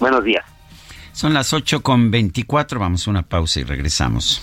Buenos 0.01 0.25
días. 0.25 0.45
Son 1.13 1.35
las 1.35 1.53
8 1.53 1.83
con 1.83 2.11
24. 2.11 2.81
Vamos 2.81 3.07
a 3.07 3.11
una 3.11 3.23
pausa 3.23 3.61
y 3.61 3.65
regresamos. 3.65 4.43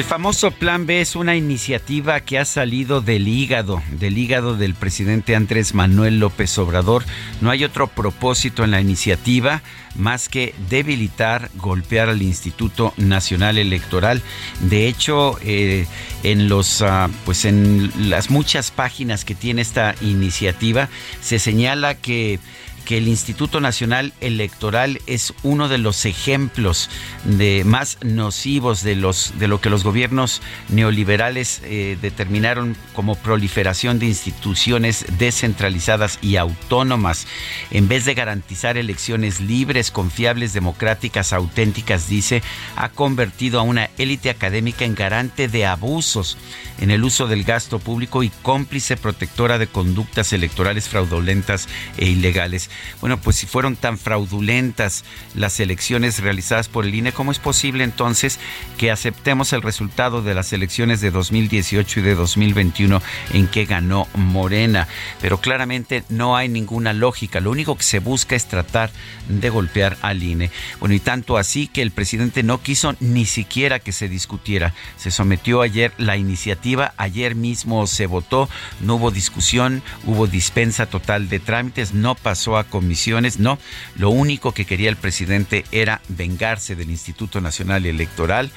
El 0.00 0.06
famoso 0.06 0.50
Plan 0.50 0.86
B 0.86 1.02
es 1.02 1.14
una 1.14 1.36
iniciativa 1.36 2.20
que 2.20 2.38
ha 2.38 2.46
salido 2.46 3.02
del 3.02 3.28
hígado, 3.28 3.82
del 3.90 4.16
hígado 4.16 4.56
del 4.56 4.74
presidente 4.74 5.36
Andrés 5.36 5.74
Manuel 5.74 6.20
López 6.20 6.56
Obrador. 6.56 7.04
No 7.42 7.50
hay 7.50 7.64
otro 7.64 7.86
propósito 7.86 8.64
en 8.64 8.70
la 8.70 8.80
iniciativa 8.80 9.60
más 9.96 10.30
que 10.30 10.54
debilitar, 10.70 11.50
golpear 11.56 12.08
al 12.08 12.22
Instituto 12.22 12.94
Nacional 12.96 13.58
Electoral. 13.58 14.22
De 14.60 14.88
hecho, 14.88 15.38
eh, 15.42 15.86
en 16.22 16.48
los, 16.48 16.80
ah, 16.80 17.10
pues 17.26 17.44
en 17.44 17.92
las 18.08 18.30
muchas 18.30 18.70
páginas 18.70 19.26
que 19.26 19.34
tiene 19.34 19.60
esta 19.60 19.94
iniciativa 20.00 20.88
se 21.20 21.38
señala 21.38 21.94
que 21.94 22.40
que 22.84 22.98
el 22.98 23.08
Instituto 23.08 23.60
Nacional 23.60 24.12
Electoral 24.20 25.00
es 25.06 25.34
uno 25.42 25.68
de 25.68 25.78
los 25.78 26.04
ejemplos 26.04 26.90
de 27.24 27.62
más 27.64 27.98
nocivos 28.02 28.82
de 28.82 28.96
los 28.96 29.38
de 29.38 29.48
lo 29.48 29.60
que 29.60 29.70
los 29.70 29.84
gobiernos 29.84 30.42
neoliberales 30.68 31.60
eh, 31.64 31.96
determinaron 32.00 32.76
como 32.92 33.14
proliferación 33.14 33.98
de 33.98 34.06
instituciones 34.06 35.04
descentralizadas 35.18 36.18
y 36.22 36.36
autónomas 36.36 37.26
en 37.70 37.88
vez 37.88 38.04
de 38.04 38.14
garantizar 38.14 38.76
elecciones 38.76 39.40
libres, 39.40 39.90
confiables, 39.90 40.52
democráticas, 40.52 41.32
auténticas, 41.32 42.08
dice, 42.08 42.42
ha 42.76 42.88
convertido 42.88 43.60
a 43.60 43.62
una 43.62 43.90
élite 43.98 44.30
académica 44.30 44.84
en 44.84 44.94
garante 44.94 45.48
de 45.48 45.66
abusos 45.66 46.36
en 46.80 46.90
el 46.90 47.04
uso 47.04 47.26
del 47.26 47.44
gasto 47.44 47.78
público 47.78 48.22
y 48.22 48.30
cómplice 48.42 48.96
protectora 48.96 49.58
de 49.58 49.66
conductas 49.66 50.32
electorales 50.32 50.88
fraudulentas 50.88 51.68
e 51.96 52.06
ilegales. 52.06 52.69
Bueno, 53.00 53.18
pues 53.18 53.36
si 53.36 53.46
fueron 53.46 53.76
tan 53.76 53.98
fraudulentas 53.98 55.04
las 55.34 55.60
elecciones 55.60 56.20
realizadas 56.20 56.68
por 56.68 56.84
el 56.84 56.94
INE, 56.94 57.12
¿cómo 57.12 57.32
es 57.32 57.38
posible 57.38 57.84
entonces 57.84 58.38
que 58.78 58.90
aceptemos 58.90 59.52
el 59.52 59.62
resultado 59.62 60.22
de 60.22 60.34
las 60.34 60.52
elecciones 60.52 61.00
de 61.00 61.10
2018 61.10 62.00
y 62.00 62.02
de 62.02 62.14
2021 62.14 63.02
en 63.32 63.48
que 63.48 63.64
ganó 63.64 64.08
Morena? 64.14 64.88
Pero 65.20 65.40
claramente 65.40 66.04
no 66.08 66.36
hay 66.36 66.48
ninguna 66.48 66.92
lógica. 66.92 67.40
Lo 67.40 67.50
único 67.50 67.76
que 67.76 67.84
se 67.84 67.98
busca 67.98 68.36
es 68.36 68.46
tratar 68.46 68.90
de 69.28 69.50
golpear 69.50 69.96
al 70.02 70.22
INE. 70.22 70.50
Bueno, 70.78 70.94
y 70.94 71.00
tanto 71.00 71.36
así 71.36 71.66
que 71.66 71.82
el 71.82 71.90
presidente 71.90 72.42
no 72.42 72.60
quiso 72.60 72.94
ni 73.00 73.26
siquiera 73.26 73.78
que 73.78 73.92
se 73.92 74.08
discutiera. 74.08 74.74
Se 74.96 75.10
sometió 75.10 75.62
ayer 75.62 75.92
la 75.98 76.16
iniciativa, 76.16 76.94
ayer 76.96 77.34
mismo 77.34 77.86
se 77.86 78.06
votó, 78.06 78.48
no 78.80 78.96
hubo 78.96 79.10
discusión, 79.10 79.82
hubo 80.06 80.26
dispensa 80.26 80.86
total 80.86 81.28
de 81.28 81.40
trámites, 81.40 81.94
no 81.94 82.14
pasó 82.14 82.56
a 82.56 82.59
comisiones, 82.64 83.38
no. 83.38 83.58
Lo 83.96 84.10
único 84.10 84.52
que 84.52 84.64
quería 84.64 84.88
el 84.88 84.96
presidente 84.96 85.64
era 85.72 86.00
vengarse 86.08 86.76
del 86.76 86.90
Instituto 86.90 87.40
Nacional 87.40 87.86
Electoral 87.86 88.50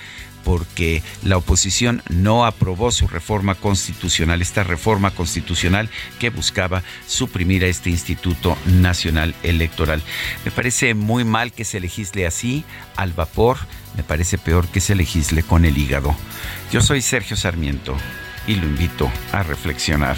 porque 0.43 1.01
la 1.23 1.37
oposición 1.37 2.03
no 2.09 2.45
aprobó 2.45 2.91
su 2.91 3.07
reforma 3.07 3.55
constitucional, 3.55 4.41
esta 4.41 4.63
reforma 4.63 5.11
constitucional 5.11 5.89
que 6.19 6.29
buscaba 6.29 6.83
suprimir 7.07 7.63
a 7.63 7.67
este 7.67 7.89
Instituto 7.89 8.57
Nacional 8.65 9.35
Electoral. 9.43 10.01
Me 10.45 10.51
parece 10.51 10.93
muy 10.93 11.23
mal 11.23 11.53
que 11.53 11.65
se 11.65 11.79
legisle 11.79 12.27
así, 12.27 12.65
al 12.95 13.13
vapor, 13.13 13.57
me 13.95 14.03
parece 14.03 14.37
peor 14.37 14.67
que 14.67 14.81
se 14.81 14.95
legisle 14.95 15.43
con 15.43 15.65
el 15.65 15.77
hígado. 15.77 16.15
Yo 16.71 16.81
soy 16.81 17.01
Sergio 17.01 17.37
Sarmiento 17.37 17.95
y 18.47 18.55
lo 18.55 18.65
invito 18.65 19.09
a 19.31 19.43
reflexionar. 19.43 20.17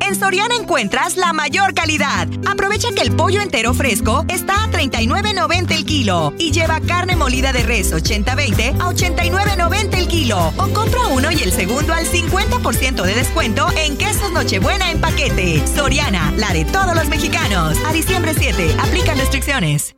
En 0.00 0.16
Soriana 0.16 0.56
encuentras 0.56 1.16
la 1.16 1.32
mayor 1.32 1.72
calidad. 1.72 2.26
Aprovecha 2.46 2.88
que 2.92 3.02
el 3.02 3.14
pollo 3.14 3.40
entero 3.40 3.74
fresco 3.74 4.24
está 4.28 4.64
a 4.64 4.70
39.90 4.70 5.70
el 5.72 5.84
kilo 5.84 6.34
y 6.36 6.50
lleva 6.50 6.80
carne 6.80 7.14
molida 7.14 7.52
de 7.52 7.62
res 7.62 7.92
80-20 7.92 8.80
a 8.80 8.92
89.90 8.92 9.96
el 9.96 10.08
kilo. 10.08 10.52
O 10.58 10.68
compra 10.70 11.06
uno 11.06 11.30
y 11.30 11.36
el 11.36 11.52
segundo 11.52 11.94
al 11.94 12.06
50% 12.06 13.02
de 13.02 13.14
descuento 13.14 13.68
en 13.76 13.96
quesos 13.96 14.32
Nochebuena 14.32 14.90
en 14.90 15.00
paquete. 15.00 15.64
Soriana, 15.66 16.32
la 16.38 16.52
de 16.52 16.64
todos 16.64 16.96
los 16.96 17.08
mexicanos. 17.08 17.78
A 17.86 17.92
diciembre 17.92 18.34
7, 18.36 18.76
aplican 18.80 19.16
restricciones. 19.16 19.94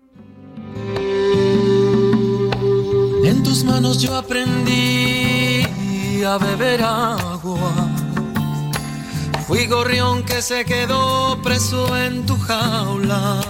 En 3.24 3.42
tus 3.42 3.64
manos 3.64 4.02
yo 4.02 4.14
aprendí 4.14 5.64
a 6.22 6.36
beber 6.38 6.82
agua 6.82 7.85
Fui 9.46 9.66
gorrión 9.66 10.24
que 10.24 10.42
se 10.42 10.64
quedó 10.64 11.40
preso 11.40 11.96
en 11.96 12.26
tu 12.26 12.36
jaula. 12.36 13.40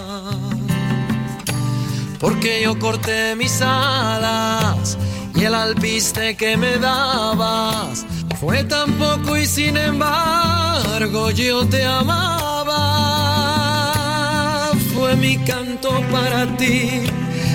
Porque 2.20 2.60
yo 2.62 2.78
corté 2.78 3.34
mis 3.34 3.62
alas 3.62 4.98
y 5.34 5.44
el 5.44 5.54
alpiste 5.54 6.36
que 6.36 6.58
me 6.58 6.76
dabas 6.76 8.04
fue 8.38 8.62
tan 8.64 8.92
poco 8.98 9.38
y 9.38 9.46
sin 9.46 9.78
embargo 9.78 11.30
yo 11.30 11.66
te 11.66 11.82
amaba. 11.82 12.74
Fue 14.92 15.16
mi 15.16 15.38
canto 15.38 16.02
para 16.10 16.46
ti, 16.58 17.04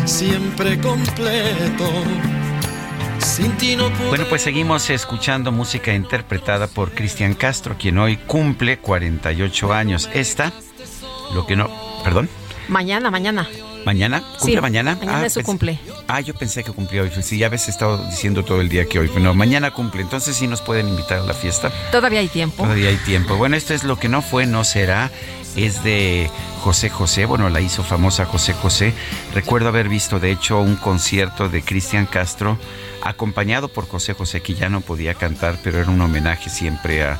siempre 0.06 0.82
completo 0.82 1.86
bueno, 4.10 4.26
pues 4.28 4.42
seguimos 4.42 4.90
escuchando 4.90 5.54
música 5.54 5.94
interpretada 5.94 6.68
por 6.68 6.92
Cristian 6.92 7.34
Castro, 7.34 7.78
quien 7.80 7.98
hoy 7.98 8.18
cumple 8.18 8.80
48 8.80 9.74
años. 9.74 10.10
Esta, 10.14 10.52
lo 11.34 11.46
que 11.46 11.56
no, 11.56 11.70
perdón. 12.04 12.30
Mañana, 12.68 13.10
mañana. 13.10 13.48
¿Mañana? 13.86 14.22
¿Cumple 14.38 14.62
mañana? 14.62 14.96
Mañana 14.96 15.20
ah, 15.22 15.26
es 15.26 15.34
su 15.34 15.44
cumple. 15.44 15.80
Ah, 16.08 16.20
yo 16.20 16.34
pensé 16.34 16.64
que 16.64 16.72
cumplía 16.72 17.02
hoy. 17.04 17.12
Sí, 17.22 17.38
ya 17.38 17.48
habéis 17.48 17.68
estado 17.68 17.98
diciendo 18.10 18.44
todo 18.44 18.62
el 18.62 18.70
día 18.70 18.86
que 18.86 19.00
hoy. 19.00 19.10
No, 19.20 19.34
mañana 19.34 19.72
cumple. 19.72 20.02
Entonces 20.02 20.36
sí 20.36 20.48
nos 20.48 20.62
pueden 20.62 20.88
invitar 20.90 21.20
a 21.20 21.24
la 21.24 21.34
fiesta. 21.34 21.72
Todavía 21.92 22.20
hay 22.20 22.28
tiempo. 22.28 22.64
Todavía 22.64 22.90
hay 22.90 22.98
tiempo. 22.98 23.38
Bueno, 23.38 23.56
esto 23.56 23.74
es 23.74 23.84
lo 23.84 23.98
que 23.98 24.10
no 24.10 24.22
fue, 24.22 24.46
no 24.46 24.64
será. 24.64 25.10
Es 25.56 25.84
de 25.84 26.30
José 26.62 26.90
José. 26.90 27.26
Bueno, 27.26 27.50
la 27.50 27.62
hizo 27.62 27.84
famosa 27.84 28.26
José 28.26 28.54
José. 28.54 28.94
Recuerdo 29.34 29.70
haber 29.70 29.90
visto, 29.90 30.20
de 30.20 30.32
hecho, 30.32 30.60
un 30.60 30.76
concierto 30.76 31.50
de 31.50 31.62
Cristian 31.62 32.06
Castro 32.06 32.58
acompañado 33.04 33.68
por 33.68 33.88
José 33.88 34.14
José, 34.14 34.42
que 34.42 34.54
ya 34.54 34.70
no 34.70 34.82
podía 34.82 35.14
cantar, 35.16 35.58
pero 35.64 35.80
era 35.80 35.90
un 35.90 36.02
homenaje 36.02 36.50
siempre 36.50 37.04
a, 37.04 37.20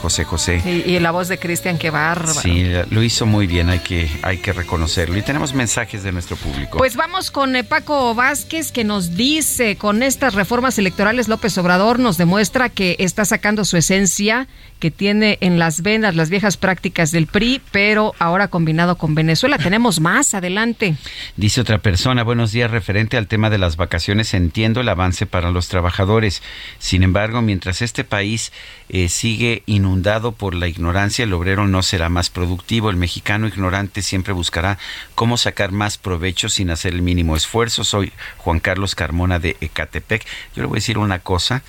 José 0.00 0.24
José. 0.24 0.62
y 0.64 0.98
la 0.98 1.10
voz 1.10 1.28
de 1.28 1.36
Cristian, 1.36 1.76
qué 1.76 1.90
bárbaro. 1.90 2.40
Sí, 2.40 2.72
lo 2.88 3.02
hizo 3.02 3.26
muy 3.26 3.46
bien, 3.46 3.68
hay 3.68 3.80
que, 3.80 4.10
hay 4.22 4.38
que 4.38 4.54
reconocerlo. 4.54 5.18
Y 5.18 5.20
tenemos 5.20 5.52
mensajes 5.52 6.02
de 6.02 6.10
nuestro 6.10 6.36
público. 6.36 6.78
Pues 6.78 6.96
vamos 6.96 7.30
con 7.30 7.54
eh, 7.54 7.64
Paco 7.64 8.14
Vázquez, 8.14 8.72
que 8.72 8.82
nos 8.82 9.14
dice, 9.14 9.76
con 9.76 10.02
estas 10.02 10.32
reformas 10.32 10.78
electorales, 10.78 11.28
López 11.28 11.58
Obrador 11.58 11.98
nos 11.98 12.16
demuestra 12.16 12.70
que 12.70 12.96
está 12.98 13.26
sacando 13.26 13.66
su 13.66 13.76
esencia 13.76 14.48
que 14.84 14.90
tiene 14.90 15.38
en 15.40 15.58
las 15.58 15.80
venas 15.80 16.14
las 16.14 16.28
viejas 16.28 16.58
prácticas 16.58 17.10
del 17.10 17.26
PRI, 17.26 17.62
pero 17.70 18.12
ahora 18.18 18.48
combinado 18.48 18.98
con 18.98 19.14
Venezuela. 19.14 19.56
Tenemos 19.56 19.98
más, 19.98 20.34
adelante. 20.34 20.94
Dice 21.38 21.62
otra 21.62 21.78
persona, 21.78 22.22
buenos 22.22 22.52
días, 22.52 22.70
referente 22.70 23.16
al 23.16 23.26
tema 23.26 23.48
de 23.48 23.56
las 23.56 23.78
vacaciones, 23.78 24.34
entiendo 24.34 24.82
el 24.82 24.88
avance 24.90 25.24
para 25.24 25.50
los 25.50 25.68
trabajadores. 25.68 26.42
Sin 26.78 27.02
embargo, 27.02 27.40
mientras 27.40 27.80
este 27.80 28.04
país 28.04 28.52
eh, 28.90 29.08
sigue 29.08 29.62
inundado 29.64 30.32
por 30.32 30.54
la 30.54 30.68
ignorancia, 30.68 31.22
el 31.22 31.32
obrero 31.32 31.66
no 31.66 31.82
será 31.82 32.10
más 32.10 32.28
productivo. 32.28 32.90
El 32.90 32.96
mexicano 32.96 33.48
ignorante 33.48 34.02
siempre 34.02 34.34
buscará 34.34 34.76
cómo 35.14 35.38
sacar 35.38 35.72
más 35.72 35.96
provecho 35.96 36.50
sin 36.50 36.68
hacer 36.68 36.92
el 36.92 37.00
mínimo 37.00 37.36
esfuerzo. 37.36 37.84
Soy 37.84 38.12
Juan 38.36 38.60
Carlos 38.60 38.94
Carmona 38.94 39.38
de 39.38 39.56
Ecatepec. 39.62 40.26
Yo 40.54 40.62
le 40.62 40.66
voy 40.66 40.76
a 40.76 40.80
decir 40.80 40.98
una 40.98 41.20
cosa. 41.20 41.62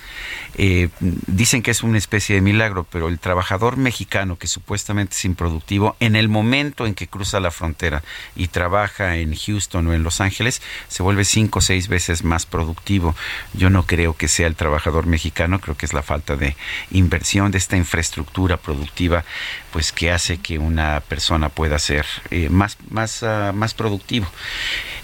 Eh, 0.58 0.90
dicen 1.00 1.62
que 1.62 1.70
es 1.70 1.82
una 1.82 1.96
especie 1.96 2.34
de 2.34 2.42
milagro, 2.42 2.86
pero 2.90 3.05
el 3.08 3.18
trabajador 3.18 3.76
mexicano 3.76 4.38
que 4.38 4.46
supuestamente 4.46 5.14
es 5.14 5.24
improductivo, 5.24 5.96
en 6.00 6.16
el 6.16 6.28
momento 6.28 6.86
en 6.86 6.94
que 6.94 7.06
cruza 7.06 7.40
la 7.40 7.50
frontera 7.50 8.02
y 8.34 8.48
trabaja 8.48 9.16
en 9.16 9.34
Houston 9.34 9.86
o 9.86 9.94
en 9.94 10.02
Los 10.02 10.20
Ángeles, 10.20 10.62
se 10.88 11.02
vuelve 11.02 11.24
cinco 11.24 11.58
o 11.58 11.62
seis 11.62 11.88
veces 11.88 12.24
más 12.24 12.46
productivo. 12.46 13.14
Yo 13.54 13.70
no 13.70 13.84
creo 13.84 14.16
que 14.16 14.28
sea 14.28 14.46
el 14.46 14.56
trabajador 14.56 15.06
mexicano, 15.06 15.60
creo 15.60 15.76
que 15.76 15.86
es 15.86 15.92
la 15.92 16.02
falta 16.02 16.36
de 16.36 16.56
inversión 16.90 17.50
de 17.50 17.58
esta 17.58 17.76
infraestructura 17.76 18.56
productiva, 18.56 19.24
pues 19.72 19.92
que 19.92 20.10
hace 20.10 20.38
que 20.38 20.58
una 20.58 21.00
persona 21.00 21.48
pueda 21.48 21.78
ser 21.78 22.06
eh, 22.30 22.48
más, 22.48 22.78
más, 22.90 23.22
ah, 23.22 23.52
más 23.54 23.74
productivo. 23.74 24.26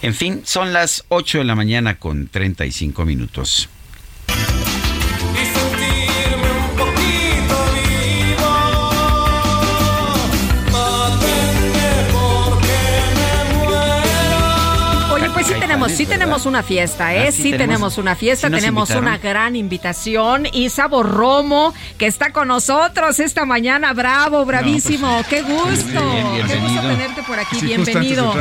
En 0.02 0.14
fin, 0.14 0.42
son 0.44 0.72
las 0.72 1.04
8 1.08 1.38
de 1.38 1.44
la 1.44 1.54
mañana 1.54 1.98
con 1.98 2.28
35 2.28 3.04
minutos. 3.04 3.68
Tenemos, 15.86 15.98
sí 15.98 16.06
tenemos 16.06 16.46
una 16.46 16.62
fiesta, 16.62 17.14
¿eh? 17.14 17.26
Ah, 17.28 17.32
sí, 17.32 17.50
tenemos, 17.50 17.98
una 17.98 18.14
fiesta, 18.16 18.50
tenemos 18.50 18.90
una 18.90 19.18
gran 19.18 19.56
invitación. 19.56 20.46
Isabo 20.52 21.02
Romo, 21.02 21.74
que 21.98 22.06
está 22.06 22.32
con 22.32 22.48
nosotros 22.48 23.18
esta 23.20 23.44
mañana. 23.44 23.92
Bravo, 23.92 24.44
bravísimo. 24.44 25.22
Pues, 25.22 25.26
Qué 25.26 25.42
gusto. 25.42 26.00
Qué 26.46 26.56
gusto 26.56 26.80
tenerte 26.80 27.22
por 27.22 27.38
aquí. 27.38 27.60
bienvenido. 27.60 28.34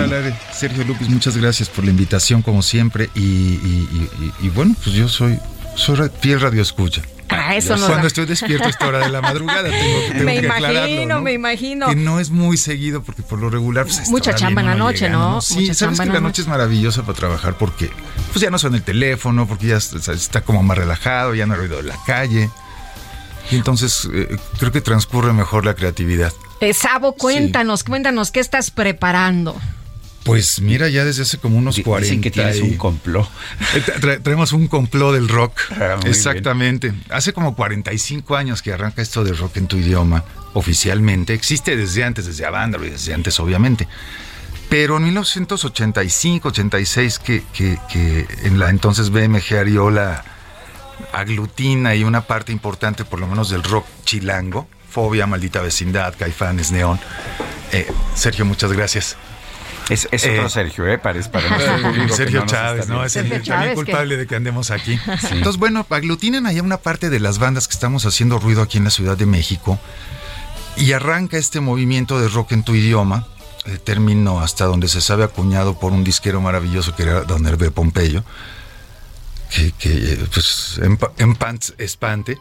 Sergio 0.51 0.83
López, 0.83 1.09
muchas 1.09 1.37
gracias 1.37 1.69
por 1.69 1.83
la 1.83 1.91
invitación, 1.91 2.41
como 2.41 2.61
siempre. 2.61 3.09
Y, 3.15 4.49
bueno, 4.53 4.75
pues 4.83 4.95
yo 4.95 5.07
soy, 5.07 5.39
soy 5.75 6.09
fiel 6.19 6.41
radio 6.41 6.61
escucha. 6.61 7.01
Ah, 7.31 7.55
eso 7.55 7.77
no 7.77 7.87
Cuando 7.87 8.07
estoy 8.07 8.25
despierto 8.25 8.67
a 8.67 8.69
esta 8.69 8.87
hora 8.87 8.99
de 8.99 9.09
la 9.09 9.21
madrugada 9.21 9.63
tengo, 9.63 9.99
tengo 10.09 10.23
me 10.25 10.39
que 10.39 10.45
imagino, 10.45 11.21
me 11.21 11.33
imagino. 11.33 11.87
Que 11.87 11.95
no 11.95 12.19
es 12.19 12.29
muy 12.29 12.57
seguido 12.57 13.01
porque 13.01 13.23
por 13.23 13.39
lo 13.39 13.49
regular 13.49 13.85
pues, 13.85 14.09
mucha 14.09 14.35
chamba 14.35 14.61
en 14.61 14.67
la 14.67 14.75
noche, 14.75 15.09
¿no? 15.09 15.41
Sí, 15.41 15.73
sabes 15.73 15.99
que 15.99 16.05
la 16.07 16.19
noche. 16.19 16.41
es 16.41 16.47
maravillosa 16.47 17.03
para 17.03 17.17
trabajar 17.17 17.57
porque 17.57 17.89
pues 18.31 18.41
ya 18.41 18.49
no 18.49 18.59
suena 18.59 18.77
el 18.77 18.83
teléfono, 18.83 19.47
porque 19.47 19.67
ya 19.67 19.77
está 19.77 20.41
como 20.41 20.61
más 20.63 20.77
relajado, 20.77 21.33
ya 21.33 21.45
no 21.45 21.53
hay 21.53 21.59
ruido 21.59 21.77
de 21.77 21.83
la 21.83 21.97
calle. 22.05 22.49
Y 23.49 23.55
entonces 23.55 24.07
eh, 24.13 24.37
creo 24.59 24.71
que 24.71 24.81
transcurre 24.81 25.33
mejor 25.33 25.65
la 25.65 25.73
creatividad. 25.73 26.33
Eh, 26.59 26.73
Sabo, 26.73 27.13
cuéntanos, 27.13 27.83
cuéntanos, 27.83 28.31
¿qué 28.31 28.39
estás 28.39 28.71
preparando? 28.71 29.55
Pues 30.23 30.61
mira, 30.61 30.87
ya 30.87 31.03
desde 31.03 31.23
hace 31.23 31.39
como 31.39 31.57
unos 31.57 31.79
40 31.79 32.03
Dicen 32.03 32.21
que 32.21 32.31
tienes 32.31 32.61
un 32.61 32.77
complot. 32.77 33.27
Eh, 33.75 34.19
traemos 34.21 34.53
un 34.53 34.67
complot 34.67 35.13
del 35.13 35.27
rock. 35.27 35.59
Ah, 35.71 35.99
Exactamente. 36.05 36.93
Hace 37.09 37.33
como 37.33 37.55
45 37.55 38.35
años 38.35 38.61
que 38.61 38.71
arranca 38.71 39.01
esto 39.01 39.23
de 39.23 39.33
rock 39.33 39.57
en 39.57 39.67
tu 39.67 39.77
idioma 39.77 40.23
oficialmente. 40.53 41.33
Existe 41.33 41.75
desde 41.75 42.03
antes, 42.03 42.27
desde 42.27 42.45
Avándaro 42.45 42.85
y 42.85 42.91
desde 42.91 43.13
antes, 43.13 43.39
obviamente. 43.39 43.87
Pero 44.69 44.97
en 44.97 45.05
1985, 45.05 46.49
86, 46.49 47.19
que, 47.19 47.43
que, 47.51 47.77
que 47.91 48.27
en 48.43 48.59
la 48.59 48.69
entonces 48.69 49.09
BMG 49.09 49.57
Ariola 49.57 50.23
aglutina 51.13 51.95
y 51.95 52.03
una 52.03 52.21
parte 52.21 52.51
importante, 52.51 53.03
por 53.05 53.19
lo 53.19 53.27
menos, 53.27 53.49
del 53.49 53.63
rock 53.63 53.85
chilango. 54.05 54.67
Fobia, 54.89 55.25
Maldita 55.25 55.61
Vecindad, 55.61 56.15
Caifanes, 56.17 56.71
Neón. 56.71 56.99
Eh, 57.71 57.87
Sergio, 58.13 58.45
muchas 58.45 58.73
gracias. 58.73 59.17
Es, 59.91 60.05
otro 60.05 60.45
eh, 60.45 60.49
Sergio, 60.49 60.87
¿eh? 60.87 60.97
Para, 60.97 61.21
Sergio 62.09 62.45
Chávez, 62.45 62.87
¿no? 62.87 63.03
Es 63.03 63.17
el 63.17 63.43
también 63.43 63.75
culpable 63.75 64.15
de 64.15 64.25
que 64.25 64.35
andemos 64.35 64.71
aquí. 64.71 64.97
Entonces, 65.31 65.57
bueno, 65.57 65.85
aglutinan 65.89 66.45
allá 66.45 66.63
una 66.63 66.77
parte 66.77 67.09
de 67.09 67.19
las 67.19 67.39
bandas 67.39 67.67
que 67.67 67.73
estamos 67.73 68.05
haciendo 68.05 68.39
ruido 68.39 68.61
aquí 68.61 68.77
en 68.77 68.85
la 68.85 68.89
Ciudad 68.89 69.17
de 69.17 69.25
México 69.25 69.77
y 70.77 70.93
arranca 70.93 71.37
este 71.37 71.59
movimiento 71.59 72.21
de 72.21 72.29
rock 72.29 72.53
en 72.53 72.63
tu 72.63 72.73
idioma. 72.73 73.27
El 73.65 73.81
término 73.81 74.39
hasta 74.39 74.65
donde 74.65 74.87
se 74.87 75.01
sabe 75.01 75.25
acuñado 75.25 75.77
por 75.77 75.91
un 75.91 76.05
disquero 76.05 76.39
maravilloso 76.39 76.95
que 76.95 77.03
era 77.03 77.21
Don 77.21 77.45
Hervé 77.45 77.69
Pompeyo, 77.69 78.23
que, 79.77 80.25
pues 80.33 80.79
en, 80.81 80.97
en 81.17 81.35
pants 81.35 81.75
espante, 81.77 82.39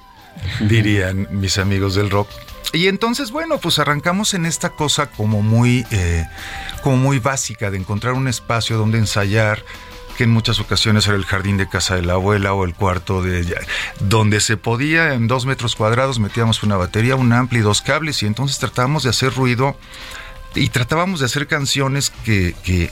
dirían 0.61 1.27
mis 1.33 1.59
amigos 1.59 1.97
del 1.97 2.11
rock. 2.11 2.29
Y 2.73 2.87
entonces, 2.87 3.31
bueno, 3.33 3.59
pues 3.59 3.79
arrancamos 3.79 4.35
en 4.35 4.47
esta 4.47 4.71
cosa 4.71 5.07
como 5.07 5.43
muy, 5.43 5.85
eh, 5.91 6.27
como 6.83 6.97
muy 6.97 7.19
básica 7.19 7.71
de 7.71 7.79
encontrar 7.79 8.15
un 8.15 8.29
espacio 8.29 8.79
donde 8.79 8.99
ensayar, 8.99 9.65
que 10.17 10.25
en 10.25 10.31
muchas 10.31 10.61
ocasiones 10.61 11.07
era 11.07 11.17
el 11.17 11.25
jardín 11.25 11.57
de 11.57 11.69
casa 11.69 11.97
de 11.97 12.03
la 12.03 12.13
abuela 12.13 12.53
o 12.53 12.65
el 12.65 12.75
cuarto 12.75 13.23
de 13.23 13.41
ella, 13.41 13.57
donde 14.01 14.41
se 14.41 14.57
podía 14.57 15.15
en 15.15 15.27
dos 15.27 15.47
metros 15.47 15.75
cuadrados 15.75 16.19
metíamos 16.19 16.63
una 16.63 16.77
batería, 16.77 17.17
un 17.17 17.33
ampli 17.33 17.61
y 17.61 17.63
dos 17.63 17.81
cables 17.81 18.23
y 18.23 18.27
entonces 18.27 18.59
tratábamos 18.59 19.03
de 19.03 19.11
hacer 19.11 19.35
ruido 19.35 19.77
y 20.55 20.69
tratábamos 20.69 21.21
de 21.21 21.27
hacer 21.27 21.47
canciones 21.47 22.11
que, 22.25 22.55
que, 22.63 22.91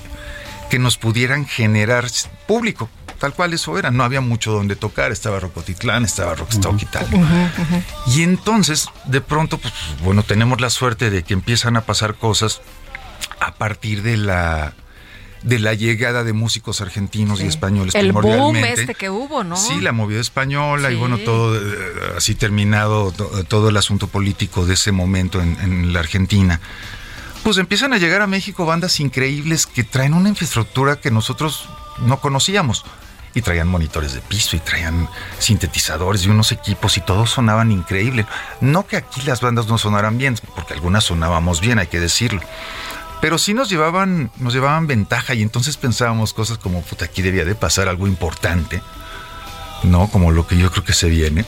que 0.70 0.78
nos 0.78 0.96
pudieran 0.96 1.44
generar 1.44 2.06
público 2.46 2.88
tal 3.18 3.34
cual 3.34 3.52
eso 3.52 3.78
era. 3.78 3.90
No 3.90 4.04
había 4.04 4.20
mucho 4.20 4.52
donde 4.52 4.76
tocar, 4.76 5.12
estaba 5.12 5.40
Rocotitlán, 5.40 6.04
estaba 6.04 6.34
Rockstock 6.34 6.82
y 6.82 6.86
tal. 6.86 7.06
Y 8.06 8.22
entonces, 8.22 8.88
de 9.06 9.20
pronto, 9.20 9.58
pues 9.58 9.72
bueno, 10.02 10.22
tenemos 10.22 10.60
la 10.60 10.70
suerte 10.70 11.10
de 11.10 11.22
que 11.22 11.34
empiezan 11.34 11.76
a 11.76 11.82
pasar 11.82 12.14
cosas 12.14 12.60
a 13.40 13.54
partir 13.54 14.02
de 14.02 14.16
la 14.16 14.74
de 15.42 15.60
la 15.60 15.72
llegada 15.72 16.24
de 16.24 16.32
músicos 16.32 16.80
argentinos 16.80 17.40
y 17.40 17.46
españoles 17.46 17.94
el 17.94 18.10
boom 18.10 18.56
este 18.56 18.96
que 18.96 19.08
hubo, 19.08 19.44
¿no? 19.44 19.56
Sí, 19.56 19.80
la 19.80 19.92
movida 19.92 20.20
española 20.20 20.90
y 20.90 20.96
bueno, 20.96 21.16
todo 21.18 21.56
eh, 21.56 22.14
así 22.16 22.34
terminado 22.34 23.12
todo 23.12 23.68
el 23.68 23.76
asunto 23.76 24.08
político 24.08 24.66
de 24.66 24.74
ese 24.74 24.90
momento 24.90 25.40
en, 25.40 25.56
en, 25.60 25.92
la 25.92 26.00
Argentina. 26.00 26.60
Pues 27.44 27.56
empiezan 27.58 27.92
a 27.92 27.98
llegar 27.98 28.20
a 28.20 28.26
México 28.26 28.66
bandas 28.66 28.98
increíbles 28.98 29.66
que 29.66 29.84
traen 29.84 30.12
una 30.12 30.28
infraestructura 30.28 30.96
que 31.00 31.12
nosotros 31.12 31.68
no 32.00 32.20
conocíamos 32.20 32.84
y 33.34 33.42
traían 33.42 33.68
monitores 33.68 34.14
de 34.14 34.20
piso 34.20 34.56
y 34.56 34.60
traían 34.60 35.08
sintetizadores 35.38 36.24
y 36.24 36.28
unos 36.28 36.52
equipos 36.52 36.96
y 36.96 37.00
todos 37.00 37.30
sonaban 37.30 37.70
increíble. 37.72 38.26
No 38.60 38.86
que 38.86 38.96
aquí 38.96 39.22
las 39.22 39.40
bandas 39.40 39.66
no 39.66 39.78
sonaran 39.78 40.18
bien, 40.18 40.36
porque 40.54 40.74
algunas 40.74 41.04
sonábamos 41.04 41.60
bien, 41.60 41.78
hay 41.78 41.86
que 41.86 42.00
decirlo. 42.00 42.40
Pero 43.20 43.38
sí 43.38 43.52
nos 43.54 43.68
llevaban, 43.68 44.30
nos 44.36 44.54
llevaban 44.54 44.86
ventaja 44.86 45.34
y 45.34 45.42
entonces 45.42 45.76
pensábamos 45.76 46.32
cosas 46.32 46.58
como, 46.58 46.82
puta, 46.82 47.06
aquí 47.06 47.22
debía 47.22 47.44
de 47.44 47.54
pasar 47.54 47.88
algo 47.88 48.06
importante. 48.06 48.80
¿no? 49.84 50.08
Como 50.08 50.32
lo 50.32 50.46
que 50.46 50.56
yo 50.56 50.70
creo 50.70 50.84
que 50.84 50.92
se 50.92 51.08
viene, 51.08 51.44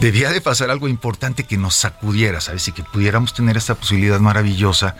debía 0.00 0.30
de 0.30 0.40
pasar 0.40 0.70
algo 0.70 0.88
importante 0.88 1.44
que 1.44 1.56
nos 1.56 1.74
sacudiera, 1.74 2.40
¿sabes? 2.40 2.68
Y 2.68 2.72
que 2.72 2.84
pudiéramos 2.84 3.34
tener 3.34 3.56
esta 3.56 3.74
posibilidad 3.74 4.20
maravillosa 4.20 4.94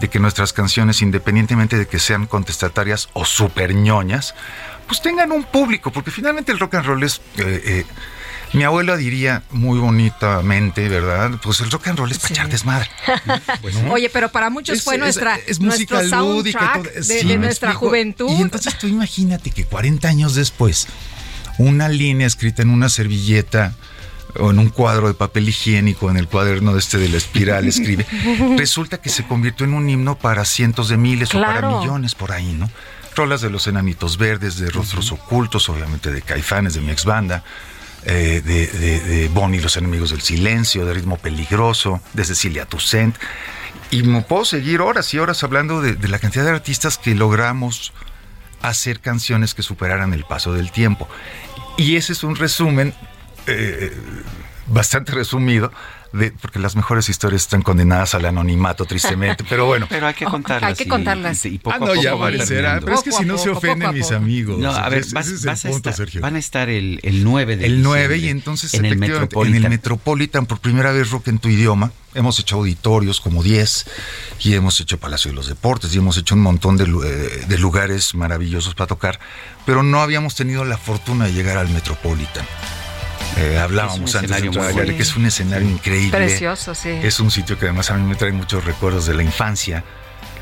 de 0.00 0.08
que 0.08 0.18
nuestras 0.18 0.52
canciones, 0.52 1.02
independientemente 1.02 1.76
de 1.76 1.86
que 1.86 1.98
sean 1.98 2.26
contestatarias 2.26 3.10
o 3.12 3.24
super 3.24 3.74
ñoñas, 3.74 4.34
pues 4.86 5.02
tengan 5.02 5.30
un 5.30 5.44
público, 5.44 5.92
porque 5.92 6.10
finalmente 6.10 6.52
el 6.52 6.58
rock 6.58 6.74
and 6.74 6.86
roll 6.86 7.02
es... 7.02 7.20
Eh, 7.36 7.62
eh, 7.64 7.86
mi 8.52 8.64
abuela 8.64 8.96
diría 8.96 9.44
muy 9.52 9.78
bonitamente, 9.78 10.88
¿verdad? 10.88 11.30
Pues 11.40 11.60
el 11.60 11.70
rock 11.70 11.86
and 11.86 11.98
roll 12.00 12.10
es 12.10 12.18
para 12.18 12.34
echar 12.34 12.48
desmadre. 12.48 12.90
Oye, 13.90 14.10
pero 14.10 14.32
para 14.32 14.50
muchos 14.50 14.82
fue 14.82 14.98
nuestra 14.98 15.38
es, 15.46 15.60
música 15.60 16.02
lúdica 16.02 16.82
de, 16.82 17.38
nuestra 17.38 17.74
juventud. 17.74 18.28
Y 18.28 18.42
entonces 18.42 18.76
tú 18.76 18.88
imagínate 18.88 19.52
que 19.52 19.66
40 19.66 20.08
años 20.08 20.34
después, 20.34 20.88
una 21.58 21.88
línea 21.88 22.26
escrita 22.26 22.62
en 22.62 22.70
una 22.70 22.88
servilleta 22.88 23.74
o 24.38 24.50
en 24.50 24.58
un 24.58 24.68
cuadro 24.68 25.08
de 25.08 25.14
papel 25.14 25.48
higiénico 25.48 26.10
en 26.10 26.16
el 26.16 26.28
cuaderno 26.28 26.72
de 26.72 26.78
este 26.78 26.98
de 26.98 27.08
la 27.08 27.16
espiral 27.16 27.66
escribe, 27.68 28.06
resulta 28.56 28.98
que 28.98 29.10
se 29.10 29.26
convirtió 29.26 29.66
en 29.66 29.74
un 29.74 29.88
himno 29.88 30.16
para 30.16 30.44
cientos 30.44 30.88
de 30.88 30.96
miles 30.96 31.34
o 31.34 31.40
para 31.40 31.68
millones 31.68 32.14
por 32.14 32.32
ahí, 32.32 32.52
¿no? 32.52 32.70
rolas 33.14 33.40
de 33.40 33.50
los 33.50 33.66
enanitos 33.66 34.16
verdes, 34.16 34.56
de 34.58 34.70
rostros 34.70 35.12
ocultos, 35.12 35.68
obviamente 35.68 36.12
de 36.12 36.22
caifanes, 36.22 36.74
de 36.74 36.80
mi 36.80 36.90
ex 36.90 37.04
banda. 37.04 37.44
Eh, 38.06 38.40
de, 38.42 38.66
de, 38.66 39.28
Bonnie 39.28 39.60
los 39.60 39.76
enemigos 39.76 40.10
del 40.10 40.22
silencio, 40.22 40.86
de 40.86 40.94
ritmo 40.94 41.18
peligroso, 41.18 42.00
de 42.14 42.24
Cecilia 42.24 42.64
Toussaint. 42.64 43.14
Y 43.90 44.04
me 44.04 44.22
puedo 44.22 44.44
seguir 44.46 44.80
horas 44.80 45.12
y 45.12 45.18
horas 45.18 45.44
hablando 45.44 45.82
de, 45.82 46.08
la 46.08 46.18
cantidad 46.18 46.44
de 46.44 46.50
artistas 46.50 46.96
que 46.96 47.14
logramos 47.14 47.92
hacer 48.62 49.00
canciones 49.00 49.52
que 49.52 49.62
superaran 49.62 50.14
el 50.14 50.24
paso 50.24 50.54
del 50.54 50.70
tiempo. 50.70 51.08
Y 51.76 51.96
ese 51.96 52.12
es 52.14 52.24
un 52.24 52.36
resumen 52.36 52.94
eh, 53.46 53.92
bastante 54.66 55.12
resumido 55.12 55.70
porque 56.40 56.58
las 56.58 56.74
mejores 56.74 57.08
historias 57.08 57.42
están 57.42 57.62
condenadas 57.62 58.14
al 58.14 58.24
anonimato, 58.24 58.84
tristemente. 58.84 59.44
Pero 59.48 59.66
bueno. 59.66 59.86
Pero 59.88 60.08
hay 60.08 60.14
que 60.14 60.24
contarlas. 60.24 60.70
hay 60.70 60.74
que 60.74 60.88
contarlas. 60.88 61.44
Y, 61.46 61.58
poco 61.58 61.76
ah, 61.76 61.86
no, 61.86 61.94
ya 61.94 62.12
aparecerá. 62.12 62.80
Pero 62.80 62.94
es 62.94 63.02
que 63.02 63.12
si 63.12 63.24
no 63.24 63.38
se 63.38 63.50
ofenden 63.50 63.94
mis 63.94 64.10
amigos. 64.10 64.58
No, 64.58 64.70
a 64.70 64.88
ver, 64.88 65.04
vas, 65.12 65.28
a 65.28 65.68
estar, 65.68 65.94
Sergio. 65.94 66.20
Van 66.20 66.36
a 66.36 66.38
estar 66.38 66.68
el, 66.68 66.98
el 67.02 67.22
9 67.22 67.56
de 67.56 67.66
El 67.66 67.82
9 67.82 68.18
y 68.18 68.28
entonces 68.28 68.74
en 68.74 68.86
el, 68.86 68.96
Metropolitan. 68.96 69.56
en 69.56 69.64
el 69.64 69.70
Metropolitan, 69.70 70.46
por 70.46 70.58
primera 70.58 70.90
vez 70.92 71.10
rock 71.10 71.28
en 71.28 71.38
tu 71.38 71.48
idioma. 71.48 71.92
Hemos 72.12 72.40
hecho 72.40 72.56
auditorios 72.56 73.20
como 73.20 73.44
10 73.44 73.86
y 74.40 74.54
hemos 74.54 74.80
hecho 74.80 74.98
Palacio 74.98 75.30
de 75.30 75.36
los 75.36 75.46
Deportes 75.46 75.94
y 75.94 75.98
hemos 75.98 76.16
hecho 76.16 76.34
un 76.34 76.40
montón 76.40 76.76
de, 76.76 76.84
eh, 76.84 77.44
de 77.46 77.58
lugares 77.58 78.16
maravillosos 78.16 78.74
para 78.74 78.88
tocar, 78.88 79.20
pero 79.64 79.84
no 79.84 80.00
habíamos 80.00 80.34
tenido 80.34 80.64
la 80.64 80.76
fortuna 80.76 81.26
de 81.26 81.34
llegar 81.34 81.56
al 81.56 81.68
Metropolitan. 81.68 82.44
Eh, 83.36 83.58
hablábamos 83.58 84.14
antes 84.14 84.42
de 84.42 84.96
que 84.96 85.02
es 85.02 85.16
un 85.16 85.26
escenario 85.26 85.68
increíble. 85.68 86.10
Precioso, 86.10 86.74
sí. 86.74 86.90
Es 86.90 87.20
un 87.20 87.30
sitio 87.30 87.58
que 87.58 87.66
además 87.66 87.90
a 87.90 87.94
mí 87.94 88.06
me 88.06 88.14
trae 88.14 88.32
muchos 88.32 88.64
recuerdos 88.64 89.06
de 89.06 89.14
la 89.14 89.22
infancia. 89.22 89.84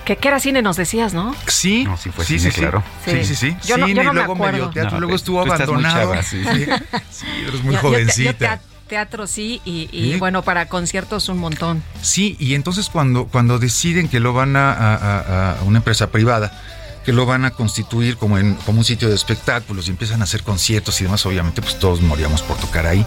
Que, 0.04 0.16
que 0.16 0.28
era 0.28 0.40
cine, 0.40 0.62
nos 0.62 0.76
decías, 0.76 1.12
¿no? 1.12 1.36
Sí, 1.46 1.86
sí, 1.98 2.10
fue 2.10 2.24
sí, 2.24 2.38
sí, 2.38 2.50
claro. 2.50 2.82
Sí, 3.04 3.24
sí, 3.24 3.34
sí. 3.34 3.56
Yo 3.66 3.76
no, 3.76 3.86
yo 3.88 4.02
no 4.02 4.14
luego 4.14 4.34
me 4.34 4.46
acuerdo. 4.46 4.70
teatro, 4.70 5.00
luego 5.00 5.14
estuvo 5.14 5.42
abandonado. 5.42 6.14
sí, 6.22 6.42
sí. 7.10 7.26
eres 7.46 7.62
muy 7.62 7.76
jovencita. 7.76 8.60
teatro 8.86 9.26
sí, 9.26 9.60
y, 9.66 10.16
bueno, 10.16 10.42
para 10.42 10.66
conciertos 10.66 11.28
un 11.28 11.38
montón. 11.38 11.82
Sí, 12.00 12.36
y 12.40 12.54
entonces 12.54 12.88
cuando, 12.88 13.26
cuando 13.26 13.58
deciden 13.58 14.08
que 14.08 14.18
lo 14.18 14.32
van 14.32 14.56
a, 14.56 15.56
a 15.58 15.62
una 15.64 15.78
empresa 15.78 16.10
privada, 16.10 16.58
que 17.04 17.12
lo 17.12 17.26
van 17.26 17.44
a 17.44 17.50
constituir 17.50 18.16
como, 18.16 18.36
un 18.36 18.84
sitio 18.84 19.08
de 19.08 19.14
espectáculos 19.14 19.88
y 19.88 19.90
empiezan 19.90 20.20
a 20.20 20.24
hacer 20.24 20.42
conciertos 20.42 21.00
y 21.00 21.04
demás, 21.04 21.24
obviamente 21.26 21.62
pues 21.62 21.78
todos 21.78 22.00
moríamos 22.02 22.42
por 22.42 22.56
tocar 22.58 22.86
ahí. 22.86 23.04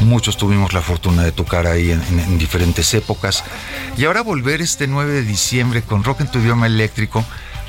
Muchos 0.00 0.36
tuvimos 0.36 0.72
la 0.72 0.80
fortuna 0.80 1.22
de 1.22 1.32
tocar 1.32 1.66
ahí 1.66 1.90
en, 1.90 2.38
diferentes 2.38 2.94
épocas. 2.94 3.44
Y 3.98 4.04
ahora 4.04 4.22
volver 4.22 4.62
este 4.62 4.86
9 4.86 5.12
de 5.12 5.22
diciembre 5.22 5.82
con 5.82 6.04
Rock 6.04 6.22
en 6.22 6.30
tu 6.30 6.38
idioma 6.38 6.66
eléctrico, 6.66 7.24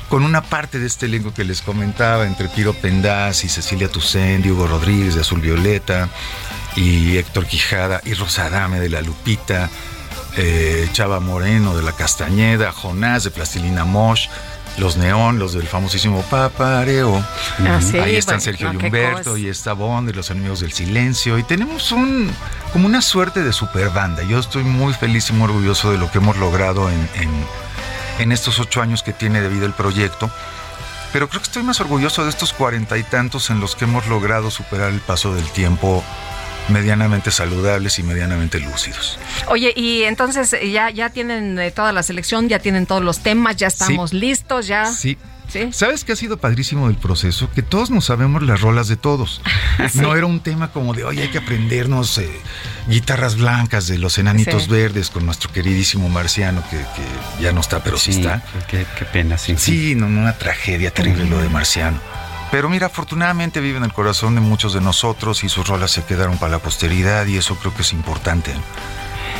con 0.08 0.24
una 0.24 0.42
parte 0.42 0.78
de 0.78 0.86
este 0.86 1.06
elenco 1.06 1.34
que 1.34 1.44
les 1.44 1.60
comentaba, 1.62 2.26
entre 2.26 2.48
Piro 2.48 2.74
Pendaz 2.74 3.44
y 3.44 3.48
Cecilia 3.48 3.88
Toussaint, 3.88 4.44
Hugo 4.46 4.66
Rodríguez 4.66 5.14
de 5.14 5.22
Azul 5.22 5.40
Violeta, 5.40 6.08
y 6.76 7.16
Héctor 7.16 7.46
Quijada, 7.46 8.00
y 8.04 8.14
Rosa 8.14 8.46
Adame 8.46 8.80
de 8.80 8.88
La 8.88 9.02
Lupita, 9.02 9.68
eh, 10.36 10.88
Chava 10.92 11.20
Moreno 11.20 11.76
de 11.76 11.82
La 11.82 11.92
Castañeda, 11.92 12.72
Jonás 12.72 13.24
de 13.24 13.30
Plastilina 13.30 13.84
Mosh, 13.84 14.28
los 14.78 14.96
Neón, 14.96 15.38
los 15.38 15.52
del 15.52 15.66
famosísimo 15.66 16.22
Papareo. 16.22 17.22
Ah, 17.60 17.80
Ahí 18.02 18.16
están 18.16 18.40
Sergio 18.40 18.72
y 18.72 18.76
Humberto 18.76 19.36
y 19.36 19.48
está 19.48 19.72
Bond 19.72 20.14
los 20.14 20.30
Enemigos 20.30 20.60
del 20.60 20.72
Silencio. 20.72 21.38
Y 21.38 21.42
tenemos 21.42 21.92
un 21.92 22.30
como 22.72 22.86
una 22.86 23.02
suerte 23.02 23.42
de 23.42 23.52
super 23.52 23.90
banda. 23.90 24.22
Yo 24.22 24.38
estoy 24.38 24.64
muy 24.64 24.94
feliz 24.94 25.28
y 25.30 25.34
muy 25.34 25.44
orgulloso 25.44 25.92
de 25.92 25.98
lo 25.98 26.10
que 26.10 26.18
hemos 26.18 26.36
logrado 26.38 26.88
en, 26.90 27.08
en, 28.18 28.32
estos 28.32 28.60
ocho 28.60 28.80
años 28.80 29.02
que 29.02 29.12
tiene 29.12 29.40
de 29.40 29.48
vida 29.48 29.66
el 29.66 29.72
proyecto. 29.72 30.30
Pero 31.12 31.28
creo 31.28 31.40
que 31.40 31.46
estoy 31.46 31.62
más 31.62 31.80
orgulloso 31.80 32.24
de 32.24 32.30
estos 32.30 32.52
cuarenta 32.52 32.96
y 32.96 33.02
tantos 33.02 33.50
en 33.50 33.60
los 33.60 33.76
que 33.76 33.84
hemos 33.84 34.06
logrado 34.06 34.50
superar 34.50 34.90
el 34.90 35.00
paso 35.00 35.34
del 35.34 35.44
tiempo 35.50 36.02
medianamente 36.68 37.30
saludables 37.30 37.98
y 37.98 38.02
medianamente 38.02 38.60
lúcidos. 38.60 39.18
Oye, 39.48 39.72
y 39.74 40.02
entonces 40.02 40.52
eh, 40.52 40.70
ya, 40.70 40.90
ya 40.90 41.10
tienen 41.10 41.58
eh, 41.58 41.70
toda 41.70 41.92
la 41.92 42.02
selección, 42.02 42.48
ya 42.48 42.58
tienen 42.58 42.86
todos 42.86 43.02
los 43.02 43.20
temas, 43.20 43.56
ya 43.56 43.66
estamos 43.66 44.12
listos, 44.12 44.66
ya. 44.66 44.86
Sí, 44.86 45.18
¿Sabes 45.72 46.04
qué 46.04 46.12
ha 46.12 46.16
sido 46.16 46.38
padrísimo 46.38 46.88
del 46.88 46.96
proceso? 46.96 47.50
Que 47.50 47.62
todos 47.62 47.90
nos 47.90 48.06
sabemos 48.06 48.42
las 48.42 48.60
rolas 48.60 48.88
de 48.88 48.96
todos. 48.96 49.40
No 49.94 50.14
era 50.16 50.26
un 50.26 50.40
tema 50.40 50.70
como 50.70 50.94
de, 50.94 51.04
oye, 51.04 51.22
hay 51.22 51.28
que 51.28 51.38
aprendernos 51.38 52.16
eh, 52.18 52.30
guitarras 52.88 53.36
blancas 53.36 53.88
de 53.88 53.98
los 53.98 54.16
enanitos 54.18 54.68
verdes 54.68 55.10
con 55.10 55.26
nuestro 55.26 55.50
queridísimo 55.50 56.08
marciano, 56.08 56.62
que, 56.70 56.78
ya 57.42 57.52
no 57.52 57.60
está, 57.60 57.82
pero 57.82 57.96
sí, 57.96 58.12
está. 58.12 58.42
Qué, 58.68 58.86
pena, 59.12 59.38
sí. 59.38 59.54
Sí, 59.58 59.94
no, 59.94 60.06
una 60.06 60.38
tragedia 60.38 60.92
terrible 60.92 61.24
lo 61.24 61.38
de 61.38 61.48
marciano. 61.48 62.00
Pero 62.52 62.68
mira, 62.68 62.88
afortunadamente 62.88 63.60
vive 63.60 63.78
en 63.78 63.84
el 63.84 63.94
corazón 63.94 64.34
de 64.34 64.42
muchos 64.42 64.74
de 64.74 64.82
nosotros 64.82 65.42
y 65.42 65.48
sus 65.48 65.66
rolas 65.66 65.90
se 65.90 66.04
quedaron 66.04 66.36
para 66.36 66.52
la 66.52 66.58
posteridad 66.58 67.26
y 67.26 67.38
eso 67.38 67.56
creo 67.56 67.74
que 67.74 67.80
es 67.80 67.94
importante. 67.94 68.52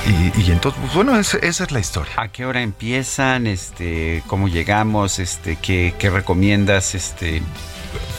Y, 0.06 0.51
entonces, 0.51 0.80
pues, 0.80 0.94
bueno, 0.94 1.16
esa, 1.18 1.36
es 1.36 1.70
la 1.70 1.78
historia. 1.78 2.14
¿A 2.16 2.28
qué 2.28 2.47
hora 2.47 2.62
empiezan? 2.62 3.47
Este, 3.47 4.22
¿Cómo 4.26 4.48
llegamos? 4.48 5.18
Este, 5.18 5.56
¿qué, 5.56 5.94
qué 5.98 6.09
recomiendas? 6.09 6.94
Este... 6.94 7.43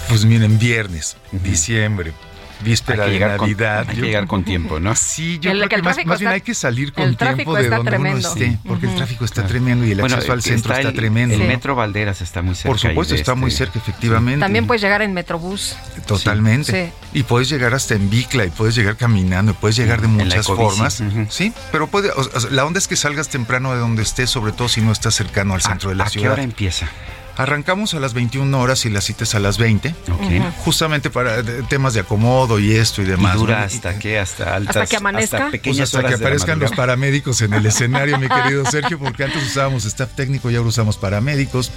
Pues 0.07 0.25
miren, 0.25 0.59
viernes, 0.59 1.17
diciembre, 1.31 2.13
víspera 2.63 3.05
de 3.05 3.19
Navidad. 3.19 3.85
hay 3.87 3.95
que 3.95 4.01
llegar 4.01 4.27
con 4.27 4.43
tiempo, 4.43 4.79
¿no? 4.79 4.95
Sí, 4.95 5.39
yo 5.39 5.51
creo 5.51 5.69
que, 5.69 5.81
más, 5.81 5.97
bien 5.97 6.31
hay 6.31 6.41
que 6.41 6.53
salir 6.53 6.93
con 6.93 7.15
tiempo 7.15 7.55
de 7.55 7.69
donde 7.69 7.97
uno 7.97 8.17
esté, 8.17 8.57
porque 8.67 8.87
el 8.87 8.95
tráfico 8.95 9.25
está 9.25 9.45
tremendo 9.45 9.85
y 9.85 9.91
el 9.91 9.99
acceso 9.99 10.33
al 10.33 10.41
centro 10.41 10.73
está, 10.73 10.93
tremendo. 10.93 11.35
El 11.35 11.47
metro 11.47 11.75
Valderas 11.75 12.21
está 12.21 12.41
muy 12.41 12.55
cerca. 12.55 12.69
Por 12.69 12.79
supuesto, 12.79 13.15
está 13.15 13.35
muy 13.35 13.49
este 13.49 13.65
cerca, 13.65 13.79
efectivamente. 13.79 14.39
También 14.39 14.67
puedes 14.67 14.81
llegar 14.81 15.01
en 15.01 15.13
Metrobús. 15.13 15.75
Totalmente. 16.05 16.91
Y 17.13 17.23
puedes 17.23 17.49
llegar 17.49 17.73
hasta 17.73 17.95
en 17.95 18.09
Bicla 18.09 18.45
y 18.45 18.49
puedes 18.49 18.75
llegar 18.75 18.97
caminando 18.97 19.51
y 19.51 19.55
puedes 19.55 19.75
llegar 19.75 20.01
de 20.01 20.07
muchas 20.07 20.45
formas. 20.47 21.03
Sí, 21.29 21.53
pero 21.71 21.87
puede, 21.87 22.11
la 22.51 22.65
onda 22.65 22.79
es 22.79 22.87
que 22.87 22.95
salgas 22.95 23.29
temprano 23.29 23.73
de 23.73 23.79
donde 23.79 24.03
estés, 24.03 24.29
sobre 24.29 24.51
todo 24.51 24.69
si 24.69 24.81
no 24.81 24.91
estás 24.91 25.15
cercano 25.15 25.53
al 25.53 25.61
centro 25.61 25.89
de 25.89 25.95
la 25.95 26.09
ciudad. 26.09 26.31
¿A 26.31 26.35
qué 26.35 26.41
hora 26.41 26.43
empieza? 26.43 26.87
Arrancamos 27.35 27.93
a 27.95 27.99
las 27.99 28.13
21 28.13 28.59
horas 28.59 28.85
y 28.85 28.89
las 28.89 29.05
citas 29.05 29.33
a 29.33 29.39
las 29.39 29.57
20. 29.57 29.95
Justamente 30.63 31.09
para 31.09 31.41
temas 31.67 31.93
de 31.93 32.01
acomodo 32.01 32.59
y 32.59 32.73
esto 32.73 33.01
y 33.01 33.05
demás. 33.05 33.35
¿Y 33.35 33.39
dura 33.39 33.63
hasta 33.63 33.97
qué? 33.97 34.19
Hasta 34.19 34.55
altas. 34.55 34.75
Hasta 34.75 34.87
que 34.87 34.97
amanezca. 34.97 35.45
Hasta, 35.45 35.57
pues 35.57 35.79
hasta 35.79 36.03
que 36.03 36.13
aparezcan 36.13 36.59
los 36.59 36.71
paramédicos 36.71 37.41
en 37.41 37.53
el 37.53 37.65
escenario, 37.73 38.19
mi 38.19 38.27
querido 38.27 38.65
Sergio, 38.65 38.99
porque 38.99 39.23
antes 39.23 39.43
usábamos 39.43 39.85
staff 39.85 40.11
técnico 40.15 40.51
y 40.51 40.55
ahora 40.55 40.69
usamos 40.69 40.97
paramédicos. 40.97 41.71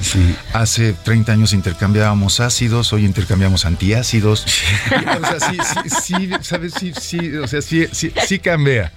Hace 0.52 0.92
30 0.92 1.32
años 1.32 1.52
intercambiábamos 1.52 2.40
ácidos, 2.40 2.92
hoy 2.92 3.06
intercambiamos 3.06 3.64
antiácidos. 3.64 4.44
o 4.44 5.26
sea, 5.26 5.40
sí, 5.40 5.56
sí, 5.56 5.90
sí, 6.02 6.30
¿sabes? 6.42 6.74
Sí, 6.78 6.92
sí, 7.00 7.34
o 7.36 7.48
sea, 7.48 7.62
sí, 7.62 7.86
sí, 7.92 8.12
sí 8.26 8.38
cambia. 8.38 8.92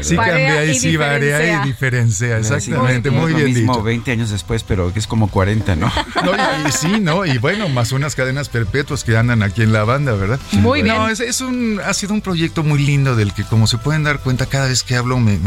Sí, 0.00 0.16
cambia 0.16 0.64
y, 0.64 0.78
sí 0.78 0.96
varía 0.96 1.62
y 1.62 1.66
diferencia. 1.66 2.38
Exactamente, 2.38 3.10
muy, 3.10 3.34
bien 3.34 3.46
mismo 3.46 3.74
dicho. 3.74 3.82
20 3.82 4.12
años 4.12 4.30
después, 4.30 4.62
pero 4.62 4.92
que 4.92 4.98
es 4.98 5.06
como 5.06 5.28
40, 5.28 5.76
¿no? 5.76 5.92
No, 6.24 6.32
y, 6.68 6.72
sí, 6.72 7.00
¿no? 7.00 7.24
Y 7.24 7.38
bueno, 7.38 7.68
más 7.68 7.92
unas 7.92 8.14
cadenas 8.14 8.48
perpetuas 8.48 9.04
que 9.04 9.16
andan 9.16 9.42
aquí 9.42 9.62
en 9.62 9.72
la 9.72 9.84
banda, 9.84 10.12
¿verdad? 10.12 10.38
Muy 10.52 10.82
bien. 10.82 10.96
No, 10.96 11.08
es, 11.08 11.40
un, 11.40 11.80
ha 11.84 11.94
sido 11.94 12.14
un 12.14 12.20
proyecto 12.20 12.62
muy 12.62 12.78
lindo 12.84 13.16
del 13.16 13.32
que, 13.32 13.44
como 13.44 13.66
se 13.66 13.78
pueden 13.78 14.04
dar 14.04 14.20
cuenta, 14.20 14.46
cada 14.46 14.68
vez 14.68 14.82
que 14.82 14.96
hablo 14.96 15.18
me, 15.18 15.38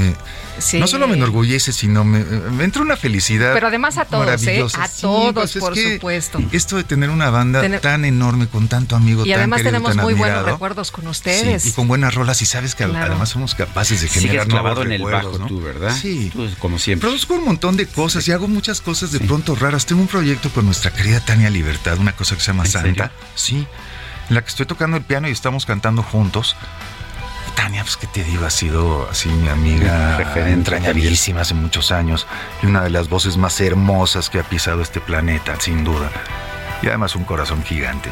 no 0.74 0.88
solo 0.88 1.08
me 1.08 1.16
enorgullece, 1.16 1.74
sino 1.74 2.04
me, 2.04 2.24
entra 2.64 2.82
una 2.82 2.98
felicidad. 2.98 3.54
Pero 3.54 3.68
además 3.68 3.98
a 3.98 4.06
todos, 4.06 4.44
¿eh? 4.48 4.66
A 4.78 4.88
todos, 4.90 5.34
pues 5.34 5.58
por 5.58 5.78
supuesto. 5.78 6.40
Esto 6.52 6.78
de 6.78 6.84
tener 6.84 7.10
una 7.10 7.30
banda 7.30 7.62
tan 7.80 8.06
enorme, 8.06 8.48
con 8.48 8.68
tanto 8.68 8.96
amigo, 8.96 9.26
y 9.26 9.34
además 9.34 9.64
tenemos 9.64 9.96
muy 9.96 10.14
buenos 10.14 10.46
recuerdos 10.46 10.92
con 10.92 11.08
ustedes. 11.08 11.66
y 11.66 11.72
con 11.72 11.88
buenas 11.88 12.14
rolas, 12.14 12.42
y 12.42 12.46
sabes 12.46 12.76
que 12.76 12.84
además 12.84 13.30
somos 13.30 13.56
capaces 13.56 14.02
de 14.02 14.08
generar 14.08 14.48
nuevos 14.48 14.86
en 14.86 14.92
el 14.94 15.04
bajo 15.04 15.40
tú, 15.48 15.62
¿verdad? 15.62 15.96
Sí. 16.00 16.32
como 16.60 16.80
siempre. 16.80 17.08
Produzco 17.08 17.36
un 17.36 17.46
montón 17.46 17.78
de 17.78 17.88
cosas 17.88 18.28
y 18.28 18.32
hago 18.32 18.48
muchas 18.48 18.82
cosas 18.82 19.12
de 19.12 19.20
pronto 19.20 19.56
raras. 19.56 19.86
Tengo 19.86 20.02
un 20.02 20.08
proyecto 20.08 20.41
con 20.50 20.66
nuestra 20.66 20.92
querida 20.92 21.20
Tania 21.20 21.50
Libertad, 21.50 21.98
una 22.00 22.14
cosa 22.14 22.36
que 22.36 22.42
se 22.42 22.48
llama 22.48 22.66
Santa. 22.66 23.12
Sí, 23.36 23.68
en 24.30 24.36
la 24.36 24.42
que 24.42 24.50
estoy 24.50 24.66
tocando 24.66 24.98
el 24.98 25.04
piano 25.04 25.28
y 25.28 25.32
estamos 25.32 25.66
cantando 25.66 26.04
juntos. 26.04 26.56
Tania, 27.56 27.84
pues 27.84 27.98
que 27.98 28.08
te 28.08 28.24
digo, 28.24 28.46
ha 28.46 28.50
sido 28.50 29.10
así 29.10 29.30
mi 29.30 29.50
amiga 29.50 30.20
entrañabilísima 30.48 31.42
hace 31.42 31.54
muchos 31.54 31.92
años 31.92 32.26
y 32.64 32.66
una 32.66 32.82
de 32.82 32.90
las 32.90 33.10
voces 33.10 33.38
más 33.38 33.60
hermosas 33.60 34.30
que 34.30 34.40
ha 34.40 34.44
pisado 34.44 34.82
este 34.82 35.02
planeta, 35.02 35.60
sin 35.60 35.84
duda. 35.84 36.10
Y 36.82 36.88
además 36.88 37.16
un 37.16 37.26
corazón 37.26 37.64
gigante. 37.64 38.10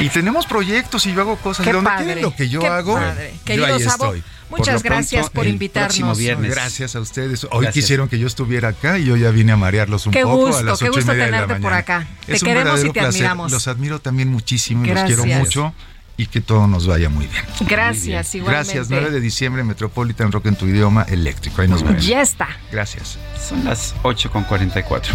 Y 0.00 0.08
tenemos 0.08 0.46
proyectos 0.46 1.06
y 1.06 1.14
yo 1.14 1.20
hago 1.20 1.36
cosas. 1.36 1.66
Qué 1.66 1.72
donde 1.72 1.90
padre, 1.90 2.20
lo 2.20 2.34
que 2.34 2.48
yo 2.48 2.64
hago, 2.66 2.98
yo 3.46 3.66
ahí 3.66 3.82
estoy. 3.82 4.22
Muchas 4.50 4.82
gracias 4.82 5.30
por 5.30 5.46
invitarnos. 5.46 6.18
Viernes. 6.18 6.50
Gracias 6.50 6.96
a 6.96 7.00
ustedes. 7.00 7.46
Hoy 7.50 7.68
quisieron 7.68 8.08
que 8.08 8.18
yo 8.18 8.26
estuviera 8.26 8.68
acá 8.68 8.98
y 8.98 9.04
yo 9.04 9.16
ya 9.16 9.30
vine 9.30 9.52
a 9.52 9.56
marearlos 9.56 10.06
un 10.06 10.12
poco 10.12 10.36
gusto, 10.36 10.58
a 10.58 10.62
las 10.62 10.78
qué 10.78 10.88
gusto 10.88 11.12
tenerte 11.12 11.56
por 11.56 11.72
acá. 11.72 12.06
Te 12.26 12.38
queremos 12.38 12.84
y 12.84 12.90
te 12.90 13.00
admiramos. 13.00 13.52
Los 13.52 13.68
admiro 13.68 14.00
también 14.00 14.28
muchísimo 14.28 14.84
y 14.84 14.88
los 14.88 15.04
quiero 15.04 15.24
mucho 15.24 15.74
y 16.16 16.26
que 16.26 16.42
todo 16.42 16.66
nos 16.66 16.86
vaya 16.86 17.08
muy 17.08 17.26
bien. 17.26 17.42
Gracias, 17.60 18.34
igualmente. 18.34 18.74
Gracias, 18.74 18.90
9 18.90 19.10
de 19.10 19.20
diciembre, 19.20 19.64
Metropolitan 19.64 20.30
Rock 20.30 20.46
en 20.46 20.56
tu 20.56 20.66
idioma 20.66 21.04
eléctrico. 21.04 21.62
Ahí 21.62 21.68
nos 21.68 21.82
vemos. 21.82 22.04
Ya 22.04 22.20
está. 22.20 22.48
Gracias. 22.70 23.18
Son 23.48 23.64
las 23.64 23.94
8 24.02 24.30
con 24.30 24.44
44. 24.44 25.14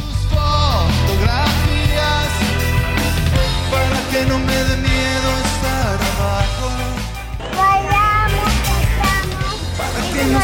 Que 4.15 4.25
no 4.27 4.39
me 4.39 4.55
dé 4.55 4.77
miedo 4.77 5.29
estar 5.43 5.99
abajo. 6.15 6.67
para 9.77 10.01
que 10.13 10.23
no 10.31 10.39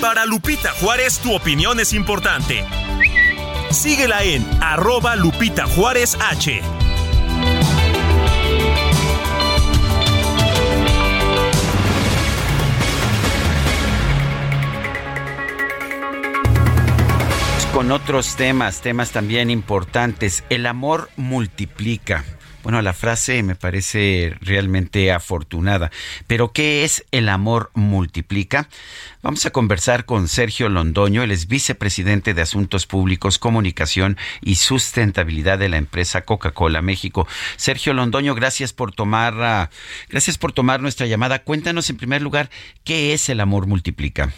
Para 0.00 0.24
Lupita 0.24 0.70
Juárez, 0.80 1.18
tu 1.18 1.34
opinión 1.34 1.80
es 1.80 1.92
importante. 1.92 2.64
Síguela 3.70 4.22
en 4.22 4.46
arroba 4.62 5.16
Lupita 5.16 5.66
Juárez 5.66 6.16
H. 6.18 6.62
Con 17.76 17.92
otros 17.92 18.36
temas, 18.36 18.80
temas 18.80 19.10
también 19.10 19.50
importantes. 19.50 20.44
El 20.48 20.64
amor 20.64 21.10
multiplica. 21.18 22.24
Bueno, 22.62 22.80
la 22.80 22.94
frase 22.94 23.42
me 23.42 23.54
parece 23.54 24.34
realmente 24.40 25.12
afortunada. 25.12 25.90
Pero 26.26 26.52
¿qué 26.52 26.84
es 26.84 27.04
el 27.10 27.28
amor 27.28 27.70
multiplica? 27.74 28.70
Vamos 29.20 29.44
a 29.44 29.50
conversar 29.50 30.06
con 30.06 30.26
Sergio 30.26 30.70
Londoño, 30.70 31.22
él 31.22 31.30
es 31.30 31.48
vicepresidente 31.48 32.32
de 32.32 32.40
Asuntos 32.40 32.86
Públicos, 32.86 33.38
Comunicación 33.38 34.16
y 34.40 34.54
Sustentabilidad 34.54 35.58
de 35.58 35.68
la 35.68 35.76
empresa 35.76 36.22
Coca-Cola 36.22 36.80
México. 36.80 37.28
Sergio 37.56 37.92
Londoño, 37.92 38.34
gracias 38.34 38.72
por 38.72 38.92
tomar 38.92 39.34
ah, 39.42 39.68
gracias 40.08 40.38
por 40.38 40.52
tomar 40.52 40.80
nuestra 40.80 41.06
llamada. 41.06 41.40
Cuéntanos 41.40 41.90
en 41.90 41.98
primer 41.98 42.22
lugar, 42.22 42.48
¿qué 42.84 43.12
es 43.12 43.28
el 43.28 43.40
amor 43.40 43.66
multiplica? 43.66 44.32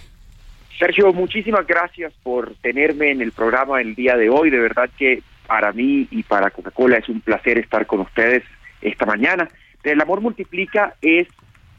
Sergio, 0.79 1.13
muchísimas 1.13 1.67
gracias 1.67 2.13
por 2.23 2.55
tenerme 2.63 3.11
en 3.11 3.21
el 3.21 3.33
programa 3.33 3.81
el 3.81 3.97
día 3.97 4.17
de 4.17 4.31
hoy. 4.31 4.51
De 4.51 4.61
verdad 4.61 4.89
que 4.97 5.23
para 5.47 5.73
mí 5.73 6.07
y 6.11 6.23
para 6.23 6.51
Coca-Cola 6.51 6.99
es 6.99 7.09
un 7.09 7.21
placer 7.21 7.59
estar 7.59 7.85
con 7.87 8.01
ustedes 8.01 8.45
esta 8.81 9.05
mañana. 9.05 9.49
El 9.83 10.01
amor 10.01 10.21
multiplica 10.21 10.95
es 11.03 11.27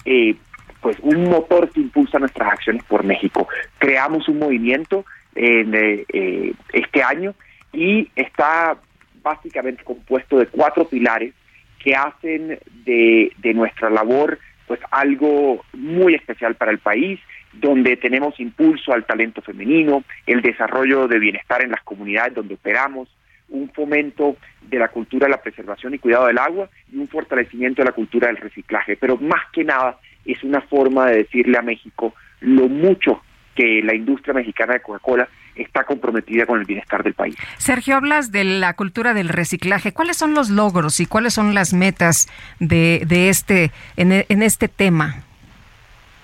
eh, 0.04 0.36
pues 0.82 0.98
un 1.02 1.30
motor 1.30 1.70
que 1.70 1.80
impulsa 1.80 2.20
nuestras 2.20 2.52
acciones 2.52 2.84
por 2.84 3.06
México. 3.06 3.48
Creamos 3.78 4.28
un 4.28 4.40
movimiento 4.40 5.06
en 5.36 5.74
eh, 5.76 6.06
eh, 6.12 6.54
este 6.74 7.02
año 7.02 7.36
y 7.72 8.10
está 8.16 8.78
básicamente 9.22 9.84
compuesto 9.84 10.40
de 10.40 10.48
cuatro 10.48 10.86
pilares 10.86 11.34
que 11.82 11.96
hacen 11.96 12.60
de, 12.86 13.32
de 13.38 13.54
nuestra 13.54 13.90
labor 13.90 14.40
pues 14.70 14.80
algo 14.92 15.66
muy 15.74 16.14
especial 16.14 16.54
para 16.54 16.70
el 16.70 16.78
país, 16.78 17.20
donde 17.60 17.98
tenemos 17.98 18.40
impulso 18.40 18.94
al 18.94 19.06
talento 19.06 19.42
femenino, 19.42 20.04
el 20.26 20.42
desarrollo 20.42 21.08
de 21.08 21.20
bienestar 21.20 21.64
en 21.64 21.72
las 21.72 21.84
comunidades 21.84 22.36
donde 22.36 22.56
operamos, 22.56 23.10
un 23.50 23.70
fomento 23.72 24.38
de 24.62 24.80
la 24.80 24.90
cultura 24.90 25.26
de 25.26 25.32
la 25.32 25.42
preservación 25.42 25.94
y 25.94 26.00
cuidado 26.00 26.28
del 26.28 26.38
agua 26.38 26.70
y 26.92 26.98
un 26.98 27.08
fortalecimiento 27.08 27.82
de 27.82 27.88
la 27.88 27.96
cultura 27.96 28.28
del 28.28 28.38
reciclaje. 28.38 28.96
Pero 28.96 29.18
más 29.18 29.42
que 29.52 29.64
nada 29.64 29.98
es 30.26 30.44
una 30.44 30.62
forma 30.62 31.08
de 31.08 31.18
decirle 31.18 31.58
a 31.58 31.62
México 31.62 32.14
lo 32.42 32.68
mucho 32.68 33.22
que 33.56 33.82
la 33.84 33.96
industria 33.96 34.34
mexicana 34.34 34.74
de 34.74 34.82
Coca-Cola 34.82 35.28
está 35.56 35.84
comprometida 35.84 36.46
con 36.46 36.60
el 36.60 36.66
bienestar 36.66 37.04
del 37.04 37.14
país. 37.14 37.36
Sergio, 37.58 37.98
hablas 37.98 38.32
de 38.32 38.44
la 38.44 38.74
cultura 38.74 39.14
del 39.14 39.28
reciclaje. 39.30 39.92
¿Cuáles 39.92 40.18
son 40.18 40.34
los 40.34 40.50
logros 40.50 41.00
y 41.00 41.06
cuáles 41.06 41.34
son 41.34 41.54
las 41.54 41.74
metas 41.74 42.30
de, 42.60 43.02
este 43.30 43.72
en, 43.98 44.42
este 44.42 44.68
tema? 44.70 45.24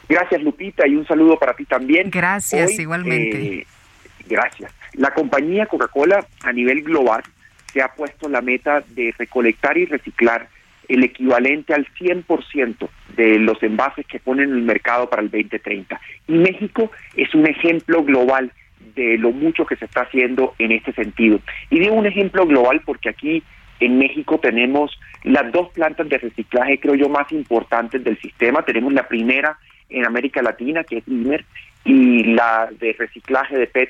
Gracias, 0.08 0.42
Lupita, 0.44 0.88
y 0.88 0.96
un 0.96 1.08
saludo 1.08 1.38
para 1.38 1.54
ti 1.54 1.66
también. 1.66 2.10
Gracias, 2.10 2.78
igualmente. 2.80 3.38
Eh, 3.38 3.68
gracias. 4.28 4.74
La 4.94 5.14
compañía 5.14 5.66
Coca-Cola 5.66 6.26
a 6.44 6.52
nivel 6.54 6.84
global 6.84 7.24
se 7.74 7.82
ha 7.82 7.90
puesto 7.90 8.30
la 8.30 8.42
meta 8.42 8.84
de 8.88 9.14
recolectar 9.18 9.78
y 9.78 9.86
reciclar 9.86 10.48
el 10.88 11.04
equivalente 11.04 11.74
al 11.74 11.88
100% 12.00 12.90
de 13.16 13.40
los 13.40 13.62
envases 13.64 14.06
que 14.06 14.20
ponen 14.20 14.50
en 14.50 14.56
el 14.56 14.62
mercado 14.62 15.10
para 15.10 15.22
el 15.22 15.32
2030. 15.32 16.00
Y 16.28 16.34
México 16.34 16.92
es 17.16 17.34
un 17.34 17.48
ejemplo 17.48 18.04
global 18.04 18.52
de 18.96 19.18
lo 19.18 19.32
mucho 19.32 19.66
que 19.66 19.76
se 19.76 19.86
está 19.86 20.02
haciendo 20.02 20.54
en 20.60 20.72
este 20.72 20.94
sentido. 20.94 21.40
Y 21.70 21.80
digo 21.80 21.96
un 21.96 22.06
ejemplo 22.06 22.46
global 22.46 22.82
porque 22.86 23.10
aquí 23.10 23.44
en 23.80 23.98
México 23.98 24.40
tenemos 24.40 24.98
las 25.24 25.52
dos 25.52 25.72
plantas 25.74 26.08
de 26.08 26.18
reciclaje, 26.18 26.80
creo 26.80 26.96
yo, 26.96 27.10
más 27.10 27.32
importantes 27.32 28.04
del 28.04 28.20
sistema. 28.22 28.64
Tenemos 28.64 28.94
la 28.94 29.08
primera 29.08 29.58
en 29.90 30.06
América 30.06 30.42
Latina, 30.42 30.84
que 30.84 30.98
es 30.98 31.08
IMER, 31.08 31.46
y 31.84 32.24
la 32.34 32.70
de 32.80 32.94
reciclaje 32.94 33.58
de 33.58 33.68
PET 33.68 33.90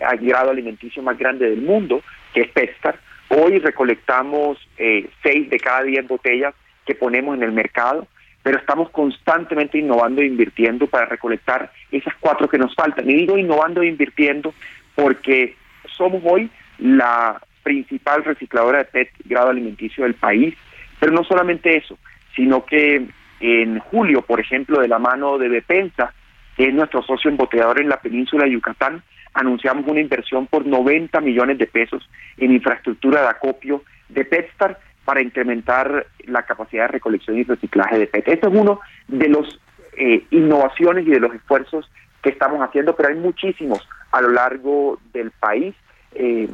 a 0.00 0.14
grado 0.16 0.50
alimenticio 0.50 1.02
más 1.02 1.18
grande 1.18 1.50
del 1.50 1.62
mundo, 1.62 2.02
que 2.32 2.42
es 2.42 2.48
PETSTAR. 2.48 2.98
Hoy 3.28 3.58
recolectamos 3.58 4.58
eh, 4.78 5.08
seis 5.22 5.50
de 5.50 5.58
cada 5.58 5.82
diez 5.82 6.06
botellas 6.06 6.54
que 6.86 6.94
ponemos 6.94 7.36
en 7.36 7.42
el 7.42 7.52
mercado, 7.52 8.06
pero 8.42 8.58
estamos 8.58 8.90
constantemente 8.90 9.78
innovando 9.78 10.22
e 10.22 10.26
invirtiendo 10.26 10.86
para 10.86 11.06
recolectar 11.06 11.72
esas 11.90 12.14
cuatro 12.20 12.48
que 12.48 12.58
nos 12.58 12.74
faltan. 12.74 13.08
Y 13.08 13.14
digo 13.14 13.38
innovando 13.38 13.82
e 13.82 13.88
invirtiendo 13.88 14.54
porque 14.94 15.56
somos 15.96 16.22
hoy 16.24 16.50
la 16.78 17.40
principal 17.62 18.24
recicladora 18.24 18.78
de 18.78 18.84
PET 18.84 19.10
grado 19.24 19.50
alimenticio 19.50 20.04
del 20.04 20.14
país, 20.14 20.54
pero 20.98 21.12
no 21.12 21.24
solamente 21.24 21.76
eso, 21.76 21.98
sino 22.34 22.64
que 22.64 23.06
en 23.42 23.80
julio, 23.80 24.22
por 24.22 24.38
ejemplo, 24.38 24.80
de 24.80 24.88
la 24.88 25.00
mano 25.00 25.36
de 25.36 25.48
Bepensa, 25.48 26.14
que 26.56 26.68
es 26.68 26.74
nuestro 26.74 27.02
socio 27.02 27.28
embotellador 27.28 27.80
en 27.80 27.88
la 27.88 28.00
península 28.00 28.44
de 28.44 28.52
Yucatán, 28.52 29.02
anunciamos 29.34 29.86
una 29.86 30.00
inversión 30.00 30.46
por 30.46 30.64
90 30.64 31.20
millones 31.20 31.58
de 31.58 31.66
pesos 31.66 32.08
en 32.36 32.52
infraestructura 32.52 33.22
de 33.22 33.28
acopio 33.28 33.82
de 34.08 34.24
PetStar 34.24 34.78
para 35.04 35.22
incrementar 35.22 36.06
la 36.26 36.42
capacidad 36.44 36.84
de 36.84 36.92
recolección 36.92 37.36
y 37.36 37.42
reciclaje 37.42 37.98
de 37.98 38.06
PET. 38.06 38.28
Esto 38.28 38.48
es 38.48 38.54
uno 38.54 38.80
de 39.08 39.28
los 39.28 39.60
eh, 39.96 40.24
innovaciones 40.30 41.06
y 41.06 41.10
de 41.10 41.20
los 41.20 41.34
esfuerzos 41.34 41.90
que 42.22 42.30
estamos 42.30 42.60
haciendo, 42.60 42.94
pero 42.94 43.08
hay 43.08 43.16
muchísimos 43.16 43.88
a 44.12 44.20
lo 44.20 44.28
largo 44.28 45.00
del 45.12 45.32
país. 45.32 45.74
Eh, 46.14 46.48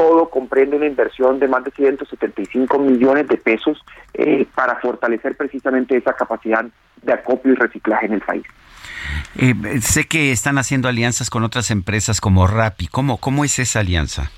todo 0.00 0.30
comprende 0.30 0.76
una 0.76 0.86
inversión 0.86 1.38
de 1.38 1.46
más 1.46 1.62
de 1.62 1.72
175 1.72 2.78
millones 2.78 3.28
de 3.28 3.36
pesos 3.36 3.78
eh, 4.14 4.46
para 4.54 4.76
fortalecer 4.76 5.36
precisamente 5.36 5.94
esa 5.94 6.14
capacidad 6.14 6.64
de 7.02 7.12
acopio 7.12 7.52
y 7.52 7.54
reciclaje 7.54 8.06
en 8.06 8.14
el 8.14 8.22
país. 8.22 8.44
Eh, 9.36 9.52
sé 9.82 10.06
que 10.08 10.32
están 10.32 10.56
haciendo 10.56 10.88
alianzas 10.88 11.28
con 11.28 11.44
otras 11.44 11.70
empresas 11.70 12.22
como 12.22 12.46
Rappi. 12.46 12.86
¿Cómo, 12.86 13.18
cómo 13.18 13.44
es 13.44 13.58
esa 13.58 13.80
alianza? 13.80 14.30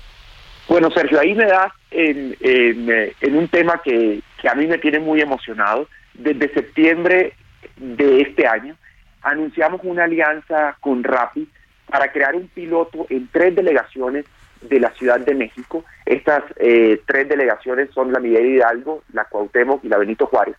Bueno, 0.67 0.91
Sergio, 0.91 1.21
ahí 1.21 1.33
me 1.33 1.45
da 1.45 1.73
en, 1.91 2.35
en, 2.41 3.37
un 3.37 3.47
tema 3.47 3.81
que, 3.81 4.21
que 4.41 4.49
a 4.49 4.55
mí 4.55 4.67
me 4.67 4.79
tiene 4.79 4.99
muy 4.99 5.21
emocionado. 5.21 5.87
Desde 6.13 6.53
septiembre 6.53 7.35
de 7.77 8.19
este 8.19 8.45
año 8.47 8.75
anunciamos 9.21 9.79
una 9.85 10.03
alianza 10.03 10.75
con 10.81 11.05
Rappi 11.05 11.47
para 11.89 12.11
crear 12.11 12.35
un 12.35 12.49
piloto 12.49 13.05
en 13.09 13.29
tres 13.31 13.55
delegaciones 13.55 14.25
de 14.69 14.79
la 14.79 14.91
Ciudad 14.91 15.19
de 15.19 15.35
México. 15.35 15.83
Estas 16.05 16.43
eh, 16.57 17.01
tres 17.05 17.27
delegaciones 17.27 17.89
son 17.91 18.11
la 18.11 18.19
Miguel 18.19 18.45
Hidalgo, 18.47 19.03
la 19.13 19.25
Cuauhtémoc 19.25 19.83
y 19.83 19.89
la 19.89 19.97
Benito 19.97 20.25
Juárez, 20.25 20.55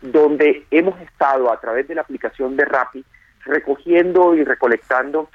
donde 0.00 0.64
hemos 0.70 1.00
estado 1.00 1.52
a 1.52 1.60
través 1.60 1.88
de 1.88 1.94
la 1.94 2.02
aplicación 2.02 2.56
de 2.56 2.64
Rappi 2.64 3.04
recogiendo 3.44 4.34
y 4.34 4.44
recolectando 4.44 5.30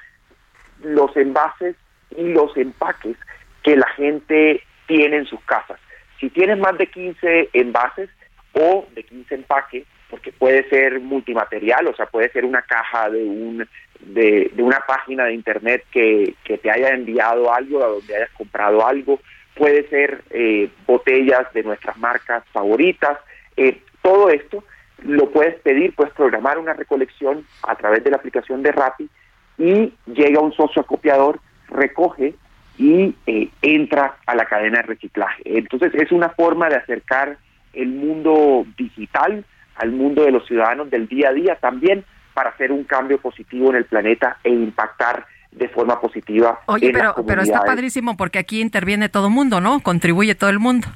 los 0.82 1.16
envases 1.16 1.76
y 2.16 2.28
los 2.28 2.56
empaques 2.56 3.16
que 3.62 3.76
la 3.76 3.88
gente 3.90 4.62
tiene 4.86 5.18
en 5.18 5.26
sus 5.26 5.40
casas. 5.44 5.78
Si 6.20 6.30
tienes 6.30 6.58
más 6.58 6.76
de 6.78 6.86
15 6.86 7.50
envases 7.52 8.10
o 8.52 8.86
de 8.94 9.02
15 9.04 9.34
empaques, 9.34 9.86
porque 10.12 10.30
puede 10.30 10.68
ser 10.68 11.00
multimaterial, 11.00 11.86
o 11.86 11.96
sea, 11.96 12.04
puede 12.04 12.30
ser 12.32 12.44
una 12.44 12.60
caja 12.60 13.08
de 13.08 13.24
un 13.24 13.66
de, 14.00 14.52
una 14.58 14.80
página 14.86 15.24
de 15.24 15.32
internet 15.32 15.84
que, 15.90 16.34
que, 16.44 16.58
te 16.58 16.70
haya 16.70 16.90
enviado 16.90 17.50
algo, 17.50 17.82
a 17.82 17.86
donde 17.86 18.14
hayas 18.14 18.30
comprado 18.32 18.86
algo, 18.86 19.20
puede 19.56 19.88
ser 19.88 20.22
eh, 20.28 20.68
botellas 20.86 21.50
de 21.54 21.62
nuestras 21.62 21.96
marcas 21.96 22.44
favoritas, 22.52 23.18
eh, 23.56 23.80
todo 24.02 24.28
esto 24.28 24.62
lo 25.02 25.30
puedes 25.30 25.58
pedir, 25.60 25.94
puedes 25.94 26.12
programar 26.12 26.58
una 26.58 26.74
recolección 26.74 27.46
a 27.62 27.74
través 27.76 28.04
de 28.04 28.10
la 28.10 28.18
aplicación 28.18 28.62
de 28.62 28.72
Rappi 28.72 29.08
y 29.56 29.94
llega 30.12 30.40
un 30.40 30.52
socio 30.52 30.82
acopiador, 30.82 31.40
recoge 31.68 32.34
y 32.76 33.14
eh, 33.26 33.48
entra 33.62 34.16
a 34.26 34.34
la 34.34 34.44
cadena 34.44 34.82
de 34.82 34.88
reciclaje. 34.88 35.42
Entonces 35.46 35.94
es 35.94 36.12
una 36.12 36.28
forma 36.28 36.68
de 36.68 36.76
acercar 36.76 37.38
el 37.72 37.88
mundo 37.88 38.66
digital 38.76 39.46
al 39.76 39.92
mundo 39.92 40.24
de 40.24 40.32
los 40.32 40.46
ciudadanos 40.46 40.90
del 40.90 41.08
día 41.08 41.30
a 41.30 41.32
día 41.32 41.56
también 41.56 42.04
para 42.34 42.50
hacer 42.50 42.72
un 42.72 42.84
cambio 42.84 43.18
positivo 43.18 43.70
en 43.70 43.76
el 43.76 43.84
planeta 43.84 44.38
e 44.42 44.50
impactar 44.50 45.26
de 45.50 45.68
forma 45.68 46.00
positiva. 46.00 46.60
Oye, 46.66 46.90
pero, 46.92 47.14
pero 47.26 47.42
está 47.42 47.62
padrísimo 47.62 48.16
porque 48.16 48.38
aquí 48.38 48.60
interviene 48.60 49.08
todo 49.08 49.26
el 49.26 49.34
mundo, 49.34 49.60
¿no? 49.60 49.80
Contribuye 49.80 50.34
todo 50.34 50.50
el 50.50 50.58
mundo. 50.58 50.88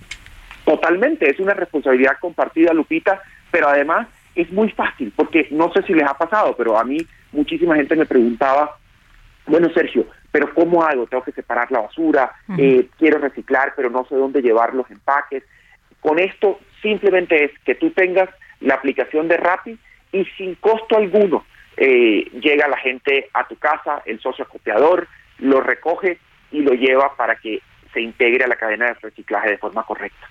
Totalmente, 0.65 1.31
es 1.31 1.39
una 1.39 1.55
responsabilidad 1.55 2.16
compartida, 2.20 2.73
Lupita, 2.73 3.23
pero 3.51 3.69
además 3.69 4.09
es 4.35 4.51
muy 4.51 4.70
fácil, 4.70 5.12
porque 5.15 5.48
no 5.51 5.73
sé 5.73 5.82
si 5.82 5.94
les 5.94 6.07
ha 6.07 6.15
pasado, 6.15 6.55
pero 6.57 6.78
a 6.78 6.85
mí 6.85 6.98
muchísima 7.32 7.77
gente 7.77 7.97
me 7.97 8.07
preguntaba, 8.07 8.77
bueno, 9.47 9.69
Sergio, 9.73 10.07
pero 10.32 10.53
¿cómo 10.55 10.82
hago? 10.82 11.07
Tengo 11.07 11.23
que 11.23 11.32
separar 11.32 11.70
la 11.70 11.81
basura, 11.81 12.32
eh, 12.59 12.89
quiero 12.98 13.19
reciclar, 13.19 13.74
pero 13.77 13.90
no 13.90 14.05
sé 14.07 14.16
dónde 14.16 14.43
llevar 14.43 14.74
los 14.74 14.90
empaques. 14.90 15.44
Con 16.01 16.19
esto 16.19 16.59
simplemente 16.82 17.44
es 17.44 17.53
que 17.65 17.74
tú 17.74 17.90
tengas 17.90 18.28
la 18.61 18.74
aplicación 18.74 19.28
de 19.28 19.37
Rappi 19.37 19.78
y 20.12 20.24
sin 20.37 20.55
costo 20.57 20.97
alguno 20.97 21.45
eh, 21.77 22.31
llega 22.41 22.69
la 22.69 22.78
gente 22.78 23.28
a 23.35 23.47
tu 23.47 23.57
casa, 23.57 24.03
el 24.07 24.20
socio 24.20 24.45
acopiador, 24.45 25.09
lo 25.39 25.61
recoge 25.61 26.19
y 26.51 26.61
lo 26.61 26.73
lleva 26.73 27.15
para 27.16 27.37
que 27.37 27.61
se 27.93 28.01
integre 28.01 28.45
a 28.45 28.49
la 28.49 28.57
cadena 28.57 28.87
de 28.87 28.95
reciclaje 28.95 29.51
de 29.51 29.59
forma 29.59 29.83
correcta. 29.83 30.28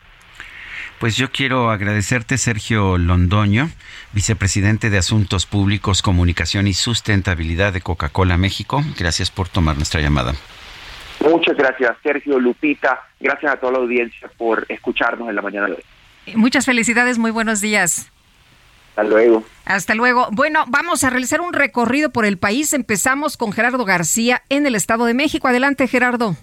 Pues 1.00 1.18
yo 1.18 1.30
quiero 1.30 1.72
agradecerte, 1.72 2.38
Sergio 2.38 2.98
Londoño, 2.98 3.70
vicepresidente 4.14 4.90
de 4.90 4.98
Asuntos 4.98 5.46
Públicos, 5.46 6.02
Comunicación 6.02 6.68
y 6.68 6.74
Sustentabilidad 6.74 7.74
de 7.74 7.82
Coca-Cola 7.82 8.38
México. 8.38 8.82
Gracias 8.98 9.30
por 9.30 9.50
tomar 9.50 9.76
nuestra 9.76 10.00
llamada. 10.00 10.34
Muchas 11.20 11.58
gracias, 11.58 11.98
Sergio 12.02 12.40
Lupita. 12.40 13.08
Gracias 13.20 13.52
a 13.52 13.58
toda 13.58 13.74
la 13.74 13.80
audiencia 13.80 14.30
por 14.38 14.66
escucharnos 14.70 15.28
en 15.28 15.36
la 15.36 15.42
mañana 15.42 15.68
de 15.68 15.74
hoy. 15.74 16.36
Muchas 16.36 16.66
felicidades, 16.66 17.18
muy 17.18 17.32
buenos 17.32 17.62
días. 17.62 18.12
Hasta 18.96 19.04
luego. 19.04 19.44
Hasta 19.66 19.94
luego. 19.94 20.30
Bueno, 20.32 20.64
vamos 20.68 21.04
a 21.04 21.10
realizar 21.10 21.42
un 21.42 21.52
recorrido 21.52 22.12
por 22.12 22.26
el 22.26 22.38
país. 22.38 22.72
Empezamos 22.72 23.36
con 23.36 23.52
Gerardo 23.52 23.84
García 23.84 24.44
en 24.48 24.66
el 24.66 24.74
Estado 24.74 25.04
de 25.04 25.14
México. 25.14 25.50
Adelante, 25.50 25.88
Gerardo. 25.88 26.38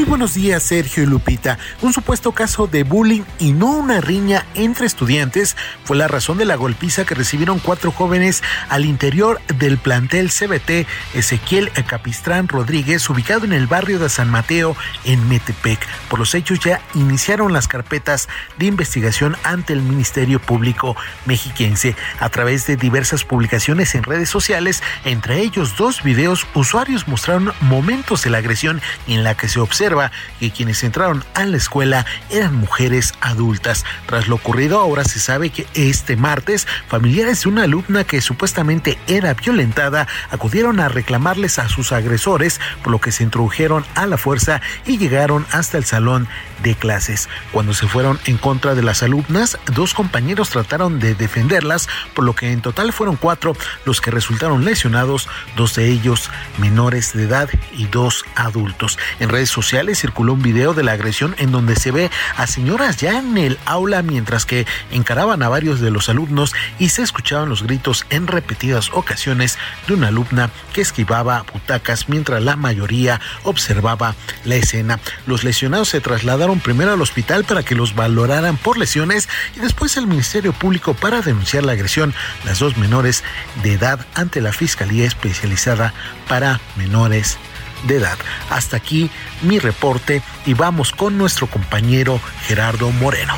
Muy 0.00 0.08
buenos 0.08 0.32
días, 0.32 0.62
Sergio 0.62 1.02
y 1.02 1.06
Lupita. 1.06 1.58
Un 1.82 1.92
supuesto 1.92 2.32
caso 2.32 2.66
de 2.66 2.84
bullying 2.84 3.20
y 3.38 3.52
no 3.52 3.66
una 3.72 4.00
riña 4.00 4.46
entre 4.54 4.86
estudiantes 4.86 5.58
fue 5.84 5.94
la 5.94 6.08
razón 6.08 6.38
de 6.38 6.46
la 6.46 6.54
golpiza 6.54 7.04
que 7.04 7.14
recibieron 7.14 7.58
cuatro 7.58 7.92
jóvenes 7.92 8.42
al 8.70 8.86
interior 8.86 9.42
del 9.58 9.76
plantel 9.76 10.30
CBT 10.30 10.88
Ezequiel 11.12 11.70
Capistrán 11.86 12.48
Rodríguez, 12.48 13.10
ubicado 13.10 13.44
en 13.44 13.52
el 13.52 13.66
barrio 13.66 13.98
de 13.98 14.08
San 14.08 14.30
Mateo, 14.30 14.74
en 15.04 15.28
Metepec. 15.28 15.86
Por 16.08 16.18
los 16.18 16.34
hechos 16.34 16.60
ya 16.60 16.80
iniciaron 16.94 17.52
las 17.52 17.68
carpetas 17.68 18.30
de 18.56 18.64
investigación 18.64 19.36
ante 19.42 19.74
el 19.74 19.82
Ministerio 19.82 20.40
Público 20.40 20.96
mexiquense. 21.26 21.94
A 22.20 22.30
través 22.30 22.66
de 22.66 22.76
diversas 22.76 23.24
publicaciones 23.24 23.94
en 23.94 24.04
redes 24.04 24.30
sociales, 24.30 24.82
entre 25.04 25.40
ellos 25.40 25.76
dos 25.76 26.02
videos, 26.02 26.46
usuarios 26.54 27.06
mostraron 27.06 27.52
momentos 27.60 28.22
de 28.22 28.30
la 28.30 28.38
agresión 28.38 28.80
en 29.06 29.24
la 29.24 29.36
que 29.36 29.48
se 29.48 29.60
observa 29.60 29.89
que 30.38 30.50
quienes 30.50 30.84
entraron 30.84 31.24
a 31.34 31.44
la 31.44 31.56
escuela 31.56 32.06
eran 32.30 32.54
mujeres 32.54 33.14
adultas. 33.20 33.84
Tras 34.06 34.28
lo 34.28 34.36
ocurrido, 34.36 34.78
ahora 34.78 35.04
se 35.04 35.18
sabe 35.18 35.50
que 35.50 35.66
este 35.74 36.16
martes, 36.16 36.66
familiares 36.88 37.42
de 37.42 37.48
una 37.48 37.64
alumna 37.64 38.04
que 38.04 38.20
supuestamente 38.20 38.98
era 39.06 39.34
violentada 39.34 40.06
acudieron 40.30 40.80
a 40.80 40.88
reclamarles 40.88 41.58
a 41.58 41.68
sus 41.68 41.92
agresores, 41.92 42.60
por 42.82 42.92
lo 42.92 43.00
que 43.00 43.12
se 43.12 43.24
introdujeron 43.24 43.84
a 43.94 44.06
la 44.06 44.16
fuerza 44.16 44.60
y 44.86 44.98
llegaron 44.98 45.46
hasta 45.52 45.78
el 45.78 45.84
salón 45.84 46.28
de 46.62 46.74
clases. 46.74 47.28
Cuando 47.52 47.74
se 47.74 47.86
fueron 47.86 48.18
en 48.26 48.36
contra 48.36 48.74
de 48.74 48.82
las 48.82 49.02
alumnas, 49.02 49.58
dos 49.74 49.94
compañeros 49.94 50.50
trataron 50.50 50.98
de 50.98 51.14
defenderlas, 51.14 51.88
por 52.14 52.24
lo 52.24 52.34
que 52.34 52.52
en 52.52 52.60
total 52.60 52.92
fueron 52.92 53.16
cuatro 53.16 53.56
los 53.84 54.00
que 54.00 54.10
resultaron 54.10 54.64
lesionados, 54.64 55.28
dos 55.56 55.74
de 55.74 55.90
ellos 55.90 56.30
menores 56.58 57.12
de 57.12 57.24
edad 57.24 57.48
y 57.76 57.86
dos 57.86 58.24
adultos. 58.34 58.98
En 59.18 59.28
redes 59.28 59.50
sociales 59.50 59.98
circuló 59.98 60.34
un 60.34 60.42
video 60.42 60.74
de 60.74 60.82
la 60.82 60.92
agresión 60.92 61.34
en 61.38 61.52
donde 61.52 61.76
se 61.76 61.90
ve 61.90 62.10
a 62.36 62.46
señoras 62.46 62.96
ya 62.98 63.18
en 63.18 63.36
el 63.38 63.58
aula 63.64 64.02
mientras 64.02 64.46
que 64.46 64.66
encaraban 64.90 65.42
a 65.42 65.48
varios 65.48 65.80
de 65.80 65.90
los 65.90 66.08
alumnos 66.08 66.52
y 66.78 66.90
se 66.90 67.02
escuchaban 67.02 67.48
los 67.48 67.62
gritos 67.62 68.06
en 68.10 68.26
repetidas 68.26 68.90
ocasiones 68.92 69.58
de 69.86 69.94
una 69.94 70.08
alumna 70.08 70.50
que 70.72 70.80
esquivaba 70.80 71.44
butacas 71.52 72.08
mientras 72.08 72.42
la 72.42 72.56
mayoría 72.56 73.20
observaba 73.44 74.14
la 74.44 74.56
escena. 74.56 75.00
Los 75.26 75.44
lesionados 75.44 75.88
se 75.88 76.00
trasladaron 76.00 76.49
primero 76.58 76.92
al 76.92 77.00
hospital 77.00 77.44
para 77.44 77.62
que 77.62 77.76
los 77.76 77.94
valoraran 77.94 78.56
por 78.56 78.78
lesiones 78.78 79.28
y 79.54 79.60
después 79.60 79.96
al 79.96 80.08
Ministerio 80.08 80.52
Público 80.52 80.94
para 80.94 81.22
denunciar 81.22 81.62
la 81.62 81.72
agresión. 81.72 82.12
Las 82.44 82.58
dos 82.58 82.76
menores 82.76 83.22
de 83.62 83.74
edad 83.74 84.04
ante 84.14 84.40
la 84.40 84.52
Fiscalía 84.52 85.06
Especializada 85.06 85.94
para 86.28 86.60
Menores 86.76 87.38
de 87.86 87.96
edad. 87.96 88.18
Hasta 88.50 88.76
aquí 88.76 89.10
mi 89.42 89.58
reporte 89.58 90.22
y 90.46 90.54
vamos 90.54 90.90
con 90.92 91.16
nuestro 91.16 91.46
compañero 91.46 92.20
Gerardo 92.46 92.90
Moreno. 92.90 93.34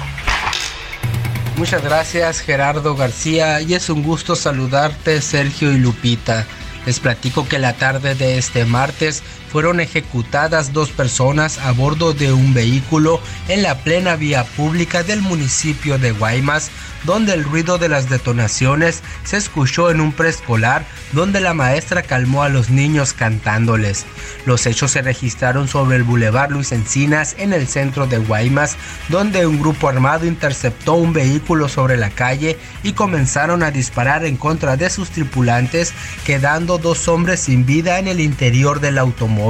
Muchas 1.57 1.83
gracias 1.85 2.41
Gerardo 2.41 2.97
García 2.97 3.61
y 3.61 3.75
es 3.75 3.91
un 3.91 4.03
gusto 4.03 4.37
saludarte 4.37 5.21
Sergio 5.21 5.71
y 5.71 5.77
Lupita. 5.77 6.47
Les 6.87 6.99
platico 6.99 7.47
que 7.47 7.59
la 7.59 7.75
tarde 7.75 8.15
de 8.15 8.39
este 8.39 8.65
martes 8.65 9.23
fueron 9.53 9.81
ejecutadas 9.81 10.73
dos 10.73 10.89
personas 10.89 11.59
a 11.59 11.73
bordo 11.73 12.15
de 12.15 12.33
un 12.33 12.55
vehículo 12.55 13.21
en 13.49 13.63
la 13.63 13.77
plena 13.81 14.17
vía 14.17 14.45
pública 14.45 15.03
del 15.03 15.21
municipio 15.21 15.99
de 15.99 16.13
Guaymas, 16.13 16.71
donde 17.05 17.35
el 17.35 17.45
ruido 17.45 17.77
de 17.77 17.91
las 17.91 18.09
detonaciones 18.09 19.03
se 19.25 19.37
escuchó 19.37 19.91
en 19.91 20.01
un 20.01 20.13
preescolar 20.13 20.87
donde 21.13 21.41
la 21.41 21.53
maestra 21.53 22.03
calmó 22.03 22.45
a 22.45 22.49
los 22.49 22.71
niños 22.71 23.13
cantándoles. 23.13 24.07
Los 24.47 24.65
hechos 24.67 24.93
se 24.93 25.03
registraron 25.03 25.69
sobre 25.69 25.97
el 25.97 26.05
Boulevard 26.05 26.51
Luis 26.51 26.73
Encinas 26.73 27.35
en 27.39 27.53
el 27.53 27.69
centro 27.69 28.07
de 28.07 28.19
Guaymas, 28.19 28.77
donde 29.11 29.45
un 29.47 29.61
grupo 29.61 29.89
armado 29.89 30.25
interceptó 30.25 30.95
un 30.95 31.13
vehículo 31.13 31.69
sobre 31.69 31.99
la 31.99 32.09
calle 32.09 32.57
y 32.83 32.93
comenzaron 32.93 33.63
a 33.63 33.71
disparar 33.71 34.25
en 34.25 34.39
contra 34.39 34.79
de 34.79 34.89
sus 34.89 35.11
tripulantes, 35.11 35.93
quedando 36.25 36.79
dos 36.79 37.07
hombres 37.09 37.41
sin 37.41 37.67
vida 37.67 37.99
en 37.99 38.09
el 38.09 38.19
interior 38.19 38.81
del 38.81 38.97
automóvil. 38.97 39.42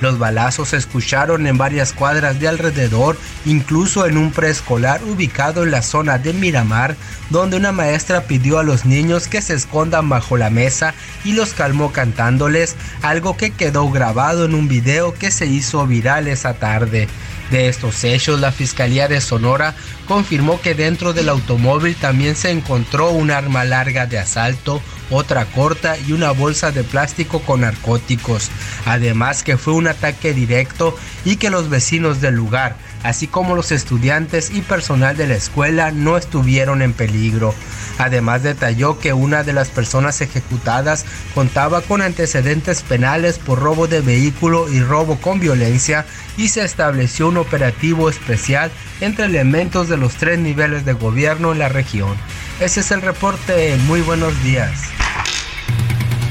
Los 0.00 0.18
balazos 0.18 0.70
se 0.70 0.76
escucharon 0.76 1.46
en 1.46 1.56
varias 1.56 1.92
cuadras 1.92 2.40
de 2.40 2.48
alrededor, 2.48 3.16
incluso 3.44 4.06
en 4.06 4.16
un 4.16 4.32
preescolar 4.32 5.00
ubicado 5.04 5.62
en 5.62 5.70
la 5.70 5.82
zona 5.82 6.18
de 6.18 6.32
Miramar, 6.32 6.96
donde 7.30 7.56
una 7.56 7.72
maestra 7.72 8.22
pidió 8.22 8.58
a 8.58 8.64
los 8.64 8.84
niños 8.84 9.28
que 9.28 9.40
se 9.40 9.54
escondan 9.54 10.08
bajo 10.08 10.36
la 10.36 10.50
mesa 10.50 10.94
y 11.24 11.32
los 11.32 11.54
calmó 11.54 11.92
cantándoles, 11.92 12.76
algo 13.02 13.36
que 13.36 13.50
quedó 13.50 13.88
grabado 13.90 14.44
en 14.44 14.54
un 14.54 14.66
video 14.66 15.14
que 15.14 15.30
se 15.30 15.46
hizo 15.46 15.86
viral 15.86 16.26
esa 16.26 16.54
tarde. 16.54 17.08
De 17.52 17.68
estos 17.68 18.02
hechos, 18.02 18.40
la 18.40 18.50
Fiscalía 18.50 19.08
de 19.08 19.20
Sonora 19.20 19.74
confirmó 20.08 20.60
que 20.60 20.74
dentro 20.74 21.12
del 21.12 21.28
automóvil 21.28 21.94
también 21.94 22.34
se 22.34 22.50
encontró 22.50 23.10
un 23.10 23.30
arma 23.30 23.64
larga 23.64 24.06
de 24.06 24.18
asalto, 24.18 24.80
otra 25.12 25.44
corta 25.46 25.96
y 25.98 26.12
una 26.12 26.30
bolsa 26.30 26.72
de 26.72 26.84
plástico 26.84 27.40
con 27.40 27.60
narcóticos. 27.60 28.50
Además 28.86 29.42
que 29.42 29.56
fue 29.56 29.74
un 29.74 29.86
ataque 29.86 30.32
directo 30.32 30.96
y 31.24 31.36
que 31.36 31.50
los 31.50 31.68
vecinos 31.68 32.20
del 32.20 32.34
lugar, 32.34 32.76
así 33.02 33.26
como 33.26 33.54
los 33.54 33.72
estudiantes 33.72 34.50
y 34.50 34.62
personal 34.62 35.16
de 35.16 35.26
la 35.26 35.34
escuela 35.34 35.90
no 35.90 36.16
estuvieron 36.16 36.82
en 36.82 36.92
peligro. 36.92 37.54
Además 37.98 38.42
detalló 38.42 38.98
que 38.98 39.12
una 39.12 39.42
de 39.42 39.52
las 39.52 39.68
personas 39.68 40.20
ejecutadas 40.20 41.04
contaba 41.34 41.82
con 41.82 42.02
antecedentes 42.02 42.82
penales 42.82 43.38
por 43.38 43.58
robo 43.58 43.86
de 43.86 44.00
vehículo 44.00 44.68
y 44.68 44.80
robo 44.80 45.18
con 45.18 45.40
violencia 45.40 46.06
y 46.36 46.48
se 46.48 46.64
estableció 46.64 47.28
un 47.28 47.36
operativo 47.36 48.08
especial 48.08 48.70
entre 49.00 49.26
elementos 49.26 49.88
de 49.88 49.96
los 49.96 50.14
tres 50.14 50.38
niveles 50.38 50.84
de 50.84 50.94
gobierno 50.94 51.52
en 51.52 51.58
la 51.58 51.68
región. 51.68 52.16
Ese 52.60 52.80
es 52.80 52.90
el 52.90 53.02
reporte. 53.02 53.76
Muy 53.86 54.00
buenos 54.00 54.40
días. 54.42 54.70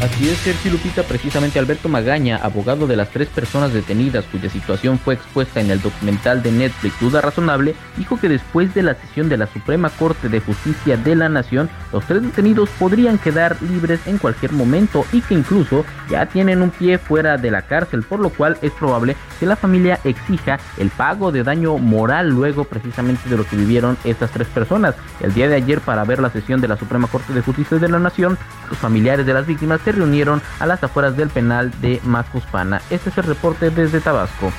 Así 0.02 0.30
es, 0.30 0.38
Sergio 0.40 0.72
Lupita, 0.72 1.03
precisamente 1.03 1.60
Alberto 1.60 1.88
Magaña, 1.88 2.38
abogado 2.38 2.88
de 2.88 2.95
las 2.95 3.11
tres 3.11 3.28
personas 3.28 3.72
detenidas 3.72 4.26
cuya 4.26 4.49
situación 4.49 4.98
fue 4.98 5.14
expuesta 5.14 5.61
en 5.61 5.69
el 5.69 5.80
documental 5.80 6.41
de 6.41 6.52
Netflix 6.52 6.99
Duda 6.99 7.22
Razonable, 7.22 7.76
dijo 7.98 8.19
que 8.19 8.28
después 8.28 8.73
de 8.73 8.82
la 8.82 8.95
sesión 8.95 9.30
de 9.30 9.38
la 9.38 9.45
Suprema 9.45 9.91
Corte 9.91 10.28
de 10.28 10.40
Justicia 10.40 10.98
de 10.98 11.15
la 11.15 11.30
Nación, 11.30 11.69
los 11.94 12.03
tres 12.06 12.23
detenidos 12.23 12.72
podrían 12.80 13.19
quedar 13.19 13.61
libres 13.61 13.99
en 14.07 14.18
cualquier 14.18 14.53
momento 14.53 15.06
y 15.14 15.22
que 15.22 15.36
incluso 15.36 15.86
ya 16.10 16.26
tienen 16.26 16.64
un 16.64 16.72
pie 16.72 16.98
fuera 16.98 17.38
de 17.38 17.52
la 17.52 17.61
cárcel, 17.61 18.02
por 18.02 18.22
lo 18.22 18.32
cual 18.32 18.57
es 18.64 18.72
probable 18.72 19.15
que 19.40 19.45
la 19.45 19.56
familia 19.56 19.99
exija 20.03 20.60
el 20.80 20.90
pago 20.90 21.32
de 21.32 21.44
daño 21.44 21.78
moral 21.78 22.30
luego 22.30 22.64
precisamente 22.64 23.30
de 23.30 23.38
lo 23.38 23.45
que 23.45 23.56
vivieron 23.56 23.98
estas 24.03 24.32
tres 24.32 24.48
personas. 24.48 24.95
El 25.19 25.36
día 25.36 25.48
de 25.48 25.57
ayer, 25.57 25.80
para 25.80 26.03
ver 26.06 26.19
la 26.19 26.32
sesión 26.32 26.60
de 26.60 26.68
la 26.68 26.78
Suprema 26.78 27.07
Corte 27.07 27.34
de 27.34 27.41
Justicia 27.41 27.78
de 27.78 27.88
la 27.88 27.99
Nación, 27.99 28.36
los 28.68 28.80
familiares 28.80 29.28
de 29.28 29.34
las 29.36 29.45
víctimas 29.45 29.80
se 29.82 29.90
reunieron 29.91 30.41
a 30.59 30.65
las 30.65 30.84
afueras 30.84 31.18
del 31.18 31.30
penal 31.30 31.72
de 31.81 31.99
Macuspana. 32.03 32.81
Este 32.89 33.09
es 33.09 33.18
el 33.18 33.26
reporte 33.26 33.69
desde 33.69 33.99
Tabasco. 34.01 34.51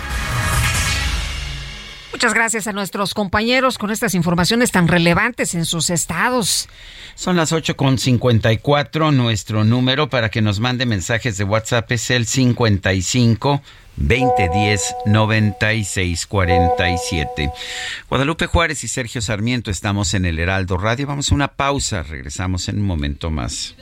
Muchas 2.13 2.35
gracias 2.35 2.69
a 2.69 2.73
nuestros 2.73 3.15
compañeros 3.15 3.79
con 3.79 3.91
estas 3.91 4.15
informaciones 4.15 4.71
tan 4.71 4.87
relevantes 4.87 5.57
en 5.57 5.65
sus 5.65 5.91
estados. 5.91 6.69
Son 7.17 7.37
las 7.37 7.53
8.54. 7.53 9.13
Nuestro 9.13 9.65
número 9.65 10.09
para 10.09 10.29
que 10.29 10.41
nos 10.41 10.61
mande 10.61 10.87
mensajes 10.87 11.37
de 11.37 11.43
WhatsApp 11.43 11.91
es 11.91 12.11
el 12.11 12.27
55 12.27 13.61
2010 13.97 14.95
9647. 15.07 17.51
Guadalupe 18.09 18.47
Juárez 18.47 18.85
y 18.85 18.89
Sergio 18.89 19.21
Sarmiento 19.21 19.73
estamos 19.73 20.15
en 20.15 20.25
el 20.25 20.39
Heraldo 20.39 20.79
Radio. 20.79 21.09
Vamos 21.09 21.33
a 21.33 21.35
una 21.35 21.49
pausa. 21.49 22.05
Regresamos 22.05 22.69
en 22.69 22.79
un 22.79 22.87
momento 22.87 23.31
más 23.31 23.75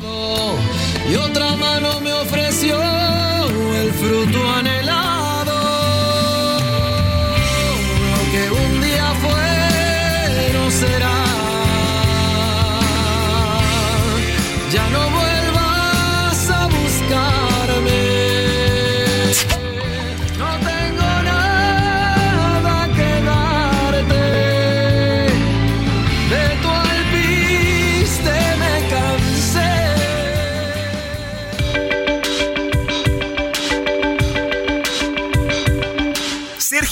y 0.00 1.14
otra 1.16 1.54
mano 1.56 2.00
me 2.00 2.12
ofreció 2.12 2.80
el 2.80 3.92
fruto 3.92 4.50
anhelado. 4.56 5.52
Lo 8.10 8.32
que 8.32 8.50
un 8.50 8.80
día 8.80 9.14
fue 9.20 10.52
no 10.54 10.70
será. 10.70 11.11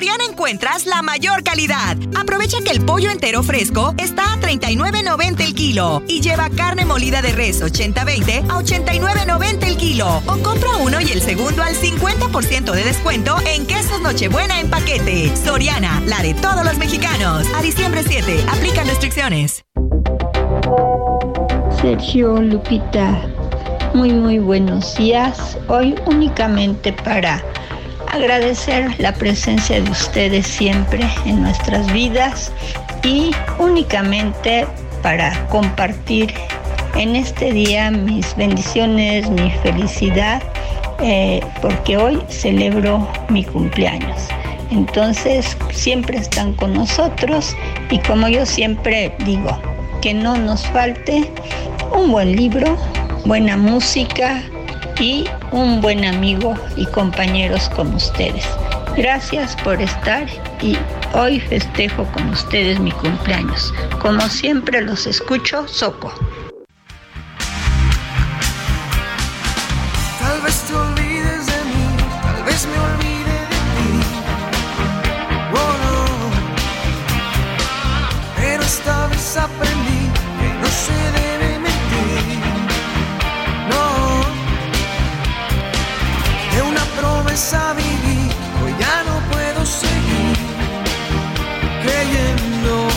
Soriana 0.00 0.24
encuentras 0.24 0.86
la 0.86 1.02
mayor 1.02 1.44
calidad. 1.44 1.94
Aprovecha 2.18 2.56
que 2.64 2.70
el 2.70 2.82
pollo 2.82 3.10
entero 3.10 3.42
fresco 3.42 3.94
está 3.98 4.32
a 4.32 4.40
39.90 4.40 5.44
el 5.44 5.54
kilo 5.54 6.02
y 6.08 6.22
lleva 6.22 6.48
carne 6.48 6.86
molida 6.86 7.20
de 7.20 7.32
res 7.32 7.62
80-20 7.62 8.48
a 8.48 8.62
89.90 8.62 9.66
el 9.66 9.76
kilo. 9.76 10.22
O 10.24 10.38
compra 10.38 10.70
uno 10.80 11.02
y 11.02 11.12
el 11.12 11.20
segundo 11.20 11.62
al 11.62 11.74
50% 11.74 12.72
de 12.72 12.82
descuento 12.82 13.36
en 13.44 13.66
quesos 13.66 14.00
Nochebuena 14.00 14.58
en 14.58 14.70
paquete. 14.70 15.36
Soriana, 15.36 16.00
la 16.06 16.22
de 16.22 16.32
todos 16.32 16.64
los 16.64 16.78
mexicanos. 16.78 17.46
A 17.54 17.60
diciembre 17.60 18.02
7, 18.02 18.46
aplican 18.48 18.86
restricciones. 18.86 19.66
Sergio 21.82 22.40
Lupita, 22.40 23.20
muy 23.92 24.12
muy 24.12 24.38
buenos 24.38 24.96
días. 24.96 25.58
Hoy 25.68 25.94
únicamente 26.06 26.94
para 26.94 27.44
agradecer 28.12 28.94
la 28.98 29.12
presencia 29.12 29.80
de 29.80 29.90
ustedes 29.90 30.46
siempre 30.46 31.00
en 31.24 31.42
nuestras 31.42 31.92
vidas 31.92 32.52
y 33.02 33.30
únicamente 33.58 34.66
para 35.02 35.46
compartir 35.48 36.32
en 36.96 37.16
este 37.16 37.52
día 37.52 37.90
mis 37.90 38.36
bendiciones, 38.36 39.30
mi 39.30 39.50
felicidad, 39.62 40.42
eh, 41.00 41.40
porque 41.62 41.96
hoy 41.96 42.20
celebro 42.28 43.08
mi 43.28 43.44
cumpleaños. 43.44 44.28
Entonces 44.70 45.56
siempre 45.72 46.18
están 46.18 46.52
con 46.54 46.74
nosotros 46.74 47.56
y 47.90 47.98
como 48.00 48.28
yo 48.28 48.44
siempre 48.44 49.14
digo, 49.24 49.58
que 50.02 50.14
no 50.14 50.36
nos 50.36 50.66
falte 50.68 51.30
un 51.92 52.10
buen 52.10 52.36
libro, 52.36 52.76
buena 53.24 53.56
música, 53.56 54.42
y 55.00 55.24
un 55.50 55.80
buen 55.80 56.04
amigo 56.04 56.54
y 56.76 56.84
compañeros 56.86 57.70
como 57.70 57.96
ustedes. 57.96 58.46
Gracias 58.96 59.56
por 59.64 59.80
estar 59.80 60.26
y 60.60 60.76
hoy 61.14 61.40
festejo 61.40 62.04
con 62.12 62.28
ustedes 62.28 62.78
mi 62.78 62.92
cumpleaños. 62.92 63.72
Como 64.00 64.20
siempre 64.28 64.82
los 64.82 65.06
escucho, 65.06 65.66
Soco. 65.66 66.12
Tal 70.18 70.40
vez 70.42 70.60
te 70.68 70.74
olvides 70.74 71.46
de 71.46 71.64
mí, 71.64 71.96
tal 72.22 72.44
vez 72.44 72.66
me 72.66 72.74
de 73.24 73.40
ti. 73.76 73.90
Oh. 75.54 76.30
Pero 78.36 78.62
esta 78.62 79.06
vez 79.06 79.36
aprendí 79.36 79.69
promesa 87.40 87.72
viví, 87.74 88.28
hoy 88.62 88.74
ya 88.78 89.02
no 89.04 89.18
puedo 89.30 89.64
seguir 89.64 90.36
creyendo 91.82 92.88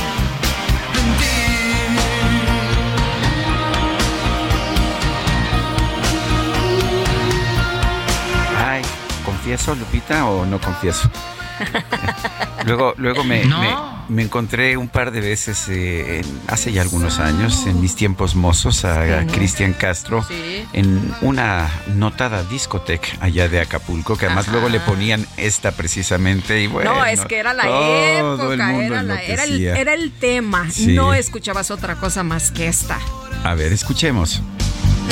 en 0.96 1.14
Ay, 8.66 8.82
¿confieso, 9.24 9.76
Lupita, 9.76 10.26
o 10.26 10.46
no 10.46 10.60
confieso? 10.60 11.10
luego 12.66 12.94
luego 12.98 13.24
me, 13.24 13.46
No. 13.46 13.60
me- 13.62 13.94
me 14.10 14.22
encontré 14.22 14.76
un 14.76 14.90
par 14.90 15.12
de 15.12 15.22
veces, 15.22 15.68
eh, 15.70 16.20
en- 16.20 16.42
hace 16.48 16.74
ya 16.74 16.82
algunos 16.82 17.20
años, 17.20 17.66
en 17.68 17.80
mis 17.82 17.96
tiempos 17.96 18.36
mozos, 18.36 18.84
a. 18.84 19.26
Cristian 19.28 19.72
Castro, 19.74 20.24
Sí. 20.28 20.66
en 20.74 21.14
una 21.22 21.70
notada 21.96 22.44
discoteca 22.44 23.08
allá 23.22 23.48
de 23.48 23.62
Acapulco, 23.62 24.18
que 24.18 24.26
además 24.26 24.44
Ajá. 24.46 24.52
luego 24.54 24.70
le 24.70 24.82
ponían 24.82 25.26
esta 25.38 25.72
precisamente. 25.72 26.62
Y 26.62 26.68
bueno, 26.68 26.96
no, 26.96 27.06
es 27.06 27.22
que 27.22 27.38
era 27.38 27.54
la 27.54 27.64
el 27.64 28.18
época, 28.20 28.54
era, 28.84 29.04
la- 29.04 29.22
era, 29.24 29.44
el, 29.46 29.66
era 29.66 29.94
el 29.94 30.12
tema. 30.12 30.70
Sí. 30.70 30.88
No 30.94 31.14
escuchabas 31.14 31.72
otra 31.72 31.96
cosa 31.96 32.24
más 32.24 32.52
que 32.52 32.68
esta. 32.68 33.00
A 33.46 33.54
ver, 33.56 33.72
escuchemos. 33.72 34.42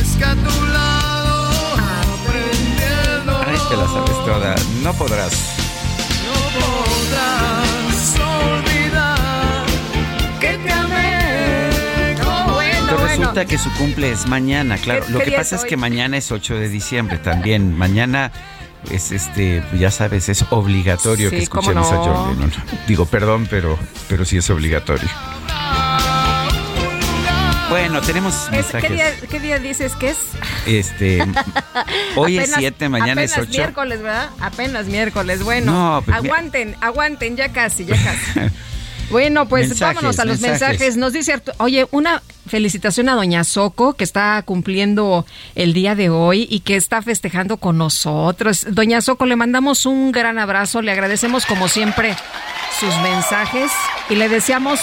Es 0.01 0.15
que 0.17 0.25
a 0.25 0.35
tu 0.35 0.65
lado 0.67 1.49
aprendiendo 2.25 3.41
Ay, 3.47 3.57
te 3.69 3.77
la 3.77 3.85
sabes 3.87 4.25
toda. 4.25 4.55
No 4.83 4.93
podrás. 4.93 5.55
Resulta 13.17 13.45
que 13.45 13.57
su 13.57 13.71
cumple 13.73 14.11
es 14.11 14.27
mañana, 14.27 14.77
claro. 14.77 15.05
¿Qué- 15.05 15.11
Lo 15.11 15.19
que 15.19 15.31
pasa 15.31 15.55
es 15.55 15.63
que 15.65 15.77
mañana 15.77 16.17
es 16.17 16.31
8 16.31 16.55
de 16.55 16.69
diciembre 16.69 17.17
también. 17.17 17.77
Mañana 17.77 18.31
es 18.89 19.11
este, 19.11 19.63
ya 19.77 19.91
sabes, 19.91 20.27
es 20.29 20.43
obligatorio 20.49 21.29
Sí, 21.29 21.35
que 21.37 21.43
escuchemos 21.43 21.91
a. 21.91 21.97
John 21.97 22.29
Lennon. 22.33 22.51
Digo, 22.87 23.05
perdón, 23.05 23.47
pero, 23.49 23.77
pero 24.09 24.25
sí 24.25 24.37
es 24.37 24.49
obligatorio. 24.49 25.07
Bueno, 27.69 28.01
tenemos 28.01 28.33
Es- 28.35 28.41
¿qué, 28.49 28.51
mensajes. 28.57 28.91
día, 28.91 29.13
qué 29.29 29.39
día 29.39 29.57
dices 29.59 29.93
que 29.95 30.09
es? 30.09 30.17
Este, 30.67 31.19
hoy 32.17 32.37
es 32.37 32.49
Apenas- 32.49 32.59
7, 32.59 32.89
mañana 32.89 33.23
es 33.23 33.31
apenas 33.31 33.49
8. 33.49 33.57
miércoles, 33.59 34.01
¿verdad? 34.01 34.29
Apenas 34.41 34.85
miércoles. 34.87 35.43
Bueno, 35.43 35.71
No, 35.71 36.01
pues, 36.01 36.17
aguanten, 36.17 36.75
aguanten, 36.81 37.37
ya 37.37 37.53
casi, 37.53 37.85
ya 37.85 37.95
casi. 37.95 38.39
Bueno, 39.11 39.47
pues 39.47 39.69
Mensajes, 39.69 39.95
vámonos 39.95 40.19
a 40.19 40.25
los 40.25 40.39
mensajes. 40.39 40.79
mensajes. 40.79 40.97
Nos 40.97 41.13
dice, 41.13 41.41
oye, 41.57 41.87
una 41.91 42.23
felicitación 42.47 43.09
a 43.09 43.15
Doña 43.15 43.43
Soco, 43.43 43.93
que 43.93 44.03
está 44.03 44.41
cumpliendo 44.43 45.25
el 45.55 45.73
día 45.73 45.95
de 45.95 46.09
hoy 46.09 46.47
y 46.49 46.61
que 46.61 46.75
está 46.75 47.01
festejando 47.01 47.57
con 47.57 47.77
nosotros. 47.77 48.65
Doña 48.69 49.01
Soco, 49.01 49.25
le 49.25 49.35
mandamos 49.35 49.85
un 49.85 50.11
gran 50.11 50.39
abrazo, 50.39 50.81
le 50.81 50.91
agradecemos 50.91 51.45
como 51.45 51.67
siempre 51.67 52.15
sus 52.79 52.95
mensajes 52.99 53.71
y 54.09 54.15
le 54.15 54.29
deseamos 54.29 54.79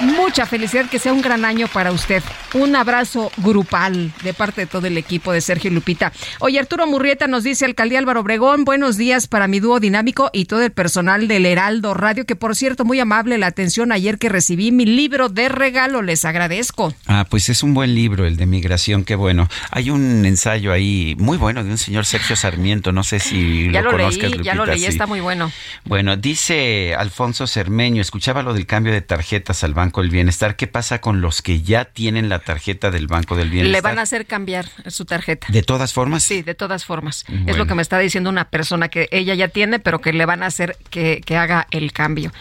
mucha 0.00 0.46
felicidad, 0.46 0.88
que 0.88 0.98
sea 0.98 1.12
un 1.12 1.22
gran 1.22 1.44
año 1.44 1.68
para 1.68 1.92
usted. 1.92 2.22
Un 2.54 2.76
abrazo 2.76 3.30
grupal 3.38 4.12
de 4.22 4.34
parte 4.34 4.62
de 4.62 4.66
todo 4.66 4.86
el 4.86 4.96
equipo 4.98 5.32
de 5.32 5.40
Sergio 5.40 5.70
Lupita. 5.70 6.12
Oye, 6.40 6.58
Arturo 6.58 6.86
Murrieta 6.86 7.26
nos 7.26 7.44
dice, 7.44 7.64
Alcaldía 7.64 7.98
Álvaro 7.98 8.20
Obregón, 8.20 8.64
buenos 8.64 8.96
días 8.96 9.26
para 9.26 9.48
mi 9.48 9.60
dúo 9.60 9.80
dinámico 9.80 10.30
y 10.32 10.46
todo 10.46 10.62
el 10.62 10.70
personal 10.70 11.28
del 11.28 11.46
Heraldo 11.46 11.94
Radio, 11.94 12.24
que 12.26 12.36
por 12.36 12.56
cierto, 12.56 12.84
muy 12.84 13.00
amable 13.00 13.38
la 13.38 13.46
atención 13.46 13.92
ayer 13.92 14.18
que 14.18 14.28
recibí 14.28 14.72
mi 14.72 14.86
libro 14.86 15.28
de 15.28 15.48
regalo, 15.48 16.02
les 16.02 16.24
agradezco. 16.24 16.94
Ah, 17.06 17.26
pues 17.28 17.48
es 17.48 17.62
un 17.62 17.74
buen 17.74 17.94
libro, 17.94 18.26
el 18.26 18.36
de 18.36 18.46
migración, 18.46 19.04
qué 19.04 19.14
bueno. 19.14 19.48
Hay 19.70 19.90
un 19.90 20.24
ensayo 20.24 20.72
ahí 20.72 21.14
muy 21.18 21.36
bueno 21.38 21.64
de 21.64 21.70
un 21.70 21.78
señor 21.78 22.06
Sergio 22.06 22.36
Sarmiento, 22.36 22.92
no 22.92 23.02
sé 23.02 23.18
si 23.18 23.70
Ya 23.72 23.80
lo, 23.82 23.92
lo, 23.92 23.98
conozcas, 23.98 24.30
leí, 24.30 24.42
ya 24.42 24.54
lo 24.54 24.66
Lupita, 24.66 24.74
leí, 24.74 24.80
sí. 24.82 24.86
está 24.88 25.06
muy 25.06 25.20
bueno. 25.20 25.50
Bueno, 25.84 26.16
dice 26.16 26.94
Alfonso 26.94 27.46
Cermeño, 27.46 28.02
escuchaba 28.02 28.42
lo 28.42 28.54
del 28.54 28.66
cambio 28.66 28.92
de 28.92 29.00
tarjetas 29.00 29.64
al 29.64 29.74
Banco 29.74 29.85
del 29.94 30.10
Bienestar. 30.10 30.56
¿Qué 30.56 30.66
pasa 30.66 31.00
con 31.00 31.20
los 31.20 31.42
que 31.42 31.62
ya 31.62 31.84
tienen 31.84 32.28
la 32.28 32.38
tarjeta 32.40 32.90
del 32.90 33.06
Banco 33.06 33.36
del 33.36 33.50
Bienestar? 33.50 33.72
Le 33.72 33.80
van 33.80 33.98
a 33.98 34.02
hacer 34.02 34.26
cambiar 34.26 34.66
su 34.88 35.04
tarjeta. 35.04 35.46
De 35.50 35.62
todas 35.62 35.92
formas. 35.92 36.22
Sí, 36.22 36.42
de 36.42 36.54
todas 36.54 36.84
formas. 36.84 37.24
Es 37.46 37.56
lo 37.56 37.66
que 37.66 37.74
me 37.74 37.82
está 37.82 37.98
diciendo 37.98 38.30
una 38.30 38.48
persona 38.50 38.88
que 38.88 39.08
ella 39.10 39.34
ya 39.34 39.48
tiene, 39.48 39.78
pero 39.78 40.00
que 40.00 40.12
le 40.12 40.26
van 40.26 40.42
a 40.42 40.46
hacer 40.46 40.76
que, 40.90 41.20
que 41.24 41.36
haga 41.36 41.66
el 41.70 41.92
cambio. 41.92 42.32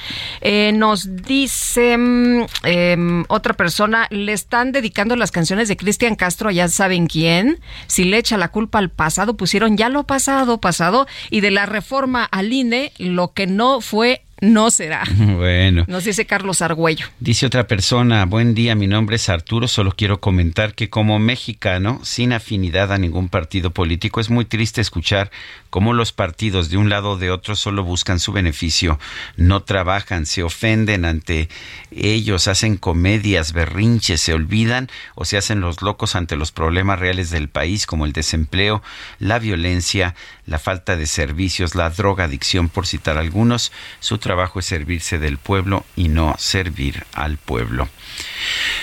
Eh, 0.41 0.71
nos 0.73 1.15
dice 1.23 1.97
mm, 1.97 2.45
em, 2.63 3.25
otra 3.27 3.53
persona, 3.53 4.07
le 4.09 4.33
están 4.33 4.71
dedicando 4.71 5.15
las 5.15 5.31
canciones 5.31 5.67
de 5.67 5.77
Cristian 5.77 6.15
Castro, 6.15 6.51
ya 6.51 6.67
saben 6.67 7.07
quién. 7.07 7.59
Si 7.87 8.03
le 8.03 8.17
echa 8.17 8.37
la 8.37 8.49
culpa 8.49 8.79
al 8.79 8.89
pasado, 8.89 9.37
pusieron 9.37 9.77
ya 9.77 9.89
lo 9.89 10.03
pasado, 10.03 10.59
pasado, 10.59 11.07
y 11.29 11.41
de 11.41 11.51
la 11.51 11.65
reforma 11.65 12.23
al 12.25 12.51
INE, 12.51 12.91
lo 12.97 13.33
que 13.33 13.47
no 13.47 13.81
fue 13.81 14.23
no 14.41 14.71
será. 14.71 15.03
Bueno. 15.35 15.85
Nos 15.87 16.05
dice 16.05 16.25
Carlos 16.25 16.61
Argüello. 16.61 17.07
Dice 17.19 17.45
otra 17.45 17.67
persona, 17.67 18.25
buen 18.25 18.53
día, 18.55 18.75
mi 18.75 18.87
nombre 18.87 19.17
es 19.17 19.27
Arturo, 19.27 19.67
solo 19.67 19.93
quiero 19.95 20.19
comentar 20.19 20.73
que 20.75 20.89
como 20.89 21.19
mexicano, 21.19 21.99
sin 22.03 22.31
afinidad 22.31 22.93
a 22.93 22.97
ningún 22.97 23.27
partido 23.27 23.71
político, 23.71 24.19
es 24.21 24.29
muy 24.29 24.45
triste 24.45 24.81
escuchar 24.81 25.31
cómo 25.69 25.93
los 25.93 26.13
partidos 26.13 26.69
de 26.69 26.77
un 26.77 26.89
lado 26.89 27.11
o 27.11 27.17
de 27.17 27.31
otro 27.31 27.55
solo 27.55 27.83
buscan 27.83 28.19
su 28.19 28.31
beneficio, 28.31 28.99
no 29.35 29.63
trabajan, 29.63 30.25
se 30.25 30.43
ofenden 30.43 31.05
ante 31.05 31.49
ellos, 31.91 32.47
hacen 32.47 32.77
comedias, 32.77 33.51
berrinches, 33.51 34.21
se 34.21 34.33
olvidan 34.33 34.89
o 35.15 35.25
se 35.25 35.37
hacen 35.37 35.59
los 35.59 35.81
locos 35.81 36.15
ante 36.15 36.35
los 36.37 36.51
problemas 36.51 36.99
reales 36.99 37.29
del 37.29 37.49
país 37.49 37.85
como 37.85 38.05
el 38.05 38.13
desempleo, 38.13 38.81
la 39.19 39.39
violencia, 39.39 40.15
la 40.45 40.59
falta 40.59 40.95
de 40.95 41.07
servicios, 41.07 41.75
la 41.75 41.89
drogadicción, 41.89 42.69
por 42.69 42.87
citar 42.87 43.17
algunos. 43.17 43.71
Su 43.99 44.17
trabajo 44.17 44.34
es 44.55 44.65
servirse 44.65 45.19
del 45.19 45.37
pueblo 45.37 45.85
y 45.95 46.09
no 46.09 46.35
servir 46.37 47.05
al 47.13 47.37
pueblo. 47.37 47.87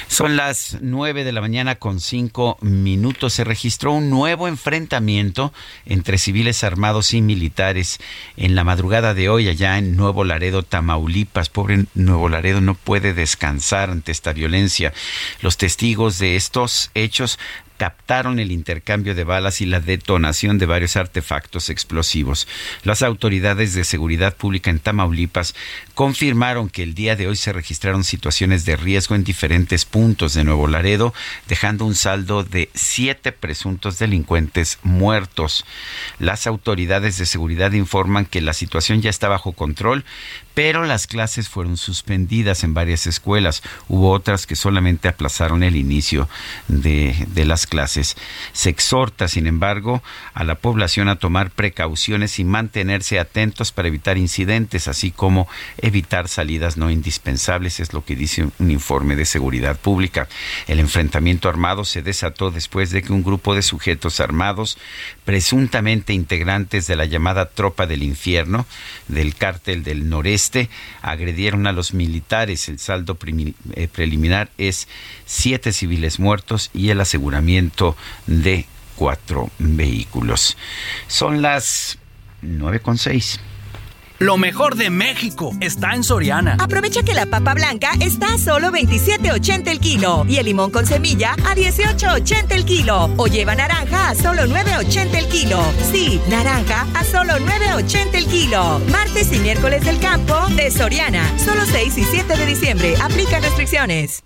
Son 0.09 0.37
las 0.37 0.79
nueve 0.83 1.25
de 1.25 1.33
la 1.33 1.41
mañana 1.41 1.77
con 1.77 2.01
cinco 2.01 2.59
minutos. 2.61 3.33
Se 3.33 3.45
registró 3.45 3.93
un 3.93 4.11
nuevo 4.11 4.47
enfrentamiento 4.47 5.53
entre 5.87 6.19
civiles 6.19 6.65
armados 6.65 7.15
y 7.15 7.23
militares 7.23 7.99
en 8.37 8.55
la 8.55 8.65
madrugada 8.65 9.15
de 9.15 9.29
hoy 9.31 9.49
allá 9.49 9.79
en 9.79 9.97
Nuevo 9.97 10.25
Laredo, 10.25 10.63
Tamaulipas. 10.63 11.49
Pobre 11.49 11.87
Nuevo 11.95 12.29
Laredo 12.29 12.61
no 12.61 12.75
puede 12.75 13.15
descansar 13.15 13.91
ante 13.91 14.13
esta 14.13 14.33
violencia. 14.33 14.93
Los 15.41 15.57
testigos 15.57 16.19
de 16.19 16.37
estos 16.37 16.91
hechos 16.95 17.39
captaron 17.83 18.39
el 18.39 18.53
intercambio 18.53 19.13
de 19.17 19.25
balas 19.25 19.61
y 19.61 19.67
la 19.67 19.81
detonación 19.81 20.57
de 20.57 20.67
varios 20.67 20.95
artefactos 20.95 21.69
explosivos. 21.69 22.47
Las 22.85 23.03
autoridades 23.03 23.75
de 23.75 23.83
seguridad 23.83 24.37
pública 24.37 24.71
en 24.71 24.79
Tamaulipas 24.79 25.57
confirmaron 25.97 26.71
que 26.71 26.85
el 26.85 26.95
día 26.95 27.17
de 27.17 27.27
hoy 27.27 27.35
se 27.35 27.53
registraron 27.53 28.05
situaciones 28.05 28.65
de 28.65 28.77
riesgo 28.77 29.17
en 29.17 29.25
diferentes 29.25 29.85
puntos 29.85 30.33
de 30.35 30.45
Nuevo 30.45 30.69
Laredo, 30.69 31.13
dejando 31.49 31.85
un 31.85 31.97
saldo 31.97 32.45
de 32.45 32.71
siete 32.73 33.33
presuntos 33.33 33.99
delincuentes 33.99 34.79
muertos. 34.85 35.65
Las 36.21 36.47
autoridades 36.47 37.19
de 37.19 37.27
seguridad 37.27 37.73
informan 37.73 38.27
que 38.27 38.43
la 38.43 38.53
situación 38.53 39.03
ya 39.03 39.11
está 39.11 39.27
bajo 39.27 39.55
control, 39.55 40.05
pero 40.55 40.85
las 40.85 41.07
clases 41.07 41.49
fueron 41.49 41.77
suspendidas 41.77 42.65
en 42.65 42.75
varias 42.75 43.07
escuelas. 43.07 43.63
Hubo 43.89 44.11
otras 44.11 44.47
que 44.47 44.57
solamente 44.57 45.09
aplazaron 45.09 45.63
el 45.63 45.77
inicio 45.77 46.29
de, 46.69 47.15
las 47.45 47.67
clases. 47.67 48.17
Se 48.53 48.71
exhorta, 48.71 49.27
sin 49.27 49.47
embargo, 49.47 50.03
a 50.35 50.45
la 50.45 50.57
población 50.57 51.09
a 51.09 51.17
tomar 51.17 51.51
precauciones 51.51 52.39
y 52.39 52.45
mantenerse 52.45 53.19
atentos 53.19 53.73
para 53.73 53.89
evitar 53.89 54.17
incidentes, 54.17 54.87
así 54.89 55.11
como 55.11 55.49
evitar 55.79 56.29
salidas 56.29 56.77
no 56.77 56.91
indispensables, 56.91 57.81
es 57.81 57.93
lo 57.93 58.05
que 58.05 58.15
dice 58.15 58.49
un 58.59 58.71
informe 58.71 59.17
de 59.17 59.25
seguridad 59.25 59.79
pública. 59.79 60.29
El 60.69 60.79
enfrentamiento 60.79 61.49
armado 61.49 61.85
se 61.85 62.03
desató 62.03 62.51
después 62.51 62.91
de 62.91 63.03
que 63.03 63.13
un 63.13 63.25
grupo 63.25 63.55
de 63.55 63.63
sujetos 63.63 64.21
armados, 64.21 64.79
presuntamente 65.25 66.13
integrantes 66.13 66.87
de 66.87 66.97
la 66.97 67.07
llamada 67.07 67.47
Tropa 67.47 67.87
del 67.87 68.03
Infierno, 68.03 68.67
del 69.09 69.35
cártel 69.35 69.83
del 69.83 70.09
noreste, 70.09 70.42
este 70.43 70.69
agredieron 71.01 71.67
a 71.67 71.73
los 71.73 71.95
militares. 71.95 72.69
El 72.69 72.79
saldo 72.79 73.17
eh, 73.75 73.89
preliminar 73.89 74.51
es 74.59 74.89
siete 75.25 75.73
civiles 75.73 76.19
muertos 76.19 76.71
y 76.75 76.91
el 76.91 77.01
aseguramiento 77.01 77.97
de 78.27 78.67
cuatro 78.97 79.51
vehículos. 79.59 80.57
Son 81.07 81.43
las 81.43 81.99
nueve 82.41 82.81
con 82.81 82.99
seis. 82.99 83.41
Lo 84.23 84.37
mejor 84.37 84.77
de 84.77 84.89
México 84.89 85.51
está 85.61 85.95
en 85.95 86.05
Soriana. 86.05 86.57
Aprovecha 86.61 87.03
que 87.03 87.13
la 87.13 87.27
papa 87.27 87.55
blanca 87.55 87.91
está 87.99 88.35
a 88.35 88.39
solo 88.39 88.71
27.80 88.71 89.67
el 89.67 89.81
kilo 89.81 90.25
y 90.29 90.37
el 90.37 90.47
limón 90.47 90.71
con 90.71 90.87
semilla 90.87 91.33
a 91.33 91.57
18.80 91.57 92.53
el 92.53 92.65
kilo. 92.65 93.11
O 93.17 93.27
lleva 93.27 93.57
naranja 93.57 94.11
a 94.11 94.15
solo 94.15 94.43
9.80 94.43 95.15
el 95.17 95.27
kilo. 95.27 95.61
Sí, 95.91 96.21
naranja 96.31 96.87
a 96.95 97.03
solo 97.03 97.33
9.80 97.33 98.15
el 98.15 98.27
kilo. 98.27 98.79
Martes 98.93 99.33
y 99.33 99.41
miércoles 99.41 99.85
del 99.85 99.99
campo 99.99 100.37
de 100.55 100.71
Soriana. 100.71 101.27
Solo 101.37 101.67
6 101.67 101.99
y 101.99 102.05
7 102.05 102.37
de 102.37 102.47
diciembre. 102.47 102.95
Aplica 103.03 103.41
restricciones. 103.41 104.23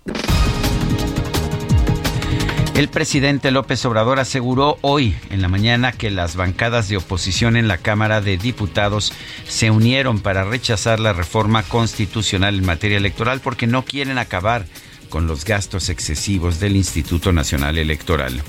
El 2.77 2.89
presidente 2.89 3.49
López 3.49 3.83
Obrador 3.85 4.19
aseguró 4.19 4.77
hoy 4.81 5.17
en 5.31 5.41
la 5.41 5.47
mañana 5.47 5.93
que 5.93 6.11
las 6.11 6.35
bancadas 6.35 6.87
de 6.87 6.97
oposición 6.97 7.57
en 7.57 7.67
la 7.67 7.79
Cámara 7.79 8.21
de 8.21 8.37
Diputados 8.37 9.13
se 9.47 9.71
unieron 9.71 10.19
para 10.19 10.43
rechazar 10.43 10.99
la 10.99 11.11
reforma 11.11 11.63
constitucional 11.63 12.53
en 12.53 12.67
materia 12.67 12.97
electoral 12.97 13.39
porque 13.39 13.65
no 13.65 13.83
quieren 13.83 14.19
acabar 14.19 14.67
con 15.09 15.25
los 15.25 15.43
gastos 15.43 15.89
excesivos 15.89 16.59
del 16.59 16.75
Instituto 16.75 17.33
Nacional 17.33 17.79
Electoral. 17.79 18.43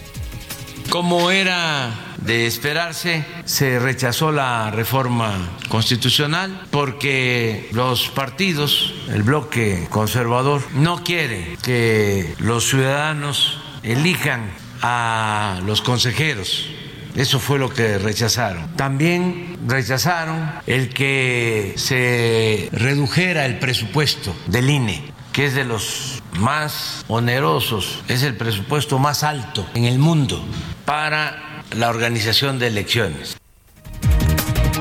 Como 0.91 1.31
era 1.31 1.91
de 2.19 2.47
esperarse, 2.47 3.25
se 3.47 3.79
rechazó 3.79 4.31
la 4.31 4.71
reforma 4.71 5.57
constitucional 5.71 6.67
porque 6.71 7.71
los 7.73 8.09
partidos, 8.09 8.93
el 9.09 9.23
bloque 9.23 9.87
conservador, 9.89 10.61
no 10.75 11.03
quiere 11.03 11.57
que 11.63 12.35
los 12.41 12.69
ciudadanos 12.69 13.63
elijan 13.89 14.51
a 14.83 15.61
los 15.65 15.83
consejeros. 15.83 16.69
Eso 17.17 17.41
fue 17.41 17.59
lo 17.59 17.71
que 17.71 17.99
rechazaron. 17.99 18.77
También 18.77 19.59
rechazaron 19.67 20.53
el 20.67 20.91
que 20.91 21.75
se 21.77 22.69
redujera 22.71 23.47
el 23.47 23.59
presupuesto 23.59 24.37
del 24.47 24.71
INE, 24.71 25.03
que 25.33 25.47
es 25.47 25.55
de 25.55 25.65
los 25.65 26.23
más 26.39 27.05
onerosos, 27.09 28.05
es 28.09 28.23
el 28.23 28.37
presupuesto 28.37 28.99
más 28.99 29.25
alto 29.25 29.67
en 29.75 29.85
el 29.85 29.99
mundo 29.99 30.45
para 30.85 31.65
la 31.77 31.89
organización 31.89 32.59
de 32.59 32.69
elecciones. 32.69 33.37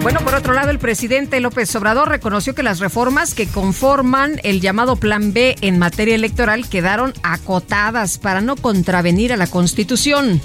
Bueno, 0.01 0.21
por 0.21 0.35
otro 0.35 0.53
lado, 0.53 0.69
el 0.69 0.79
presidente 0.79 1.39
López 1.39 1.75
Obrador 1.75 2.07
reconoció 2.07 2.55
que 2.55 2.63
las 2.63 2.79
reformas 2.79 3.33
que 3.33 3.47
conforman 3.47 4.39
el 4.43 4.61
llamado 4.61 4.95
Plan 4.95 5.33
B 5.33 5.55
en 5.61 5.79
materia 5.79 6.15
electoral 6.15 6.69
quedaron 6.69 7.13
acotadas 7.23 8.17
para 8.17 8.39
no 8.39 8.55
contravenir 8.55 9.33
a 9.33 9.37
la 9.37 9.47
Constitución. 9.47 10.41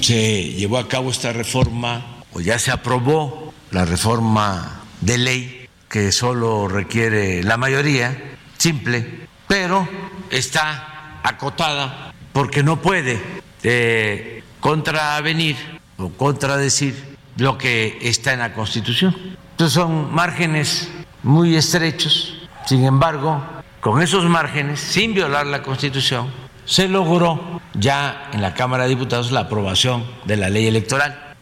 Se 0.00 0.42
llevó 0.44 0.78
a 0.78 0.88
cabo 0.88 1.10
esta 1.10 1.32
reforma, 1.32 2.24
o 2.32 2.40
ya 2.40 2.58
se 2.58 2.72
aprobó 2.72 3.54
la 3.70 3.84
reforma 3.84 4.82
de 5.00 5.18
ley 5.18 5.68
que 5.88 6.10
solo 6.10 6.66
requiere 6.66 7.44
la 7.44 7.56
mayoría, 7.56 8.36
simple, 8.58 9.28
pero 9.46 9.88
está 10.30 11.20
acotada 11.22 12.12
porque 12.32 12.62
no 12.62 12.80
puede 12.82 13.20
eh, 13.62 14.42
contravenir 14.58 15.56
o 15.96 16.08
contradecir 16.10 17.13
lo 17.36 17.58
que 17.58 17.98
está 18.02 18.32
en 18.32 18.40
la 18.40 18.52
Constitución. 18.52 19.14
Entonces 19.52 19.74
son 19.74 20.14
márgenes 20.14 20.90
muy 21.22 21.56
estrechos, 21.56 22.34
sin 22.66 22.84
embargo, 22.84 23.42
con 23.80 24.02
esos 24.02 24.24
márgenes, 24.24 24.80
sin 24.80 25.14
violar 25.14 25.46
la 25.46 25.62
Constitución, 25.62 26.30
se 26.64 26.88
logró 26.88 27.60
ya 27.74 28.30
en 28.32 28.40
la 28.40 28.54
Cámara 28.54 28.84
de 28.84 28.90
Diputados 28.90 29.30
la 29.30 29.40
aprobación 29.40 30.04
de 30.24 30.36
la 30.36 30.48
ley 30.48 30.66
electoral. 30.66 31.34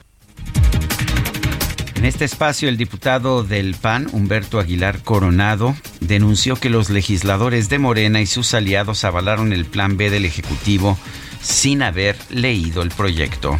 En 1.94 2.04
este 2.04 2.24
espacio, 2.24 2.68
el 2.68 2.76
diputado 2.76 3.44
del 3.44 3.76
PAN, 3.76 4.08
Humberto 4.10 4.58
Aguilar 4.58 5.02
Coronado, 5.02 5.76
denunció 6.00 6.56
que 6.56 6.68
los 6.68 6.90
legisladores 6.90 7.68
de 7.68 7.78
Morena 7.78 8.20
y 8.20 8.26
sus 8.26 8.54
aliados 8.54 9.04
avalaron 9.04 9.52
el 9.52 9.64
plan 9.64 9.96
B 9.96 10.10
del 10.10 10.24
Ejecutivo 10.24 10.98
sin 11.40 11.80
haber 11.80 12.16
leído 12.28 12.82
el 12.82 12.90
proyecto 12.90 13.56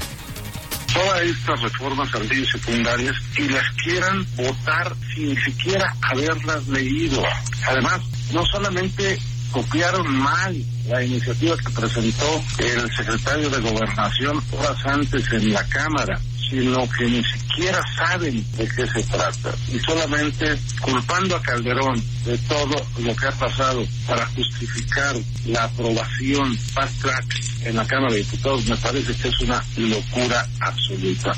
estas 1.22 1.60
reformas 1.60 2.10
también 2.10 2.44
secundarias 2.46 3.14
y 3.36 3.48
las 3.48 3.64
quieran 3.82 4.26
votar 4.36 4.94
sin 5.14 5.36
siquiera 5.42 5.94
haberlas 6.02 6.66
leído. 6.68 7.22
Además, 7.66 8.00
no 8.32 8.44
solamente 8.46 9.18
copiaron 9.52 10.10
mal 10.16 10.56
la 10.88 11.04
iniciativa 11.04 11.56
que 11.56 11.70
presentó 11.70 12.42
el 12.58 12.90
secretario 12.94 13.50
de 13.50 13.60
Gobernación 13.60 14.42
horas 14.52 14.78
antes 14.86 15.32
en 15.32 15.52
la 15.52 15.64
Cámara, 15.68 16.18
sino 16.52 16.86
que 16.90 17.04
ni 17.06 17.24
siquiera 17.24 17.82
saben 17.96 18.44
de 18.58 18.68
qué 18.68 18.86
se 18.86 19.02
trata 19.04 19.54
y 19.72 19.78
solamente 19.78 20.58
culpando 20.82 21.34
a 21.34 21.40
Calderón 21.40 22.02
de 22.26 22.36
todo 22.46 22.76
lo 22.98 23.16
que 23.16 23.26
ha 23.26 23.32
pasado 23.32 23.82
para 24.06 24.26
justificar 24.26 25.16
la 25.46 25.64
aprobación 25.64 26.54
fast 26.58 27.00
track 27.00 27.24
en 27.64 27.76
la 27.76 27.86
Cámara 27.86 28.12
de 28.12 28.18
Diputados 28.18 28.66
me 28.66 28.76
parece 28.76 29.14
que 29.14 29.28
es 29.28 29.40
una 29.40 29.64
locura 29.78 30.46
absoluta. 30.60 31.32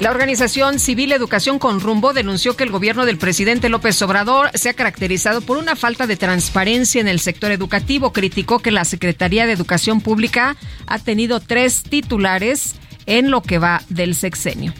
La 0.00 0.10
organización 0.10 0.78
Civil 0.78 1.12
Educación 1.12 1.58
con 1.58 1.80
Rumbo 1.80 2.12
denunció 2.14 2.56
que 2.56 2.64
el 2.64 2.70
gobierno 2.70 3.06
del 3.06 3.18
presidente 3.18 3.68
López 3.68 4.00
Obrador 4.02 4.50
se 4.54 4.68
ha 4.68 4.74
caracterizado 4.74 5.40
por 5.40 5.56
una 5.56 5.74
falta 5.74 6.06
de 6.06 6.16
transparencia 6.16 7.00
en 7.00 7.08
el 7.08 7.18
sector 7.18 7.50
educativo. 7.50 8.12
Criticó 8.12 8.58
que 8.58 8.70
la 8.70 8.84
Secretaría 8.84 9.46
de 9.46 9.52
Educación 9.52 10.02
Pública 10.02 10.56
ha 10.86 10.98
tenido 10.98 11.40
tres 11.40 11.82
titulares 11.82 12.74
en 13.06 13.30
lo 13.30 13.40
que 13.40 13.58
va 13.58 13.82
del 13.88 14.14
sexenio. 14.14 14.72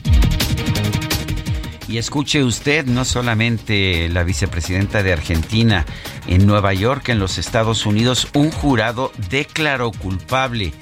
Y 1.89 1.99
escuche 1.99 2.43
usted, 2.43 2.85
no 2.85 3.05
solamente 3.05 4.09
la 4.09 4.25
vicepresidenta 4.25 5.05
de 5.05 5.13
Argentina 5.13 5.87
en 6.27 6.47
Nueva 6.47 6.75
York, 6.75 7.09
en 7.11 7.21
los 7.21 7.39
Estados 7.39 7.87
Unidos, 7.87 8.29
un 8.35 8.51
jurado 8.51 9.13
declaró 9.31 9.93
culpable 9.93 10.73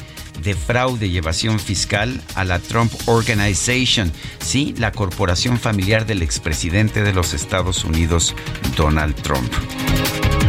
de 0.42 0.54
fraude 0.54 1.06
y 1.06 1.16
evasión 1.16 1.58
fiscal 1.58 2.20
a 2.34 2.44
la 2.44 2.58
Trump 2.58 2.92
Organization, 3.06 4.12
sí, 4.40 4.74
la 4.78 4.92
corporación 4.92 5.58
familiar 5.58 6.06
del 6.06 6.22
expresidente 6.22 7.02
de 7.02 7.12
los 7.12 7.34
Estados 7.34 7.84
Unidos, 7.84 8.34
Donald 8.76 9.14
Trump. 9.22 9.52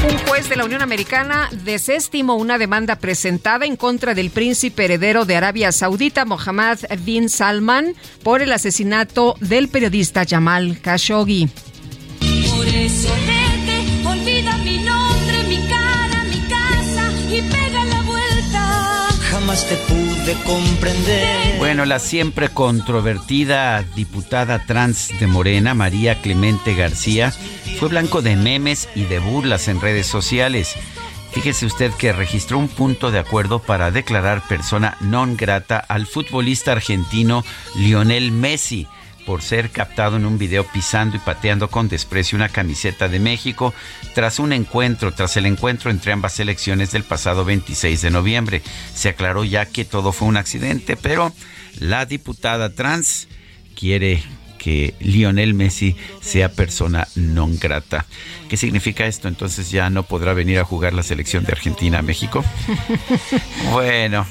Un 0.07 0.17
juez 0.27 0.49
de 0.49 0.55
la 0.55 0.65
Unión 0.65 0.81
Americana 0.81 1.49
desestimó 1.63 2.35
una 2.35 2.57
demanda 2.57 2.97
presentada 2.97 3.65
en 3.65 3.75
contra 3.75 4.13
del 4.13 4.29
príncipe 4.29 4.85
heredero 4.85 5.25
de 5.25 5.35
Arabia 5.35 5.71
Saudita, 5.71 6.25
Mohammed 6.25 6.79
bin 6.99 7.29
Salman, 7.29 7.95
por 8.21 8.41
el 8.41 8.51
asesinato 8.51 9.35
del 9.39 9.67
periodista 9.67 10.23
Jamal 10.27 10.79
Khashoggi. 10.81 11.49
Por 12.19 12.67
eso 12.67 13.09
Bueno, 21.57 21.85
la 21.85 21.99
siempre 21.99 22.49
controvertida 22.49 23.83
diputada 23.95 24.65
trans 24.65 25.17
de 25.17 25.27
Morena, 25.27 25.73
María 25.73 26.21
Clemente 26.21 26.75
García, 26.75 27.31
fue 27.79 27.87
blanco 27.87 28.21
de 28.21 28.35
memes 28.35 28.89
y 28.95 29.05
de 29.05 29.19
burlas 29.19 29.69
en 29.69 29.79
redes 29.79 30.07
sociales. 30.07 30.75
Fíjese 31.31 31.65
usted 31.65 31.91
que 31.93 32.11
registró 32.11 32.57
un 32.57 32.67
punto 32.67 33.11
de 33.11 33.19
acuerdo 33.19 33.59
para 33.59 33.91
declarar 33.91 34.45
persona 34.47 34.97
non 34.99 35.37
grata 35.37 35.79
al 35.79 36.05
futbolista 36.05 36.73
argentino 36.73 37.45
Lionel 37.75 38.31
Messi 38.31 38.87
por 39.25 39.41
ser 39.41 39.71
captado 39.71 40.17
en 40.17 40.25
un 40.25 40.37
video 40.37 40.65
pisando 40.65 41.15
y 41.15 41.19
pateando 41.19 41.69
con 41.69 41.89
desprecio 41.89 42.35
una 42.35 42.49
camiseta 42.49 43.07
de 43.07 43.19
México 43.19 43.73
tras 44.13 44.39
un 44.39 44.53
encuentro, 44.53 45.13
tras 45.13 45.35
el 45.37 45.45
encuentro 45.45 45.89
entre 45.91 46.11
ambas 46.11 46.33
selecciones 46.33 46.91
del 46.91 47.03
pasado 47.03 47.45
26 47.45 48.01
de 48.01 48.11
noviembre. 48.11 48.61
Se 48.93 49.09
aclaró 49.09 49.43
ya 49.43 49.65
que 49.65 49.85
todo 49.85 50.11
fue 50.11 50.27
un 50.27 50.37
accidente, 50.37 50.95
pero 50.95 51.33
la 51.79 52.05
diputada 52.05 52.73
trans 52.73 53.27
quiere 53.75 54.23
que 54.57 54.95
Lionel 54.99 55.53
Messi 55.53 55.95
sea 56.21 56.49
persona 56.49 57.07
non 57.15 57.57
grata. 57.61 58.05
¿Qué 58.49 58.57
significa 58.57 59.05
esto? 59.05 59.27
Entonces 59.27 59.69
ya 59.69 59.91
no 59.91 60.03
podrá 60.03 60.33
venir 60.33 60.57
a 60.57 60.65
jugar 60.65 60.93
la 60.93 61.03
selección 61.03 61.43
de 61.43 61.51
Argentina 61.51 61.99
a 61.99 62.01
México. 62.01 62.43
bueno, 63.71 64.25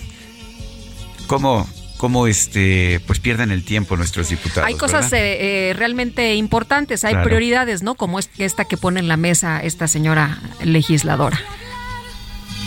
¿cómo, 1.28 1.68
cómo 1.96 2.26
este, 2.26 3.00
pues 3.06 3.20
pierden 3.20 3.50
el 3.50 3.64
tiempo 3.64 3.96
nuestros 3.96 4.28
diputados? 4.28 4.66
Hay 4.66 4.74
cosas 4.74 5.12
eh, 5.12 5.70
eh, 5.70 5.72
realmente 5.74 6.34
importantes, 6.34 7.04
hay 7.04 7.16
prioridades, 7.22 7.82
¿no? 7.82 7.94
Como 7.94 8.18
esta 8.18 8.64
que 8.64 8.76
pone 8.76 9.00
en 9.00 9.08
la 9.08 9.16
mesa 9.16 9.60
esta 9.62 9.88
señora 9.88 10.38
legisladora. 10.62 11.40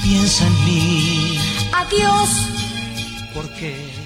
Piensa 0.04 0.46
en 0.46 0.66
mí. 0.66 1.40
Adiós. 1.74 2.30
¿Por 3.34 3.54
qué? 3.56 3.97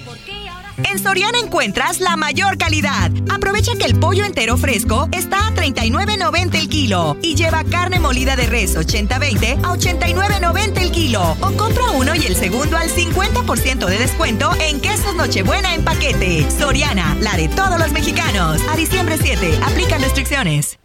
En 0.84 0.98
Soriana 0.98 1.38
encuentras 1.38 2.00
la 2.00 2.16
mayor 2.16 2.58
calidad. 2.58 3.10
Aprovecha 3.30 3.72
que 3.78 3.84
el 3.84 3.98
pollo 3.98 4.24
entero 4.24 4.56
fresco 4.56 5.08
está 5.12 5.46
a 5.46 5.54
39.90 5.54 6.54
el 6.58 6.68
kilo 6.68 7.16
y 7.22 7.34
lleva 7.34 7.64
carne 7.64 7.98
molida 7.98 8.36
de 8.36 8.46
res 8.46 8.76
80-20 8.76 9.64
a 9.64 9.74
89.90 9.74 10.80
el 10.80 10.90
kilo. 10.90 11.36
O 11.40 11.52
compra 11.52 11.90
uno 11.94 12.14
y 12.14 12.26
el 12.26 12.36
segundo 12.36 12.76
al 12.76 12.90
50% 12.90 13.86
de 13.86 13.98
descuento 13.98 14.52
en 14.60 14.80
quesos 14.80 15.14
Nochebuena 15.14 15.74
en 15.74 15.84
paquete. 15.84 16.50
Soriana, 16.50 17.16
la 17.20 17.36
de 17.36 17.48
todos 17.48 17.78
los 17.78 17.92
mexicanos. 17.92 18.60
A 18.70 18.76
diciembre 18.76 19.18
7, 19.20 19.60
aplican 19.64 20.02
restricciones. 20.02 20.78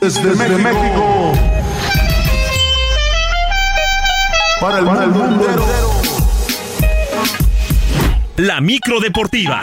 Desde, 0.00 0.34
México. 0.58 1.32
Para 4.60 4.78
el, 4.78 4.84
mundo 4.84 5.46
entero. 5.46 5.85
La 8.38 8.60
micro 8.60 9.00
deportiva. 9.00 9.62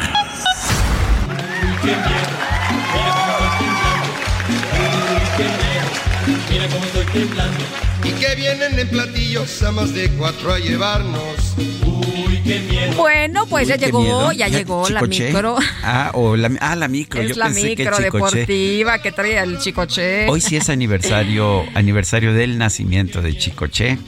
Y 8.04 8.12
que 8.14 8.36
vienen 8.36 8.80
en 8.80 8.88
platillos 8.88 9.62
a 9.62 9.72
más 9.72 9.94
de 9.94 10.10
cuatro 10.18 10.52
a 10.52 10.58
llevarnos. 10.58 11.54
Uy, 11.86 12.42
qué 12.44 12.62
miedo. 12.62 12.94
Bueno, 12.96 13.46
pues 13.46 13.68
ya 13.68 13.76
llegó, 13.76 14.32
ya 14.32 14.48
llegó 14.48 14.90
la 14.90 15.04
micro. 15.04 15.58
Ah, 15.84 16.10
o 16.16 16.36
la, 16.36 16.50
ah, 16.60 16.76
la 16.76 16.88
micro. 16.88 17.22
Es 17.22 17.38
la 17.38 17.50
micro 17.50 18.00
deportiva 18.00 19.04
que 19.04 19.12
trae 19.12 19.38
el 19.38 19.60
Chicoche. 19.60 20.28
Hoy 20.30 20.42
sí 20.42 20.56
es 20.56 20.70
aniversario, 20.70 21.64
aniversario 21.76 22.34
del 22.34 22.58
nacimiento 22.58 23.22
de 23.22 23.38
Chicoche 23.38 24.00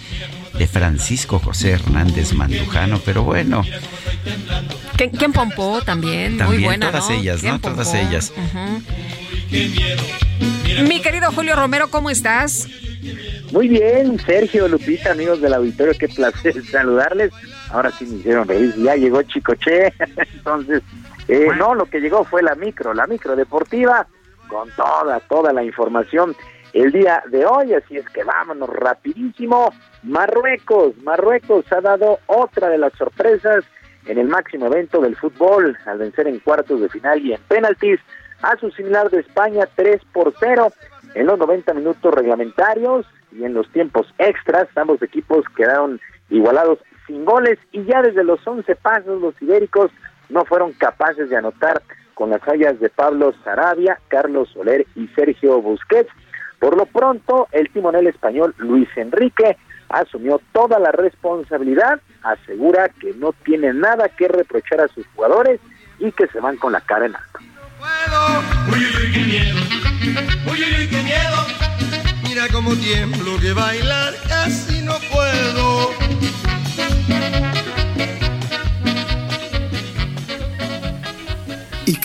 de 0.57 0.67
Francisco 0.67 1.39
José 1.39 1.71
Hernández 1.71 2.33
Mandujano, 2.33 2.99
pero 3.05 3.23
bueno. 3.23 3.63
¿Quién 4.97 5.33
pompó 5.33 5.81
también? 5.81 6.37
Muy 6.37 6.63
buena, 6.63 6.91
todas 6.91 7.09
ellas, 7.09 7.43
¿no? 7.43 7.59
Todas 7.59 7.93
ellas. 7.93 8.33
Mi 10.87 11.01
querido 11.01 11.31
Julio 11.31 11.55
Romero, 11.55 11.89
¿cómo 11.89 12.09
estás? 12.09 12.67
Muy 13.51 13.67
bien, 13.67 14.19
Sergio, 14.19 14.67
Lupita, 14.67 15.11
amigos 15.11 15.39
del 15.41 15.53
auditorio, 15.53 15.93
qué 15.97 16.07
placer 16.07 16.65
saludarles. 16.71 17.31
Ahora 17.69 17.91
sí 17.91 18.05
me 18.05 18.17
hicieron 18.17 18.47
reír, 18.47 18.73
ya 18.77 18.95
llegó 18.95 19.21
Chicoche, 19.23 19.93
entonces, 20.33 20.81
eh, 21.27 21.47
no, 21.57 21.75
lo 21.75 21.85
que 21.85 21.99
llegó 21.99 22.23
fue 22.23 22.41
la 22.41 22.55
micro, 22.55 22.93
la 22.93 23.07
micro 23.07 23.35
deportiva, 23.35 24.07
con 24.47 24.69
toda, 24.71 25.19
toda 25.21 25.53
la 25.53 25.63
información 25.63 26.35
el 26.75 26.91
día 26.91 27.23
de 27.29 27.45
hoy, 27.45 27.73
así 27.73 27.95
es 27.95 28.07
que 28.09 28.25
vámonos 28.25 28.67
rapidísimo. 28.69 29.71
Marruecos, 30.03 30.93
Marruecos 31.03 31.65
ha 31.71 31.79
dado 31.79 32.19
otra 32.27 32.67
de 32.67 32.77
las 32.77 32.91
sorpresas 32.93 33.63
en 34.05 34.17
el 34.17 34.27
máximo 34.27 34.65
evento 34.65 34.99
del 34.99 35.15
fútbol 35.15 35.77
al 35.85 35.99
vencer 35.99 36.27
en 36.27 36.39
cuartos 36.39 36.81
de 36.81 36.89
final 36.89 37.25
y 37.25 37.33
en 37.33 37.41
penaltis 37.47 38.01
a 38.41 38.57
su 38.57 38.69
similar 38.71 39.09
de 39.09 39.21
España 39.21 39.69
3 39.73 40.01
por 40.11 40.33
0 40.37 40.67
en 41.13 41.25
los 41.25 41.39
90 41.39 41.73
minutos 41.75 42.13
reglamentarios 42.13 43.05
y 43.31 43.45
en 43.45 43.53
los 43.53 43.71
tiempos 43.71 44.13
extras 44.17 44.67
ambos 44.75 45.01
equipos 45.01 45.45
quedaron 45.55 46.01
igualados 46.29 46.79
sin 47.07 47.23
goles 47.23 47.57
y 47.71 47.85
ya 47.85 48.01
desde 48.01 48.25
los 48.25 48.45
11 48.45 48.75
pasos 48.75 49.21
los 49.21 49.41
ibéricos 49.41 49.91
no 50.27 50.43
fueron 50.43 50.73
capaces 50.73 51.29
de 51.29 51.37
anotar 51.37 51.81
con 52.15 52.31
las 52.31 52.41
fallas 52.41 52.77
de 52.81 52.89
Pablo 52.89 53.33
Sarabia, 53.45 53.99
Carlos 54.09 54.49
Soler 54.53 54.85
y 54.95 55.07
Sergio 55.15 55.61
Busquets 55.61 56.11
por 56.59 56.77
lo 56.77 56.85
pronto, 56.85 57.47
el 57.51 57.69
timonel 57.69 58.07
español 58.07 58.53
Luis 58.57 58.89
Enrique 58.95 59.57
asumió 59.89 60.41
toda 60.51 60.79
la 60.79 60.91
responsabilidad, 60.91 62.01
asegura 62.23 62.89
que 62.89 63.13
no 63.13 63.33
tiene 63.43 63.73
nada 63.73 64.09
que 64.09 64.27
reprochar 64.27 64.81
a 64.81 64.87
sus 64.87 65.05
jugadores 65.15 65.59
y 65.99 66.11
que 66.11 66.27
se 66.27 66.39
van 66.39 66.57
con 66.57 66.71
la 66.71 66.81
cara 66.81 67.05
en 67.05 67.15
alto. 67.15 67.39
Mira 72.23 72.47
tiemblo 72.79 73.39
que 73.39 73.53
bailar 73.53 74.13
casi 74.27 74.81
no 74.81 74.95
puedo. 75.11 75.91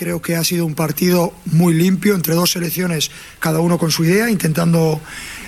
Creo 0.00 0.22
que 0.22 0.34
ha 0.34 0.42
sido 0.44 0.64
un 0.64 0.74
partido 0.74 1.34
muy 1.44 1.74
limpio 1.74 2.14
entre 2.14 2.34
dos 2.34 2.52
selecciones, 2.52 3.10
cada 3.38 3.60
uno 3.60 3.76
con 3.76 3.90
su 3.90 4.02
idea, 4.02 4.30
intentando 4.30 4.98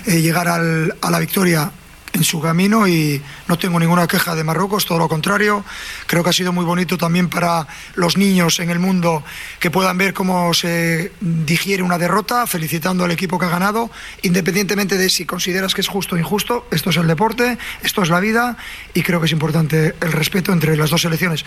eh, 0.05 0.21
llegar 0.21 0.47
al, 0.47 0.95
a 1.01 1.09
la 1.09 1.17
victoria 1.17 1.71
en 2.13 2.23
su 2.23 2.39
camino 2.39 2.87
y 2.87 3.19
no 3.47 3.57
tengo 3.57 3.79
ninguna 3.79 4.05
queja 4.05 4.35
de 4.35 4.43
Marruecos, 4.43 4.85
todo 4.85 4.99
lo 4.99 5.09
contrario. 5.09 5.65
Creo 6.05 6.23
que 6.23 6.29
ha 6.29 6.33
sido 6.33 6.53
muy 6.53 6.65
bonito 6.65 6.99
también 6.99 7.29
para 7.29 7.65
los 7.95 8.15
niños 8.15 8.59
en 8.59 8.69
el 8.69 8.77
mundo 8.77 9.23
que 9.59 9.71
puedan 9.71 9.97
ver 9.97 10.13
cómo 10.13 10.53
se 10.53 11.11
digiere 11.19 11.81
una 11.81 11.97
derrota, 11.97 12.45
felicitando 12.45 13.05
al 13.05 13.09
equipo 13.09 13.39
que 13.39 13.47
ha 13.47 13.49
ganado, 13.49 13.89
independientemente 14.21 14.97
de 14.97 15.09
si 15.09 15.25
consideras 15.25 15.73
que 15.73 15.81
es 15.81 15.87
justo 15.87 16.13
o 16.13 16.19
injusto. 16.19 16.67
Esto 16.69 16.91
es 16.91 16.97
el 16.97 17.07
deporte, 17.07 17.57
esto 17.81 18.03
es 18.03 18.09
la 18.09 18.19
vida 18.19 18.55
y 18.93 19.01
creo 19.01 19.19
que 19.19 19.25
es 19.25 19.31
importante 19.31 19.95
el 19.99 20.11
respeto 20.11 20.53
entre 20.53 20.77
las 20.77 20.91
dos 20.91 21.01
selecciones. 21.01 21.43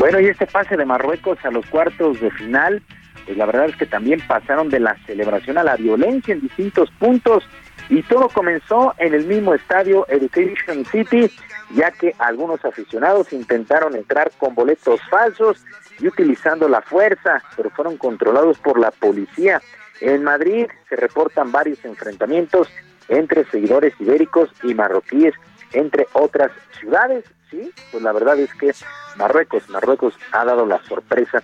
Bueno, 0.00 0.18
y 0.18 0.28
este 0.28 0.46
pase 0.46 0.78
de 0.78 0.86
Marruecos 0.86 1.36
a 1.44 1.50
los 1.50 1.66
cuartos 1.66 2.18
de 2.22 2.30
final, 2.30 2.82
pues 3.26 3.36
la 3.36 3.44
verdad 3.44 3.66
es 3.66 3.76
que 3.76 3.84
también 3.84 4.18
pasaron 4.26 4.70
de 4.70 4.80
la 4.80 4.96
celebración 5.04 5.58
a 5.58 5.62
la 5.62 5.76
violencia 5.76 6.32
en 6.32 6.40
distintos 6.40 6.90
puntos 6.92 7.44
y 7.90 8.02
todo 8.04 8.30
comenzó 8.30 8.94
en 8.96 9.12
el 9.12 9.26
mismo 9.26 9.52
estadio 9.52 10.06
Education 10.08 10.86
City, 10.86 11.30
ya 11.74 11.90
que 11.90 12.14
algunos 12.18 12.64
aficionados 12.64 13.34
intentaron 13.34 13.94
entrar 13.94 14.32
con 14.38 14.54
boletos 14.54 15.02
falsos 15.10 15.62
y 15.98 16.08
utilizando 16.08 16.66
la 16.66 16.80
fuerza, 16.80 17.42
pero 17.54 17.68
fueron 17.68 17.98
controlados 17.98 18.56
por 18.56 18.80
la 18.80 18.92
policía. 18.92 19.60
En 20.00 20.24
Madrid 20.24 20.66
se 20.88 20.96
reportan 20.96 21.52
varios 21.52 21.84
enfrentamientos 21.84 22.70
entre 23.10 23.44
seguidores 23.50 23.92
ibéricos 24.00 24.48
y 24.62 24.72
marroquíes, 24.72 25.34
entre 25.74 26.06
otras 26.14 26.52
ciudades 26.80 27.26
sí, 27.50 27.72
pues 27.90 28.02
la 28.02 28.12
verdad 28.12 28.38
es 28.38 28.52
que 28.54 28.72
Marruecos, 29.16 29.68
Marruecos 29.68 30.14
ha 30.32 30.44
dado 30.44 30.66
la 30.66 30.82
sorpresa 30.84 31.42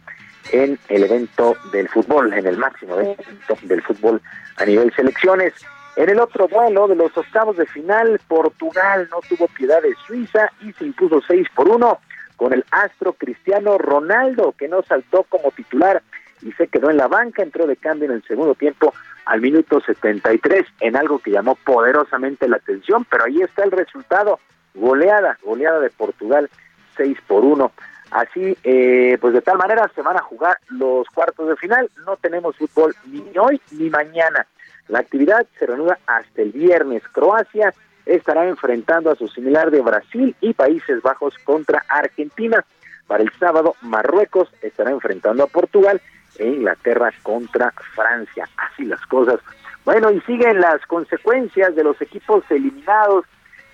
en 0.53 0.79
el 0.89 1.05
evento 1.05 1.57
del 1.73 1.89
fútbol, 1.89 2.33
en 2.33 2.47
el 2.47 2.57
máximo 2.57 2.99
evento 3.01 3.59
del 3.63 3.83
fútbol 3.83 4.23
a 4.57 4.65
nivel 4.65 4.93
selecciones. 4.95 5.55
En 5.97 6.11
el 6.11 6.21
otro 6.21 6.47
duelo 6.47 6.89
de 6.89 6.95
los 6.95 7.17
octavos 7.17 7.57
de 7.57 7.67
final, 7.67 8.21
Portugal 8.29 9.09
no 9.11 9.21
tuvo 9.29 9.49
piedad 9.49 9.83
de 9.83 9.95
Suiza 10.07 10.53
y 10.61 10.73
se 10.75 10.85
impuso 10.85 11.21
6 11.27 11.49
por 11.55 11.69
1 11.69 11.99
con 12.37 12.53
el 12.53 12.65
astro 12.71 13.15
Cristiano 13.15 13.79
Ronaldo, 13.79 14.55
que 14.59 14.69
no 14.69 14.83
saltó 14.83 15.25
como 15.25 15.51
titular 15.53 16.03
y 16.43 16.53
se 16.53 16.69
quedó 16.69 16.91
en 16.91 16.99
la 16.99 17.09
banca, 17.09 17.43
entró 17.43 17.67
de 17.67 17.77
cambio 17.77 18.11
en 18.11 18.17
el 18.17 18.23
segundo 18.25 18.55
tiempo 18.55 18.93
al 19.25 19.41
minuto 19.41 19.81
73 19.81 20.67
en 20.81 20.97
algo 20.97 21.19
que 21.19 21.31
llamó 21.31 21.57
poderosamente 21.57 22.47
la 22.47 22.57
atención, 22.57 23.07
pero 23.11 23.25
ahí 23.25 23.41
está 23.41 23.65
el 23.65 23.73
resultado, 23.73 24.39
goleada, 24.77 25.39
goleada 25.43 25.81
de 25.81 25.91
Portugal 25.91 26.49
6 26.97 27.19
por 27.27 27.45
1. 27.45 27.73
Así, 28.11 28.57
eh, 28.63 29.19
pues 29.21 29.35
de 29.35 29.43
tal 29.43 29.59
manera 29.59 29.91
se 29.95 30.03
van 30.03 30.17
a 30.17 30.23
jugar 30.23 30.59
los 30.69 31.09
cuartos 31.09 31.49
de 31.49 31.57
final, 31.57 31.91
no 32.07 32.17
tenemos 32.17 32.57
fútbol 32.57 32.95
ni 33.07 33.25
hoy 33.37 33.61
ni 33.73 33.91
mañana. 33.91 34.47
La 34.89 35.01
actividad 35.01 35.45
se 35.59 35.67
reanuda 35.67 35.99
hasta 36.07 36.43
el 36.43 36.53
viernes. 36.53 37.03
Croacia 37.13 37.75
estará 38.05 38.47
enfrentando 38.47 39.11
a 39.11 39.17
su 39.17 39.27
similar 39.27 39.71
de 39.71 39.81
Brasil 39.81 40.37
y 40.41 40.55
Países 40.55 41.03
Bajos 41.03 41.37
contra 41.39 41.85
Argentina. 41.89 42.65
Para 43.09 43.25
el 43.25 43.33
sábado, 43.39 43.75
Marruecos 43.83 44.49
estará 44.63 44.91
enfrentando 44.91 45.43
a 45.43 45.49
Portugal 45.49 46.01
e 46.39 46.47
Inglaterra 46.47 47.13
contra 47.23 47.73
Francia. 47.95 48.49
Así 48.57 48.85
las 48.85 49.05
cosas. 49.07 49.41
Bueno, 49.85 50.11
y 50.11 50.21
siguen 50.23 50.61
las 50.61 50.85
consecuencias 50.87 51.75
de 51.75 51.85
los 51.85 52.01
equipos 52.01 52.45
eliminados 52.51 53.25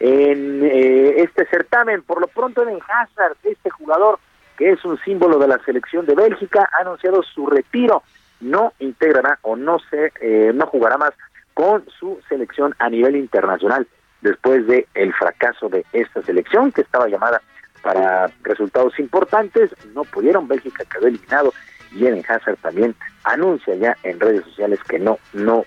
en 0.03 0.65
eh, 0.65 1.23
este 1.23 1.47
certamen. 1.47 2.03
Por 2.03 2.21
lo 2.21 2.27
pronto, 2.27 2.69
en 2.69 2.79
Hazard, 2.89 3.37
este 3.45 3.71
jugador 3.71 4.19
que 4.59 4.73
es 4.73 4.85
un 4.85 4.99
símbolo 5.05 5.39
de 5.39 5.49
la 5.49 5.59
selección 5.65 6.05
de 6.07 6.15
Bélgica, 6.15 6.69
ha 6.73 6.83
anunciado 6.83 7.23
su 7.23 7.47
retiro. 7.47 8.03
No 8.41 8.73
integrará 8.81 9.39
o 9.43 9.55
no 9.55 9.79
se, 9.91 10.13
eh, 10.21 10.51
no 10.53 10.67
jugará 10.67 10.99
más 10.99 11.13
con 11.55 11.85
su 11.99 12.19
selección 12.29 12.75
a 12.81 12.91
nivel 12.91 13.15
internacional 13.15 13.87
después 14.21 14.67
de 14.67 14.87
el 14.95 15.13
fracaso 15.15 15.69
de 15.69 15.85
esta 15.93 16.21
selección 16.23 16.73
que 16.73 16.81
estaba 16.81 17.09
llamada 17.09 17.41
para 17.83 18.29
resultados 18.43 18.99
importantes. 18.99 19.71
No 19.95 20.03
pudieron, 20.03 20.49
Bélgica 20.49 20.85
quedó 20.85 21.07
eliminado 21.07 21.53
y 21.93 22.07
Eden 22.07 22.25
Hazard 22.29 22.57
también 22.57 22.97
anuncia 23.23 23.75
ya 23.77 23.97
en 24.03 24.19
redes 24.19 24.45
sociales 24.47 24.81
que 24.89 24.99
no, 24.99 25.19
no 25.33 25.65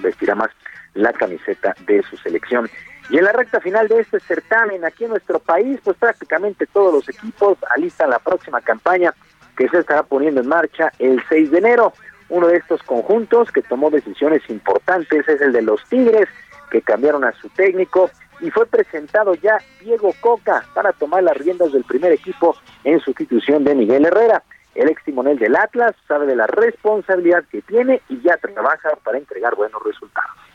vestirá 0.00 0.34
más 0.34 0.50
la 0.94 1.12
camiseta 1.12 1.74
de 1.86 2.02
su 2.02 2.16
selección. 2.16 2.68
Y 3.10 3.16
en 3.16 3.24
la 3.24 3.32
recta 3.32 3.60
final 3.60 3.88
de 3.88 4.00
este 4.00 4.20
certamen 4.20 4.84
aquí 4.84 5.04
en 5.04 5.10
nuestro 5.10 5.38
país, 5.38 5.80
pues 5.82 5.96
prácticamente 5.96 6.66
todos 6.66 6.92
los 6.92 7.08
equipos 7.08 7.56
alistan 7.74 8.10
la 8.10 8.18
próxima 8.18 8.60
campaña 8.60 9.14
que 9.56 9.68
se 9.68 9.78
estará 9.78 10.02
poniendo 10.02 10.40
en 10.40 10.48
marcha 10.48 10.92
el 10.98 11.22
6 11.28 11.50
de 11.50 11.58
enero. 11.58 11.92
Uno 12.28 12.48
de 12.48 12.56
estos 12.58 12.82
conjuntos 12.82 13.50
que 13.50 13.62
tomó 13.62 13.90
decisiones 13.90 14.42
importantes 14.48 15.26
es 15.26 15.40
el 15.40 15.52
de 15.52 15.62
los 15.62 15.82
Tigres, 15.88 16.28
que 16.70 16.82
cambiaron 16.82 17.24
a 17.24 17.32
su 17.32 17.48
técnico 17.48 18.10
y 18.40 18.50
fue 18.50 18.66
presentado 18.66 19.34
ya 19.34 19.58
Diego 19.80 20.14
Coca 20.20 20.64
para 20.74 20.92
tomar 20.92 21.22
las 21.22 21.36
riendas 21.36 21.72
del 21.72 21.84
primer 21.84 22.12
equipo 22.12 22.56
en 22.84 23.00
sustitución 23.00 23.64
de 23.64 23.74
Miguel 23.74 24.04
Herrera. 24.04 24.42
El 24.74 24.90
ex 24.90 25.02
timonel 25.02 25.38
del 25.38 25.56
Atlas 25.56 25.96
sabe 26.06 26.26
de 26.26 26.36
la 26.36 26.46
responsabilidad 26.46 27.44
que 27.50 27.62
tiene 27.62 28.00
y 28.08 28.20
ya 28.20 28.36
trabaja 28.36 28.90
para 29.02 29.18
entregar 29.18 29.56
buenos 29.56 29.82
resultados. 29.82 30.47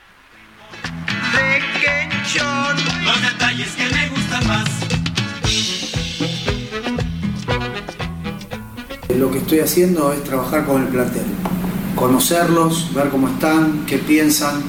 Los 3.04 3.22
detalles 3.22 3.70
que 3.76 3.84
me 3.94 4.10
gustan 4.10 4.48
más. 4.48 4.70
Lo 9.18 9.32
que 9.32 9.38
estoy 9.40 9.60
haciendo 9.60 10.12
es 10.12 10.24
trabajar 10.24 10.66
con 10.66 10.82
el 10.82 10.88
plantel, 10.88 11.26
conocerlos, 11.96 12.94
ver 12.94 13.10
cómo 13.10 13.28
están, 13.28 13.86
qué 13.86 14.00
piensan, 14.00 14.64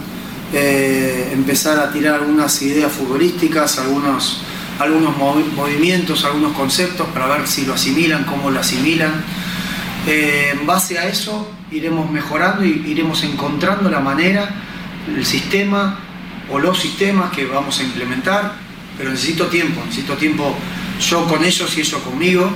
eh, 0.53 1.31
empezar 1.33 1.79
a 1.79 1.91
tirar 1.91 2.17
algunas 2.21 2.61
ideas 2.63 2.93
futbolísticas, 2.93 3.79
algunos, 3.79 4.43
algunos 4.79 5.17
movimientos, 5.17 6.25
algunos 6.25 6.53
conceptos 6.53 7.07
para 7.09 7.27
ver 7.27 7.49
si 7.49 7.65
lo 7.65 7.75
asimilan, 7.75 8.25
cómo 8.25 8.51
lo 8.51 8.61
asimilan. 8.61 9.25
Eh, 10.07 10.51
en 10.53 10.67
base 10.67 10.99
a 10.99 11.09
eso 11.09 11.51
iremos 11.71 12.11
mejorando 12.11 12.65
y 12.65 12.85
iremos 12.87 13.25
encontrando 13.25 13.89
la 13.91 14.01
manera, 14.01 14.51
el 15.17 15.25
sistema 15.25 15.99
o 16.51 16.59
los 16.59 16.79
sistemas 16.79 17.33
que 17.33 17.45
vamos 17.47 17.79
a 17.81 17.83
implementar, 17.83 18.53
pero 18.97 19.11
necesito 19.11 19.47
tiempo, 19.47 19.81
necesito 19.85 20.17
tiempo 20.17 20.55
yo 21.01 21.25
con 21.27 21.45
ellos 21.45 21.77
y 21.77 21.81
ellos 21.81 22.01
conmigo. 22.03 22.51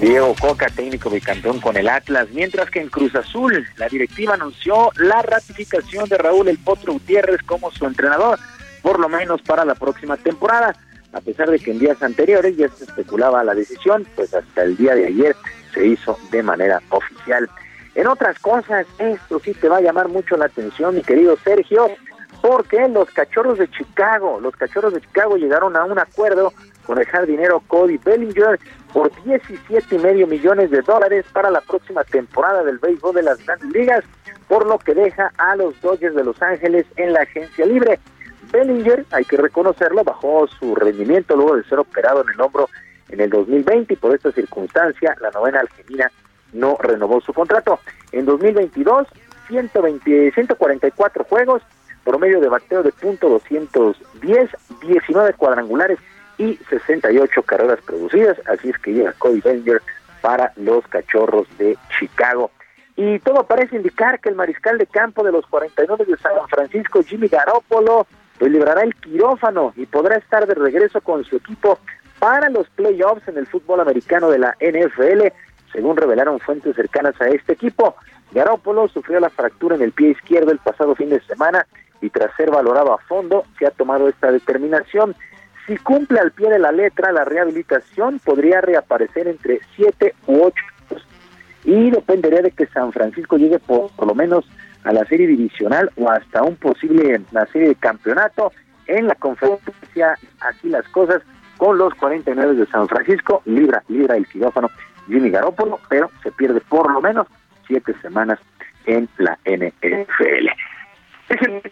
Diego 0.00 0.34
Coca, 0.40 0.68
técnico 0.68 1.10
bicampeón 1.10 1.60
con 1.60 1.76
el 1.76 1.88
Atlas, 1.88 2.28
mientras 2.32 2.70
que 2.70 2.80
en 2.80 2.88
Cruz 2.88 3.14
Azul 3.14 3.66
la 3.76 3.88
directiva 3.88 4.34
anunció 4.34 4.90
la 4.96 5.22
ratificación 5.22 6.08
de 6.08 6.16
Raúl 6.16 6.48
El 6.48 6.58
Potro 6.58 6.92
Gutiérrez 6.92 7.42
como 7.44 7.70
su 7.72 7.86
entrenador, 7.86 8.38
por 8.82 9.00
lo 9.00 9.08
menos 9.08 9.42
para 9.42 9.64
la 9.64 9.74
próxima 9.74 10.16
temporada 10.16 10.74
a 11.12 11.20
pesar 11.20 11.50
de 11.50 11.58
que 11.58 11.72
en 11.72 11.78
días 11.78 12.02
anteriores 12.02 12.56
ya 12.56 12.68
se 12.68 12.84
especulaba 12.84 13.42
la 13.42 13.54
decisión, 13.54 14.06
pues 14.14 14.32
hasta 14.32 14.62
el 14.62 14.76
día 14.76 14.94
de 14.94 15.06
ayer 15.06 15.36
se 15.74 15.86
hizo 15.86 16.18
de 16.30 16.42
manera 16.42 16.80
oficial. 16.90 17.48
En 17.94 18.06
otras 18.06 18.38
cosas, 18.38 18.86
esto 18.98 19.40
sí 19.40 19.52
te 19.54 19.68
va 19.68 19.78
a 19.78 19.80
llamar 19.80 20.08
mucho 20.08 20.36
la 20.36 20.46
atención, 20.46 20.94
mi 20.94 21.02
querido 21.02 21.36
Sergio, 21.36 21.88
porque 22.40 22.88
los 22.88 23.10
cachorros 23.10 23.58
de 23.58 23.68
Chicago, 23.70 24.38
los 24.40 24.54
cachorros 24.56 24.94
de 24.94 25.00
Chicago 25.00 25.36
llegaron 25.36 25.76
a 25.76 25.84
un 25.84 25.98
acuerdo 25.98 26.52
con 26.86 26.98
el 26.98 27.06
jardinero 27.06 27.60
Cody 27.66 27.98
Bellinger 27.98 28.58
por 28.92 29.10
17 29.24 29.94
y 29.94 29.98
medio 29.98 30.26
millones 30.26 30.70
de 30.70 30.82
dólares 30.82 31.26
para 31.32 31.50
la 31.50 31.60
próxima 31.60 32.04
temporada 32.04 32.64
del 32.64 32.78
béisbol 32.78 33.14
de 33.14 33.22
las 33.22 33.44
grandes 33.44 33.70
ligas, 33.70 34.04
por 34.48 34.66
lo 34.66 34.78
que 34.78 34.94
deja 34.94 35.32
a 35.36 35.56
los 35.56 35.80
Dodgers 35.80 36.14
de 36.14 36.24
Los 36.24 36.40
Ángeles 36.42 36.86
en 36.96 37.12
la 37.12 37.22
agencia 37.22 37.66
libre. 37.66 37.98
Bellinger, 38.50 39.04
hay 39.10 39.24
que 39.24 39.36
reconocerlo, 39.36 40.02
bajó 40.02 40.46
su 40.48 40.74
rendimiento 40.74 41.36
luego 41.36 41.56
de 41.56 41.64
ser 41.64 41.78
operado 41.78 42.22
en 42.22 42.30
el 42.30 42.40
hombro 42.40 42.68
en 43.10 43.20
el 43.20 43.30
2020 43.30 43.94
y 43.94 43.96
por 43.96 44.14
esta 44.14 44.32
circunstancia 44.32 45.16
la 45.20 45.30
novena 45.30 45.60
algemina 45.60 46.10
no 46.52 46.76
renovó 46.80 47.20
su 47.20 47.32
contrato. 47.32 47.80
En 48.12 48.26
2022, 48.26 49.06
120, 49.48 50.32
144 50.32 51.24
juegos, 51.24 51.62
promedio 52.04 52.40
de 52.40 52.48
bateo 52.48 52.82
de 52.82 52.92
punto 52.92 53.28
210, 53.28 54.50
19 54.82 55.32
cuadrangulares 55.34 55.98
y 56.38 56.58
68 56.68 57.42
carreras 57.42 57.80
producidas, 57.84 58.38
así 58.46 58.70
es 58.70 58.78
que 58.78 58.92
llega 58.92 59.12
Cody 59.18 59.40
Bellinger 59.40 59.82
para 60.20 60.52
los 60.56 60.86
Cachorros 60.88 61.46
de 61.58 61.76
Chicago. 61.98 62.50
Y 62.96 63.18
todo 63.20 63.44
parece 63.44 63.76
indicar 63.76 64.20
que 64.20 64.28
el 64.28 64.34
mariscal 64.34 64.78
de 64.78 64.86
campo 64.86 65.22
de 65.22 65.32
los 65.32 65.46
49 65.46 66.04
de 66.04 66.16
San 66.18 66.32
Francisco, 66.48 67.02
Jimmy 67.02 67.28
Garoppolo, 67.28 68.06
pues 68.38 68.50
librará 68.50 68.82
el 68.82 68.94
quirófano 68.94 69.72
y 69.76 69.86
podrá 69.86 70.16
estar 70.16 70.46
de 70.46 70.54
regreso 70.54 71.00
con 71.00 71.24
su 71.24 71.36
equipo 71.36 71.78
para 72.18 72.48
los 72.50 72.68
playoffs 72.70 73.26
en 73.28 73.38
el 73.38 73.46
fútbol 73.46 73.80
americano 73.80 74.30
de 74.30 74.38
la 74.38 74.56
NFL, 74.60 75.28
según 75.72 75.96
revelaron 75.96 76.40
fuentes 76.40 76.76
cercanas 76.76 77.20
a 77.20 77.28
este 77.28 77.52
equipo. 77.52 77.96
Garópolo 78.32 78.88
sufrió 78.88 79.20
la 79.20 79.30
fractura 79.30 79.76
en 79.76 79.82
el 79.82 79.92
pie 79.92 80.10
izquierdo 80.10 80.52
el 80.52 80.58
pasado 80.58 80.94
fin 80.94 81.10
de 81.10 81.20
semana 81.22 81.66
y 82.00 82.10
tras 82.10 82.34
ser 82.36 82.50
valorado 82.50 82.92
a 82.92 82.98
fondo 82.98 83.44
se 83.58 83.66
ha 83.66 83.70
tomado 83.70 84.08
esta 84.08 84.30
determinación. 84.30 85.14
Si 85.66 85.76
cumple 85.76 86.20
al 86.20 86.32
pie 86.32 86.48
de 86.48 86.58
la 86.58 86.72
letra 86.72 87.12
la 87.12 87.24
rehabilitación 87.24 88.18
podría 88.20 88.60
reaparecer 88.60 89.28
entre 89.28 89.60
7 89.76 90.14
u 90.26 90.42
8 90.42 90.54
y 91.64 91.90
dependería 91.90 92.42
de 92.42 92.52
que 92.52 92.66
San 92.66 92.92
Francisco 92.92 93.36
llegue 93.36 93.58
por, 93.58 93.90
por 93.90 94.06
lo 94.06 94.14
menos 94.14 94.46
a 94.84 94.92
la 94.92 95.04
serie 95.04 95.26
divisional 95.26 95.90
o 95.96 96.08
hasta 96.08 96.42
un 96.42 96.56
posible 96.56 97.20
la 97.32 97.46
serie 97.46 97.68
de 97.68 97.74
campeonato 97.74 98.52
en 98.86 99.06
la 99.06 99.14
conferencia 99.14 100.16
así 100.40 100.68
las 100.68 100.88
cosas 100.88 101.22
con 101.58 101.76
los 101.76 101.94
49 101.94 102.54
de 102.54 102.66
San 102.66 102.88
Francisco 102.88 103.42
libra 103.44 103.82
libra 103.88 104.16
el 104.16 104.26
quirófano 104.26 104.70
Jimmy 105.10 105.30
Garoppolo 105.30 105.80
pero 105.88 106.10
se 106.22 106.30
pierde 106.32 106.60
por 106.60 106.90
lo 106.90 107.00
menos 107.00 107.26
siete 107.66 107.94
semanas 108.00 108.38
en 108.86 109.08
la 109.18 109.38
NFL 109.44 110.48
es 111.28 111.42
el 111.42 111.62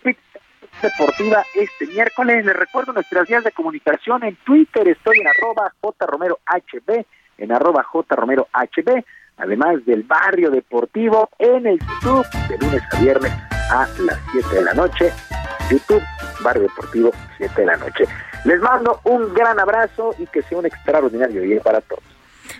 deportiva 0.83 1.45
este 1.55 1.87
miércoles 1.87 2.45
les 2.45 2.57
recuerdo 2.57 2.93
nuestras 2.93 3.29
vías 3.29 3.45
de 3.45 3.53
comunicación 3.53 4.23
en 4.25 4.37
Twitter 4.45 4.87
estoy 4.89 5.19
en 5.21 5.29
arroba 5.29 5.73
jromerohb 5.81 7.07
en 7.39 7.53
arroba 7.53 7.83
jromerohb 7.85 9.05
además 9.39 9.85
del 9.87 10.03
barrio 10.03 10.51
deportivo 10.51 11.31
en 11.39 11.67
el 11.67 11.79
YouTube 11.79 12.27
de 12.49 12.59
lunes 12.59 12.83
a 12.93 13.01
viernes 13.01 13.33
a 13.71 13.87
las 13.99 14.19
7 14.33 14.55
de 14.55 14.63
la 14.63 14.75
noche. 14.75 15.13
YouTube, 15.71 16.03
barrio 16.43 16.63
deportivo, 16.63 17.11
7 17.37 17.61
de 17.61 17.67
la 17.67 17.77
noche. 17.77 18.05
Les 18.45 18.61
mando 18.61 19.01
un 19.05 19.33
gran 19.35 19.59
abrazo 19.61 20.15
y 20.19 20.27
que 20.27 20.43
sea 20.43 20.59
un 20.59 20.67
extraordinario 20.67 21.43
día 21.43 21.61
para 21.61 21.81
todos. 21.83 22.03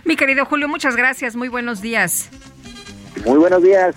Mi 0.05 0.15
querido 0.15 0.45
Julio, 0.45 0.67
muchas 0.67 0.95
gracias. 0.95 1.35
Muy 1.35 1.47
buenos 1.47 1.81
días. 1.81 2.29
Muy 3.25 3.37
buenos 3.37 3.61
días. 3.61 3.95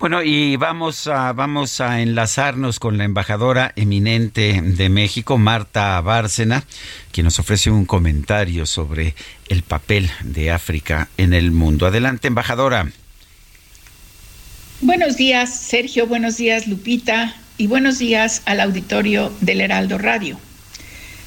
Bueno, 0.00 0.22
y 0.22 0.56
vamos 0.56 1.06
a, 1.08 1.34
vamos 1.34 1.78
a 1.82 2.00
enlazarnos 2.00 2.78
con 2.78 2.96
la 2.96 3.04
embajadora 3.04 3.74
eminente 3.76 4.58
de 4.62 4.88
México, 4.88 5.36
Marta 5.36 6.00
Bárcena, 6.00 6.64
quien 7.12 7.24
nos 7.24 7.38
ofrece 7.38 7.70
un 7.70 7.84
comentario 7.84 8.64
sobre 8.64 9.14
el 9.48 9.62
papel 9.62 10.10
de 10.24 10.52
África 10.52 11.08
en 11.18 11.34
el 11.34 11.50
mundo. 11.52 11.86
Adelante, 11.86 12.28
embajadora. 12.28 12.88
Buenos 14.82 15.18
días, 15.18 15.54
Sergio. 15.54 16.06
Buenos 16.06 16.38
días, 16.38 16.66
Lupita. 16.66 17.34
Y 17.58 17.66
buenos 17.66 17.98
días 17.98 18.40
al 18.46 18.60
auditorio 18.60 19.30
del 19.42 19.60
Heraldo 19.60 19.98
Radio. 19.98 20.38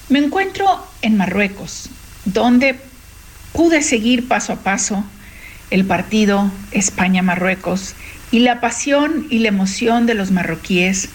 Me 0.10 0.18
encuentro 0.18 0.66
en 1.04 1.18
Marruecos, 1.18 1.88
donde 2.26 2.76
pude 3.52 3.84
seguir 3.84 4.28
paso 4.28 4.54
a 4.54 4.64
paso 4.64 5.04
el 5.70 5.86
partido 5.86 6.52
España-Marruecos 6.72 7.94
y 8.32 8.40
la 8.40 8.60
pasión 8.60 9.28
y 9.30 9.38
la 9.38 9.50
emoción 9.50 10.08
de 10.08 10.16
los 10.16 10.32
marroquíes 10.32 11.10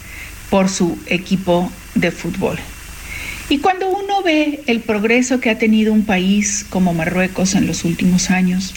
por 0.49 0.69
su 0.69 0.97
equipo 1.07 1.73
de 1.97 2.13
fútbol. 2.13 2.57
Y 3.49 3.59
cuando 3.59 3.89
uno 3.89 4.23
ve 4.23 4.63
el 4.69 4.79
progreso 4.79 5.41
que 5.41 5.51
ha 5.51 5.59
tenido 5.59 5.93
un 5.93 6.05
país 6.05 6.65
como 6.71 6.95
Marruecos 6.95 7.57
en 7.57 7.67
los 7.67 7.85
últimos 7.85 8.31
años, 8.31 8.75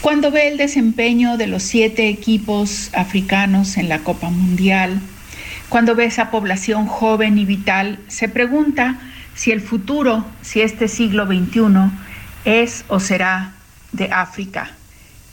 cuando 0.00 0.30
ve 0.30 0.48
el 0.48 0.58
desempeño 0.58 1.36
de 1.36 1.48
los 1.48 1.62
siete 1.62 2.08
equipos 2.08 2.90
africanos 2.94 3.76
en 3.76 3.88
la 3.88 3.98
Copa 4.00 4.30
Mundial, 4.30 5.00
cuando 5.68 5.94
ve 5.94 6.04
esa 6.04 6.30
población 6.30 6.86
joven 6.86 7.36
y 7.36 7.44
vital, 7.44 7.98
se 8.06 8.28
pregunta 8.28 8.98
si 9.34 9.50
el 9.50 9.60
futuro, 9.60 10.24
si 10.40 10.60
este 10.60 10.88
siglo 10.88 11.26
XXI 11.26 11.90
es 12.44 12.84
o 12.88 13.00
será 13.00 13.54
de 13.92 14.10
África 14.12 14.70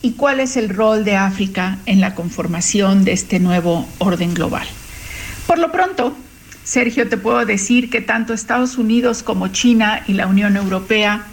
y 0.02 0.12
cuál 0.12 0.40
es 0.40 0.56
el 0.56 0.68
rol 0.68 1.04
de 1.04 1.16
África 1.16 1.78
en 1.86 2.00
la 2.00 2.14
conformación 2.14 3.04
de 3.04 3.12
este 3.12 3.38
nuevo 3.38 3.88
orden 3.98 4.34
global. 4.34 4.66
Por 5.46 5.58
lo 5.58 5.70
pronto, 5.70 6.16
Sergio, 6.64 7.08
te 7.08 7.16
puedo 7.16 7.44
decir 7.46 7.88
que 7.88 8.00
tanto 8.00 8.34
Estados 8.34 8.78
Unidos 8.78 9.22
como 9.22 9.48
China 9.48 10.02
y 10.08 10.14
la 10.14 10.26
Unión 10.26 10.56
Europea 10.56 11.24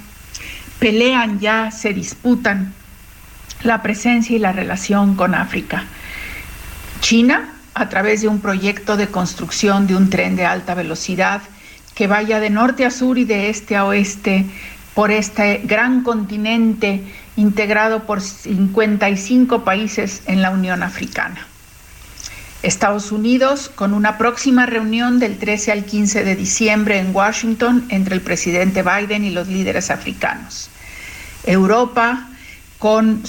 pelean 0.79 1.39
ya, 1.39 1.71
se 1.71 1.93
disputan 1.93 2.73
la 3.63 3.81
presencia 3.81 4.35
y 4.35 4.39
la 4.39 4.51
relación 4.51 5.15
con 5.15 5.35
África. 5.35 5.85
China, 6.99 7.53
a 7.73 7.89
través 7.89 8.21
de 8.21 8.27
un 8.27 8.39
proyecto 8.39 8.97
de 8.97 9.07
construcción 9.07 9.87
de 9.87 9.95
un 9.95 10.09
tren 10.09 10.35
de 10.35 10.45
alta 10.45 10.75
velocidad 10.75 11.41
que 11.95 12.07
vaya 12.07 12.39
de 12.39 12.49
norte 12.49 12.85
a 12.85 12.91
sur 12.91 13.17
y 13.17 13.25
de 13.25 13.49
este 13.49 13.75
a 13.75 13.85
oeste 13.85 14.45
por 14.93 15.11
este 15.11 15.61
gran 15.63 16.03
continente 16.03 17.03
integrado 17.35 18.03
por 18.03 18.21
55 18.21 19.63
países 19.63 20.21
en 20.27 20.41
la 20.41 20.51
Unión 20.51 20.83
Africana. 20.83 21.47
Estados 22.61 23.11
Unidos, 23.11 23.69
con 23.73 23.93
una 23.93 24.17
próxima 24.17 24.65
reunión 24.65 25.19
del 25.19 25.37
13 25.37 25.71
al 25.71 25.83
15 25.83 26.23
de 26.23 26.35
diciembre 26.35 26.99
en 26.99 27.13
Washington 27.13 27.85
entre 27.89 28.15
el 28.15 28.21
presidente 28.21 28.83
Biden 28.83 29.25
y 29.25 29.31
los 29.31 29.47
líderes 29.47 29.91
africanos. 29.91 30.69
Europa, 31.45 32.29
con, 32.83 33.23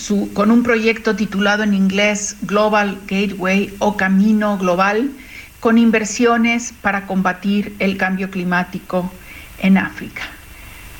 un 0.50 0.62
proyecto 0.64 1.14
titulado 1.14 1.62
en 1.62 1.74
inglés 1.74 2.36
Global 2.42 2.98
Gateway 3.06 3.72
o 3.78 3.96
Camino 3.96 4.58
Global, 4.58 5.12
con 5.60 5.78
inversiones 5.78 6.74
para 6.82 7.06
combatir 7.06 7.76
el 7.78 7.96
cambio 7.96 8.30
climático 8.30 9.12
en 9.60 9.78
África. 9.78 10.22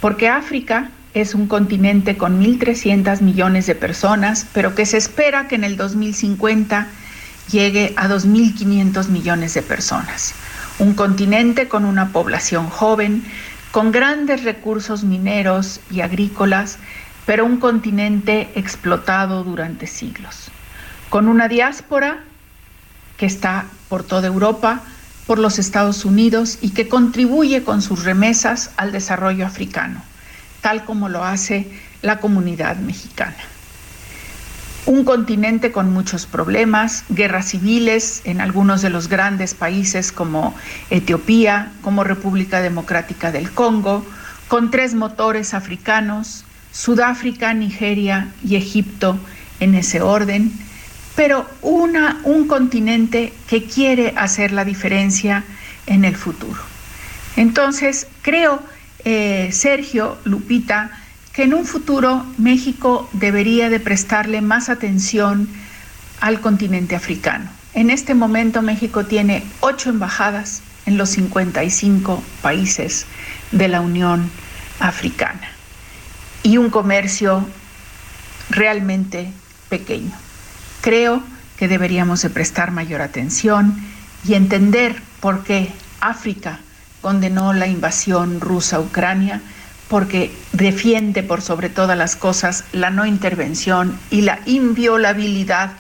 Porque 0.01 0.28
África 0.28 0.90
es 1.14 1.35
un 1.35 1.48
continente 1.48 2.16
con 2.16 2.40
1.300 2.40 3.22
millones 3.22 3.66
de 3.66 3.74
personas, 3.74 4.47
pero 4.52 4.76
que 4.76 4.86
se 4.86 4.98
espera 4.98 5.48
que 5.48 5.56
en 5.56 5.64
el 5.64 5.76
2050 5.76 6.86
llegue 7.51 7.93
a 7.97 8.06
2.500 8.06 9.09
millones 9.09 9.55
de 9.55 9.62
personas. 9.62 10.32
Un 10.78 10.94
continente 10.94 11.66
con 11.66 11.85
una 11.85 12.10
población 12.10 12.70
joven, 12.70 13.24
con 13.72 13.90
grandes 13.90 14.44
recursos 14.44 15.02
mineros 15.02 15.81
y 15.90 16.02
agrícolas, 16.02 16.78
pero 17.27 17.45
un 17.45 17.59
continente 17.59 18.51
explotado 18.55 19.45
durante 19.45 19.87
siglos. 19.87 20.51
Con 21.11 21.29
una 21.29 21.49
diáspora 21.49 22.21
que 23.17 23.27
está 23.27 23.67
por 23.89 24.03
toda 24.03 24.27
Europa, 24.27 24.83
por 25.27 25.39
los 25.39 25.59
Estados 25.59 26.05
Unidos 26.05 26.59
y 26.61 26.71
que 26.71 26.89
contribuye 26.89 27.63
con 27.65 27.83
sus 27.83 28.05
remesas 28.05 28.73
al 28.77 28.93
desarrollo 28.93 29.47
africano 29.47 30.03
tal 30.65 30.87
como 30.87 31.11
lo 31.11 31.23
hace 31.23 31.71
la 32.01 32.21
comunidad 32.21 32.77
mexicana. 32.77 33.37
Un 34.87 35.05
continente 35.05 35.73
con 35.73 35.93
muchos 35.93 36.25
problemas, 36.25 37.05
guerras 37.11 37.51
civiles 37.51 38.23
en 38.25 38.41
algunos 38.41 38.81
de 38.81 38.89
los 38.89 39.09
grandes 39.09 39.53
países 39.53 40.11
como 40.11 40.55
Etiopía, 40.89 41.71
como 41.83 42.03
República 42.03 42.63
Democrática 42.63 43.31
del 43.31 43.51
Congo, 43.51 44.07
con 44.49 44.71
tres 44.71 44.95
motores 44.95 45.53
africanos, 45.53 46.47
Sudáfrica, 46.75 47.55
Nigeria 47.55 48.33
y 48.45 48.57
Egipto 48.57 49.17
en 49.61 49.77
ese 49.77 50.03
orden, 50.03 50.53
pero 51.15 51.49
una, 51.63 52.21
un 52.25 52.49
continente 52.49 53.33
que 53.49 53.65
quiere 53.65 54.13
hacer 54.17 54.51
la 54.51 54.65
diferencia 54.65 55.45
en 55.87 56.05
el 56.05 56.17
futuro. 56.17 56.61
Entonces, 57.37 58.09
creo 58.23 58.61
eh, 59.05 59.51
Sergio, 59.53 60.19
Lupita, 60.25 60.91
que 61.33 61.45
en 61.45 61.55
un 61.55 61.65
futuro 61.65 62.27
México 62.39 63.09
debería 63.13 63.71
de 63.71 63.79
prestarle 63.79 64.41
más 64.41 64.69
atención 64.69 65.49
al 66.21 66.41
continente 66.41 66.97
africano. 66.97 67.51
En 67.75 67.91
este 67.91 68.15
momento 68.15 68.63
México 68.63 69.05
tiene 69.05 69.45
ocho 69.61 69.91
embajadas 69.91 70.63
en 70.87 70.97
los 70.97 71.11
55 71.11 72.23
países 72.43 73.07
de 73.53 73.69
la 73.69 73.81
Unión 73.81 74.29
Africana 74.81 75.53
y 76.45 76.59
un 76.59 76.71
comercio 76.71 77.45
realmente 78.51 79.33
pequeño. 79.69 80.12
Creo 80.81 81.23
que 81.57 81.66
deberíamos 81.66 82.23
de 82.23 82.31
prestar 82.31 82.71
mayor 82.71 83.01
atención 83.01 83.77
y 84.25 84.35
entender 84.35 84.95
por 85.21 85.43
qué 85.43 85.73
África 86.01 86.61
condenó 87.01 87.53
la 87.53 87.66
invasión 87.66 88.41
rusa 88.41 88.77
a 88.77 88.81
Ucrania 88.81 89.41
porque 89.89 90.35
defiende 90.53 91.23
por 91.23 91.43
sobre 91.43 91.71
todas 91.71 91.97
las 91.97 92.15
cosas 92.15 92.65
la 92.73 92.91
no 92.91 93.07
intervención 93.07 93.99
y 94.11 94.21
la 94.21 94.41
inviolabilidad 94.47 95.73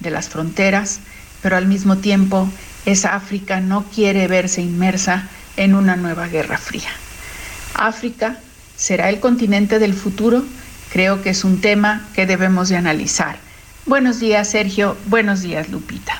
de 0.00 0.10
las 0.10 0.28
fronteras, 0.28 1.00
pero 1.42 1.56
al 1.56 1.66
mismo 1.66 1.96
tiempo 1.96 2.48
esa 2.84 3.14
África 3.14 3.60
no 3.60 3.84
quiere 3.84 4.28
verse 4.28 4.60
inmersa 4.60 5.28
en 5.56 5.74
una 5.74 5.96
nueva 5.96 6.28
guerra 6.28 6.58
fría. 6.58 6.90
África 7.74 8.36
será 8.80 9.10
el 9.10 9.20
continente 9.20 9.78
del 9.78 9.92
futuro, 9.92 10.42
creo 10.90 11.20
que 11.20 11.28
es 11.30 11.44
un 11.44 11.60
tema 11.60 12.08
que 12.14 12.24
debemos 12.24 12.70
de 12.70 12.76
analizar. 12.76 13.36
Buenos 13.84 14.20
días, 14.20 14.48
Sergio. 14.50 14.96
Buenos 15.06 15.42
días, 15.42 15.68
Lupita. 15.68 16.18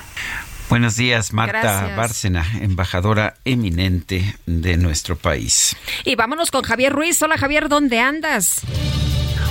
Buenos 0.69 0.95
días, 0.95 1.33
Marta 1.33 1.95
Bárcena, 1.97 2.45
embajadora 2.61 3.33
eminente 3.45 4.35
de 4.45 4.77
nuestro 4.77 5.15
país. 5.15 5.75
Y 6.05 6.15
vámonos 6.15 6.51
con 6.51 6.61
Javier 6.61 6.93
Ruiz. 6.93 7.19
Hola 7.23 7.37
Javier, 7.37 7.67
¿dónde 7.67 7.99
andas? 7.99 8.61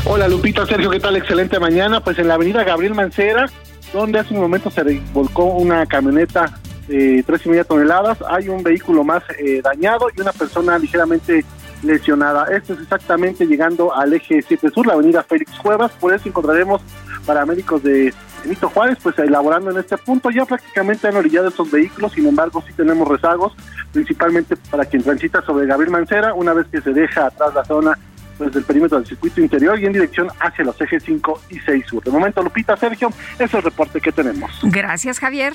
Hola 0.04 0.28
Lupita, 0.28 0.64
Sergio, 0.64 0.88
¿qué 0.88 1.00
tal? 1.00 1.16
Excelente 1.16 1.58
mañana. 1.58 2.02
Pues 2.02 2.18
en 2.20 2.28
la 2.28 2.34
avenida 2.34 2.62
Gabriel 2.62 2.94
Mancera, 2.94 3.50
donde 3.92 4.20
hace 4.20 4.32
un 4.32 4.40
momento 4.40 4.70
se 4.70 4.82
volcó 5.12 5.44
una 5.44 5.84
camioneta 5.84 6.58
de 6.86 7.22
tres 7.26 7.44
y 7.44 7.48
media 7.48 7.64
toneladas. 7.64 8.18
Hay 8.30 8.48
un 8.48 8.62
vehículo 8.62 9.02
más 9.02 9.22
eh, 9.36 9.60
dañado 9.62 10.06
y 10.16 10.20
una 10.20 10.32
persona 10.32 10.78
ligeramente 10.78 11.44
lesionada. 11.82 12.44
Esto 12.54 12.74
es 12.74 12.80
exactamente 12.80 13.46
llegando 13.46 13.94
al 13.94 14.12
eje 14.12 14.42
7 14.46 14.70
Sur, 14.70 14.86
la 14.86 14.94
avenida 14.94 15.22
Félix 15.22 15.52
Cuevas. 15.58 15.92
Por 15.92 16.14
eso 16.14 16.28
encontraremos 16.28 16.82
paramédicos 17.26 17.82
de 17.82 18.14
Benito 18.42 18.68
Juárez, 18.70 18.98
pues 19.02 19.18
elaborando 19.18 19.70
en 19.70 19.78
este 19.78 19.96
punto. 19.98 20.30
Ya 20.30 20.44
prácticamente 20.44 21.08
han 21.08 21.16
orillado 21.16 21.48
estos 21.48 21.70
vehículos, 21.70 22.12
sin 22.12 22.26
embargo, 22.26 22.62
sí 22.66 22.72
tenemos 22.72 23.06
rezagos, 23.08 23.54
principalmente 23.92 24.56
para 24.56 24.84
quien 24.84 25.02
transita 25.02 25.42
sobre 25.42 25.66
Gabriel 25.66 25.92
Mancera, 25.92 26.34
una 26.34 26.52
vez 26.52 26.66
que 26.68 26.80
se 26.80 26.92
deja 26.92 27.26
atrás 27.26 27.54
la 27.54 27.64
zona 27.64 27.98
pues, 28.38 28.52
del 28.52 28.64
perímetro 28.64 28.98
del 28.98 29.06
circuito 29.06 29.40
interior 29.40 29.78
y 29.78 29.86
en 29.86 29.92
dirección 29.92 30.28
hacia 30.40 30.64
los 30.64 30.80
ejes 30.80 31.02
5 31.04 31.42
y 31.50 31.58
6 31.60 31.86
sur. 31.86 32.02
De 32.02 32.10
momento, 32.10 32.42
Lupita, 32.42 32.76
Sergio, 32.76 33.10
ese 33.34 33.44
es 33.44 33.54
el 33.54 33.62
reporte 33.62 34.00
que 34.00 34.12
tenemos. 34.12 34.50
Gracias, 34.62 35.18
Javier. 35.18 35.52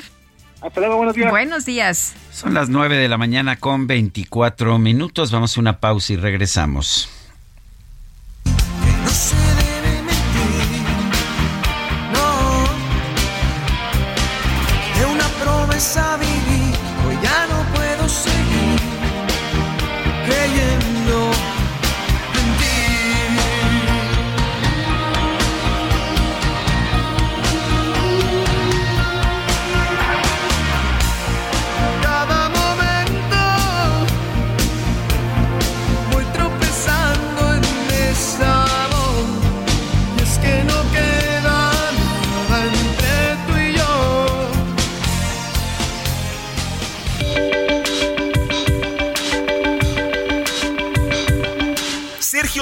Hasta 0.66 0.80
luego, 0.80 0.98
buenos 0.98 1.16
días. 1.16 1.30
Buenos 1.30 1.66
días. 1.66 2.16
Son 2.32 2.56
las 2.56 2.70
9 2.70 2.98
de 2.98 3.08
la 3.08 3.20
mañana 3.20 3.58
con 3.58 3.86
24 3.86 4.80
minutos. 4.80 5.32
Vamos 5.32 5.56
a 5.56 5.60
una 5.60 5.80
pausa 5.80 6.14
y 6.14 6.16
regresamos. 6.16 7.08
a 15.76 16.15
vivir, 16.15 16.15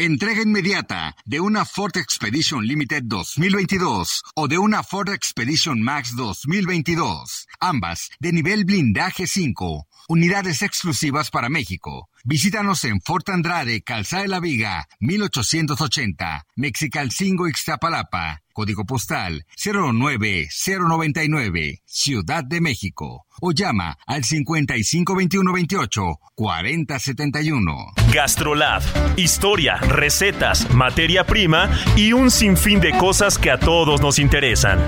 Entrega 0.00 0.42
inmediata 0.42 1.16
de 1.24 1.40
una 1.40 1.64
Ford 1.64 1.96
Expedition 1.96 2.64
Limited 2.64 3.02
2022 3.06 4.22
o 4.36 4.46
de 4.46 4.56
una 4.56 4.84
Ford 4.84 5.08
Expedition 5.08 5.82
Max 5.82 6.14
2022, 6.14 7.48
ambas 7.58 8.08
de 8.20 8.32
nivel 8.32 8.64
blindaje 8.64 9.26
5, 9.26 9.88
unidades 10.06 10.62
exclusivas 10.62 11.32
para 11.32 11.48
México. 11.48 12.08
Visítanos 12.22 12.84
en 12.84 13.00
Fort 13.00 13.28
Andrade, 13.28 13.82
Calzada 13.82 14.22
de 14.22 14.28
la 14.28 14.38
Viga, 14.38 14.86
1880, 15.00 16.46
Mexicalcingo, 16.54 17.48
Ixtapalapa, 17.48 18.42
código 18.58 18.84
postal 18.84 19.46
09099, 19.56 21.82
Ciudad 21.86 22.42
de 22.42 22.60
México. 22.60 23.24
O 23.40 23.52
llama 23.52 23.96
al 24.04 24.24
552128 24.24 26.18
4071. 26.34 27.92
Gastrolab. 28.12 28.82
Historia, 29.16 29.76
recetas, 29.76 30.68
materia 30.74 31.24
prima 31.24 31.70
y 31.94 32.12
un 32.12 32.32
sinfín 32.32 32.80
de 32.80 32.98
cosas 32.98 33.38
que 33.38 33.52
a 33.52 33.60
todos 33.60 34.00
nos 34.00 34.18
interesan. 34.18 34.80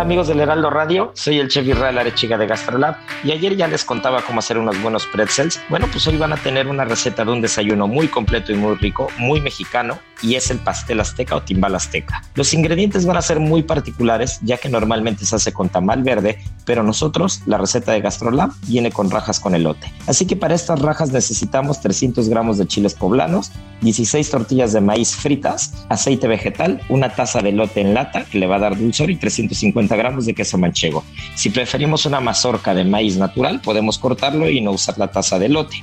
Hola 0.00 0.06
amigos 0.06 0.28
del 0.28 0.40
Heraldo 0.40 0.70
Radio, 0.70 1.12
soy 1.14 1.40
el 1.40 1.48
chef 1.48 1.66
Israel 1.66 1.98
Arechiga 1.98 2.38
de 2.38 2.46
Gastrolab 2.46 2.96
y 3.22 3.32
ayer 3.32 3.54
ya 3.54 3.68
les 3.68 3.84
contaba 3.84 4.22
cómo 4.22 4.38
hacer 4.38 4.56
unos 4.56 4.80
buenos 4.80 5.06
pretzels. 5.06 5.60
Bueno, 5.68 5.88
pues 5.92 6.06
hoy 6.06 6.16
van 6.16 6.32
a 6.32 6.38
tener 6.38 6.68
una 6.68 6.86
receta 6.86 7.22
de 7.22 7.32
un 7.32 7.42
desayuno 7.42 7.86
muy 7.86 8.08
completo 8.08 8.50
y 8.50 8.54
muy 8.54 8.76
rico, 8.76 9.08
muy 9.18 9.42
mexicano 9.42 9.98
y 10.22 10.34
es 10.34 10.50
el 10.50 10.58
pastel 10.58 11.00
azteca 11.00 11.36
o 11.36 11.42
timbal 11.42 11.74
azteca. 11.74 12.22
Los 12.34 12.54
ingredientes 12.54 13.06
van 13.06 13.16
a 13.16 13.22
ser 13.22 13.40
muy 13.40 13.62
particulares 13.62 14.38
ya 14.42 14.56
que 14.56 14.68
normalmente 14.68 15.26
se 15.26 15.36
hace 15.36 15.52
con 15.52 15.68
tamal 15.68 16.02
verde, 16.02 16.38
pero 16.64 16.82
nosotros 16.82 17.42
la 17.46 17.58
receta 17.58 17.92
de 17.92 18.00
Gastrolab 18.00 18.52
viene 18.66 18.90
con 18.90 19.10
rajas 19.10 19.38
con 19.38 19.54
elote. 19.54 19.92
Así 20.06 20.26
que 20.26 20.36
para 20.36 20.54
estas 20.54 20.80
rajas 20.80 21.10
necesitamos 21.12 21.80
300 21.80 22.28
gramos 22.28 22.58
de 22.58 22.66
chiles 22.66 22.94
poblanos, 22.94 23.52
16 23.82 24.30
tortillas 24.30 24.72
de 24.72 24.80
maíz 24.80 25.14
fritas, 25.14 25.86
aceite 25.88 26.28
vegetal, 26.28 26.80
una 26.88 27.10
taza 27.10 27.40
de 27.40 27.50
elote 27.50 27.80
en 27.80 27.94
lata 27.94 28.24
que 28.24 28.38
le 28.38 28.46
va 28.46 28.56
a 28.56 28.60
dar 28.60 28.78
dulzor 28.78 29.10
y 29.10 29.16
350 29.16 29.89
gramos 29.96 30.26
de 30.26 30.34
queso 30.34 30.58
manchego. 30.58 31.04
Si 31.34 31.50
preferimos 31.50 32.06
una 32.06 32.20
mazorca 32.20 32.74
de 32.74 32.84
maíz 32.84 33.16
natural, 33.16 33.60
podemos 33.60 33.98
cortarlo 33.98 34.48
y 34.48 34.60
no 34.60 34.72
usar 34.72 34.98
la 34.98 35.08
taza 35.08 35.38
de 35.38 35.48
lote. 35.48 35.80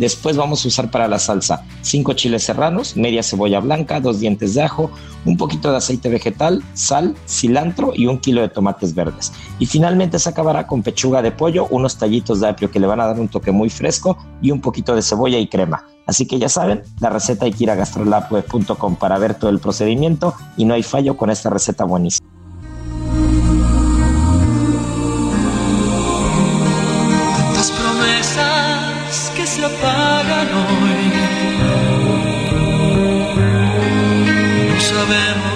Después 0.00 0.36
vamos 0.36 0.64
a 0.64 0.68
usar 0.68 0.90
para 0.90 1.08
la 1.08 1.18
salsa 1.18 1.62
5 1.82 2.14
chiles 2.14 2.44
serranos, 2.44 2.96
media 2.96 3.22
cebolla 3.22 3.60
blanca, 3.60 4.00
dos 4.00 4.18
dientes 4.18 4.54
de 4.54 4.62
ajo, 4.62 4.90
un 5.26 5.36
poquito 5.36 5.70
de 5.70 5.76
aceite 5.76 6.08
vegetal, 6.08 6.62
sal, 6.72 7.14
cilantro 7.28 7.92
y 7.94 8.06
un 8.06 8.18
kilo 8.18 8.40
de 8.40 8.48
tomates 8.48 8.94
verdes. 8.94 9.32
Y 9.58 9.66
finalmente 9.66 10.18
se 10.18 10.30
acabará 10.30 10.66
con 10.66 10.82
pechuga 10.82 11.20
de 11.20 11.32
pollo, 11.32 11.66
unos 11.68 11.98
tallitos 11.98 12.40
de 12.40 12.48
apio 12.48 12.70
que 12.70 12.80
le 12.80 12.86
van 12.86 13.00
a 13.00 13.06
dar 13.08 13.20
un 13.20 13.28
toque 13.28 13.52
muy 13.52 13.68
fresco 13.68 14.16
y 14.40 14.50
un 14.52 14.62
poquito 14.62 14.94
de 14.94 15.02
cebolla 15.02 15.38
y 15.38 15.48
crema. 15.48 15.86
Así 16.06 16.26
que 16.26 16.38
ya 16.38 16.48
saben, 16.48 16.82
la 16.98 17.10
receta 17.10 17.44
hay 17.44 17.52
que 17.52 17.64
ir 17.64 17.70
a 17.70 17.74
gastrolab.com 17.74 18.96
para 18.96 19.18
ver 19.18 19.34
todo 19.34 19.50
el 19.50 19.58
procedimiento 19.58 20.34
y 20.56 20.64
no 20.64 20.74
hay 20.74 20.82
fallo 20.82 21.16
con 21.16 21.28
esta 21.30 21.50
receta 21.50 21.84
buenísima. 21.84 22.29
Se 29.80 29.86
apagan 29.86 30.48
hoy. 30.54 31.12
No 34.68 34.80
sabemos 34.80 35.49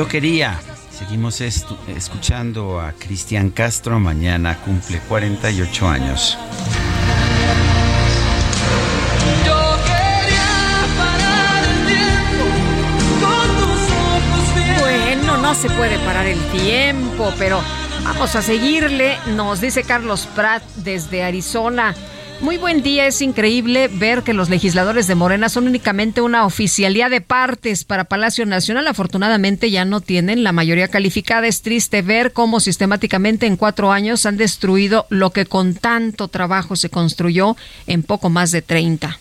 Yo 0.00 0.08
quería. 0.08 0.58
Seguimos 0.90 1.42
escuchando 1.42 2.80
a 2.80 2.92
Cristian 2.92 3.50
Castro. 3.50 4.00
Mañana 4.00 4.56
cumple 4.56 4.98
48 5.00 5.86
años. 5.86 6.38
Yo 9.44 9.76
quería 9.84 10.86
parar 10.96 11.64
el 11.66 11.86
tiempo 11.86 12.44
con 13.20 13.46
tus 13.58 13.82
ojos 13.92 14.54
bien. 14.54 15.20
Bueno, 15.20 15.36
no 15.36 15.54
se 15.54 15.68
puede 15.68 15.98
parar 15.98 16.24
el 16.24 16.40
tiempo, 16.48 17.34
pero 17.36 17.60
vamos 18.02 18.34
a 18.34 18.40
seguirle, 18.40 19.18
nos 19.36 19.60
dice 19.60 19.82
Carlos 19.82 20.26
Pratt 20.34 20.62
desde 20.76 21.24
Arizona. 21.24 21.94
Muy 22.40 22.56
buen 22.56 22.82
día, 22.82 23.06
es 23.06 23.20
increíble 23.20 23.88
ver 23.92 24.22
que 24.22 24.32
los 24.32 24.48
legisladores 24.48 25.06
de 25.06 25.14
Morena 25.14 25.50
son 25.50 25.66
únicamente 25.66 26.22
una 26.22 26.46
oficialía 26.46 27.10
de 27.10 27.20
partes 27.20 27.84
para 27.84 28.04
Palacio 28.04 28.46
Nacional. 28.46 28.88
Afortunadamente 28.88 29.70
ya 29.70 29.84
no 29.84 30.00
tienen 30.00 30.42
la 30.42 30.52
mayoría 30.52 30.88
calificada. 30.88 31.46
Es 31.46 31.60
triste 31.60 32.00
ver 32.00 32.32
cómo 32.32 32.58
sistemáticamente 32.58 33.44
en 33.44 33.58
cuatro 33.58 33.92
años 33.92 34.24
han 34.24 34.38
destruido 34.38 35.06
lo 35.10 35.30
que 35.30 35.44
con 35.44 35.74
tanto 35.74 36.28
trabajo 36.28 36.76
se 36.76 36.88
construyó 36.88 37.58
en 37.86 38.02
poco 38.02 38.30
más 38.30 38.52
de 38.52 38.62
30. 38.62 39.18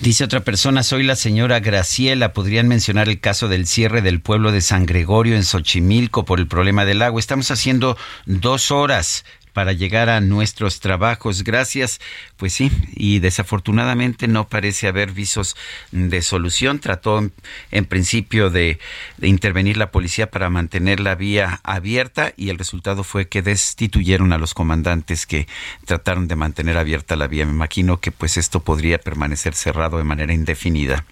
Dice 0.00 0.24
otra 0.24 0.40
persona, 0.40 0.82
soy 0.82 1.04
la 1.04 1.14
señora 1.14 1.60
Graciela. 1.60 2.32
¿Podrían 2.32 2.66
mencionar 2.66 3.08
el 3.08 3.20
caso 3.20 3.46
del 3.46 3.68
cierre 3.68 4.02
del 4.02 4.20
pueblo 4.20 4.50
de 4.50 4.62
San 4.62 4.84
Gregorio 4.84 5.36
en 5.36 5.44
Xochimilco 5.44 6.24
por 6.24 6.40
el 6.40 6.48
problema 6.48 6.84
del 6.84 7.02
agua? 7.02 7.20
Estamos 7.20 7.52
haciendo 7.52 7.96
dos 8.26 8.72
horas 8.72 9.24
para 9.52 9.72
llegar 9.72 10.08
a 10.08 10.20
nuestros 10.20 10.80
trabajos. 10.80 11.44
Gracias. 11.44 12.00
Pues 12.36 12.52
sí, 12.52 12.70
y 12.94 13.18
desafortunadamente 13.18 14.28
no 14.28 14.48
parece 14.48 14.88
haber 14.88 15.12
visos 15.12 15.56
de 15.90 16.22
solución. 16.22 16.78
Trató 16.78 17.30
en, 17.70 17.84
principio 17.84 18.50
de, 18.50 18.78
de 19.18 19.28
intervenir 19.28 19.76
la 19.76 19.90
policía 19.90 20.30
para 20.30 20.50
mantener 20.50 21.00
la 21.00 21.14
vía 21.14 21.60
abierta 21.62 22.32
y 22.36 22.50
el 22.50 22.58
resultado 22.58 23.04
fue 23.04 23.28
que 23.28 23.42
destituyeron 23.42 24.32
a 24.32 24.38
los 24.38 24.54
comandantes 24.54 25.26
que 25.26 25.46
trataron 25.84 26.28
de 26.28 26.36
mantener 26.36 26.76
abierta 26.76 27.16
la 27.16 27.26
vía. 27.26 27.46
Me 27.46 27.52
imagino 27.52 28.00
que 28.00 28.12
pues 28.12 28.36
esto 28.36 28.60
podría 28.60 28.98
permanecer 28.98 29.54
cerrado 29.54 29.98
de 29.98 30.04
manera 30.04 30.32
indefinida. 30.32 31.04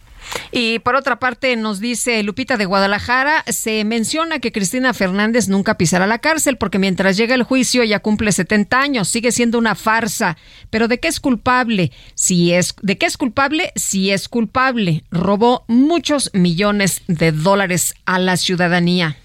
Y 0.53 0.81
por 0.81 0.97
otra 0.97 1.19
parte, 1.19 1.57
nos 1.57 1.81
dice 1.81 2.23
Lupita 2.23 2.57
de 2.57 2.65
Guadalajara, 2.65 3.45
se 3.49 3.85
menciona 3.85 4.41
que 4.41 4.53
Cristina 4.53 4.95
Fernández 4.95 5.49
nunca 5.49 5.77
pisará 5.77 6.07
la 6.07 6.19
cárcel 6.19 6.57
porque 6.57 6.79
mientras 6.79 7.17
llega 7.17 7.35
el 7.35 7.43
juicio 7.43 7.85
ya 7.85 8.01
cumple 8.01 8.33
70 8.33 8.81
años, 8.81 9.09
sigue 9.09 9.33
siendo 9.33 9.59
una 9.59 9.75
farsa. 9.75 10.37
Pero 10.71 10.89
¿de 10.89 10.99
qué 10.99 11.09
es 11.09 11.21
culpable? 11.21 11.93
Si 12.15 12.53
es 12.53 12.75
¿de 12.83 12.99
qué 12.99 13.07
es 13.07 13.17
culpable? 13.17 13.73
Si 13.77 14.11
es 14.11 14.29
culpable, 14.29 15.05
robó 15.11 15.65
muchos 15.69 16.31
millones 16.33 17.03
de 17.07 17.33
dólares 17.33 17.95
a 18.05 18.19
la 18.19 18.37
ciudadanía. 18.37 19.17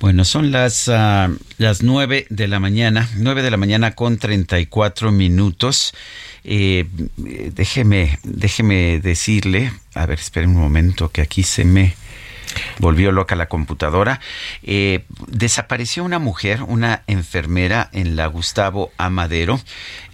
Bueno, 0.00 0.24
son 0.24 0.50
las, 0.50 0.88
uh, 0.88 1.36
las 1.58 1.82
9 1.82 2.26
de 2.30 2.48
la 2.48 2.58
mañana, 2.58 3.06
9 3.16 3.42
de 3.42 3.50
la 3.50 3.58
mañana 3.58 3.94
con 3.94 4.16
34 4.16 5.12
minutos. 5.12 5.92
Eh, 6.44 6.86
déjeme, 7.16 8.18
déjeme 8.24 9.00
decirle, 9.00 9.72
a 9.94 10.06
ver, 10.06 10.20
espere 10.20 10.46
un 10.46 10.54
momento 10.54 11.10
que 11.10 11.20
aquí 11.20 11.42
se 11.42 11.64
me 11.64 11.94
volvió 12.78 13.12
loca 13.12 13.36
la 13.36 13.46
computadora. 13.46 14.20
Eh, 14.62 15.04
desapareció 15.26 16.04
una 16.04 16.18
mujer, 16.18 16.62
una 16.62 17.02
enfermera 17.06 17.88
en 17.92 18.16
la 18.16 18.26
Gustavo 18.26 18.90
Amadero. 18.96 19.60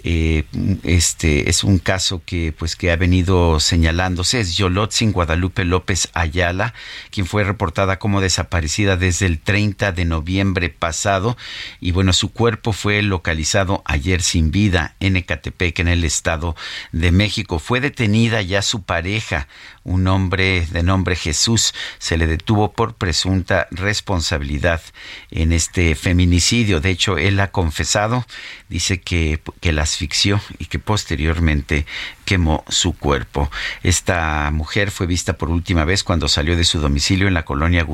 Eh, 0.09 0.45
este 0.85 1.51
es 1.51 1.65
un 1.65 1.81
caso 1.81 2.23
que 2.25 2.55
pues 2.57 2.77
que 2.77 2.93
ha 2.93 2.97
venido 2.97 3.59
señalándose. 3.59 4.39
Es 4.39 4.57
Yolotzin 4.57 5.11
Guadalupe 5.11 5.65
López 5.65 6.11
Ayala 6.13 6.75
quien 7.11 7.27
fue 7.27 7.43
reportada 7.43 7.99
como 7.99 8.21
desaparecida 8.21 8.97
desde 8.97 9.27
el 9.27 9.41
30 9.41 9.91
de 9.91 10.05
noviembre 10.05 10.69
pasado. 10.69 11.37
Y 11.81 11.91
bueno 11.91 12.13
su 12.13 12.31
cuerpo 12.31 12.73
fue 12.73 13.03
localizado 13.03 13.83
ayer 13.85 14.23
sin 14.23 14.53
vida 14.53 14.95
en 15.01 15.17
Ecatepec 15.17 15.81
en 15.81 15.89
el 15.89 16.05
estado 16.05 16.55
de 16.93 17.11
México. 17.11 17.59
Fue 17.59 17.81
detenida 17.81 18.43
ya 18.43 18.63
su 18.63 18.85
pareja 18.85 19.49
un 19.87 20.09
hombre 20.09 20.67
de 20.73 20.83
nombre 20.83 21.15
Jesús. 21.15 21.73
Se 21.99 22.17
le 22.17 22.27
detuvo 22.27 22.73
por 22.73 22.95
presunta 22.95 23.69
responsabilidad 23.71 24.81
en 25.31 25.53
este 25.53 25.95
feminicidio. 25.95 26.81
De 26.81 26.91
hecho, 26.91 27.17
él 27.19 27.39
ha 27.39 27.53
confesado, 27.53 28.27
dice 28.69 29.01
que, 29.01 29.41
que 29.61 29.73
la 29.73 29.87
y 30.01 30.67
que 30.67 30.79
posteriormente 30.79 31.87
quemó 32.25 32.65
su 32.69 32.93
cuerpo. 32.93 33.51
Esta 33.83 34.51
mujer 34.53 34.91
fue 34.91 35.07
vista 35.07 35.35
por 35.35 35.49
última 35.49 35.85
vez 35.85 36.03
cuando 36.03 36.29
salió 36.29 36.57
de 36.57 36.65
su 36.65 36.81
domicilio 36.81 37.29
en 37.29 37.35
la 37.35 37.45
colonia 37.45 37.87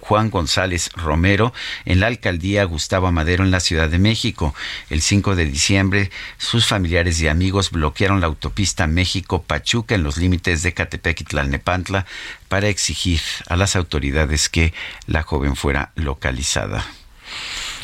Juan 0.00 0.30
González 0.30 0.90
Romero, 0.94 1.52
en 1.84 2.00
la 2.00 2.06
alcaldía 2.06 2.64
Gustavo 2.64 3.10
Madero, 3.10 3.44
en 3.44 3.50
la 3.50 3.60
Ciudad 3.60 3.88
de 3.88 3.98
México. 3.98 4.54
El 4.90 5.00
5 5.00 5.36
de 5.36 5.46
diciembre, 5.46 6.10
sus 6.36 6.66
familiares 6.66 7.20
y 7.20 7.28
amigos 7.28 7.70
bloquearon 7.70 8.20
la 8.20 8.26
autopista 8.26 8.86
México-Pachuca 8.86 9.94
en 9.94 10.02
los 10.02 10.16
límites 10.18 10.62
de 10.62 10.74
Catepec 10.74 11.22
y 11.22 11.24
Tlalnepantla 11.24 12.06
para 12.48 12.68
exigir 12.68 13.20
a 13.48 13.56
las 13.56 13.76
autoridades 13.76 14.48
que 14.48 14.72
la 15.06 15.22
joven 15.22 15.56
fuera 15.56 15.92
localizada. 15.96 16.84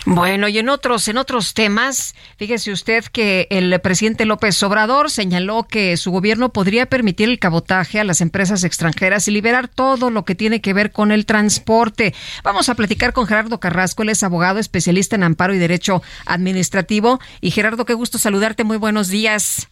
Bueno, 0.06 0.48
y 0.48 0.58
en 0.58 0.68
otros, 0.68 1.08
en 1.08 1.16
otros 1.16 1.54
temas, 1.54 2.14
fíjese 2.36 2.72
usted 2.72 3.04
que 3.06 3.46
el 3.50 3.80
presidente 3.80 4.26
López 4.26 4.62
Obrador 4.62 5.10
señaló 5.10 5.62
que 5.62 5.96
su 5.96 6.10
gobierno 6.10 6.50
podría 6.50 6.86
permitir 6.86 7.30
el 7.30 7.38
cabotaje 7.38 8.00
a 8.00 8.04
las 8.04 8.20
empresas 8.20 8.64
extranjeras 8.64 9.26
y 9.28 9.30
liberar 9.30 9.66
todo 9.68 10.10
lo 10.10 10.26
que 10.26 10.34
tiene 10.34 10.60
que 10.60 10.74
ver 10.74 10.92
con 10.92 11.10
el 11.10 11.24
transporte. 11.24 12.14
Vamos 12.42 12.68
a 12.68 12.74
platicar 12.74 13.14
con 13.14 13.26
Gerardo 13.26 13.60
Carrasco, 13.60 14.02
él 14.02 14.10
es 14.10 14.22
abogado 14.22 14.58
especialista 14.58 15.16
en 15.16 15.22
amparo 15.22 15.54
y 15.54 15.58
derecho 15.58 16.02
administrativo. 16.26 17.18
Y 17.40 17.50
Gerardo, 17.50 17.86
qué 17.86 17.94
gusto 17.94 18.18
saludarte, 18.18 18.62
muy 18.62 18.76
buenos 18.76 19.08
días. 19.08 19.68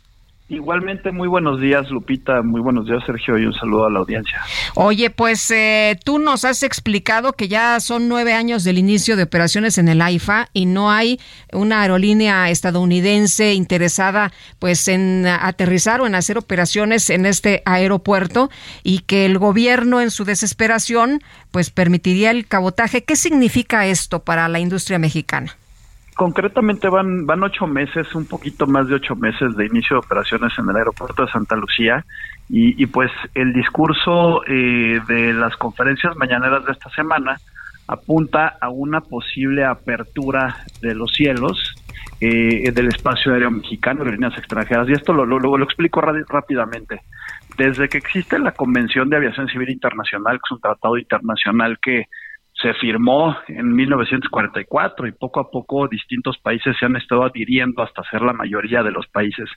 Igualmente, 0.53 1.12
muy 1.12 1.29
buenos 1.29 1.62
días, 1.62 1.89
Lupita. 1.91 2.43
Muy 2.43 2.61
buenos 2.61 2.85
días, 2.85 3.03
Sergio, 3.07 3.39
y 3.39 3.47
un 3.47 3.55
saludo 3.55 3.87
a 3.87 3.91
la 3.91 4.01
audiencia. 4.01 4.43
Oye, 4.74 5.09
pues 5.09 5.51
eh, 5.51 5.99
tú 6.05 6.19
nos 6.19 6.45
has 6.45 6.62
explicado 6.62 7.33
que 7.33 7.49
ya 7.49 7.81
son 7.81 8.07
nueve 8.07 8.35
años 8.35 8.62
del 8.62 8.77
inicio 8.77 9.16
de 9.16 9.23
operaciones 9.23 9.79
en 9.79 9.89
el 9.89 10.03
AIFA 10.03 10.51
y 10.53 10.66
no 10.66 10.91
hay 10.91 11.19
una 11.55 11.81
aerolínea 11.81 12.51
estadounidense 12.51 13.55
interesada, 13.55 14.31
pues, 14.59 14.89
en 14.89 15.27
aterrizar 15.27 16.03
o 16.03 16.07
en 16.07 16.15
hacer 16.15 16.37
operaciones 16.37 17.09
en 17.09 17.24
este 17.24 17.62
aeropuerto 17.65 18.51
y 18.83 18.99
que 18.99 19.24
el 19.24 19.39
gobierno, 19.39 20.03
en 20.03 20.11
su 20.11 20.27
desesperación, 20.27 21.20
pues, 21.51 21.70
permitiría 21.70 22.31
el 22.31 22.47
cabotaje. 22.47 23.05
¿Qué 23.05 23.16
significa 23.16 23.87
esto 23.87 24.23
para 24.23 24.49
la 24.49 24.61
industria 24.61 24.99
mexicana? 24.99 25.57
Concretamente 26.14 26.89
van, 26.89 27.24
van 27.26 27.43
ocho 27.43 27.66
meses, 27.66 28.14
un 28.14 28.26
poquito 28.26 28.66
más 28.66 28.86
de 28.86 28.97
ocho 28.97 29.16
meses 29.16 29.56
de 29.56 29.66
inicio 29.66 29.97
de 29.97 30.06
operaciones 30.06 30.52
en 30.59 30.68
el 30.68 30.76
aeropuerto 30.76 31.24
de 31.24 31.32
Santa 31.32 31.56
Lucía 31.56 32.05
y, 32.51 32.84
pues 32.86 33.10
el 33.34 33.55
discurso 33.55 34.44
eh, 34.47 35.01
de 35.09 35.32
las 35.32 35.56
conferencias 35.56 36.14
mañaneras 36.16 36.66
de 36.66 36.72
esta 36.72 36.90
semana 36.90 37.39
apunta 37.86 38.59
a 38.60 38.68
una 38.68 39.01
posible 39.01 39.64
apertura 39.64 40.56
de 40.82 40.94
los 40.94 41.12
cielos 41.12 41.74
eh, 42.20 42.70
del 42.70 42.89
espacio 42.89 43.32
aéreo 43.32 43.51
mexicano 43.51 44.05
de 44.05 44.12
líneas 44.12 44.36
extranjeras. 44.36 44.89
Y 44.89 44.93
esto 44.93 45.14
lo, 45.14 45.24
lo, 45.24 45.39
lo 45.39 45.64
explico 45.64 46.01
rápidamente. 46.01 47.01
Desde 47.56 47.89
que 47.89 47.98
existe 47.98 48.39
la 48.39 48.52
Convención 48.52 49.09
de 49.09 49.16
Aviación 49.16 49.48
Civil 49.48 49.70
Internacional, 49.70 50.36
que 50.36 50.43
es 50.44 50.52
un 50.52 50.60
tratado 50.60 50.98
internacional 50.98 51.78
que 51.80 52.05
se 52.62 52.72
firmó 52.74 53.36
en 53.48 53.74
1944 53.74 55.06
y 55.09 55.12
poco 55.12 55.40
a 55.40 55.51
poco 55.51 55.89
distintos 55.89 56.39
países 56.39 56.76
se 56.78 56.86
han 56.86 56.97
estado 56.97 57.24
adhiriendo 57.24 57.82
hasta 57.82 58.02
ser 58.05 58.22
la 58.22 58.32
mayoría 58.32 58.82
de 58.82 58.93
los 58.93 59.06
países. 59.09 59.51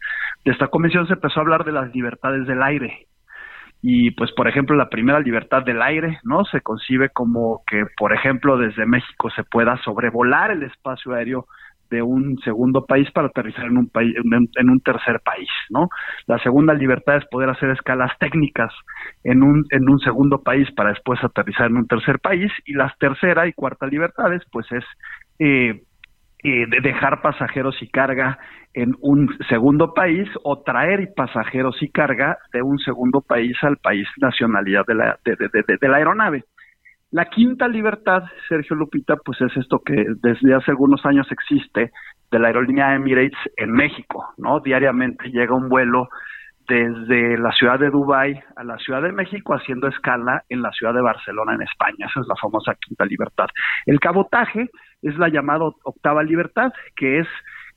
De 0.44 0.52
esta 0.52 0.68
convención 0.68 1.08
se 1.08 1.14
empezó 1.14 1.40
a 1.40 1.44
hablar 1.44 1.64
de 1.64 1.72
las 1.72 1.94
libertades 1.94 2.48
del 2.48 2.62
aire. 2.64 3.08
Y 3.82 4.12
pues, 4.12 4.32
por 4.32 4.48
ejemplo, 4.48 4.76
la 4.76 4.90
primera 4.90 5.20
libertad 5.20 5.64
del 5.64 5.82
aire, 5.82 6.20
¿no? 6.24 6.44
Se 6.46 6.62
concibe 6.62 7.10
como 7.10 7.62
que, 7.68 7.86
por 7.98 8.14
ejemplo, 8.14 8.58
desde 8.58 8.88
México 8.88 9.30
se 9.30 9.44
pueda 9.44 9.78
sobrevolar 9.84 10.50
el 10.50 10.64
espacio 10.64 11.14
aéreo 11.14 11.46
de 11.90 12.02
un 12.02 12.38
segundo 12.40 12.86
país 12.86 13.10
para 13.12 13.28
aterrizar 13.28 13.66
en 13.66 13.78
un 13.78 13.90
país 13.90 14.16
en 14.16 14.70
un 14.70 14.80
tercer 14.82 15.20
país 15.22 15.50
no 15.70 15.90
la 16.28 16.38
segunda 16.40 16.74
libertad 16.74 17.18
es 17.18 17.26
poder 17.26 17.50
hacer 17.50 17.70
escalas 17.70 18.12
técnicas 18.20 18.74
en 19.24 19.44
un 19.44 19.66
en 19.70 19.90
un 19.90 20.00
segundo 20.00 20.42
país 20.42 20.70
para 20.72 20.90
después 20.90 21.24
aterrizar 21.24 21.68
en 21.68 21.78
un 21.78 21.88
tercer 21.88 22.20
país 22.20 22.52
y 22.66 22.74
la 22.74 22.94
tercera 23.00 23.48
y 23.48 23.54
cuarta 23.54 23.88
libertades 23.88 24.44
pues 24.52 24.72
es 24.72 24.84
eh, 25.40 25.82
eh, 26.44 26.68
de 26.70 26.80
dejar 26.80 27.24
pasajeros 27.24 27.76
y 27.82 27.88
carga 27.88 28.38
en 28.76 28.94
un 29.02 29.36
segundo 29.50 29.96
país 29.96 30.30
o 30.44 30.62
traer 30.62 31.12
pasajeros 31.16 31.82
y 31.82 31.90
carga 31.90 32.38
de 32.54 32.62
un 32.62 32.78
segundo 32.78 33.22
país 33.22 33.58
al 33.64 33.78
país 33.78 34.08
nacionalidad 34.18 34.86
de 34.86 34.94
la, 34.94 35.18
de, 35.26 35.36
de 35.36 35.88
la 35.88 35.98
aeronave. 35.98 36.44
La 37.16 37.24
quinta 37.30 37.70
libertad, 37.70 38.24
Sergio 38.50 38.76
Lupita, 38.76 39.16
pues 39.16 39.40
es 39.40 39.56
esto 39.56 39.80
que 39.80 39.94
desde 40.22 40.54
hace 40.54 40.72
algunos 40.72 41.06
años 41.06 41.26
existe 41.32 41.94
de 42.30 42.40
la 42.40 42.48
aerolínea 42.48 42.94
Emirates 42.94 43.40
en 43.56 43.72
México, 43.72 44.34
¿no? 44.38 44.60
Diariamente 44.60 45.30
llega 45.30 45.56
un 45.56 45.70
vuelo 45.70 46.10
desde 46.68 47.38
la 47.38 47.54
ciudad 47.54 47.80
de 47.80 47.90
Dubái 47.90 48.38
a 48.58 48.66
la 48.66 48.78
ciudad 48.80 49.02
de 49.02 49.14
México 49.14 49.54
haciendo 49.54 49.88
escala 49.88 50.44
en 50.50 50.62
la 50.62 50.74
ciudad 50.74 50.94
de 50.94 51.02
Barcelona 51.02 51.54
en 51.56 51.62
España. 51.62 52.06
Esa 52.10 52.20
es 52.20 52.28
la 52.28 52.36
famosa 52.36 52.76
quinta 52.86 53.06
libertad. 53.06 53.48
El 53.86 54.02
cabotaje 54.02 54.70
es 55.02 55.18
la 55.18 55.30
llamada 55.30 55.70
octava 55.86 56.22
libertad, 56.22 56.74
que 56.98 57.20
es 57.20 57.28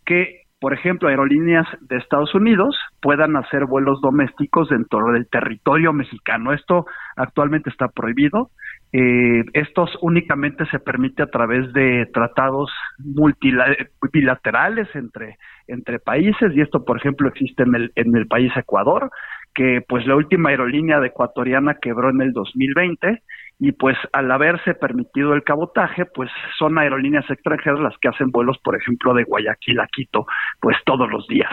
que 0.05 0.49
por 0.61 0.75
ejemplo, 0.75 1.09
aerolíneas 1.09 1.67
de 1.83 1.99
Estados 1.99 2.35
Unidos 2.35 2.77
puedan 3.01 3.37
hacer 3.37 3.67
vuelos 3.67 4.01
domésticos 4.01 4.69
dentro 4.69 5.13
del 5.13 5.29
territorio 5.29 5.93
mexicano. 5.93 6.53
Esto 6.53 6.85
actualmente 7.17 7.71
está 7.71 7.87
prohibido. 7.87 8.51
Eh, 8.93 9.45
estos 9.53 9.91
únicamente 10.01 10.65
se 10.71 10.79
permite 10.79 11.23
a 11.23 11.27
través 11.27 11.73
de 11.73 12.07
tratados 12.13 12.71
multilaterales 12.99 14.89
entre, 14.95 15.37
entre 15.67 15.99
países 15.99 16.55
y 16.55 16.61
esto, 16.61 16.85
por 16.85 16.97
ejemplo, 16.97 17.29
existe 17.29 17.65
en 17.65 17.75
el, 17.75 17.93
en 17.97 18.17
el 18.17 18.27
país 18.27 18.51
Ecuador, 18.57 19.11
que 19.55 19.83
pues 19.87 20.07
la 20.07 20.17
última 20.17 20.51
aerolínea 20.51 21.05
ecuatoriana 21.05 21.75
quebró 21.81 22.11
en 22.11 22.23
el 22.23 22.33
2020 22.33 23.23
y 23.61 23.73
pues 23.73 23.97
al 24.13 24.31
haberse 24.31 24.75
permitido 24.75 25.35
el 25.35 25.43
cabotaje, 25.43 26.05
pues 26.05 26.31
son 26.59 26.79
aerolíneas 26.79 27.29
extranjeras 27.29 27.81
las 27.81 27.99
que 27.99 28.09
hacen 28.09 28.31
vuelos, 28.31 28.57
por 28.63 28.77
ejemplo, 28.77 29.15
de 29.15 29.25
Guayaquil 29.25 29.81
a 29.81 29.89
Quito, 29.89 30.27
pues 30.61 30.77
todos 30.85 31.11
los 31.11 31.27
días. 31.27 31.53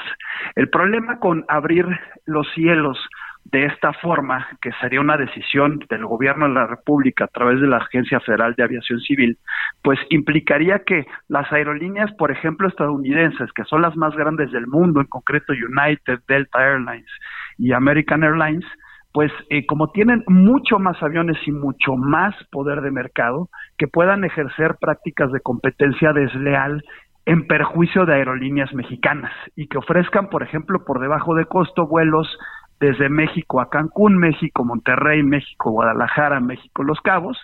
El 0.56 0.70
problema 0.70 1.20
con 1.20 1.46
abrir 1.48 1.88
los 2.26 2.48
cielos 2.54 2.98
de 3.46 3.66
esta 3.66 3.94
forma, 3.94 4.48
que 4.60 4.72
sería 4.82 5.00
una 5.00 5.18
decisión 5.18 5.80
del 5.90 6.06
gobierno 6.06 6.48
de 6.48 6.56
la 6.56 6.68
República 6.68 7.26
a 7.26 7.28
través 7.28 7.62
de 7.62 7.68
la 7.68 7.78
Agencia 7.78 8.20
Federal 8.20 8.56
de 8.56 8.64
Aviación 8.64 9.00
Civil, 9.00 9.38
pues 9.84 10.00
implicaría 10.10 10.80
que 10.80 11.06
las 11.28 11.52
aerolíneas, 11.54 12.12
por 12.14 12.32
ejemplo, 12.32 12.68
estadounidenses, 12.68 13.52
que 13.54 13.64
son 13.66 13.84
las 13.84 13.96
más 13.96 14.16
grandes 14.16 14.52
del 14.52 14.66
mundo, 14.66 15.00
en 15.00 15.08
concreto 15.08 15.54
United, 15.54 16.20
Delta 16.28 16.60
Airlines 16.60 17.10
y 17.60 17.72
American 17.72 18.24
Airlines, 18.24 18.66
pues 19.14 19.32
eh, 19.50 19.66
como 19.68 19.92
tienen 19.92 20.24
mucho 20.28 20.80
más 20.80 21.02
aviones 21.02 21.38
y 21.46 21.52
mucho 21.52 21.96
más 21.96 22.36
poder 22.52 22.82
de 22.82 22.92
mercado, 22.92 23.50
que 23.78 23.88
puedan 23.88 24.24
ejercer 24.24 24.76
prácticas 24.82 25.32
de 25.32 25.40
competencia 25.40 26.14
desleal 26.14 26.84
en 27.26 27.48
perjuicio 27.48 28.06
de 28.06 28.16
aerolíneas 28.16 28.74
mexicanas 28.74 29.32
y 29.56 29.68
que 29.68 29.78
ofrezcan, 29.78 30.30
por 30.30 30.44
ejemplo, 30.44 30.84
por 30.84 31.00
debajo 31.00 31.36
de 31.36 31.46
costo 31.46 31.88
vuelos 31.88 32.28
desde 32.80 33.10
México 33.10 33.62
a 33.62 33.70
Cancún, 33.70 34.18
México, 34.18 34.64
Monterrey, 34.64 35.24
México, 35.24 35.72
Guadalajara, 35.72 36.40
México, 36.40 36.84
Los 36.84 37.00
Cabos, 37.02 37.38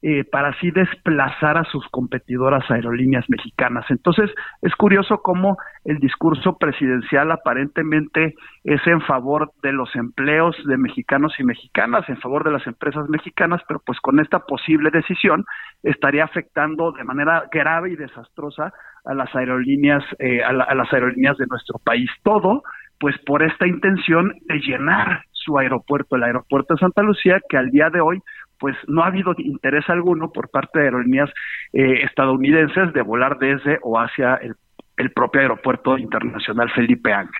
eh, 0.00 0.22
para 0.22 0.50
así 0.50 0.70
desplazar 0.70 1.58
a 1.58 1.64
sus 1.64 1.84
competidoras 1.88 2.62
aerolíneas 2.70 3.24
mexicanas. 3.28 3.84
Entonces, 3.90 4.30
es 4.62 4.72
curioso 4.76 5.22
cómo 5.22 5.56
el 5.84 5.98
discurso 5.98 6.56
presidencial 6.56 7.32
aparentemente 7.32 8.36
es 8.62 8.80
en 8.86 9.00
favor 9.00 9.50
de 9.60 9.72
los 9.72 9.96
empleos 9.96 10.54
de 10.66 10.76
mexicanos 10.76 11.34
y 11.40 11.42
mexicanas, 11.42 12.08
en 12.08 12.16
favor 12.18 12.44
de 12.44 12.52
las 12.52 12.64
empresas 12.68 13.08
mexicanas, 13.08 13.60
pero 13.66 13.82
pues 13.84 13.98
con 13.98 14.20
esta 14.20 14.38
posible 14.38 14.90
decisión 14.92 15.44
estaría 15.82 16.22
afectando 16.22 16.92
de 16.92 17.02
manera 17.02 17.46
grave 17.50 17.90
y 17.90 17.96
desastrosa 17.96 18.72
a 19.04 19.14
las 19.14 19.34
aerolíneas, 19.34 20.04
eh, 20.20 20.44
a, 20.44 20.50
a 20.50 20.74
las 20.76 20.92
aerolíneas 20.92 21.36
de 21.38 21.46
nuestro 21.48 21.80
país. 21.80 22.08
Todo, 22.22 22.62
pues 22.98 23.16
por 23.24 23.42
esta 23.42 23.66
intención 23.66 24.34
de 24.46 24.58
llenar 24.60 25.22
su 25.32 25.58
aeropuerto, 25.58 26.16
el 26.16 26.24
aeropuerto 26.24 26.74
de 26.74 26.80
Santa 26.80 27.02
Lucía, 27.02 27.40
que 27.48 27.56
al 27.56 27.70
día 27.70 27.90
de 27.90 28.00
hoy 28.00 28.20
pues 28.58 28.76
no 28.88 29.02
ha 29.02 29.06
habido 29.06 29.34
interés 29.38 29.88
alguno 29.88 30.32
por 30.32 30.50
parte 30.50 30.80
de 30.80 30.86
aerolíneas 30.86 31.30
eh, 31.72 32.02
estadounidenses 32.04 32.92
de 32.92 33.02
volar 33.02 33.38
desde 33.38 33.78
o 33.82 33.98
hacia 33.98 34.34
el, 34.36 34.56
el 34.96 35.12
propio 35.12 35.40
aeropuerto 35.40 35.96
internacional 35.96 36.70
Felipe 36.74 37.12
Ángeles. 37.12 37.38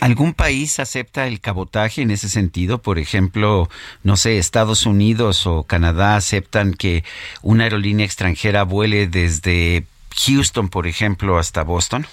¿Algún 0.00 0.32
país 0.32 0.80
acepta 0.80 1.26
el 1.26 1.40
cabotaje 1.40 2.02
en 2.02 2.10
ese 2.10 2.28
sentido? 2.28 2.80
Por 2.80 2.98
ejemplo, 2.98 3.68
no 4.02 4.16
sé, 4.16 4.38
Estados 4.38 4.86
Unidos 4.86 5.46
o 5.46 5.64
Canadá 5.64 6.16
aceptan 6.16 6.72
que 6.72 7.04
una 7.42 7.64
aerolínea 7.64 8.06
extranjera 8.06 8.62
vuele 8.62 9.06
desde 9.06 9.84
Houston, 10.26 10.68
por 10.68 10.86
ejemplo, 10.86 11.38
hasta 11.38 11.64
Boston. 11.64 12.06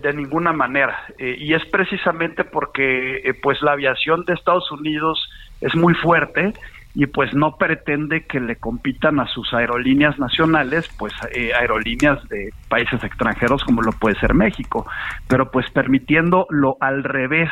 De, 0.00 0.12
ninguna 0.12 0.52
manera. 0.52 0.96
Eh, 1.18 1.34
y 1.38 1.54
es 1.54 1.64
precisamente 1.66 2.44
porque 2.44 3.16
eh, 3.16 3.34
pues 3.42 3.60
la 3.62 3.72
aviación 3.72 4.24
de 4.24 4.34
Estados 4.34 4.70
Unidos 4.70 5.28
es 5.60 5.74
muy 5.74 5.94
fuerte 5.94 6.52
y 6.94 7.06
pues 7.06 7.34
no 7.34 7.56
pretende 7.56 8.26
que 8.26 8.38
le 8.38 8.56
compitan 8.56 9.18
a 9.18 9.26
sus 9.26 9.52
aerolíneas 9.54 10.18
nacionales, 10.18 10.88
pues 10.98 11.12
eh, 11.34 11.52
aerolíneas 11.54 12.22
de 12.28 12.50
países 12.68 13.02
extranjeros 13.02 13.64
como 13.64 13.82
lo 13.82 13.92
puede 13.92 14.18
ser 14.20 14.34
México, 14.34 14.86
pero 15.28 15.50
pues 15.50 15.70
permitiéndolo 15.70 16.76
al 16.80 17.02
revés 17.02 17.50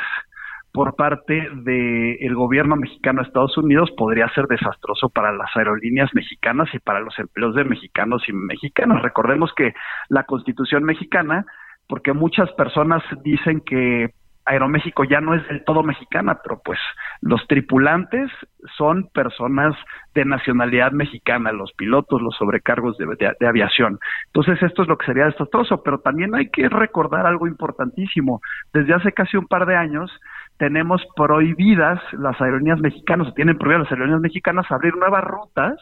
por 0.72 0.94
parte 0.94 1.48
del 1.52 2.34
gobierno 2.34 2.76
mexicano 2.76 3.22
de 3.22 3.28
Estados 3.28 3.56
Unidos 3.58 3.90
podría 3.96 4.28
ser 4.34 4.46
desastroso 4.46 5.08
para 5.08 5.32
las 5.32 5.50
aerolíneas 5.56 6.10
mexicanas 6.14 6.68
y 6.72 6.78
para 6.78 7.00
los 7.00 7.18
empleos 7.18 7.54
de 7.56 7.64
mexicanos 7.64 8.22
y 8.28 8.32
mexicanas. 8.32 9.02
Recordemos 9.02 9.52
que 9.56 9.74
la 10.08 10.24
Constitución 10.24 10.84
mexicana, 10.84 11.44
porque 11.90 12.12
muchas 12.14 12.50
personas 12.52 13.02
dicen 13.22 13.60
que 13.60 14.14
Aeroméxico 14.46 15.04
ya 15.04 15.20
no 15.20 15.34
es 15.34 15.46
del 15.48 15.64
todo 15.64 15.82
mexicana, 15.82 16.38
pero 16.42 16.60
pues 16.64 16.78
los 17.20 17.46
tripulantes 17.46 18.30
son 18.76 19.08
personas 19.12 19.76
de 20.14 20.24
nacionalidad 20.24 20.92
mexicana, 20.92 21.52
los 21.52 21.72
pilotos, 21.74 22.22
los 22.22 22.34
sobrecargos 22.36 22.96
de, 22.96 23.46
aviación. 23.46 23.98
Entonces 24.26 24.62
esto 24.62 24.82
es 24.82 24.88
lo 24.88 24.96
que 24.96 25.06
sería 25.06 25.26
desastroso, 25.26 25.82
pero 25.82 25.98
también 25.98 26.34
hay 26.34 26.48
que 26.48 26.68
recordar 26.68 27.26
algo 27.26 27.46
importantísimo. 27.46 28.40
Desde 28.72 28.94
hace 28.94 29.12
casi 29.12 29.36
un 29.36 29.46
par 29.46 29.66
de 29.66 29.76
años 29.76 30.10
tenemos 30.56 31.02
prohibidas 31.14 32.00
las 32.12 32.40
aerolíneas 32.40 32.80
mexicanas, 32.80 33.28
o 33.28 33.34
tienen 33.34 33.58
prohibidas 33.58 33.82
las 33.82 33.92
aerolíneas 33.92 34.22
mexicanas 34.22 34.70
abrir 34.70 34.96
nuevas 34.96 35.24
rutas 35.24 35.76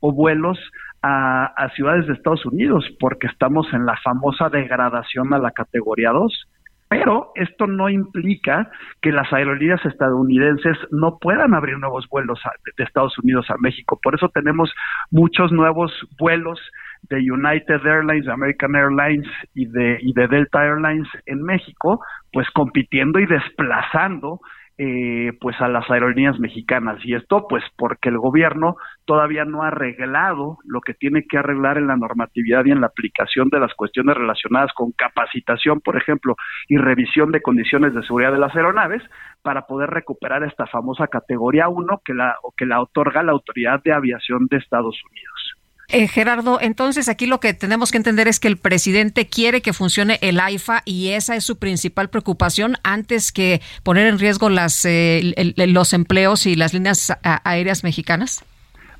o 0.00 0.12
vuelos 0.12 0.58
a, 1.02 1.68
ciudades 1.74 2.06
de 2.06 2.12
Estados 2.14 2.44
Unidos, 2.46 2.84
porque 2.98 3.26
estamos 3.26 3.66
en 3.72 3.86
la 3.86 3.96
famosa 4.02 4.48
degradación 4.48 5.32
a 5.32 5.38
la 5.38 5.50
categoría 5.50 6.10
2 6.10 6.48
pero 6.90 7.30
esto 7.36 7.68
no 7.68 7.88
implica 7.88 8.68
que 9.00 9.12
las 9.12 9.32
aerolíneas 9.32 9.84
estadounidenses 9.86 10.76
no 10.90 11.18
puedan 11.20 11.54
abrir 11.54 11.78
nuevos 11.78 12.08
vuelos 12.08 12.40
de 12.76 12.82
Estados 12.82 13.16
Unidos 13.20 13.46
a 13.48 13.54
México. 13.60 14.00
Por 14.02 14.16
eso 14.16 14.28
tenemos 14.28 14.74
muchos 15.08 15.52
nuevos 15.52 15.92
vuelos 16.18 16.58
de 17.02 17.18
United 17.18 17.86
Airlines, 17.86 18.26
American 18.26 18.74
Airlines 18.74 19.28
y 19.54 19.66
de, 19.66 19.98
y 20.02 20.12
de 20.14 20.26
Delta 20.26 20.64
Airlines 20.64 21.06
en 21.26 21.44
México, 21.44 22.00
pues 22.32 22.50
compitiendo 22.50 23.20
y 23.20 23.26
desplazando 23.26 24.40
eh, 24.82 25.36
pues 25.42 25.60
a 25.60 25.68
las 25.68 25.90
aerolíneas 25.90 26.40
mexicanas 26.40 27.04
y 27.04 27.14
esto 27.14 27.46
pues 27.46 27.62
porque 27.76 28.08
el 28.08 28.16
gobierno 28.16 28.76
todavía 29.04 29.44
no 29.44 29.62
ha 29.62 29.66
arreglado 29.66 30.56
lo 30.64 30.80
que 30.80 30.94
tiene 30.94 31.26
que 31.28 31.36
arreglar 31.36 31.76
en 31.76 31.86
la 31.86 31.98
normatividad 31.98 32.64
y 32.64 32.70
en 32.70 32.80
la 32.80 32.86
aplicación 32.86 33.50
de 33.50 33.60
las 33.60 33.74
cuestiones 33.74 34.16
relacionadas 34.16 34.72
con 34.72 34.92
capacitación 34.92 35.80
por 35.80 35.98
ejemplo 35.98 36.34
y 36.66 36.78
revisión 36.78 37.30
de 37.30 37.42
condiciones 37.42 37.92
de 37.92 38.02
seguridad 38.04 38.32
de 38.32 38.38
las 38.38 38.56
aeronaves 38.56 39.02
para 39.42 39.66
poder 39.66 39.90
recuperar 39.90 40.44
esta 40.44 40.66
famosa 40.66 41.08
categoría 41.08 41.68
1 41.68 42.00
que 42.02 42.14
la 42.14 42.36
que 42.56 42.64
la 42.64 42.80
otorga 42.80 43.22
la 43.22 43.32
autoridad 43.32 43.82
de 43.82 43.92
aviación 43.92 44.46
de 44.46 44.56
Estados 44.56 44.98
Unidos. 45.10 45.49
Eh, 45.92 46.06
Gerardo, 46.06 46.60
entonces 46.60 47.08
aquí 47.08 47.26
lo 47.26 47.40
que 47.40 47.52
tenemos 47.52 47.90
que 47.90 47.96
entender 47.96 48.28
es 48.28 48.38
que 48.38 48.46
el 48.46 48.58
presidente 48.58 49.26
quiere 49.26 49.60
que 49.60 49.72
funcione 49.72 50.18
el 50.22 50.38
AIFA 50.38 50.82
y 50.84 51.08
esa 51.08 51.34
es 51.34 51.44
su 51.44 51.58
principal 51.58 52.10
preocupación 52.10 52.76
antes 52.84 53.32
que 53.32 53.60
poner 53.82 54.06
en 54.06 54.20
riesgo 54.20 54.50
las, 54.50 54.84
eh, 54.84 55.34
los 55.56 55.92
empleos 55.92 56.46
y 56.46 56.54
las 56.54 56.74
líneas 56.74 57.12
aéreas 57.22 57.82
mexicanas. 57.82 58.44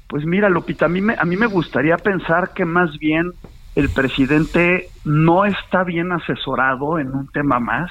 Pues 0.09 0.25
mira, 0.27 0.49
Lupita, 0.49 0.87
a 0.87 0.89
me, 0.89 1.15
a 1.17 1.25
mí 1.25 1.37
me 1.37 1.47
gustaría 1.47 1.97
pensar 1.97 2.53
que 2.55 2.65
más 2.65 2.99
bien 2.99 3.31
el 3.77 3.89
presidente 3.89 4.89
no 5.05 5.45
está 5.45 5.85
bien 5.85 6.11
asesorado 6.11 6.99
en 6.99 7.15
un 7.15 7.29
tema 7.29 7.61
más 7.61 7.89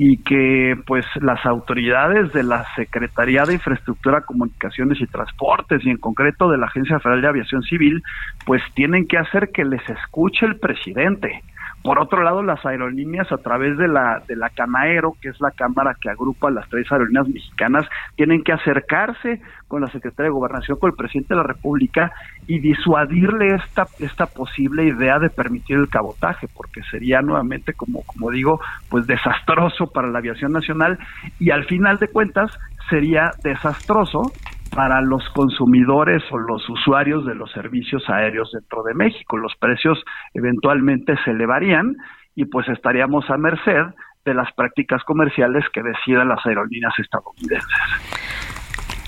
y 0.00 0.18
que 0.18 0.76
pues 0.86 1.04
las 1.20 1.44
autoridades 1.44 2.32
de 2.32 2.44
la 2.44 2.64
Secretaría 2.76 3.42
de 3.42 3.54
Infraestructura, 3.54 4.20
Comunicaciones 4.20 5.00
y 5.00 5.06
Transportes 5.08 5.84
y 5.84 5.90
en 5.90 5.96
concreto 5.96 6.48
de 6.48 6.56
la 6.56 6.66
Agencia 6.66 7.00
Federal 7.00 7.20
de 7.20 7.28
Aviación 7.28 7.62
Civil 7.64 8.00
pues 8.46 8.62
tienen 8.74 9.08
que 9.08 9.18
hacer 9.18 9.50
que 9.52 9.64
les 9.64 9.82
escuche 9.90 10.46
el 10.46 10.56
presidente. 10.60 11.42
Por 11.82 12.00
otro 12.00 12.22
lado, 12.22 12.42
las 12.42 12.64
aerolíneas 12.66 13.30
a 13.30 13.38
través 13.38 13.78
de 13.78 13.88
la 13.88 14.22
de 14.26 14.36
la 14.36 14.50
Canaero, 14.50 15.14
que 15.20 15.28
es 15.28 15.40
la 15.40 15.52
cámara 15.52 15.96
que 16.00 16.10
agrupa 16.10 16.50
las 16.50 16.68
tres 16.68 16.90
aerolíneas 16.90 17.28
mexicanas, 17.28 17.86
tienen 18.16 18.42
que 18.42 18.52
acercarse 18.52 19.40
con 19.68 19.80
la 19.80 19.88
Secretaría 19.88 20.28
de 20.28 20.34
Gobernación, 20.34 20.78
con 20.78 20.90
el 20.90 20.96
presidente 20.96 21.34
de 21.34 21.40
la 21.40 21.46
República 21.46 22.12
y 22.46 22.58
disuadirle 22.58 23.54
esta 23.54 23.86
esta 24.00 24.26
posible 24.26 24.84
idea 24.84 25.18
de 25.18 25.30
permitir 25.30 25.76
el 25.76 25.88
cabotaje, 25.88 26.48
porque 26.54 26.82
sería 26.90 27.22
nuevamente 27.22 27.74
como 27.74 28.02
como 28.02 28.30
digo, 28.30 28.60
pues 28.88 29.06
desastroso 29.06 29.86
para 29.86 30.08
la 30.08 30.18
aviación 30.18 30.52
nacional 30.52 30.98
y 31.38 31.50
al 31.50 31.64
final 31.64 31.98
de 31.98 32.08
cuentas 32.08 32.50
sería 32.90 33.32
desastroso 33.42 34.32
para 34.74 35.00
los 35.00 35.22
consumidores 35.30 36.22
o 36.30 36.38
los 36.38 36.68
usuarios 36.68 37.24
de 37.26 37.34
los 37.34 37.50
servicios 37.52 38.02
aéreos 38.08 38.50
dentro 38.52 38.82
de 38.82 38.94
México. 38.94 39.36
Los 39.36 39.54
precios 39.56 39.98
eventualmente 40.34 41.14
se 41.24 41.30
elevarían 41.30 41.96
y 42.34 42.44
pues 42.44 42.68
estaríamos 42.68 43.28
a 43.30 43.36
merced 43.36 43.82
de 44.24 44.34
las 44.34 44.52
prácticas 44.54 45.02
comerciales 45.04 45.64
que 45.72 45.82
decidan 45.82 46.28
las 46.28 46.44
aerolíneas 46.44 46.92
estadounidenses. 46.98 47.68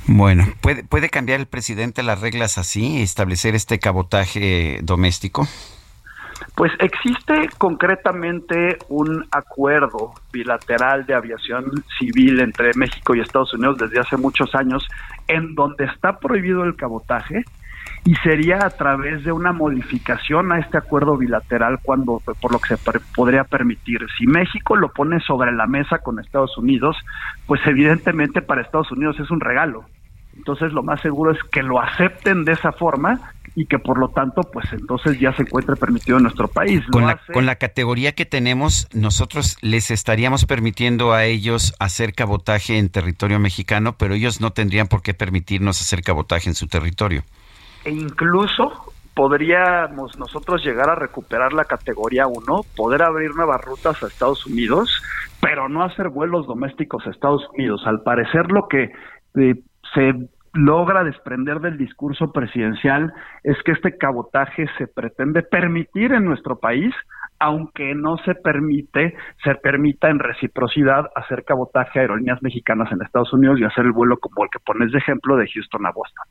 Bueno, 0.07 0.45
¿puede, 0.61 0.83
¿puede 0.83 1.09
cambiar 1.09 1.41
el 1.41 1.47
presidente 1.47 2.03
las 2.03 2.21
reglas 2.21 2.59
así 2.59 2.99
y 2.99 3.03
establecer 3.03 3.55
este 3.55 3.79
cabotaje 3.79 4.81
doméstico? 4.83 5.47
Pues 6.55 6.73
existe 6.79 7.49
concretamente 7.59 8.79
un 8.89 9.27
acuerdo 9.31 10.13
bilateral 10.33 11.07
de 11.07 11.15
aviación 11.15 11.85
civil 11.99 12.41
entre 12.41 12.73
México 12.75 13.15
y 13.15 13.21
Estados 13.21 13.55
Unidos 13.55 13.79
desde 13.79 14.01
hace 14.01 14.17
muchos 14.17 14.55
años 14.55 14.87
en 15.29 15.55
donde 15.55 15.85
está 15.85 16.19
prohibido 16.19 16.65
el 16.65 16.77
cabotaje 16.77 17.45
y 18.05 18.15
sería 18.17 18.59
a 18.65 18.71
través 18.71 19.25
de 19.25 19.33
una 19.33 19.53
modificación 19.53 20.53
a 20.53 20.59
este 20.59 20.79
acuerdo 20.79 21.17
bilateral 21.17 21.79
cuando 21.83 22.23
por 22.41 22.53
lo 22.53 22.59
que 22.59 22.77
se 22.77 23.01
podría 23.15 23.45
permitir. 23.45 24.07
Si 24.19 24.27
México 24.27 24.77
lo 24.77 24.93
pone 24.93 25.21
sobre 25.21 25.53
la 25.53 25.67
mesa 25.67 25.99
con 25.99 26.19
Estados 26.19 26.57
Unidos, 26.57 26.97
pues 27.47 27.61
evidentemente 27.67 28.41
para 28.43 28.63
Estados 28.63 28.91
Unidos 28.91 29.19
es 29.21 29.31
un 29.31 29.41
regalo. 29.41 29.85
Entonces 30.37 30.73
lo 30.73 30.83
más 30.83 31.01
seguro 31.03 31.33
es 31.33 31.43
que 31.45 31.63
lo 31.63 31.81
acepten 31.81 32.45
de 32.45 32.53
esa 32.53 32.73
forma 32.73 33.33
y 33.55 33.67
que 33.67 33.79
por 33.79 33.99
lo 33.99 34.09
tanto 34.09 34.43
pues 34.43 34.73
entonces 34.73 35.19
ya 35.19 35.33
se 35.35 35.43
encuentre 35.43 35.77
permitido 35.77 36.17
en 36.19 36.25
nuestro 36.25 36.49
país. 36.49 36.83
Con 36.91 37.07
la, 37.07 37.21
con 37.33 37.47
la 37.47 37.57
categoría 37.57 38.13
que 38.13 38.27
tenemos, 38.27 38.89
nosotros 38.93 39.59
les 39.63 39.91
estaríamos 39.91 40.47
permitiendo 40.47 41.13
a 41.13 41.25
ellos 41.25 41.75
hacer 41.79 42.15
cabotaje 42.15 42.79
en 42.79 42.91
territorio 42.91 43.39
mexicano, 43.39 43.97
pero 43.99 44.15
ellos 44.15 44.41
no 44.41 44.53
tendrían 44.53 44.87
por 44.87 45.03
qué 45.03 45.15
permitirnos 45.15 45.81
hacer 45.81 46.03
cabotaje 46.03 46.49
en 46.49 46.55
su 46.55 46.67
territorio. 46.67 47.23
E 47.85 47.91
incluso 47.91 48.93
podríamos 49.15 50.19
nosotros 50.19 50.65
llegar 50.65 50.89
a 50.89 50.95
recuperar 50.95 51.53
la 51.53 51.65
categoría 51.65 52.27
1, 52.27 52.61
poder 52.77 53.03
abrir 53.03 53.35
nuevas 53.35 53.61
rutas 53.63 54.03
a 54.03 54.07
Estados 54.07 54.47
Unidos, 54.47 55.03
pero 55.41 55.69
no 55.69 55.83
hacer 55.83 56.09
vuelos 56.09 56.47
domésticos 56.47 57.07
a 57.07 57.11
Estados 57.11 57.47
Unidos. 57.55 57.83
Al 57.87 58.03
parecer 58.03 58.51
lo 58.51 58.69
que 58.69 58.93
eh, 59.35 59.55
se 59.95 60.29
logra 60.53 61.05
desprender 61.05 61.61
del 61.61 61.79
discurso 61.79 62.33
presidencial 62.33 63.13
es 63.45 63.57
que 63.65 63.73
este 63.73 63.97
cabotaje 63.97 64.67
se 64.79 64.87
pretende 64.87 65.43
permitir 65.43 66.13
en 66.13 66.25
nuestro 66.25 66.59
país, 66.59 66.93
aunque 67.39 67.95
no 67.95 68.17
se 68.25 68.35
permite, 68.35 69.15
se 69.45 69.55
permita 69.57 70.09
en 70.09 70.19
reciprocidad 70.19 71.07
hacer 71.15 71.45
cabotaje 71.45 71.99
a 71.99 72.03
aerolíneas 72.03 72.43
mexicanas 72.43 72.91
en 72.93 73.03
Estados 73.03 73.33
Unidos 73.33 73.59
y 73.61 73.65
hacer 73.65 73.85
el 73.85 73.93
vuelo 73.93 74.19
como 74.19 74.45
el 74.45 74.51
que 74.51 74.59
pones 74.59 74.91
de 74.93 74.99
ejemplo 74.99 75.37
de 75.37 75.49
Houston 75.49 75.87
a 75.87 75.93
Boston. 75.93 76.25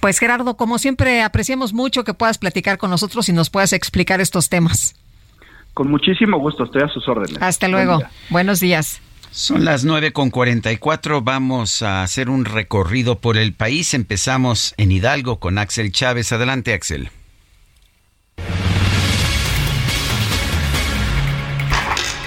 Pues 0.00 0.18
Gerardo, 0.18 0.56
como 0.56 0.78
siempre, 0.78 1.22
apreciamos 1.22 1.72
mucho 1.72 2.04
que 2.04 2.14
puedas 2.14 2.38
platicar 2.38 2.78
con 2.78 2.90
nosotros 2.90 3.28
y 3.28 3.32
nos 3.32 3.50
puedas 3.50 3.72
explicar 3.72 4.20
estos 4.20 4.48
temas. 4.48 4.94
Con 5.72 5.90
muchísimo 5.90 6.38
gusto, 6.38 6.64
estoy 6.64 6.82
a 6.82 6.88
sus 6.88 7.06
órdenes. 7.08 7.40
Hasta 7.40 7.68
luego. 7.68 8.00
Buenos 8.30 8.60
días. 8.60 9.02
Son 9.30 9.64
las 9.64 9.84
nueve 9.84 10.12
con 10.12 10.30
cuatro. 10.30 11.22
Vamos 11.22 11.82
a 11.82 12.02
hacer 12.02 12.30
un 12.30 12.44
recorrido 12.44 13.20
por 13.20 13.36
el 13.36 13.52
país. 13.52 13.94
Empezamos 13.94 14.74
en 14.76 14.92
Hidalgo 14.92 15.38
con 15.38 15.58
Axel 15.58 15.92
Chávez. 15.92 16.32
Adelante, 16.32 16.72
Axel. 16.72 17.10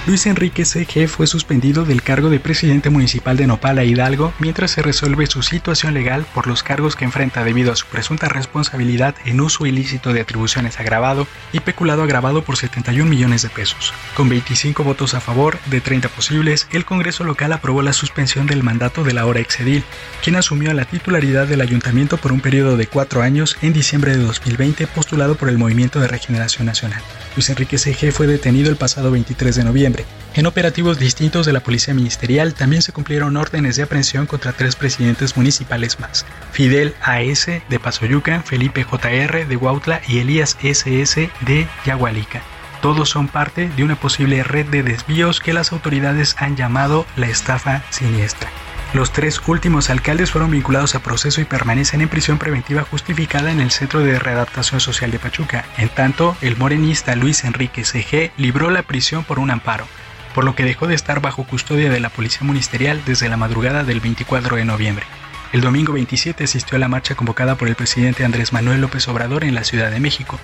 Luis 0.09 0.25
Enrique 0.25 0.65
C.G. 0.65 1.07
fue 1.07 1.27
suspendido 1.27 1.85
del 1.85 2.01
cargo 2.01 2.31
de 2.31 2.39
presidente 2.39 2.89
municipal 2.89 3.38
de 3.38 3.45
Nopala 3.45 3.83
Hidalgo 3.83 4.33
mientras 4.39 4.71
se 4.71 4.81
resuelve 4.81 5.27
su 5.27 5.43
situación 5.43 5.93
legal 5.93 6.25
por 6.33 6.47
los 6.47 6.63
cargos 6.63 6.95
que 6.95 7.05
enfrenta 7.05 7.43
debido 7.43 7.71
a 7.71 7.75
su 7.75 7.85
presunta 7.85 8.27
responsabilidad 8.27 9.13
en 9.25 9.39
uso 9.39 9.67
ilícito 9.67 10.11
de 10.11 10.21
atribuciones 10.21 10.79
agravado 10.79 11.27
y 11.53 11.59
peculado 11.59 12.01
agravado 12.01 12.43
por 12.43 12.57
71 12.57 13.07
millones 13.07 13.43
de 13.43 13.49
pesos. 13.49 13.93
Con 14.15 14.29
25 14.29 14.83
votos 14.83 15.13
a 15.13 15.19
favor 15.19 15.59
de 15.67 15.79
30 15.79 16.09
posibles, 16.09 16.67
el 16.71 16.85
Congreso 16.85 17.23
local 17.23 17.53
aprobó 17.53 17.83
la 17.83 17.93
suspensión 17.93 18.47
del 18.47 18.63
mandato 18.63 19.03
de 19.03 19.13
la 19.13 19.27
hora 19.27 19.41
exedil, 19.41 19.83
quien 20.23 20.38
asumió 20.38 20.73
la 20.73 20.85
titularidad 20.85 21.45
del 21.45 21.61
ayuntamiento 21.61 22.17
por 22.17 22.31
un 22.31 22.41
periodo 22.41 22.77
de 22.77 22.88
cuatro 22.88 23.21
años 23.21 23.57
en 23.61 23.73
diciembre 23.73 24.17
de 24.17 24.23
2020 24.23 24.88
postulado 24.88 25.35
por 25.35 25.49
el 25.49 25.59
Movimiento 25.59 25.99
de 25.99 26.07
Regeneración 26.07 26.65
Nacional. 26.65 27.03
Luis 27.35 27.47
Enrique 27.51 27.77
C.G. 27.77 28.11
fue 28.11 28.25
detenido 28.25 28.71
el 28.71 28.75
pasado 28.75 29.11
23 29.11 29.55
de 29.55 29.63
noviembre 29.63 29.98
en 30.35 30.45
operativos 30.45 30.99
distintos 30.99 31.45
de 31.45 31.53
la 31.53 31.59
Policía 31.59 31.93
Ministerial 31.93 32.53
también 32.53 32.81
se 32.81 32.93
cumplieron 32.93 33.35
órdenes 33.35 33.75
de 33.75 33.83
aprehensión 33.83 34.25
contra 34.25 34.53
tres 34.53 34.75
presidentes 34.75 35.35
municipales 35.35 35.99
más. 35.99 36.25
Fidel 36.51 36.95
A.S. 37.01 37.61
de 37.67 37.79
Pasoyuca, 37.79 38.41
Felipe 38.43 38.83
J.R. 38.83 39.45
de 39.45 39.55
Huautla 39.57 40.01
y 40.07 40.19
Elías 40.19 40.57
S.S. 40.61 41.29
de 41.41 41.67
Yagualica. 41.85 42.41
Todos 42.81 43.09
son 43.09 43.27
parte 43.27 43.69
de 43.75 43.83
una 43.83 43.99
posible 43.99 44.43
red 44.43 44.67
de 44.67 44.83
desvíos 44.83 45.41
que 45.41 45.53
las 45.53 45.73
autoridades 45.73 46.35
han 46.37 46.55
llamado 46.55 47.05
la 47.17 47.27
estafa 47.27 47.83
siniestra. 47.89 48.49
Los 48.92 49.14
tres 49.14 49.40
últimos 49.45 49.92
alcaldes 49.92 50.32
fueron 50.32 50.50
vinculados 50.50 50.95
a 50.95 51.03
proceso 51.03 51.42
y 51.42 51.45
permanecen 51.45 52.01
en 52.01 52.09
prisión 52.09 52.40
preventiva 52.40 52.82
justificada 52.82 53.51
en 53.51 53.59
el 53.59 53.69
Centro 53.69 54.00
de 54.00 54.18
Readaptación 54.18 54.80
Social 54.80 55.11
de 55.11 55.19
Pachuca. 55.19 55.66
En 55.77 55.90
tanto, 55.90 56.35
el 56.42 56.58
morenista 56.58 57.16
Luis 57.16 57.43
Enrique 57.43 57.84
C.G. 57.84 58.32
libró 58.38 58.72
la 58.72 58.82
prisión 58.82 59.24
por 59.24 59.38
un 59.38 59.51
amparo, 59.51 59.88
por 60.34 60.43
lo 60.43 60.56
que 60.56 60.64
dejó 60.64 60.88
de 60.88 60.95
estar 60.95 61.22
bajo 61.22 61.43
custodia 61.43 61.92
de 61.92 62.00
la 62.00 62.09
Policía 62.09 62.48
Ministerial 62.48 63.00
desde 63.06 63.30
la 63.30 63.38
madrugada 63.38 63.84
del 63.84 64.00
24 64.00 64.56
de 64.56 64.66
noviembre. 64.66 65.06
El 65.53 65.61
domingo 65.61 65.93
27 65.93 66.45
asistió 66.45 66.76
a 66.76 66.80
la 66.80 66.88
marcha 66.88 67.14
convocada 67.14 67.56
por 67.56 67.68
el 67.68 67.76
presidente 67.76 68.26
Andrés 68.26 68.53
Manuel 68.53 68.82
López 68.82 69.08
Obrador 69.08 69.43
en 69.43 69.53
la 69.53 69.66
Ciudad 69.66 69.92
de 69.92 70.00
México. 70.00 70.40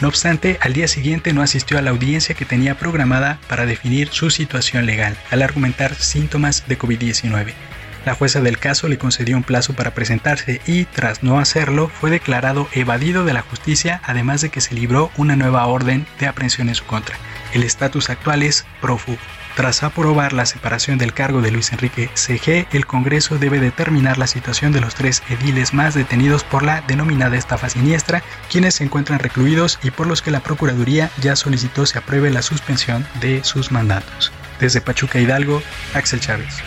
No 0.00 0.06
obstante, 0.06 0.58
al 0.60 0.72
día 0.72 0.86
siguiente 0.86 1.32
no 1.32 1.42
asistió 1.42 1.78
a 1.78 1.82
la 1.82 1.90
audiencia 1.90 2.36
que 2.36 2.44
tenía 2.44 2.78
programada 2.78 3.40
para 3.48 3.66
definir 3.66 4.10
su 4.12 4.30
situación 4.30 4.86
legal, 4.86 5.16
al 5.32 5.42
argumentar 5.42 5.96
síntomas 5.96 6.62
de 6.68 6.78
COVID-19. 6.78 7.54
La 8.04 8.14
jueza 8.14 8.40
del 8.40 8.58
caso 8.58 8.88
le 8.88 8.98
concedió 8.98 9.36
un 9.36 9.42
plazo 9.42 9.74
para 9.74 9.92
presentarse 9.92 10.60
y, 10.66 10.84
tras 10.84 11.22
no 11.22 11.38
hacerlo, 11.38 11.88
fue 11.88 12.10
declarado 12.10 12.68
evadido 12.72 13.24
de 13.24 13.32
la 13.32 13.42
justicia, 13.42 14.00
además 14.04 14.40
de 14.40 14.50
que 14.50 14.60
se 14.60 14.74
libró 14.74 15.10
una 15.16 15.36
nueva 15.36 15.66
orden 15.66 16.06
de 16.18 16.26
aprehensión 16.26 16.68
en 16.68 16.74
su 16.74 16.84
contra. 16.84 17.16
El 17.52 17.62
estatus 17.62 18.10
actual 18.10 18.42
es 18.42 18.66
prófugo. 18.80 19.18
Tras 19.56 19.82
aprobar 19.82 20.32
la 20.32 20.46
separación 20.46 20.98
del 20.98 21.12
cargo 21.12 21.42
de 21.42 21.50
Luis 21.50 21.72
Enrique 21.72 22.10
CG, 22.14 22.68
el 22.70 22.86
Congreso 22.86 23.38
debe 23.38 23.58
determinar 23.58 24.16
la 24.16 24.28
situación 24.28 24.70
de 24.70 24.80
los 24.80 24.94
tres 24.94 25.24
ediles 25.30 25.74
más 25.74 25.94
detenidos 25.94 26.44
por 26.44 26.62
la 26.62 26.82
denominada 26.82 27.36
estafa 27.36 27.68
siniestra, 27.68 28.22
quienes 28.48 28.76
se 28.76 28.84
encuentran 28.84 29.18
recluidos 29.18 29.80
y 29.82 29.90
por 29.90 30.06
los 30.06 30.22
que 30.22 30.30
la 30.30 30.44
Procuraduría 30.44 31.10
ya 31.20 31.34
solicitó 31.34 31.86
se 31.86 31.98
apruebe 31.98 32.30
la 32.30 32.42
suspensión 32.42 33.04
de 33.20 33.42
sus 33.42 33.72
mandatos. 33.72 34.30
Desde 34.60 34.80
Pachuca 34.80 35.18
Hidalgo, 35.18 35.60
Axel 35.92 36.20
Chávez. 36.20 36.62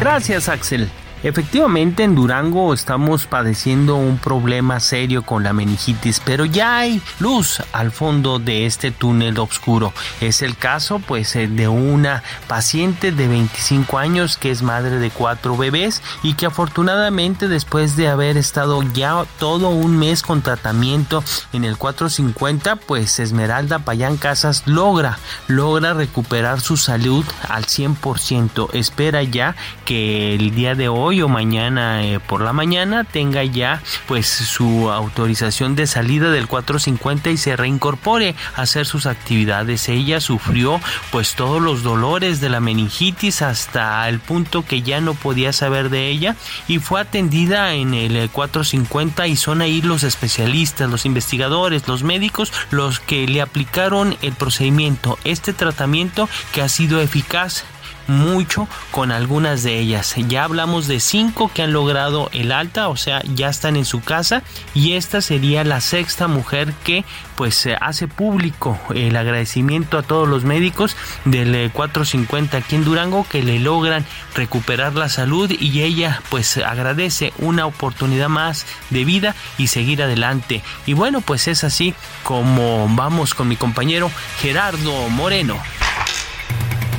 Gracias, 0.00 0.48
Axel. 0.48 0.88
Efectivamente, 1.22 2.02
en 2.02 2.14
Durango 2.14 2.72
estamos 2.72 3.26
padeciendo 3.26 3.96
un 3.96 4.16
problema 4.16 4.80
serio 4.80 5.22
con 5.22 5.42
la 5.42 5.52
meningitis, 5.52 6.18
pero 6.24 6.46
ya 6.46 6.78
hay 6.78 7.02
luz 7.18 7.62
al 7.72 7.92
fondo 7.92 8.38
de 8.38 8.64
este 8.64 8.90
túnel 8.90 9.38
oscuro. 9.38 9.92
Es 10.22 10.40
el 10.40 10.56
caso, 10.56 10.98
pues, 10.98 11.36
eh, 11.36 11.46
de 11.46 11.68
una 11.68 12.22
paciente 12.48 13.12
de 13.12 13.28
25 13.28 13.98
años 13.98 14.38
que 14.38 14.50
es 14.50 14.62
madre 14.62 14.98
de 14.98 15.10
cuatro 15.10 15.58
bebés 15.58 16.02
y 16.22 16.34
que 16.34 16.46
afortunadamente 16.46 17.48
después 17.48 17.96
de 17.96 18.08
haber 18.08 18.38
estado 18.38 18.82
ya 18.94 19.24
todo 19.38 19.68
un 19.68 19.98
mes 19.98 20.22
con 20.22 20.40
tratamiento 20.40 21.22
en 21.52 21.64
el 21.64 21.76
450, 21.76 22.76
pues 22.76 23.18
Esmeralda 23.18 23.80
Payán 23.80 24.16
Casas 24.16 24.62
logra, 24.64 25.18
logra 25.48 25.92
recuperar 25.92 26.62
su 26.62 26.78
salud 26.78 27.26
al 27.46 27.66
100%. 27.66 28.70
Espera 28.72 29.22
ya 29.22 29.54
que 29.84 30.34
el 30.34 30.54
día 30.54 30.74
de 30.74 30.88
hoy 30.88 31.09
o 31.18 31.28
mañana 31.28 32.04
eh, 32.04 32.20
por 32.20 32.40
la 32.40 32.52
mañana 32.52 33.02
tenga 33.02 33.42
ya 33.42 33.82
pues 34.06 34.28
su 34.28 34.90
autorización 34.90 35.74
de 35.74 35.88
salida 35.88 36.30
del 36.30 36.46
450 36.46 37.30
y 37.30 37.36
se 37.36 37.56
reincorpore 37.56 38.36
a 38.54 38.62
hacer 38.62 38.86
sus 38.86 39.06
actividades. 39.06 39.88
Ella 39.88 40.20
sufrió 40.20 40.80
pues 41.10 41.34
todos 41.34 41.60
los 41.60 41.82
dolores 41.82 42.40
de 42.40 42.50
la 42.50 42.60
meningitis 42.60 43.42
hasta 43.42 44.08
el 44.08 44.20
punto 44.20 44.64
que 44.64 44.82
ya 44.82 45.00
no 45.00 45.14
podía 45.14 45.52
saber 45.52 45.90
de 45.90 46.08
ella 46.08 46.36
y 46.68 46.78
fue 46.78 47.00
atendida 47.00 47.74
en 47.74 47.94
el 47.94 48.30
450 48.30 49.26
y 49.26 49.34
son 49.34 49.62
ahí 49.62 49.82
los 49.82 50.04
especialistas, 50.04 50.88
los 50.88 51.04
investigadores, 51.04 51.88
los 51.88 52.04
médicos 52.04 52.52
los 52.70 53.00
que 53.00 53.26
le 53.26 53.42
aplicaron 53.42 54.16
el 54.22 54.32
procedimiento, 54.34 55.18
este 55.24 55.52
tratamiento 55.52 56.28
que 56.52 56.62
ha 56.62 56.68
sido 56.68 57.00
eficaz 57.00 57.64
mucho 58.06 58.68
con 58.90 59.12
algunas 59.12 59.62
de 59.62 59.78
ellas. 59.78 60.14
Ya 60.28 60.44
hablamos 60.44 60.86
de 60.86 61.00
cinco 61.00 61.50
que 61.52 61.62
han 61.62 61.72
logrado 61.72 62.28
el 62.32 62.52
alta, 62.52 62.88
o 62.88 62.96
sea, 62.96 63.22
ya 63.34 63.48
están 63.48 63.76
en 63.76 63.84
su 63.84 64.00
casa 64.00 64.42
y 64.74 64.92
esta 64.92 65.20
sería 65.20 65.64
la 65.64 65.80
sexta 65.80 66.28
mujer 66.28 66.72
que 66.84 67.04
pues 67.36 67.68
hace 67.80 68.06
público 68.06 68.78
el 68.94 69.16
agradecimiento 69.16 69.96
a 69.96 70.02
todos 70.02 70.28
los 70.28 70.44
médicos 70.44 70.96
del 71.24 71.70
450 71.70 72.56
eh, 72.56 72.60
aquí 72.60 72.76
en 72.76 72.84
Durango 72.84 73.26
que 73.28 73.42
le 73.42 73.58
logran 73.58 74.04
recuperar 74.34 74.94
la 74.94 75.08
salud 75.08 75.50
y 75.50 75.82
ella 75.82 76.20
pues 76.28 76.58
agradece 76.58 77.32
una 77.38 77.66
oportunidad 77.66 78.28
más 78.28 78.66
de 78.90 79.04
vida 79.04 79.34
y 79.58 79.68
seguir 79.68 80.02
adelante. 80.02 80.62
Y 80.86 80.94
bueno, 80.94 81.20
pues 81.20 81.48
es 81.48 81.64
así 81.64 81.94
como 82.22 82.88
vamos 82.94 83.34
con 83.34 83.48
mi 83.48 83.56
compañero 83.56 84.10
Gerardo 84.40 85.08
Moreno. 85.08 85.58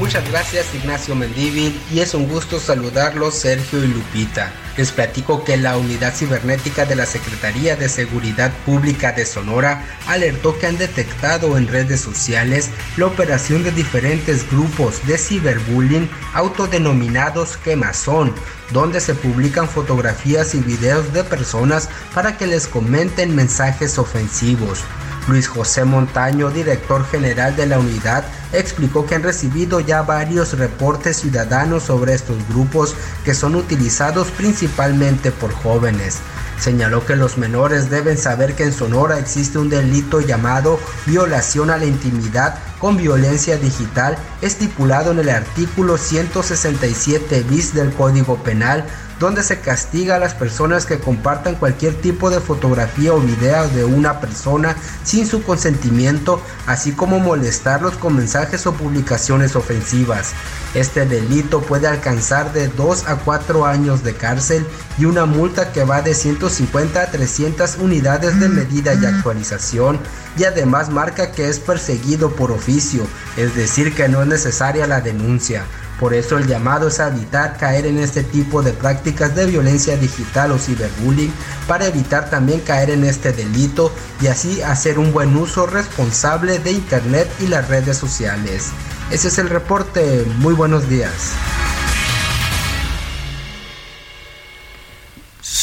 Muchas 0.01 0.27
gracias 0.31 0.73
Ignacio 0.73 1.13
Mendívil 1.13 1.79
y 1.93 1.99
es 1.99 2.15
un 2.15 2.27
gusto 2.27 2.59
saludarlos 2.59 3.35
Sergio 3.35 3.83
y 3.83 3.87
Lupita. 3.87 4.51
Les 4.77 4.91
platico 4.91 5.43
que 5.43 5.57
la 5.57 5.77
unidad 5.77 6.15
cibernética 6.15 6.85
de 6.85 6.95
la 6.95 7.05
Secretaría 7.05 7.75
de 7.75 7.89
Seguridad 7.89 8.51
Pública 8.65 9.11
de 9.11 9.25
Sonora 9.25 9.83
alertó 10.07 10.57
que 10.57 10.67
han 10.67 10.77
detectado 10.77 11.57
en 11.57 11.67
redes 11.67 11.99
sociales 11.99 12.69
la 12.95 13.07
operación 13.07 13.63
de 13.63 13.71
diferentes 13.71 14.49
grupos 14.49 15.05
de 15.05 15.17
ciberbullying 15.17 16.09
autodenominados 16.33 17.57
quemazón, 17.57 18.33
donde 18.71 19.01
se 19.01 19.13
publican 19.13 19.67
fotografías 19.67 20.55
y 20.55 20.59
videos 20.59 21.11
de 21.13 21.25
personas 21.25 21.89
para 22.13 22.37
que 22.37 22.47
les 22.47 22.67
comenten 22.67 23.35
mensajes 23.35 23.97
ofensivos. 23.97 24.79
Luis 25.27 25.47
José 25.47 25.85
Montaño, 25.85 26.49
director 26.49 27.05
general 27.05 27.55
de 27.55 27.67
la 27.67 27.79
unidad, 27.79 28.23
explicó 28.53 29.05
que 29.05 29.15
han 29.15 29.23
recibido 29.23 29.79
ya 29.79 30.01
varios 30.01 30.57
reportes 30.57 31.17
ciudadanos 31.17 31.83
sobre 31.83 32.13
estos 32.13 32.37
grupos 32.49 32.95
que 33.23 33.35
son 33.35 33.55
utilizados 33.55 34.29
principalmente 34.29 34.60
por 34.67 35.51
jóvenes. 35.53 36.19
Señaló 36.59 37.05
que 37.05 37.15
los 37.15 37.37
menores 37.37 37.89
deben 37.89 38.17
saber 38.17 38.55
que 38.55 38.63
en 38.63 38.73
Sonora 38.73 39.17
existe 39.17 39.57
un 39.57 39.69
delito 39.69 40.21
llamado 40.21 40.79
violación 41.07 41.71
a 41.71 41.77
la 41.77 41.85
intimidad 41.85 42.59
con 42.77 42.97
violencia 42.97 43.57
digital 43.57 44.17
estipulado 44.41 45.11
en 45.11 45.19
el 45.19 45.29
artículo 45.29 45.97
167 45.97 47.43
bis 47.49 47.73
del 47.73 47.91
Código 47.93 48.37
Penal 48.43 48.85
donde 49.21 49.43
se 49.43 49.59
castiga 49.59 50.15
a 50.15 50.19
las 50.19 50.33
personas 50.33 50.87
que 50.87 50.99
compartan 50.99 51.53
cualquier 51.53 51.93
tipo 51.93 52.31
de 52.31 52.39
fotografía 52.39 53.13
o 53.13 53.19
video 53.19 53.69
de 53.69 53.85
una 53.85 54.19
persona 54.19 54.75
sin 55.03 55.27
su 55.27 55.43
consentimiento, 55.43 56.41
así 56.65 56.91
como 56.91 57.19
molestarlos 57.19 57.93
con 57.97 58.15
mensajes 58.15 58.65
o 58.65 58.73
publicaciones 58.73 59.55
ofensivas. 59.55 60.33
Este 60.73 61.05
delito 61.05 61.61
puede 61.61 61.87
alcanzar 61.87 62.51
de 62.51 62.67
2 62.69 63.07
a 63.07 63.17
4 63.17 63.67
años 63.67 64.03
de 64.03 64.15
cárcel 64.15 64.65
y 64.97 65.05
una 65.05 65.27
multa 65.27 65.71
que 65.71 65.83
va 65.83 66.01
de 66.01 66.15
150 66.15 66.99
a 66.99 67.11
300 67.11 67.77
unidades 67.77 68.39
de 68.39 68.49
medida 68.49 68.95
y 68.95 69.05
actualización 69.05 69.99
y 70.35 70.45
además 70.45 70.89
marca 70.89 71.31
que 71.31 71.47
es 71.47 71.59
perseguido 71.59 72.35
por 72.35 72.51
oficio, 72.51 73.05
es 73.37 73.55
decir 73.55 73.93
que 73.93 74.09
no 74.09 74.23
es 74.23 74.27
necesaria 74.27 74.87
la 74.87 75.01
denuncia. 75.01 75.63
Por 76.01 76.15
eso 76.15 76.39
el 76.39 76.47
llamado 76.47 76.87
es 76.87 76.99
a 76.99 77.09
evitar 77.09 77.57
caer 77.57 77.85
en 77.85 77.99
este 77.99 78.23
tipo 78.23 78.63
de 78.63 78.73
prácticas 78.73 79.35
de 79.35 79.45
violencia 79.45 79.95
digital 79.97 80.51
o 80.51 80.57
ciberbullying 80.57 81.31
para 81.67 81.85
evitar 81.85 82.27
también 82.27 82.61
caer 82.61 82.89
en 82.89 83.03
este 83.03 83.31
delito 83.31 83.93
y 84.19 84.25
así 84.25 84.63
hacer 84.63 84.97
un 84.97 85.13
buen 85.13 85.37
uso 85.37 85.67
responsable 85.67 86.57
de 86.57 86.71
Internet 86.71 87.31
y 87.39 87.45
las 87.45 87.67
redes 87.67 87.97
sociales. 87.97 88.71
Ese 89.11 89.27
es 89.27 89.37
el 89.37 89.49
reporte. 89.49 90.25
Muy 90.39 90.55
buenos 90.55 90.89
días. 90.89 91.33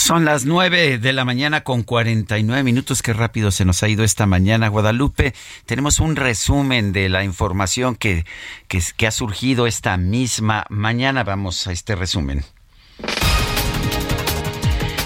Son 0.08 0.24
las 0.24 0.46
9 0.46 0.96
de 0.96 1.12
la 1.12 1.26
mañana 1.26 1.64
con 1.64 1.82
49 1.82 2.62
minutos. 2.62 3.02
Qué 3.02 3.12
rápido 3.12 3.50
se 3.50 3.66
nos 3.66 3.82
ha 3.82 3.90
ido 3.90 4.04
esta 4.04 4.24
mañana, 4.24 4.68
Guadalupe. 4.68 5.34
Tenemos 5.66 6.00
un 6.00 6.16
resumen 6.16 6.92
de 6.94 7.10
la 7.10 7.24
información 7.24 7.94
que, 7.94 8.24
que, 8.68 8.80
que 8.96 9.06
ha 9.06 9.10
surgido 9.10 9.66
esta 9.66 9.98
misma 9.98 10.64
mañana. 10.70 11.24
Vamos 11.24 11.66
a 11.66 11.72
este 11.72 11.94
resumen. 11.94 12.42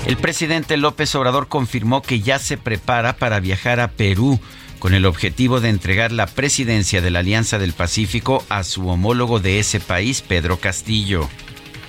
El 0.06 0.18
presidente 0.18 0.76
López 0.76 1.12
Obrador 1.16 1.48
confirmó 1.48 2.00
que 2.00 2.20
ya 2.20 2.39
se 2.39 2.56
prepara 2.56 3.16
para 3.16 3.40
viajar 3.40 3.81
a 3.81 3.89
Perú 3.89 4.39
con 4.78 4.94
el 4.94 5.05
objetivo 5.05 5.58
de 5.58 5.70
entregar 5.70 6.12
la 6.12 6.28
presidencia 6.28 7.00
de 7.00 7.10
la 7.10 7.18
Alianza 7.18 7.58
del 7.58 7.72
Pacífico 7.72 8.44
a 8.48 8.62
su 8.62 8.86
homólogo 8.86 9.40
de 9.40 9.58
ese 9.58 9.81
país, 9.81 10.22
Pedro 10.22 10.58
Castillo. 10.58 11.28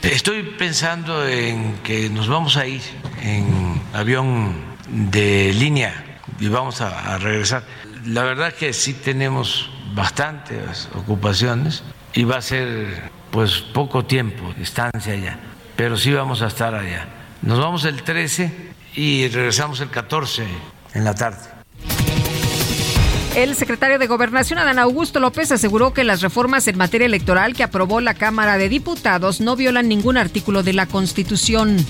Estoy 0.03 0.43
pensando 0.43 1.25
en 1.25 1.77
que 1.77 2.09
nos 2.09 2.27
vamos 2.27 2.57
a 2.57 2.67
ir 2.67 2.81
en 3.21 3.81
avión 3.93 4.53
de 4.89 5.53
línea 5.53 6.19
y 6.41 6.49
vamos 6.49 6.81
a, 6.81 7.17
regresar. 7.19 7.63
La 8.05 8.23
verdad 8.23 8.49
es 8.49 8.53
que 8.55 8.73
sí 8.73 8.93
tenemos 8.95 9.71
bastantes 9.95 10.89
ocupaciones 10.93 11.83
y 12.13 12.25
va 12.25 12.37
a 12.37 12.41
ser 12.41 13.11
pues 13.31 13.59
poco 13.59 14.03
tiempo 14.03 14.53
estancia 14.59 15.13
allá, 15.13 15.39
pero 15.77 15.95
sí 15.95 16.11
vamos 16.11 16.41
a 16.41 16.47
estar 16.47 16.75
allá. 16.75 17.07
Nos 17.41 17.59
vamos 17.59 17.85
el 17.85 18.03
13 18.03 18.51
y 18.95 19.29
regresamos 19.29 19.79
el 19.79 19.89
14 19.89 20.45
en 20.95 21.03
la 21.05 21.15
tarde. 21.15 21.52
El 23.35 23.55
secretario 23.55 23.97
de 23.97 24.05
Gobernación, 24.05 24.59
Adán 24.59 24.77
Augusto 24.77 25.19
López, 25.19 25.51
aseguró 25.51 25.91
que 25.91 26.03
las 26.03 26.21
reformas 26.21 26.67
en 26.67 26.77
materia 26.77 27.07
electoral 27.07 27.55
que 27.55 27.63
aprobó 27.63 27.99
la 27.99 28.13
Cámara 28.13 28.59
de 28.59 28.69
Diputados 28.69 29.41
no 29.41 29.55
violan 29.55 29.87
ningún 29.87 30.17
artículo 30.17 30.61
de 30.61 30.73
la 30.73 30.85
Constitución. 30.85 31.83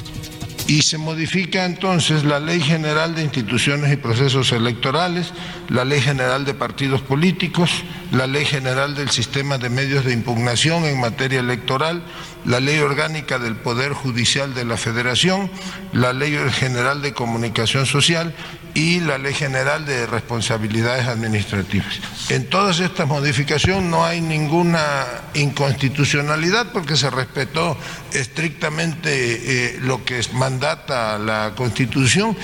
Y 0.67 0.83
se 0.83 0.97
modifica 0.97 1.65
entonces 1.65 2.23
la 2.23 2.39
Ley 2.39 2.61
General 2.61 3.13
de 3.13 3.23
Instituciones 3.23 3.91
y 3.91 3.97
Procesos 3.97 4.53
Electorales, 4.53 5.33
la 5.67 5.83
Ley 5.83 5.99
General 5.99 6.45
de 6.45 6.53
Partidos 6.53 7.01
Políticos, 7.01 7.69
la 8.13 8.25
Ley 8.25 8.45
General 8.45 8.95
del 8.95 9.09
Sistema 9.09 9.57
de 9.57 9.69
Medios 9.69 10.05
de 10.05 10.13
Impugnación 10.13 10.85
en 10.85 11.01
materia 11.01 11.41
electoral, 11.41 12.03
la 12.45 12.59
Ley 12.59 12.79
Orgánica 12.79 13.39
del 13.39 13.55
Poder 13.55 13.93
Judicial 13.93 14.53
de 14.53 14.65
la 14.65 14.77
Federación, 14.77 15.49
la 15.93 16.13
Ley 16.13 16.37
General 16.51 17.01
de 17.01 17.13
Comunicación 17.13 17.85
Social 17.85 18.33
y 18.73 18.99
la 19.01 19.17
Ley 19.17 19.33
General 19.33 19.85
de 19.85 20.05
Responsabilidades 20.07 21.07
Administrativas. 21.07 21.99
En 22.29 22.49
todas 22.49 22.79
estas 22.79 23.07
modificaciones 23.07 23.83
no 23.83 24.05
hay 24.05 24.21
ninguna 24.21 25.05
inconstitucionalidad 25.35 26.71
porque 26.71 26.97
se 26.97 27.09
respetó 27.09 27.77
estrictamente 28.13 29.75
eh, 29.75 29.79
lo 29.81 30.03
que 30.03 30.21
mandata 30.33 31.17
la 31.19 31.53
Constitución. 31.55 32.35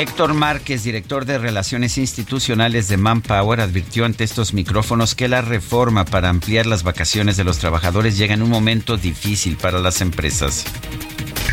Héctor 0.00 0.32
Márquez, 0.32 0.82
director 0.82 1.26
de 1.26 1.36
Relaciones 1.36 1.98
Institucionales 1.98 2.88
de 2.88 2.96
Manpower, 2.96 3.60
advirtió 3.60 4.06
ante 4.06 4.24
estos 4.24 4.54
micrófonos 4.54 5.14
que 5.14 5.28
la 5.28 5.42
reforma 5.42 6.06
para 6.06 6.30
ampliar 6.30 6.64
las 6.64 6.84
vacaciones 6.84 7.36
de 7.36 7.44
los 7.44 7.58
trabajadores 7.58 8.16
llega 8.16 8.32
en 8.32 8.40
un 8.40 8.48
momento 8.48 8.96
difícil 8.96 9.58
para 9.58 9.78
las 9.78 10.00
empresas. 10.00 10.64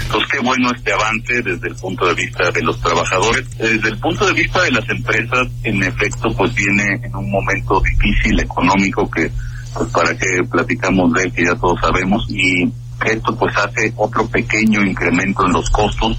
Entonces, 0.01 0.29
qué 0.31 0.39
bueno 0.39 0.71
este 0.73 0.93
avance 0.93 1.41
desde 1.41 1.67
el 1.67 1.75
punto 1.75 2.07
de 2.07 2.13
vista 2.13 2.49
de 2.49 2.61
los 2.61 2.79
trabajadores. 2.79 3.57
Desde 3.57 3.89
el 3.89 3.99
punto 3.99 4.25
de 4.25 4.31
vista 4.31 4.61
de 4.61 4.71
las 4.71 4.89
empresas, 4.91 5.49
en 5.63 5.83
efecto, 5.83 6.29
pues 6.37 6.55
viene 6.55 7.01
en 7.03 7.13
un 7.17 7.29
momento 7.29 7.81
difícil 7.81 8.39
económico 8.39 9.11
que, 9.11 9.29
pues 9.73 9.89
para 9.89 10.17
que 10.17 10.41
platicamos 10.49 11.11
de 11.11 11.23
él, 11.23 11.33
que 11.33 11.43
ya 11.43 11.55
todos 11.55 11.81
sabemos, 11.81 12.25
y 12.29 12.63
esto 13.05 13.35
pues 13.37 13.53
hace 13.57 13.91
otro 13.97 14.25
pequeño 14.25 14.85
incremento 14.85 15.45
en 15.45 15.51
los 15.51 15.69
costos. 15.69 16.17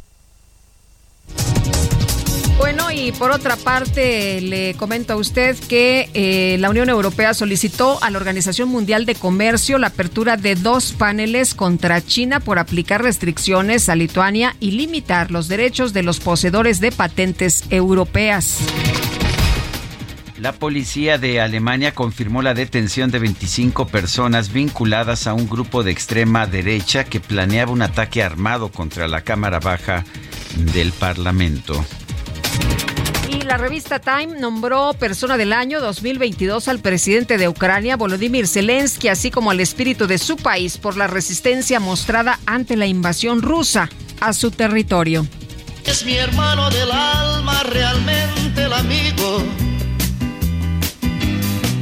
Y 3.09 3.13
por 3.13 3.31
otra 3.31 3.57
parte, 3.57 4.41
le 4.41 4.75
comento 4.75 5.13
a 5.13 5.17
usted 5.17 5.57
que 5.69 6.11
eh, 6.15 6.57
la 6.59 6.69
Unión 6.69 6.89
Europea 6.89 7.33
solicitó 7.33 8.03
a 8.03 8.11
la 8.11 8.19
Organización 8.19 8.69
Mundial 8.69 9.07
de 9.07 9.15
Comercio 9.15 9.79
la 9.79 9.87
apertura 9.87 10.37
de 10.37 10.57
dos 10.57 10.93
paneles 10.93 11.55
contra 11.55 12.05
China 12.05 12.41
por 12.41 12.59
aplicar 12.59 13.03
restricciones 13.03 13.89
a 13.89 13.95
Lituania 13.95 14.57
y 14.59 14.73
limitar 14.73 15.31
los 15.31 15.49
derechos 15.49 15.93
de 15.93 16.03
los 16.03 16.19
poseedores 16.19 16.81
de 16.81 16.91
patentes 16.91 17.65
europeas. 17.71 18.59
La 20.41 20.53
policía 20.53 21.19
de 21.19 21.41
Alemania 21.41 21.95
confirmó 21.95 22.43
la 22.43 22.55
detención 22.55 23.11
de 23.11 23.21
25 23.21 23.87
personas 23.89 24.53
vinculadas 24.53 25.27
a 25.27 25.35
un 25.35 25.49
grupo 25.49 25.83
de 25.83 25.93
extrema 25.93 26.47
derecha 26.47 27.05
que 27.05 27.21
planeaba 27.21 27.73
un 27.73 27.83
ataque 27.83 28.23
armado 28.23 28.71
contra 28.71 29.09
la 29.09 29.23
Cámara 29.23 29.61
Baja 29.61 30.05
del 30.57 30.93
Parlamento. 30.93 31.85
Y 33.29 33.43
la 33.43 33.59
revista 33.59 33.99
Time 33.99 34.41
nombró 34.41 34.95
Persona 34.95 35.37
del 35.37 35.53
Año 35.53 35.81
2022 35.81 36.69
al 36.69 36.79
presidente 36.79 37.37
de 37.37 37.49
Ucrania, 37.49 37.97
Volodymyr 37.97 38.49
Zelensky, 38.49 39.09
así 39.09 39.31
como 39.31 39.51
al 39.51 39.61
espíritu 39.61 40.07
de 40.07 40.19
su 40.19 40.37
país 40.37 40.79
por 40.79 40.97
la 40.97 41.07
resistencia 41.07 41.79
mostrada 41.79 42.39
ante 42.47 42.77
la 42.77 42.87
invasión 42.87 43.43
rusa 43.43 43.91
a 44.21 44.33
su 44.33 44.51
territorio. 44.51 45.27
Es 45.85 46.05
mi 46.05 46.15
hermano 46.15 46.69
del 46.71 46.91
alma, 46.91 47.63
realmente 47.65 48.65
el 48.65 48.73
amigo. 48.73 49.43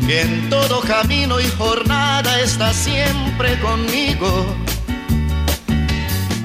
Que 0.06 0.20
en 0.20 0.48
todo 0.48 0.80
camino 0.82 1.40
y 1.40 1.48
jornada 1.58 2.40
está 2.40 2.72
siempre 2.72 3.58
conmigo. 3.58 4.46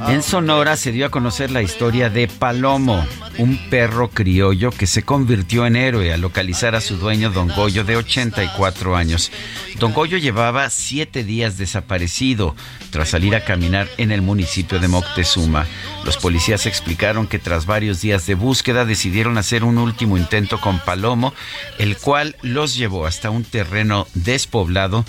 En 0.08 0.24
Sonora 0.24 0.76
se 0.78 0.92
dio 0.92 1.06
a 1.06 1.10
conocer 1.10 1.52
la 1.52 1.62
historia 1.62 2.10
de 2.10 2.28
Palomo, 2.28 3.06
un 3.38 3.58
perro 3.70 4.10
criollo 4.10 4.72
que 4.72 4.88
se 4.88 5.04
convirtió 5.04 5.66
en 5.66 5.76
héroe 5.76 6.14
al 6.14 6.22
localizar 6.22 6.76
a 6.76 6.82
su 6.82 6.98
dueño 6.98 7.30
Don 7.32 7.48
Goyo 7.50 7.84
de 7.84 7.98
84 7.98 8.96
años. 8.96 9.32
Don 9.80 9.94
Goyo 9.94 10.18
llevaba 10.18 10.70
siete 10.70 11.24
días 11.24 11.58
desaparecido 11.58 12.56
tras 12.92 13.10
salir 13.10 13.36
a 13.36 13.44
caminar 13.44 13.90
en 13.98 14.12
el 14.12 14.22
municipio 14.22 14.80
de 14.80 14.88
Moctezuma. 14.88 15.66
Los 16.06 16.18
policías 16.18 16.66
explicaron 16.66 17.28
que 17.28 17.40
tras 17.40 17.66
varios 17.66 18.02
días 18.02 18.26
de 18.28 18.36
búsqueda 18.36 18.86
decidieron 18.86 19.38
hacer 19.38 19.64
un 19.64 19.78
último 19.78 20.18
intento 20.18 20.60
con 20.60 20.80
Palomo, 20.80 21.34
el 21.80 21.98
cual 21.98 22.36
los 22.42 22.76
llevó 22.76 23.06
hasta 23.06 23.30
un 23.30 23.44
terreno 23.44 24.08
despoblado 24.14 25.06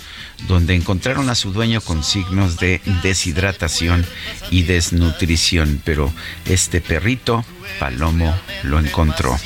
donde 0.47 0.75
encontraron 0.75 1.29
a 1.29 1.35
su 1.35 1.51
dueño 1.53 1.81
con 1.81 2.03
signos 2.03 2.57
de 2.57 2.81
deshidratación 3.01 4.05
y 4.49 4.63
desnutrición. 4.63 5.81
Pero 5.83 6.11
este 6.45 6.81
perrito, 6.81 7.45
Palomo, 7.79 8.33
lo 8.63 8.79
encontró. 8.79 9.37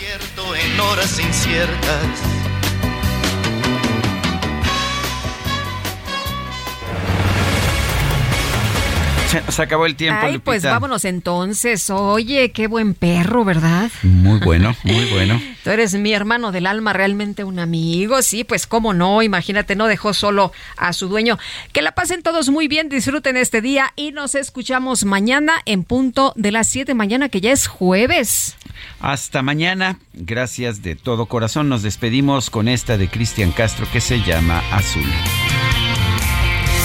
Se 9.49 9.61
acabó 9.61 9.85
el 9.85 9.95
tiempo, 9.95 10.21
Ay, 10.23 10.37
pues 10.37 10.63
vámonos 10.63 11.03
entonces. 11.05 11.89
Oye, 11.89 12.51
qué 12.51 12.67
buen 12.67 12.93
perro, 12.93 13.43
¿verdad? 13.43 13.91
Muy 14.03 14.39
bueno, 14.39 14.75
muy 14.83 15.05
bueno. 15.05 15.41
Tú 15.63 15.69
eres 15.69 15.93
mi 15.95 16.13
hermano 16.13 16.51
del 16.51 16.65
alma, 16.65 16.93
realmente 16.93 17.43
un 17.43 17.59
amigo. 17.59 18.21
Sí, 18.21 18.43
pues 18.43 18.67
cómo 18.67 18.93
no, 18.93 19.21
imagínate, 19.21 19.75
no 19.75 19.87
dejó 19.87 20.13
solo 20.13 20.53
a 20.77 20.93
su 20.93 21.09
dueño. 21.09 21.37
Que 21.73 21.81
la 21.81 21.93
pasen 21.93 22.23
todos 22.23 22.49
muy 22.49 22.67
bien, 22.67 22.89
disfruten 22.89 23.35
este 23.35 23.61
día 23.61 23.91
y 23.95 24.11
nos 24.11 24.35
escuchamos 24.35 25.03
mañana 25.03 25.55
en 25.65 25.83
punto 25.83 26.33
de 26.35 26.51
las 26.51 26.67
7 26.67 26.91
de 26.91 26.95
mañana, 26.95 27.29
que 27.29 27.41
ya 27.41 27.51
es 27.51 27.67
jueves. 27.67 28.55
Hasta 28.99 29.41
mañana. 29.41 29.99
Gracias 30.13 30.81
de 30.81 30.95
todo 30.95 31.25
corazón. 31.25 31.69
Nos 31.69 31.83
despedimos 31.83 32.49
con 32.49 32.67
esta 32.67 32.97
de 32.97 33.09
Cristian 33.09 33.51
Castro 33.51 33.87
que 33.91 34.01
se 34.01 34.21
llama 34.21 34.63
Azul. 34.71 35.03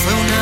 Fue 0.05 0.13
una 0.15 0.42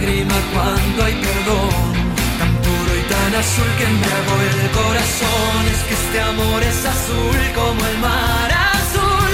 contigo 0.00 1.04
hay 1.04 1.14
perdón, 1.14 1.92
tan 2.38 2.52
puro 2.64 2.92
y 2.96 3.02
tan 3.08 3.34
azul 3.34 3.70
que 3.78 3.84
embriagó 3.84 4.34
el 4.42 4.70
corazón. 4.70 5.60
Es 5.72 5.82
que 5.88 5.94
este 5.94 6.20
amor 6.20 6.62
es 6.62 6.84
azul 6.84 7.38
como 7.54 7.86
el 7.86 7.98
mar 7.98 8.50
azul, 8.74 9.32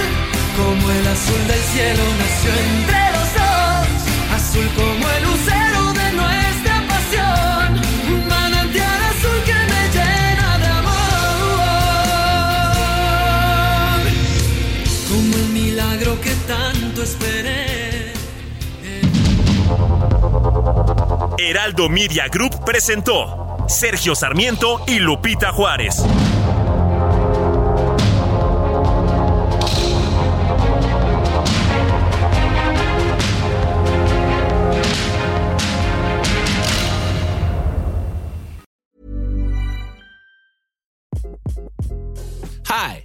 como 0.57 0.91
el 0.91 1.07
azul 1.07 1.47
del 1.49 1.63
cielo 1.73 2.03
nació 2.19 2.51
entre 2.69 3.03
los 3.17 3.29
dos, 3.39 4.37
azul 4.37 4.69
como 4.77 5.09
el 5.11 5.23
lucero 5.25 5.62
Heraldo 21.39 21.89
Media 21.89 22.29
Group 22.29 22.65
presentó 22.65 23.67
Sergio 23.69 24.15
Sarmiento 24.15 24.83
y 24.87 24.99
Lupita 24.99 25.53
Juárez. 25.53 26.05
Hi, 42.69 43.05